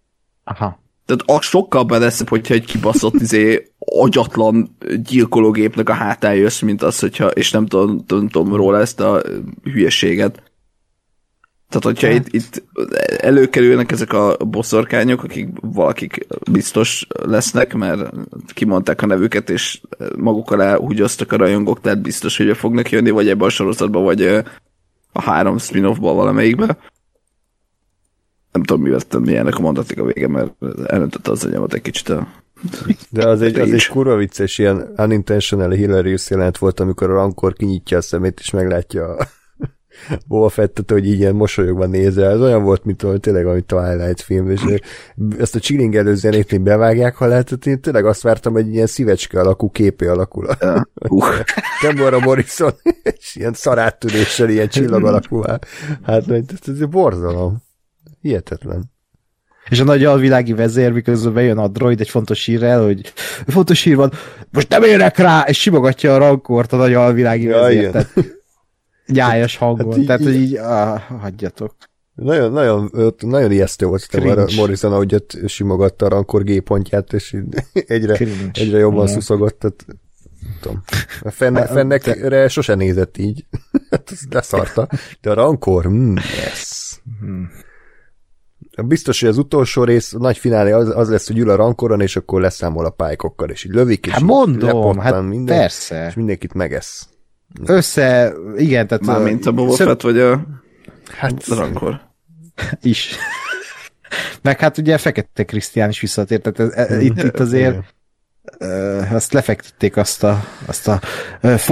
Aha. 0.44 0.80
Tehát 1.06 1.24
az 1.26 1.46
sokkal 1.46 1.84
beleszebb, 1.84 2.30
hogyha 2.30 2.54
egy 2.54 2.66
kibaszott 2.66 3.22
izé, 3.22 3.72
agyatlan 3.80 4.76
gyilkológépnek 5.04 5.90
a 5.90 5.94
hátán 5.94 6.36
jössz, 6.36 6.62
mint 6.62 6.82
az, 6.82 7.00
hogyha, 7.00 7.28
és 7.28 7.52
nem 7.52 7.66
tudom, 7.66 8.06
tudom, 8.06 8.28
tudom 8.28 8.56
róla 8.56 8.80
ezt 8.80 9.00
a 9.00 9.22
hülyeséget. 9.64 10.44
Tehát, 11.70 11.84
hogyha 11.84 12.10
itt, 12.10 12.28
itt 12.34 12.64
előkerülnek 13.18 13.92
ezek 13.92 14.14
a 14.14 14.38
boszorkányok, 14.38 15.24
akik 15.24 15.48
valakik 15.62 16.28
biztos 16.52 17.08
lesznek, 17.24 17.74
mert 17.74 18.14
kimondták 18.54 19.02
a 19.02 19.06
nevüket, 19.06 19.50
és 19.50 19.82
maguk 20.18 20.52
alá 20.52 20.76
húgyoztak 20.76 21.32
a 21.32 21.38
rajongók, 21.38 21.82
tehát 21.82 22.02
biztos, 22.02 22.38
hogy 22.38 22.58
fognak 22.58 22.90
jönni, 22.90 23.10
vagy 23.10 23.30
ebbe 23.30 23.46
a 23.46 23.50
sorozatba, 23.50 24.00
vagy 24.00 24.44
a 25.12 25.22
három 25.22 25.58
spin-offba 25.58 26.14
valamelyikbe. 26.14 26.78
Nem 28.52 28.64
tudom, 28.64 28.82
mi 28.82 28.90
vettem 28.90 29.22
milyennek 29.22 29.56
a 29.58 29.62
mondatik 29.62 30.00
a 30.00 30.06
vége, 30.06 30.28
mert 30.28 30.54
elöntötte 30.86 31.32
az 31.32 31.46
anyamat 31.46 31.74
egy 31.74 31.82
kicsit 31.82 32.10
a... 32.10 32.28
De 33.10 33.28
az 33.28 33.42
egy, 33.42 33.60
az 33.60 33.72
egy 33.72 33.88
kurva 33.88 34.16
vicces, 34.16 34.58
ilyen 34.58 34.94
unintentional 34.98 35.72
hilarious 35.72 36.30
jelent 36.30 36.58
volt, 36.58 36.80
amikor 36.80 37.10
a 37.10 37.14
rankor 37.14 37.54
kinyitja 37.54 37.98
a 37.98 38.02
szemét, 38.02 38.40
és 38.40 38.50
meglátja 38.50 39.16
a, 39.16 39.28
Boba 40.28 40.50
Fettet, 40.50 40.92
hogy 40.92 41.08
így 41.08 41.20
ilyen 41.20 41.36
mosolyogva 41.36 41.86
nézel, 41.86 42.32
ez 42.32 42.42
olyan 42.42 42.64
volt, 42.64 42.86
mint 42.86 43.02
hogy 43.02 43.20
tényleg 43.20 43.46
a 43.46 43.62
Twilight 43.62 44.22
film, 44.22 44.50
és 44.50 44.62
ezt 45.40 45.56
a 45.56 45.60
chilling 45.60 45.96
előzenét 45.96 46.52
még 46.52 46.62
bevágják, 46.62 47.16
ha 47.16 47.26
lehetett, 47.26 47.66
én 47.66 47.82
tényleg 47.82 48.06
azt 48.06 48.22
vártam, 48.22 48.54
hogy 48.54 48.74
ilyen 48.74 48.88
szívecske 48.88 49.40
alakú 49.40 49.70
képé 49.70 50.08
alakul. 50.08 50.48
Uh. 51.10 51.24
Kemora 51.82 52.20
Morrison, 52.20 52.72
és 53.04 53.36
ilyen 53.36 53.54
szaráttűréssel, 53.54 54.50
ilyen 54.50 54.68
csillag 54.68 55.06
alakú. 55.06 55.42
Hát, 56.04 56.32
ez, 56.32 56.44
ez 56.68 56.86
borzalom. 56.86 57.64
Hihetetlen. 58.22 58.92
És 59.70 59.80
a 59.80 59.84
nagy 59.84 60.06
alvilági 60.06 60.54
vezér, 60.54 60.92
miközben 60.92 61.34
bejön 61.34 61.58
a 61.58 61.68
droid 61.68 62.00
egy 62.00 62.10
fontos 62.10 62.46
hírrel, 62.46 62.84
hogy 62.84 63.14
fontos 63.48 63.84
hír 63.84 63.96
van, 63.96 64.12
most 64.52 64.70
nem 64.70 64.84
érek 64.84 65.18
rá, 65.18 65.46
és 65.48 65.60
simogatja 65.60 66.14
a 66.14 66.18
rankort 66.18 66.74
a 66.74 66.78
nagy 66.78 66.94
alvilági 66.94 67.46
ja, 67.46 67.60
vezér. 67.60 68.08
Nyájas 69.12 69.58
hangon. 69.58 69.92
Hát 69.92 69.98
így, 69.98 70.06
tehát, 70.06 70.24
hogy 70.24 70.36
így, 70.36 70.56
ah, 70.56 71.00
hagyjatok. 71.00 71.76
Nagyon, 72.16 72.52
nagyon, 72.52 72.92
nagyon 73.20 73.52
ijesztő 73.52 73.86
volt 73.86 74.08
a 74.14 74.48
Morrison, 74.56 74.94
ahogy 74.94 75.16
ott 75.16 75.38
simogatta 75.46 76.06
a 76.06 76.10
rankor 76.10 76.44
G-pontját, 76.44 77.14
és 77.14 77.38
egyre, 77.74 78.18
egyre 78.54 78.78
jobban 78.78 79.06
yeah. 79.06 79.14
szuszogott, 79.14 79.60
tehát 79.60 79.86
tudom. 80.62 80.84
A 81.22 81.32
fenne, 81.32 81.60
hát, 81.60 81.70
fennekre 81.70 82.48
sose 82.48 82.76
nézett 82.76 83.18
így. 83.18 83.46
Hát 83.90 84.14
leszarta. 84.30 84.88
De 85.22 85.30
a 85.30 85.34
rankor, 85.34 85.88
mm, 85.88 86.16
yes. 86.16 87.02
Hmm. 87.20 87.50
Biztos, 88.88 89.20
hogy 89.20 89.30
az 89.30 89.38
utolsó 89.38 89.84
rész, 89.84 90.14
a 90.14 90.18
nagy 90.18 90.38
finálé 90.38 90.72
az, 90.72 90.96
az 90.96 91.10
lesz, 91.10 91.28
hogy 91.28 91.38
ül 91.38 91.50
a 91.50 91.56
rankoron, 91.56 92.02
és 92.02 92.16
akkor 92.16 92.42
leszámol 92.42 92.86
a 92.86 92.90
pálykokkal, 92.90 93.50
és 93.50 93.64
így 93.64 93.74
lövik, 93.74 94.06
és 94.06 94.12
hát 94.12 94.22
mondom, 94.22 94.98
hát 94.98 95.22
minden, 95.22 95.58
persze. 95.58 96.08
És 96.08 96.14
mindenkit 96.14 96.54
megesz. 96.54 97.10
Össze, 97.66 98.34
igen, 98.58 98.88
tehát... 98.88 99.06
Már 99.06 99.22
mint 99.22 99.46
a 99.46 99.52
Boba 99.52 99.72
Fett, 99.72 100.02
vagy 100.02 100.20
a... 100.20 100.46
Hát... 101.12 101.48
Rankor. 101.48 102.02
Is. 102.82 103.16
Meg 104.42 104.60
hát 104.60 104.78
ugye 104.78 104.98
Fekete 104.98 105.44
Krisztián 105.44 105.90
is 105.90 106.00
visszatért, 106.00 106.42
tehát 106.42 106.60
ez, 106.60 106.90
ez, 106.90 107.02
itt, 107.02 107.24
itt 107.24 107.40
azért 107.40 107.78
azt 109.12 109.34
lefektették 109.34 109.98
azt 109.98 110.24
a, 110.24 110.44
azt 110.66 110.88
a 110.88 111.00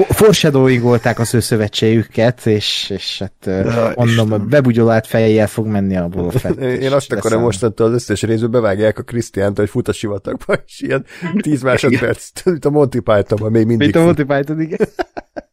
foreshadowingolták 0.09 1.19
az 1.19 1.33
ő 1.33 1.39
szövetségüket, 1.39 2.45
és, 2.45 2.89
és 2.89 3.19
hát 3.19 3.65
ja, 3.65 3.93
mondom, 3.95 4.49
bebugyolált 4.49 5.07
fejjel 5.07 5.47
fog 5.47 5.65
menni 5.65 5.97
a 5.97 6.07
Boba 6.07 6.31
Fett. 6.31 6.59
Én 6.59 6.91
azt 6.91 7.11
akarom 7.11 7.41
mostantól 7.41 7.87
az 7.87 7.93
összes 7.93 8.21
részből 8.21 8.49
bevágják 8.49 8.99
a 8.99 9.01
Krisztiánt, 9.01 9.57
hogy 9.57 9.69
fut 9.69 9.87
a 9.87 9.93
sivatagba, 9.93 10.53
és 10.65 10.81
ilyen 10.81 11.05
10 11.41 11.61
másodperc, 11.61 12.43
mint 12.43 12.65
a 12.65 12.69
Monty 12.69 12.99
Pythonban 12.99 13.51
még 13.51 13.65
mindig. 13.65 13.77
Mint 13.77 13.95
a 13.95 14.03
Monty 14.03 14.23
Python, 14.23 14.61
igen. 14.61 14.87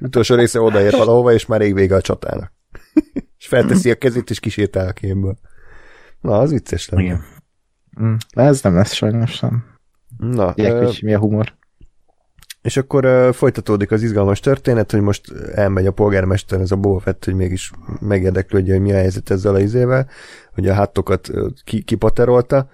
Utolsó 0.00 0.34
része 0.34 0.60
odaér 0.60 0.92
valahova, 0.92 1.32
és 1.32 1.46
már 1.46 1.60
rég 1.60 1.74
vége 1.74 1.94
a 1.94 2.00
csatának. 2.00 2.52
és 3.38 3.46
felteszi 3.46 3.90
a 3.90 3.94
kezét, 3.94 4.30
és 4.30 4.40
kísértel 4.40 4.88
a 4.88 4.92
kémből. 4.92 5.38
Na, 6.20 6.38
az 6.38 6.50
vicces 6.50 6.88
lenne. 6.88 7.02
Igen. 7.02 7.24
Mm, 8.02 8.14
ez 8.30 8.62
nem 8.62 8.74
lesz 8.74 8.92
sajnos 8.92 9.40
nem. 9.40 9.64
Na, 10.16 10.54
uh, 10.56 11.00
mi 11.02 11.14
a 11.14 11.18
humor. 11.18 11.58
És 12.62 12.76
akkor 12.76 13.04
uh, 13.04 13.32
folytatódik 13.32 13.90
az 13.90 14.02
izgalmas 14.02 14.40
történet, 14.40 14.90
hogy 14.90 15.00
most 15.00 15.32
elmegy 15.54 15.86
a 15.86 15.92
polgármester, 15.92 16.60
ez 16.60 16.70
a 16.70 16.76
Boba 16.76 17.00
Fett, 17.00 17.24
hogy 17.24 17.34
mégis 17.34 17.70
megérdeklődje, 18.00 18.72
hogy 18.72 18.82
mi 18.82 18.92
a 18.92 18.96
helyzet 18.96 19.30
ezzel 19.30 19.54
a 19.54 19.60
izével, 19.60 20.08
hogy 20.52 20.68
a 20.68 20.74
hátokat 20.74 21.28
uh, 21.28 21.50
ki, 21.64 21.82
kipaterolta, 21.82 22.70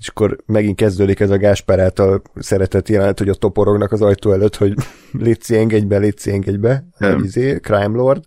és 0.00 0.08
akkor 0.08 0.36
megint 0.46 0.76
kezdődik 0.76 1.20
ez 1.20 1.30
a 1.30 1.36
Gáspár 1.36 1.78
által 1.78 2.22
szeretett 2.34 2.88
jelenet, 2.88 3.18
hogy 3.18 3.28
a 3.28 3.34
toporognak 3.34 3.92
az 3.92 4.02
ajtó 4.02 4.32
előtt, 4.32 4.56
hogy 4.56 4.74
létszi 5.12 5.56
engedj 5.56 5.84
be, 5.84 5.98
létszi 5.98 6.30
engedj 6.30 6.56
be, 6.56 6.86
hmm. 6.98 7.24
izé, 7.24 7.56
Crime 7.56 7.96
Lord, 7.96 8.24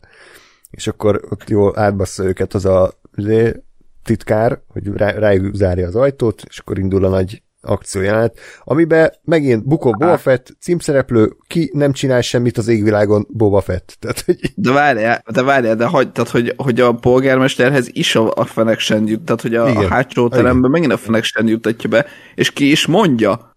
és 0.70 0.88
akkor 0.88 1.22
ott 1.30 1.50
jól 1.50 1.80
átbassza 1.80 2.24
őket 2.24 2.54
az 2.54 2.66
a 2.66 2.94
izé, 3.16 3.64
titkár, 4.04 4.62
hogy 4.68 4.88
rá, 4.88 5.12
rájuk 5.12 5.56
zárja 5.56 5.88
az 5.88 5.96
ajtót, 5.96 6.44
és 6.48 6.60
akkor 6.60 6.80
indul 6.80 7.06
a 7.06 7.10
nagy 7.10 7.44
akciójelenet, 7.64 8.40
amiben 8.64 9.14
megint 9.24 9.68
Bukó 9.68 9.92
Boba 9.92 10.18
Fett, 10.18 10.56
címszereplő, 10.60 11.36
ki 11.48 11.72
nem 11.74 11.92
csinál 11.92 12.22
semmit 12.22 12.58
az 12.58 12.68
égvilágon 12.68 13.28
Boba 13.30 13.62
Fett. 13.62 13.96
Tehát, 14.00 14.22
hogy... 14.22 14.40
De 14.56 14.72
várjál, 14.72 15.24
de 15.32 15.42
várjál, 15.44 15.76
de 15.76 15.86
hagy, 15.86 16.12
tehát, 16.12 16.30
hogy, 16.30 16.54
hogy 16.58 16.80
a 16.80 16.94
polgármesterhez 16.94 17.90
is 17.92 18.16
a, 18.16 18.32
a 18.36 18.46
fenek 18.46 18.80
sem 18.80 19.08
jut, 19.08 19.22
tehát 19.22 19.42
hogy 19.42 19.56
a, 19.56 19.70
Igen. 19.70 19.84
a 19.84 19.88
hátsó 19.88 20.28
teremben 20.28 20.72
megint 20.72 20.92
a 20.92 20.98
fenek 20.98 21.24
sem 21.24 21.48
jutatja 21.48 21.90
be, 21.90 22.06
és 22.36 22.52
ki 22.52 22.72
is 22.72 22.86
mondja 22.86 23.52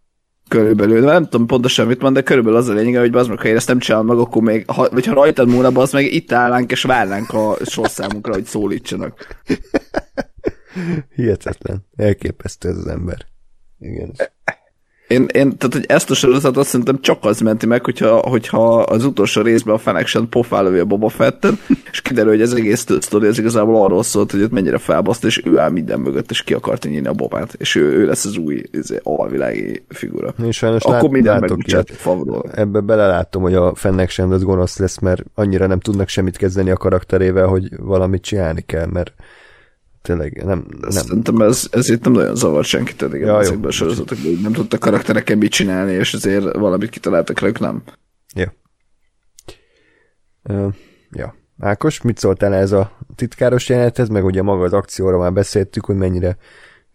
körülbelül, 0.48 1.00
de 1.00 1.06
nem 1.06 1.24
tudom 1.24 1.46
pontosan 1.46 1.86
mit 1.86 2.00
mond, 2.00 2.14
de 2.14 2.22
körülbelül 2.22 2.58
az 2.58 2.68
a 2.68 2.72
lényeg, 2.72 3.00
hogy 3.00 3.14
az 3.14 3.26
meg, 3.26 3.38
ha 3.38 3.48
én 3.48 3.56
ezt 3.56 3.68
nem 3.68 3.78
csinálom 3.78 4.06
meg, 4.06 4.18
akkor 4.18 4.42
még, 4.42 4.70
ha, 4.70 4.88
vagy 4.90 5.06
ha 5.06 5.14
rajtad 5.14 5.48
múlna, 5.48 5.80
az 5.80 5.92
meg 5.92 6.04
itt 6.12 6.32
állnánk 6.32 6.70
és 6.70 6.82
várnánk 6.82 7.32
a 7.32 7.56
sorszámunkra, 7.64 8.32
hogy 8.32 8.44
szólítsanak. 8.44 9.26
Hihetetlen. 11.14 11.86
Elképesztő 11.96 12.68
ez 12.68 12.76
az 12.76 12.86
ember. 12.86 13.26
Igen. 13.78 14.12
Én, 15.08 15.26
én, 15.32 15.56
tehát, 15.56 15.72
hogy 15.72 15.84
ezt 15.88 16.10
a 16.10 16.14
sorozatot 16.14 16.66
szerintem 16.66 17.00
csak 17.00 17.24
az 17.24 17.40
menti 17.40 17.66
meg, 17.66 17.84
hogyha, 17.84 18.16
hogyha 18.16 18.78
az 18.80 19.04
utolsó 19.04 19.42
részben 19.42 19.74
a 19.74 19.78
Fennec 19.78 20.28
pofálövi 20.28 20.78
a 20.78 20.84
Boba 20.84 21.08
Fettet, 21.08 21.54
és 21.90 22.00
kiderül, 22.02 22.30
hogy 22.30 22.40
ez 22.40 22.52
egész 22.52 22.86
sztori 23.00 23.26
az 23.26 23.38
igazából 23.38 23.84
arról 23.84 24.02
szólt, 24.02 24.30
hogy 24.30 24.42
ott 24.42 24.50
mennyire 24.50 24.78
felbaszt, 24.78 25.24
és 25.24 25.42
ő 25.44 25.58
áll 25.58 25.70
minden 25.70 26.00
mögött, 26.00 26.30
és 26.30 26.42
ki 26.42 26.54
akart 26.54 26.84
nyílni 26.84 27.06
a 27.06 27.12
Bobát, 27.12 27.54
és 27.58 27.74
ő, 27.74 27.92
ő 27.92 28.06
lesz 28.06 28.24
az 28.24 28.36
új 28.36 28.62
izé, 28.70 29.00
alvilági 29.02 29.84
figura. 29.88 30.34
Én 30.42 30.50
sajnos 30.50 30.82
Akkor 30.82 31.02
lát, 31.02 31.10
minden 31.10 31.40
megbocsát 31.40 31.90
Favról. 31.90 32.50
Ebbe 32.54 32.80
belelátom, 32.80 33.42
hogy 33.42 33.54
a 33.54 33.74
Fennec 33.74 34.18
az 34.18 34.42
gonosz 34.42 34.78
lesz, 34.78 34.98
mert 34.98 35.22
annyira 35.34 35.66
nem 35.66 35.80
tudnak 35.80 36.08
semmit 36.08 36.36
kezdeni 36.36 36.70
a 36.70 36.76
karakterével, 36.76 37.46
hogy 37.46 37.68
valamit 37.78 38.22
csinálni 38.22 38.62
kell, 38.66 38.86
mert 38.86 39.12
tényleg 40.06 40.44
nem... 40.44 40.66
nem. 40.80 40.90
Szerintem 40.90 41.40
ez, 41.40 41.68
ez 41.70 41.88
itt 41.88 42.04
nem 42.04 42.12
nagyon 42.12 42.36
zavar 42.36 42.64
senkit 42.64 43.02
eddig 43.02 43.20
ja, 43.20 43.40
ezekben 43.40 43.68
a 43.68 43.72
sorozatokban, 43.72 44.26
hogy 44.26 44.40
nem 44.40 44.52
tudtak 44.52 44.80
karakterekkel 44.80 45.36
mit 45.36 45.50
csinálni, 45.50 45.92
és 45.92 46.14
azért 46.14 46.56
valamit 46.56 46.90
kitaláltak 46.90 47.40
rá, 47.40 47.50
nem. 47.60 47.82
Ja. 48.34 48.54
Uh, 50.48 50.74
ja. 51.10 51.34
Ákos, 51.58 52.02
mit 52.02 52.18
szóltál 52.18 52.54
ez 52.54 52.72
a 52.72 52.98
titkáros 53.14 53.68
jelenethez, 53.68 54.08
meg 54.08 54.24
ugye 54.24 54.42
maga 54.42 54.64
az 54.64 54.72
akcióra 54.72 55.18
már 55.18 55.32
beszéltük, 55.32 55.84
hogy 55.84 55.96
mennyire 55.96 56.36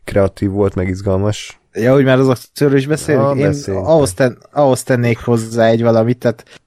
kreatív 0.04 0.50
volt, 0.50 0.76
meg 0.76 0.88
izgalmas. 0.88 1.60
Ja, 1.74 1.94
hogy 1.94 2.04
már 2.04 2.20
az 2.20 2.30
akcióról 2.30 2.78
is 2.78 2.88
beszélünk. 2.88 3.40
Ja, 3.40 3.50
Én 3.50 3.76
ahhoz, 3.76 4.14
ten, 4.14 4.38
ahhoz 4.52 4.84
tennék 4.84 5.18
hozzá 5.18 5.68
egy 5.68 5.82
valamit, 5.82 6.18
tehát 6.18 6.62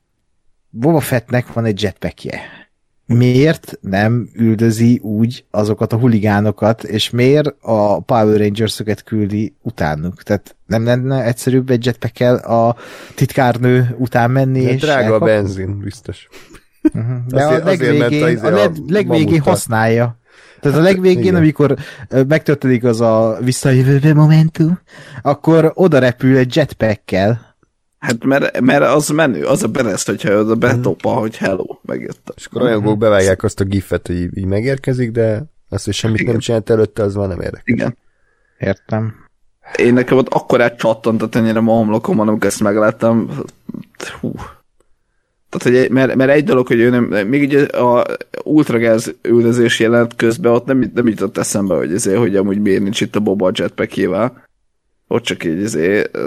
Boba 0.70 1.00
Fettnek 1.00 1.52
van 1.52 1.64
egy 1.64 1.82
jetpackje 1.82 2.40
miért 3.06 3.78
nem 3.81 4.28
üldözi 4.35 4.98
úgy 5.02 5.44
azokat 5.51 5.93
a 5.93 5.97
huligánokat, 5.97 6.85
és 6.85 7.10
miért 7.10 7.55
a 7.60 8.01
Power 8.01 8.39
Rangers-öket 8.39 9.02
küldi 9.02 9.55
utánuk? 9.62 10.22
Tehát 10.22 10.56
nem 10.66 10.85
lenne 10.85 11.24
egyszerűbb 11.24 11.70
egy 11.70 11.85
jetpack 11.85 12.20
a 12.47 12.76
titkárnő 13.14 13.94
után 13.98 14.31
menni, 14.31 14.64
De 14.64 14.72
és 14.72 14.81
drága 14.81 15.02
elkap... 15.02 15.22
a 15.22 15.24
benzin, 15.24 15.78
biztos. 15.78 16.28
Uh-huh. 16.94 17.16
De 17.28 17.47
azért, 17.47 17.62
a 17.62 17.64
legvégén, 17.64 18.02
a, 18.02 18.28
izé 18.28 18.47
a, 18.47 18.51
leg, 18.51 18.72
legvégén 18.86 19.40
használja. 19.40 20.18
Tehát 20.60 20.78
a 20.78 20.82
legvégén, 20.82 21.22
Igen. 21.22 21.35
amikor 21.35 21.76
megtörténik 22.28 22.85
az 22.85 23.01
a 23.01 23.39
visszajövő 23.40 24.14
momentum, 24.14 24.81
akkor 25.22 25.72
oda 25.74 25.98
repül 25.98 26.36
egy 26.36 26.56
jetpackkel, 26.56 27.53
Hát 28.05 28.24
mert, 28.24 28.60
mert 28.60 28.82
az 28.82 29.09
menő, 29.09 29.44
az 29.44 29.62
a 29.62 29.68
bereszt, 29.68 30.06
hogyha 30.06 30.39
oda 30.39 30.55
betopa, 30.55 31.14
mm. 31.14 31.18
hogy 31.18 31.36
hello, 31.36 31.78
megjött. 31.82 32.32
És 32.36 32.47
akkor 32.47 32.62
olyan 32.62 32.81
mm-hmm. 32.81 32.98
bevágják 32.98 33.43
azt 33.43 33.60
a 33.60 33.64
gifet, 33.64 34.06
hogy 34.06 34.16
így, 34.16 34.44
megérkezik, 34.44 35.10
de 35.10 35.44
azt, 35.68 35.85
hogy 35.85 35.94
semmit 35.94 36.20
Igen. 36.20 36.32
nem 36.32 36.40
csinált 36.40 36.70
előtte, 36.70 37.02
az 37.02 37.14
már 37.14 37.28
nem 37.28 37.40
érdekel. 37.40 37.62
Igen. 37.64 37.97
Értem. 38.59 39.14
Én 39.76 39.93
nekem 39.93 40.16
ott 40.16 40.28
akkor 40.28 40.60
átcsattantott 40.60 41.35
ennyire 41.35 41.60
ma 41.60 41.72
homlokom, 41.72 42.20
amikor 42.20 42.47
ezt 42.47 42.60
megláttam. 42.60 43.31
Hú. 44.20 44.32
Tehát, 45.48 45.81
hogy, 45.81 45.90
mert, 45.90 46.14
mert 46.14 46.31
egy 46.31 46.44
dolog, 46.44 46.66
hogy 46.66 46.78
ő 46.78 46.90
nem, 46.90 47.05
még 47.05 47.43
ugye 47.43 47.64
a 47.64 48.06
ultragáz 48.43 49.14
üldözés 49.22 49.81
jelent 49.81 50.16
közben, 50.16 50.52
ott 50.52 50.66
nem, 50.66 50.90
nem 50.94 51.09
jutott 51.09 51.39
eszembe, 51.39 51.74
hogy 51.74 51.93
ezért, 51.93 52.18
hogy 52.18 52.36
amúgy 52.36 52.60
miért 52.60 52.82
nincs 52.82 53.01
itt 53.01 53.16
a 53.16 53.20
Boba 53.20 53.51
jetpack 53.55 54.09
Ott 55.06 55.22
csak 55.22 55.44
így 55.44 55.62
ezért 55.62 56.18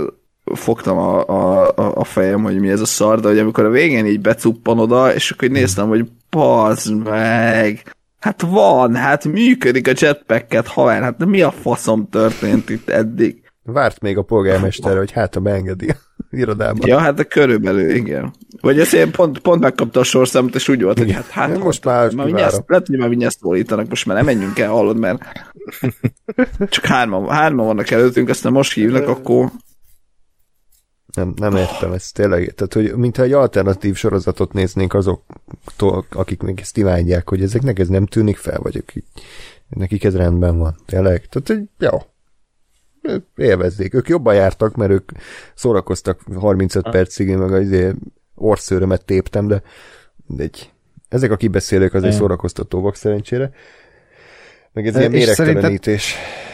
fogtam 0.54 0.98
a, 0.98 1.28
a, 1.28 1.72
a 1.96 2.04
fejem, 2.04 2.44
hogy 2.44 2.60
mi 2.60 2.70
ez 2.70 2.82
a 2.82 2.86
szar, 2.86 3.20
de 3.20 3.28
hogy 3.28 3.40
amikor 3.40 3.66
a 3.66 3.70
végén 3.70 4.06
így 4.06 4.22
becuppan 4.22 4.80
oda, 4.80 5.14
és 5.14 5.32
akkor 5.32 5.50
néztem, 5.50 5.88
hogy 5.88 6.06
bazd 6.30 7.04
meg, 7.04 7.96
hát 8.20 8.42
van, 8.42 8.96
hát 8.96 9.26
működik 9.26 9.88
a 9.88 9.92
jetpacket, 9.96 10.68
haver, 10.68 11.02
hát 11.02 11.26
mi 11.26 11.42
a 11.42 11.52
faszom 11.52 12.10
történt 12.10 12.70
itt 12.70 12.90
eddig? 12.90 13.42
Várt 13.64 14.02
még 14.02 14.18
a 14.18 14.22
polgármester, 14.22 14.98
hogy 14.98 15.12
hát 15.12 15.36
a 15.36 15.40
beengedi 15.40 15.96
irodában. 16.30 16.88
Ja, 16.88 16.98
hát 16.98 17.16
de 17.16 17.24
körülbelül, 17.24 17.90
igen. 17.90 18.34
Vagy 18.62 18.80
ezt 18.80 18.94
én 18.94 19.12
pont, 19.12 19.40
pont 19.40 19.62
megkapta 19.62 20.00
a 20.00 20.04
sorszámot, 20.04 20.56
és 20.56 20.68
úgy 20.70 20.84
volt, 20.84 20.98
hogy 20.98 21.12
hát, 21.12 21.28
hát 21.28 21.64
most 21.64 21.86
már, 21.86 22.14
már 22.14 22.26
mindjárt, 22.26 22.64
lehet, 22.68 22.88
hogy 22.88 22.98
már 22.98 23.10
mindjárt 23.10 23.38
szólítanak, 23.38 23.90
most 23.90 24.06
már 24.06 24.16
nem 24.16 24.26
menjünk 24.26 24.60
el, 24.60 24.70
hallod, 24.70 24.98
mert 24.98 25.22
csak 26.70 26.86
hárman, 26.86 27.30
hárman 27.30 27.66
vannak 27.66 27.90
előttünk, 27.90 28.30
aztán 28.30 28.52
most 28.52 28.74
hívnak, 28.74 29.08
akkor 29.08 29.52
Nem, 31.18 31.34
nem 31.36 31.56
értem 31.56 31.92
ezt 31.92 32.14
tényleg. 32.14 32.54
Tehát, 32.54 32.74
hogy 32.74 32.96
mintha 32.96 33.24
egy 33.24 33.32
alternatív 33.34 33.96
sorozatot 33.96 34.54
néznénk 34.54 34.94
azoktól, 34.94 36.06
akik 36.10 36.42
még 36.42 36.60
ezt 36.60 36.78
imádják, 36.78 37.30
hogy 37.30 37.42
ezeknek 37.42 37.80
ez 37.80 37.88
nem 37.88 38.06
tűnik 38.06 38.38
fel, 38.38 38.60
vagy 38.60 38.78
akik, 38.78 39.06
nekik 39.70 40.04
ez 40.04 40.16
rendben 40.16 40.58
van. 40.58 40.76
Tényleg. 40.86 41.26
Tehát, 41.26 41.48
hogy 41.48 41.90
jó. 41.90 41.98
Élvezzék. 43.36 43.94
Ők 43.94 44.08
jobban 44.08 44.36
jártak, 44.36 44.76
mert 44.76 44.92
ők 44.92 45.12
szórakoztak 45.54 46.22
35 46.36 46.86
ah. 46.86 46.92
percig, 46.92 47.28
én 47.28 47.38
meg 47.38 47.54
az 47.54 47.62
izé 47.62 47.92
orszőrömet 48.36 49.06
téptem, 49.06 49.48
de 49.48 49.62
egy, 50.38 50.72
ezek 51.10 51.32
a 51.32 51.36
kibeszélők 51.36 51.94
azért 51.94 52.16
szórakoztatóak 52.16 52.96
szerencsére. 52.96 53.52
Meg 54.72 54.88
ez 54.88 54.96
ilyen 54.96 55.12
méregtelenítés. 55.12 56.04
Szerinted 56.04 56.47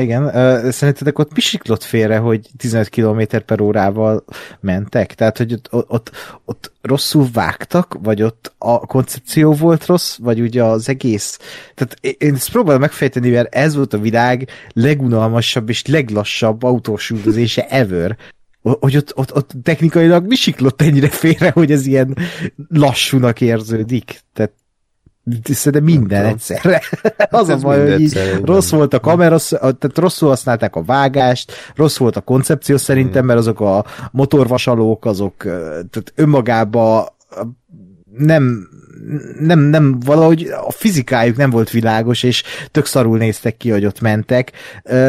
Igen, 0.00 0.30
szerintetek 0.72 1.18
ott 1.18 1.32
pisiklott 1.32 1.82
félre, 1.82 2.18
hogy 2.18 2.48
15 2.56 2.88
km 2.88 3.22
per 3.46 3.60
órával 3.60 4.24
mentek? 4.60 5.14
Tehát, 5.14 5.38
hogy 5.38 5.52
ott, 5.52 5.68
ott, 5.88 6.10
ott 6.44 6.72
rosszul 6.82 7.26
vágtak, 7.32 7.96
vagy 8.02 8.22
ott 8.22 8.52
a 8.58 8.86
koncepció 8.86 9.52
volt 9.52 9.86
rossz, 9.86 10.16
vagy 10.16 10.40
ugye 10.40 10.64
az 10.64 10.88
egész... 10.88 11.38
Tehát 11.74 11.98
én 12.22 12.34
ezt 12.34 12.50
próbálom 12.50 12.80
megfejteni, 12.80 13.30
mert 13.30 13.54
ez 13.54 13.74
volt 13.74 13.94
a 13.94 13.98
világ 13.98 14.48
legunalmasabb 14.72 15.68
és 15.68 15.86
leglassabb 15.86 16.62
autós 16.62 17.10
üldözése 17.10 17.66
ever 17.68 18.16
hogy 18.62 18.96
ott, 18.96 19.16
ott, 19.16 19.34
ott 19.34 19.50
technikailag 19.62 20.26
mi 20.26 20.34
siklott 20.34 20.82
ennyire 20.82 21.08
félre, 21.08 21.50
hogy 21.50 21.72
ez 21.72 21.86
ilyen 21.86 22.16
lassúnak 22.68 23.40
érződik. 23.40 24.20
Tehát 24.32 24.52
de 25.70 25.80
minden 25.80 26.24
egyszerre. 26.24 26.82
az 27.30 27.48
a 27.48 27.56
baj, 27.56 27.90
hogy 27.90 28.00
így 28.00 28.40
rossz 28.44 28.70
volt 28.70 28.94
a 28.94 29.00
kamera, 29.00 29.38
tehát 29.38 29.98
rosszul 29.98 30.28
használták 30.28 30.76
a 30.76 30.82
vágást, 30.82 31.52
rossz 31.74 31.96
volt 31.96 32.16
a 32.16 32.20
koncepció 32.20 32.76
szerintem, 32.76 33.24
mert 33.24 33.38
azok 33.38 33.60
a 33.60 33.84
motorvasalók, 34.10 35.04
azok 35.04 35.36
tehát 35.42 36.12
önmagában 36.14 37.06
nem 38.16 38.68
nem, 39.40 39.58
nem, 39.58 40.00
valahogy 40.00 40.42
a 40.66 40.70
fizikájuk 40.70 41.36
nem 41.36 41.50
volt 41.50 41.70
világos, 41.70 42.22
és 42.22 42.42
tök 42.70 42.86
szarul 42.86 43.18
néztek 43.18 43.56
ki, 43.56 43.70
hogy 43.70 43.84
ott 43.84 44.00
mentek, 44.00 44.52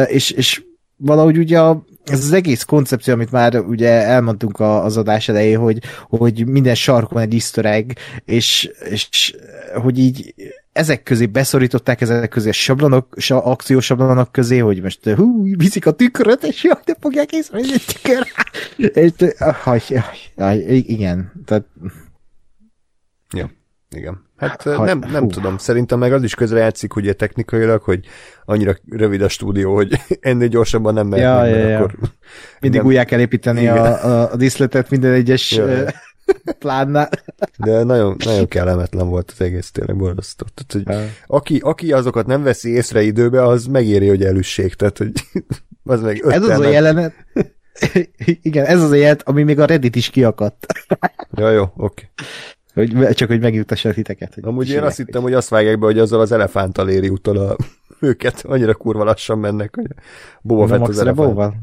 és, 0.06 0.30
és 0.30 0.62
valahogy 0.96 1.38
ugye 1.38 1.60
a, 1.60 1.84
ez 2.04 2.24
az 2.24 2.32
egész 2.32 2.62
koncepció, 2.62 3.14
amit 3.14 3.30
már 3.30 3.58
ugye 3.58 3.90
elmondtunk 3.90 4.60
az 4.60 4.96
adás 4.96 5.28
elején, 5.28 5.58
hogy, 5.58 5.78
hogy 6.08 6.46
minden 6.46 6.74
sarkon 6.74 7.22
egy 7.22 7.32
easter 7.34 7.64
egg, 7.64 7.92
és, 8.24 8.70
és 8.90 9.36
hogy 9.74 9.98
így 9.98 10.34
ezek 10.72 11.02
közé 11.02 11.26
beszorították, 11.26 12.00
ezek 12.00 12.28
közé 12.28 12.48
a 12.48 12.52
sablonok, 12.52 13.16
a 13.28 13.34
akciósablonok 13.34 14.32
közé, 14.32 14.58
hogy 14.58 14.82
most 14.82 15.08
hú, 15.08 15.56
viszik 15.56 15.86
a 15.86 15.90
tükröt, 15.92 16.42
és 16.42 16.64
jaj, 16.64 16.80
de 16.84 16.96
fogják 17.00 17.32
észre, 17.32 17.58
hogy 17.58 17.70
egy 17.72 17.84
tükör. 17.86 18.26
és, 18.76 19.34
haj, 19.38 19.80
haj, 19.88 20.02
haj, 20.36 20.58
igen, 20.76 21.32
tehát... 21.44 21.64
Ja, 23.34 23.50
igen. 23.90 24.30
Hát 24.42 24.62
ha, 24.62 24.84
nem, 24.84 25.04
nem 25.12 25.28
tudom, 25.28 25.58
szerintem 25.58 25.98
meg 25.98 26.12
az 26.12 26.22
is 26.22 26.34
közre 26.34 26.58
játszik, 26.58 26.96
ugye 26.96 27.12
technikailag, 27.12 27.82
hogy 27.82 28.06
annyira 28.44 28.76
rövid 28.90 29.22
a 29.22 29.28
stúdió, 29.28 29.74
hogy 29.74 30.00
ennél 30.20 30.48
gyorsabban 30.48 30.94
nem 30.94 31.06
mehet 31.06 31.24
ja, 31.24 31.58
ja, 31.58 31.68
ja. 31.68 31.78
akkor... 31.78 31.94
Mindig 32.60 32.80
nem... 32.80 32.88
újjá 32.88 33.04
kell 33.04 33.20
építeni 33.20 33.68
a, 33.68 34.04
a, 34.04 34.32
a 34.32 34.36
diszletet 34.36 34.90
minden 34.90 35.12
egyes 35.12 35.52
ja. 35.52 35.66
plánnál. 36.58 37.08
De 37.56 37.82
nagyon, 37.82 38.16
nagyon 38.24 38.48
kellemetlen 38.48 39.08
volt 39.08 39.30
az 39.30 39.40
egész, 39.40 39.70
tényleg 39.70 39.96
borzasztó. 39.96 40.46
Tehát, 40.54 40.86
hogy 40.86 41.06
aki, 41.26 41.58
aki 41.58 41.92
azokat 41.92 42.26
nem 42.26 42.42
veszi 42.42 42.70
észre 42.70 43.02
időbe, 43.02 43.46
az 43.46 43.66
megéri, 43.66 44.08
hogy 44.08 44.24
elüssék. 44.24 44.74
Tehát, 44.74 44.98
hogy 44.98 45.12
az 45.84 46.00
meg 46.00 46.24
Ez 46.26 46.42
az 46.42 46.58
a 46.58 46.68
jelenet, 46.68 47.14
igen, 48.42 48.64
ez 48.64 48.82
az 48.82 48.90
a 48.90 48.94
jelenet, 48.94 49.22
ami 49.28 49.42
még 49.42 49.60
a 49.60 49.64
Reddit 49.64 49.96
is 49.96 50.10
kiakadt. 50.10 50.66
ja, 51.34 51.50
jó, 51.50 51.62
oké. 51.62 51.74
Okay. 51.76 52.26
Hogy, 52.74 53.08
csak 53.12 53.28
hogy 53.28 53.40
megjutassak 53.40 53.94
titeket. 53.94 54.34
Hogy 54.34 54.44
Amúgy 54.46 54.68
én 54.68 54.82
azt 54.82 54.96
hittem, 54.96 55.22
hogy 55.22 55.32
azt 55.32 55.48
vágják 55.48 55.78
be, 55.78 55.86
hogy 55.86 55.98
azzal 55.98 56.20
az 56.20 56.32
elefánttal 56.32 56.88
éri 56.88 57.08
utol 57.08 57.36
a 57.36 57.56
őket. 58.00 58.44
Annyira 58.46 58.74
kurva 58.74 59.04
lassan 59.04 59.38
mennek, 59.38 59.74
hogy 59.74 59.86
Boba 60.42 60.66
Fett 60.66 60.88
az 60.88 60.98
elefánt. 60.98 61.54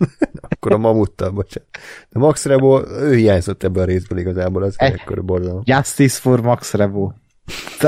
Akkor 0.48 0.72
a 0.72 0.78
mamuttal, 0.78 1.30
bocsánat. 1.30 1.68
De 2.08 2.18
Max 2.18 2.44
Rebo, 2.44 2.82
ő 2.88 3.14
hiányzott 3.14 3.62
ebben 3.62 3.82
a 3.82 3.86
részből 3.86 4.18
igazából, 4.18 4.62
az 4.62 4.74
ekkor 4.78 5.24
borzalom. 5.24 5.62
Justice 5.64 6.20
for 6.20 6.40
Max 6.40 6.74
Rebo. 6.74 7.12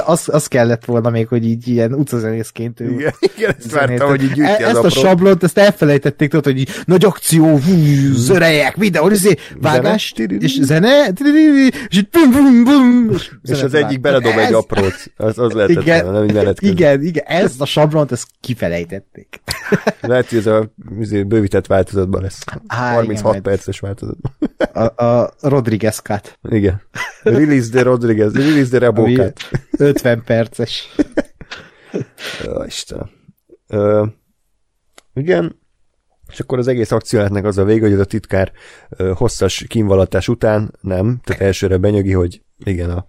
Az, 0.04 0.28
az 0.32 0.46
kellett 0.46 0.84
volna 0.84 1.10
még, 1.10 1.28
hogy 1.28 1.46
így 1.46 1.68
ilyen 1.68 1.92
utcazenészként 1.92 2.80
ő 2.80 2.90
igen, 2.90 3.12
igen, 3.36 3.54
ezt 3.58 3.70
vártam, 3.70 4.08
hogy 4.08 4.22
így 4.22 4.38
e, 4.38 4.56
Ezt 4.58 4.84
a 4.84 4.88
sablont, 4.88 5.42
ezt 5.42 5.58
elfelejtették, 5.58 6.28
tudod, 6.28 6.44
hogy 6.44 6.58
így 6.58 6.70
nagy 6.84 7.04
akció, 7.04 7.58
hú, 7.58 7.74
zörejek, 8.12 8.76
videó, 8.76 9.10
izé, 9.10 9.36
vágás, 9.60 10.12
és 10.38 10.58
zene, 10.60 11.08
és 11.88 11.96
így 11.96 12.08
bum, 12.10 12.30
bum, 12.30 12.64
bum, 12.64 13.10
és, 13.42 13.62
az 13.62 13.74
egyik 13.74 14.00
beledob 14.00 14.38
egy 14.38 14.52
aprót. 14.52 15.12
Az, 15.16 15.38
az 15.38 15.52
lehetett 15.52 15.82
igen, 15.82 16.04
volna, 16.04 16.24
nem 16.32 16.48
így 16.48 16.70
Igen, 16.70 17.02
igen, 17.02 17.24
ezt 17.26 17.60
a 17.60 17.64
sablont, 17.64 18.12
ezt 18.12 18.26
kifelejtették. 18.40 19.40
Lehet, 20.00 20.28
hogy 20.28 20.38
ez 20.38 20.46
a 20.46 20.72
izé, 20.98 21.22
bővített 21.22 21.66
változatban 21.66 22.22
lesz. 22.22 22.44
Há, 22.66 22.92
36 22.92 23.30
igen, 23.30 23.42
perces 23.42 23.80
változatban. 23.80 24.32
A, 24.72 25.04
a 25.04 25.34
Rodriguez 25.40 25.98
cut. 25.98 26.38
Igen. 26.42 26.82
Release 27.22 27.70
the 27.70 27.82
Rodriguez, 27.82 28.34
release 28.34 28.68
the 28.68 28.78
Rebo 28.78 29.04
cut. 29.04 29.50
50 29.78 30.22
perces. 30.24 30.94
Ó, 32.48 32.62
Istenem. 32.64 33.10
Ö, 33.66 34.06
igen, 35.14 35.62
és 36.28 36.40
akkor 36.40 36.58
az 36.58 36.68
egész 36.68 36.90
akciójátnak 36.90 37.44
az 37.44 37.58
a 37.58 37.64
vége, 37.64 37.80
hogy 37.80 37.92
ez 37.92 37.98
a 37.98 38.04
titkár 38.04 38.52
hosszas 39.14 39.64
kínvallatás 39.68 40.28
után 40.28 40.78
nem, 40.80 41.20
tehát 41.22 41.42
elsőre 41.42 41.76
benyögi, 41.76 42.12
hogy 42.12 42.42
igen, 42.64 42.90
a, 42.90 43.06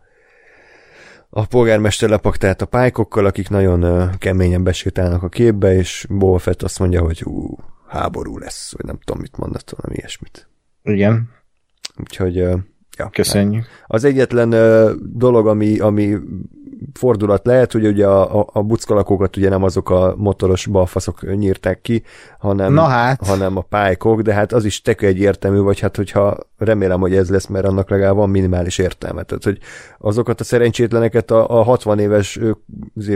a 1.38 1.45
polgármester 1.45 2.10
lepaktált 2.10 2.62
a 2.62 2.66
pálykokkal, 2.66 3.26
akik 3.26 3.49
nagyon 3.49 4.10
keményen 4.18 4.64
besétálnak 4.64 5.24
a 5.24 5.30
képbe, 5.30 5.74
és 5.74 6.06
Boba 6.10 6.38
Fett 6.38 6.62
azt 6.62 6.80
mondja, 6.80 7.02
hogy 7.02 7.24
ú, 7.24 7.57
háború 7.88 8.38
lesz, 8.38 8.74
vagy 8.76 8.86
nem 8.86 8.98
tudom, 9.03 9.22
mit 9.22 9.38
mondott, 9.38 9.74
valami 9.78 9.95
ilyesmit. 9.98 10.49
Igen. 10.84 11.30
Úgyhogy 11.98 12.48
Ja, 12.98 13.10
Köszönjük. 13.10 13.66
Az 13.88 14.04
egyetlen 14.04 14.50
dolog, 15.14 15.48
ami, 15.48 15.80
ami 15.80 16.18
fordulat 16.94 17.46
lehet, 17.46 17.72
hogy 17.72 17.86
ugye 17.86 18.08
a, 18.08 18.40
a, 18.40 18.48
a 18.54 18.64
buckalakókat 18.64 19.38
ugye 19.38 19.50
nem 19.50 19.64
azok 19.64 19.90
a 19.90 20.16
motoros 20.18 20.66
balfaszok 20.66 21.36
nyírták 21.36 21.82
ki, 21.82 22.04
hanem, 22.40 22.74
Na 22.74 22.84
hát. 22.84 23.26
hanem 23.26 23.58
a 23.58 23.62
pálykok, 23.62 24.22
de 24.22 24.34
hát 24.34 24.54
az 24.54 24.66
is 24.66 24.82
tök 24.82 25.02
egyértelmű, 25.02 25.60
vagy 25.60 25.80
hát 25.80 25.96
hogyha 25.96 26.38
remélem, 26.58 27.00
hogy 27.00 27.16
ez 27.16 27.30
lesz, 27.30 27.48
mert 27.48 27.66
annak 27.66 27.90
legalább 27.90 28.16
van 28.16 28.30
minimális 28.30 28.78
értelme. 28.78 29.24
Tehát, 29.24 29.44
hogy 29.44 29.58
azokat 30.00 30.40
a 30.40 30.44
szerencsétleneket 30.44 31.32
a, 31.32 31.60
a 31.60 31.64
60 31.64 32.00
éves 32.00 32.40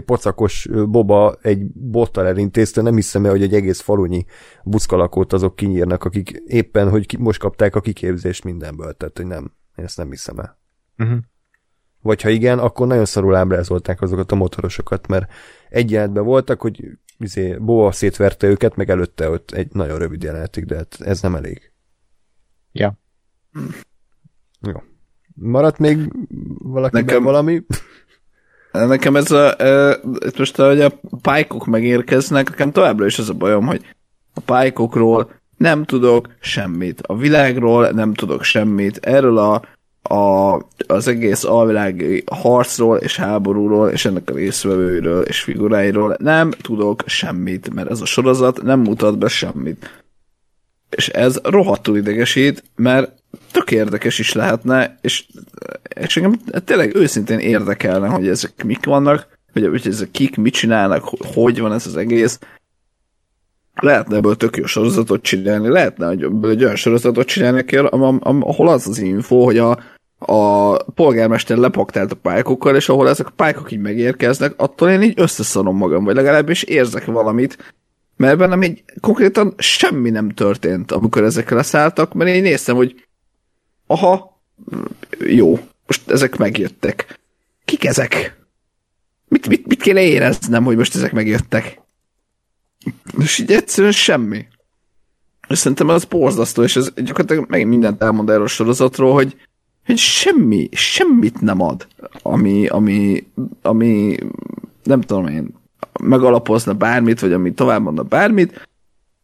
pocakos 0.05 0.69
boba 0.89 1.35
egy 1.41 1.65
bottal 1.73 2.27
elintézte, 2.27 2.81
nem 2.81 2.95
hiszem 2.95 3.25
el, 3.25 3.31
hogy 3.31 3.43
egy 3.43 3.53
egész 3.53 3.79
falunyi 3.79 4.25
buckalakót 4.63 5.33
azok 5.33 5.55
kinyírnak, 5.55 6.03
akik 6.03 6.41
éppen, 6.45 6.89
hogy 6.89 7.05
ki, 7.05 7.17
most 7.17 7.39
kapták 7.39 7.75
a 7.75 7.81
kiképzést 7.81 8.43
mindenből, 8.43 8.93
tehát 8.93 9.17
hogy 9.17 9.27
nem, 9.27 9.51
én 9.79 9.85
ezt 9.85 9.97
nem 9.97 10.09
hiszem 10.09 10.39
el. 10.39 10.57
Uh-huh. 10.97 11.19
Vagy 12.01 12.21
ha 12.21 12.29
igen, 12.29 12.59
akkor 12.59 12.87
nagyon 12.87 13.05
szarul 13.05 13.35
ábrázolták 13.35 14.01
azokat 14.01 14.31
a 14.31 14.35
motorosokat, 14.35 15.07
mert 15.07 15.31
egy 15.69 15.91
jelenetben 15.91 16.23
voltak, 16.23 16.61
hogy 16.61 16.97
izé, 17.17 17.55
Boa 17.55 17.91
szétverte 17.91 18.47
őket, 18.47 18.75
meg 18.75 18.89
előtte 18.89 19.29
ott 19.29 19.51
egy 19.51 19.73
nagyon 19.73 19.97
rövid 19.97 20.23
jelenetig, 20.23 20.65
de 20.65 20.75
hát 20.75 20.97
ez 20.99 21.21
nem 21.21 21.35
elég. 21.35 21.71
Ja. 22.71 22.97
Jó. 24.61 24.83
Maradt 25.33 25.77
még 25.77 26.13
valakiben 26.57 27.05
nekem, 27.05 27.23
valami? 27.23 27.63
Nekem 28.71 29.15
ez 29.15 29.31
a, 29.31 29.61
e, 29.61 29.99
most 30.37 30.55
hogy 30.55 30.81
a 30.81 30.99
pálykok 31.21 31.65
megérkeznek, 31.65 32.49
nekem 32.49 32.71
továbbra 32.71 33.05
is 33.05 33.19
az 33.19 33.29
a 33.29 33.33
bajom, 33.33 33.65
hogy 33.65 33.95
a 34.33 34.41
pálykokról 34.41 35.38
nem 35.59 35.83
tudok 35.83 36.29
semmit. 36.39 37.01
A 37.05 37.17
világról 37.17 37.89
nem 37.89 38.13
tudok 38.13 38.43
semmit. 38.43 38.97
Erről 38.97 39.37
a 39.37 39.61
a, 40.01 40.55
az 40.87 41.07
egész 41.07 41.43
alvilági 41.43 42.23
harcról 42.31 42.97
és 42.97 43.15
háborúról, 43.15 43.89
és 43.89 44.05
ennek 44.05 44.29
a 44.29 44.33
részvevőiről 44.33 45.21
és 45.21 45.41
figuráiról 45.41 46.15
nem 46.19 46.51
tudok 46.51 47.03
semmit, 47.05 47.73
mert 47.73 47.89
ez 47.89 48.01
a 48.01 48.05
sorozat 48.05 48.61
nem 48.61 48.79
mutat 48.79 49.17
be 49.17 49.27
semmit. 49.27 50.03
És 50.89 51.09
ez 51.09 51.39
rohadtul 51.43 51.97
idegesít, 51.97 52.63
mert 52.75 53.11
tök 53.51 53.71
érdekes 53.71 54.19
is 54.19 54.33
lehetne, 54.33 54.97
és, 55.01 55.25
és 55.95 56.17
engem 56.17 56.39
tényleg 56.65 56.95
őszintén 56.95 57.39
érdekelne, 57.39 58.07
hogy 58.07 58.27
ezek 58.27 58.63
mik 58.63 58.85
vannak, 58.85 59.27
hogy, 59.53 59.67
hogy 59.67 59.87
ezek 59.87 60.11
kik 60.11 60.35
mit 60.35 60.53
csinálnak, 60.53 61.03
hogy 61.33 61.59
van 61.59 61.73
ez 61.73 61.87
az 61.87 61.97
egész. 61.97 62.39
Lehetne 63.79 64.15
ebből 64.15 64.35
tök 64.35 64.57
jó 64.57 64.65
sorozatot 64.65 65.21
csinálni, 65.21 65.67
lehetne 65.67 66.05
hogy 66.05 66.27
egy 66.49 66.63
olyan 66.63 66.75
sorozatot 66.75 67.27
csinálni, 67.27 67.65
ahol 68.19 68.67
az 68.67 68.87
az 68.87 68.97
info, 68.97 69.43
hogy 69.43 69.57
a, 69.57 69.79
a 70.17 70.73
polgármester 70.83 71.57
lepaktált 71.57 72.11
a 72.11 72.15
pálykokkal, 72.15 72.75
és 72.75 72.89
ahol 72.89 73.09
ezek 73.09 73.27
a 73.27 73.33
pálykok 73.35 73.71
így 73.71 73.79
megérkeznek, 73.79 74.53
attól 74.57 74.89
én 74.89 75.01
így 75.01 75.19
összeszorom 75.19 75.77
magam, 75.77 76.03
vagy 76.03 76.15
legalábbis 76.15 76.63
érzek 76.63 77.05
valamit, 77.05 77.57
Mert 78.19 78.37
bennem 78.37 78.61
egy 78.61 78.83
konkrétan 79.01 79.53
semmi 79.57 80.09
nem 80.09 80.29
történt, 80.29 80.91
amikor 80.91 81.23
ezekkel 81.23 81.57
leszálltak, 81.57 82.13
mert 82.13 82.29
én 82.29 82.41
néztem, 82.41 82.75
hogy 82.75 83.05
aha, 83.87 84.41
jó, 85.19 85.59
most 85.87 86.09
ezek 86.09 86.37
megjöttek. 86.37 87.19
Kik 87.65 87.85
ezek? 87.85 88.37
Mit, 89.27 89.47
mit, 89.47 89.67
mit 89.67 89.81
kéne 89.81 90.01
éreznem, 90.01 90.63
hogy 90.63 90.77
most 90.77 90.95
ezek 90.95 91.11
megjöttek? 91.11 91.81
És 93.17 93.39
így 93.39 93.51
egyszerűen 93.51 93.93
semmi. 93.93 94.45
És 95.47 95.57
szerintem 95.57 95.89
az 95.89 96.05
borzasztó, 96.05 96.63
és 96.63 96.75
ez 96.75 96.93
gyakorlatilag 96.95 97.49
megint 97.49 97.69
mindent 97.69 98.01
elmond 98.01 98.29
erről 98.29 98.43
a 98.43 98.47
sorozatról, 98.47 99.13
hogy, 99.13 99.35
hogy 99.85 99.97
semmi, 99.97 100.69
semmit 100.71 101.41
nem 101.41 101.61
ad, 101.61 101.87
ami, 102.21 102.67
ami, 102.67 103.27
ami 103.61 104.17
nem 104.83 105.01
tudom 105.01 105.27
én, 105.27 105.47
megalapozna 106.01 106.73
bármit, 106.73 107.19
vagy 107.19 107.33
ami 107.33 107.53
tovább 107.53 107.81
mondna 107.81 108.03
bármit, 108.03 108.67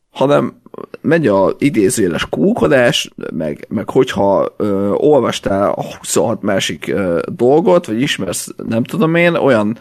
hanem 0.09 0.61
megy 1.01 1.27
a 1.27 1.55
idézőjeles 1.57 2.29
kúkodás, 2.29 3.11
meg, 3.33 3.65
meg 3.69 3.89
hogyha 3.89 4.53
ö, 4.57 4.89
olvastál 4.89 5.71
a 5.71 5.83
26 5.97 6.41
másik 6.41 6.87
ö, 6.87 7.19
dolgot, 7.31 7.85
vagy 7.85 8.01
ismersz, 8.01 8.53
nem 8.67 8.83
tudom 8.83 9.15
én, 9.15 9.33
olyan, 9.33 9.77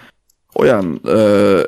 olyan 0.55 0.99
ö, 1.03 1.63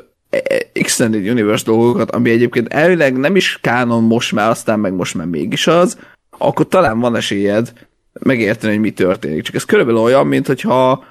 Extended 0.73 1.27
Universe 1.27 1.63
dolgokat, 1.65 2.11
ami 2.11 2.29
egyébként 2.29 2.73
elvileg 2.73 3.17
nem 3.17 3.35
is 3.35 3.59
kánon 3.61 4.03
most 4.03 4.31
már, 4.31 4.49
aztán 4.49 4.79
meg 4.79 4.93
most 4.93 5.15
már 5.15 5.25
mégis 5.25 5.67
az, 5.67 5.97
akkor 6.37 6.67
talán 6.67 6.99
van 6.99 7.15
esélyed 7.15 7.73
megérteni, 8.19 8.73
hogy 8.73 8.81
mi 8.81 8.91
történik. 8.91 9.43
Csak 9.43 9.55
ez 9.55 9.63
körülbelül 9.63 9.99
olyan, 10.01 10.27
mint 10.27 10.47
hogyha 10.47 11.03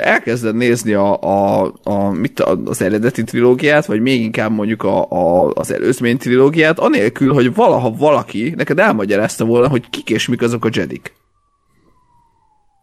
elkezded 0.00 0.54
nézni 0.54 0.92
a, 0.92 1.22
a, 1.22 1.72
a, 1.82 2.10
mit, 2.10 2.40
az 2.40 2.82
eredeti 2.82 3.24
trilógiát, 3.24 3.86
vagy 3.86 4.00
még 4.00 4.22
inkább 4.22 4.52
mondjuk 4.52 4.82
a, 4.82 5.10
a, 5.10 5.50
az 5.54 5.72
előzmény 5.72 6.18
trilógiát, 6.18 6.78
anélkül, 6.78 7.32
hogy 7.32 7.54
valaha 7.54 7.90
valaki 7.90 8.52
neked 8.56 8.78
elmagyarázta 8.78 9.44
volna, 9.44 9.68
hogy 9.68 9.90
kik 9.90 10.10
és 10.10 10.28
mik 10.28 10.42
azok 10.42 10.64
a 10.64 10.70
jedik. 10.72 11.14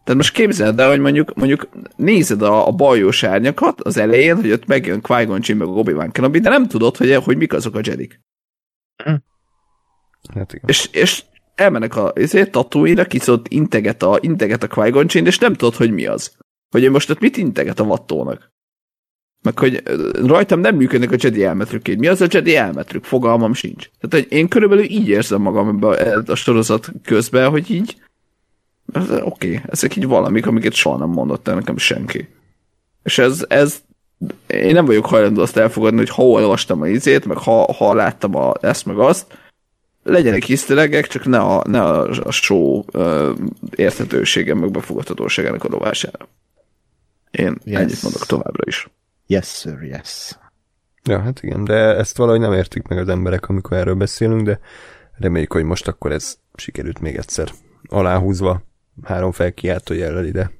Tehát 0.06 0.20
most 0.20 0.34
képzeld 0.34 0.80
el, 0.80 0.88
hogy 0.88 1.00
mondjuk, 1.00 1.34
mondjuk 1.34 1.68
nézed 1.96 2.42
a, 2.42 2.66
a 2.66 2.72
bajós 2.72 3.22
árnyakat 3.22 3.80
az 3.80 3.96
elején, 3.96 4.36
hogy 4.36 4.52
ott 4.52 4.66
megjön 4.66 5.00
Qui-Gon 5.00 5.40
Jinn 5.42 5.58
meg 5.58 5.68
a 5.68 5.70
Obi-Wan 5.70 6.10
Kenobi, 6.10 6.38
de 6.38 6.48
nem 6.48 6.66
tudod, 6.66 6.96
hogy, 6.96 7.14
hogy 7.14 7.36
mik 7.36 7.52
azok 7.52 7.74
a 7.74 7.80
jedik. 7.82 8.20
Hm. 9.04 9.14
Hát 10.34 10.52
igen. 10.52 10.68
És, 10.68 10.88
és 10.92 11.22
elmennek 11.54 11.96
a 11.96 12.12
ezért 12.14 12.50
tatooine 12.50 13.06
kiszott 13.06 13.48
integet 13.48 14.02
a, 14.02 14.18
integet 14.20 14.62
a 14.62 14.68
Qui-Gon 14.68 15.06
Jinn, 15.08 15.26
és 15.26 15.38
nem 15.38 15.54
tudod, 15.54 15.74
hogy 15.74 15.90
mi 15.90 16.06
az. 16.06 16.36
Hogy 16.70 16.82
én 16.82 16.90
most 16.90 17.10
ott 17.10 17.20
mit 17.20 17.36
integet 17.36 17.80
a 17.80 17.84
vattónak. 17.84 18.52
Meg 19.42 19.58
hogy 19.58 19.82
rajtam 20.26 20.60
nem 20.60 20.76
működnek 20.76 21.12
a 21.12 21.16
Jedi 21.18 21.44
elmetrük. 21.44 21.86
Mi 21.86 22.06
az 22.06 22.20
a 22.20 22.26
Jedi 22.30 22.56
elmetrük? 22.56 23.04
Fogalmam 23.04 23.54
sincs. 23.54 23.90
Tehát 24.00 24.26
hogy 24.26 24.38
én 24.38 24.48
körülbelül 24.48 24.84
így 24.84 25.08
érzem 25.08 25.40
magam 25.40 25.68
ebbe 25.68 26.32
a 26.32 26.34
sorozat 26.34 26.92
közben, 27.02 27.50
hogy 27.50 27.70
így 27.70 27.96
oké, 28.96 29.20
okay, 29.22 29.60
ezek 29.66 29.96
így 29.96 30.06
valamik, 30.06 30.46
amiket 30.46 30.72
soha 30.72 30.96
nem 30.96 31.08
mondott 31.08 31.48
el 31.48 31.54
nekem 31.54 31.76
senki. 31.76 32.28
És 33.02 33.18
ez, 33.18 33.44
ez 33.48 33.82
én 34.46 34.72
nem 34.72 34.84
vagyok 34.84 35.06
hajlandó 35.06 35.42
azt 35.42 35.56
elfogadni, 35.56 35.98
hogy 35.98 36.08
ha 36.08 36.22
olvastam 36.26 36.80
a 36.80 36.88
izét, 36.88 37.24
meg 37.24 37.36
ha, 37.36 37.72
ha 37.72 37.94
láttam 37.94 38.36
a, 38.36 38.52
ezt 38.60 38.86
meg 38.86 38.98
azt, 38.98 39.38
legyenek 40.02 40.42
hisztelegek, 40.42 41.06
csak 41.06 41.24
ne 41.24 41.38
a, 41.38 41.62
ne 41.66 41.82
a, 41.82 42.08
a 42.08 42.30
show 42.30 42.82
uh, 42.92 43.30
érthetősége, 43.74 44.54
meg 44.54 44.70
befogadhatóságának 44.70 45.64
a 45.64 45.68
rovására. 45.68 46.28
Én 47.30 47.58
yes. 47.64 47.80
ennyit 47.80 48.02
mondok 48.02 48.26
továbbra 48.26 48.64
is. 48.66 48.88
Yes, 49.26 49.46
sir, 49.46 49.82
yes. 49.82 50.38
Ja, 51.02 51.20
hát 51.20 51.42
igen, 51.42 51.64
de 51.64 51.74
ezt 51.74 52.16
valahogy 52.16 52.40
nem 52.40 52.52
értik 52.52 52.86
meg 52.86 52.98
az 52.98 53.08
emberek, 53.08 53.48
amikor 53.48 53.76
erről 53.76 53.94
beszélünk, 53.94 54.42
de 54.42 54.60
reméljük, 55.18 55.52
hogy 55.52 55.64
most 55.64 55.88
akkor 55.88 56.12
ez 56.12 56.38
sikerült 56.54 57.00
még 57.00 57.16
egyszer 57.16 57.48
aláhúzva 57.88 58.62
három 59.02 59.32
felkiáltójellel 59.32 60.24
ide 60.24 60.50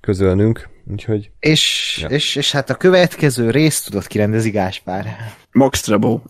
közölnünk, 0.00 0.68
úgyhogy... 0.90 1.30
És, 1.38 1.98
ja. 2.02 2.08
és, 2.08 2.36
és 2.36 2.52
hát 2.52 2.70
a 2.70 2.74
következő 2.74 3.50
részt 3.50 3.84
tudod 3.84 4.06
kirendezi 4.06 4.50
Gáspár. 4.50 5.16
Max 5.52 5.80
Trebo. 5.80 6.20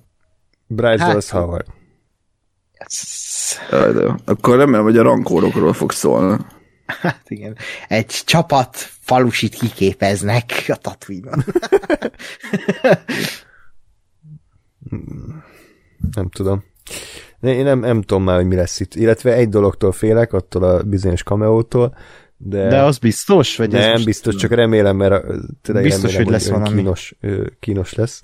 Bryce 0.67 0.99
hát, 0.99 1.09
Dallas 1.09 1.31
Howard. 1.31 1.67
Yes. 2.79 3.59
Akkor 4.25 4.57
remélem, 4.57 4.83
hogy 4.83 4.97
a 4.97 5.03
rankórokról 5.03 5.73
fog 5.73 5.93
szólni. 5.93 6.37
Hát 6.87 7.31
igen. 7.31 7.57
Egy 7.89 8.07
csapat 8.07 8.77
falusit 9.01 9.55
kiképeznek 9.55 10.65
a 10.69 10.77
tatooine 10.77 11.45
nem 16.15 16.29
tudom. 16.29 16.65
Én 17.41 17.65
nem, 17.65 17.79
nem 17.79 18.03
tudom 18.03 18.23
már, 18.23 18.37
hogy 18.37 18.47
mi 18.47 18.55
lesz 18.55 18.81
itt. 18.81 18.95
Illetve 18.95 19.33
egy 19.33 19.49
dologtól 19.49 19.93
félek, 19.93 20.33
attól 20.33 20.63
a 20.63 20.83
bizonyos 20.83 21.23
kameótól, 21.23 21.97
de... 22.37 22.69
De 22.69 22.83
az 22.83 22.99
biztos? 22.99 23.57
Vagy 23.57 23.71
nem, 23.71 23.93
ez 23.93 24.05
biztos, 24.05 24.35
csak 24.35 24.51
remélem, 24.51 24.97
mert 24.97 25.25
tényleg 25.63 25.85
biztos, 25.85 26.03
remélem, 26.03 26.25
hogy 26.25 26.33
lesz 26.33 26.49
valami. 26.49 26.77
Kínos, 26.77 27.15
kínos 27.61 27.95
lesz. 27.95 28.21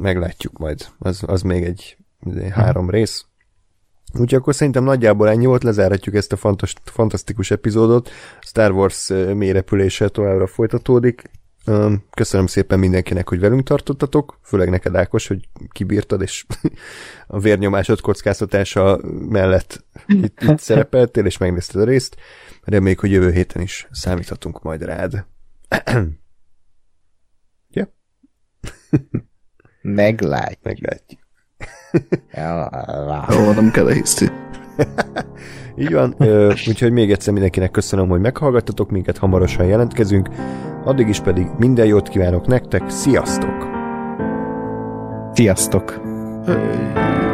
Meglátjuk 0.00 0.58
majd. 0.58 0.86
Az, 0.98 1.22
az 1.26 1.42
még 1.42 1.64
egy, 1.64 1.96
egy 2.34 2.50
három 2.50 2.84
hm. 2.84 2.90
rész. 2.90 3.24
Úgyhogy 4.12 4.34
akkor 4.34 4.54
szerintem 4.54 4.84
nagyjából 4.84 5.28
ennyi 5.28 5.46
volt, 5.46 5.62
lezáratjuk 5.62 6.14
ezt 6.14 6.32
a 6.32 6.36
fantas, 6.36 6.74
fantasztikus 6.84 7.50
epizódot. 7.50 8.10
Star 8.40 8.70
Wars 8.70 9.08
mélyrepülése 9.34 10.08
továbbra 10.08 10.46
folytatódik. 10.46 11.30
Köszönöm 12.10 12.46
szépen 12.46 12.78
mindenkinek, 12.78 13.28
hogy 13.28 13.40
velünk 13.40 13.62
tartottatok, 13.62 14.38
főleg 14.42 14.70
neked 14.70 14.96
Ákos, 14.96 15.26
hogy 15.26 15.48
kibírtad, 15.72 16.22
és 16.22 16.46
a 17.26 17.38
vérnyomásod 17.38 18.00
kockáztatása 18.00 19.00
mellett 19.28 19.84
itt, 20.06 20.40
itt 20.42 20.58
szerepeltél, 20.68 21.26
és 21.26 21.38
megnézted 21.38 21.80
a 21.80 21.84
részt. 21.84 22.16
Reméljük, 22.62 23.00
hogy 23.00 23.10
jövő 23.10 23.32
héten 23.32 23.62
is 23.62 23.88
számíthatunk 23.90 24.62
majd 24.62 24.82
rád. 24.82 25.24
ja? 27.76 27.92
Meglátjuk. 29.82 30.62
Meglátjuk. 30.62 31.20
Ó, 33.32 33.52
nem 33.52 33.70
kell 33.70 33.92
hiszti. 33.92 34.30
Így 35.76 35.92
van, 35.92 36.14
úgyhogy 36.68 36.92
még 36.92 37.10
egyszer 37.10 37.32
mindenkinek 37.32 37.70
köszönöm, 37.70 38.08
hogy 38.08 38.20
meghallgattatok 38.20 38.90
minket, 38.90 39.18
hamarosan 39.18 39.66
jelentkezünk. 39.66 40.28
Addig 40.84 41.08
is 41.08 41.20
pedig 41.20 41.46
minden 41.58 41.86
jót 41.86 42.08
kívánok 42.08 42.46
nektek, 42.46 42.82
sziasztok! 42.90 43.68
Sziasztok! 45.32 46.00
Hey. 46.46 47.29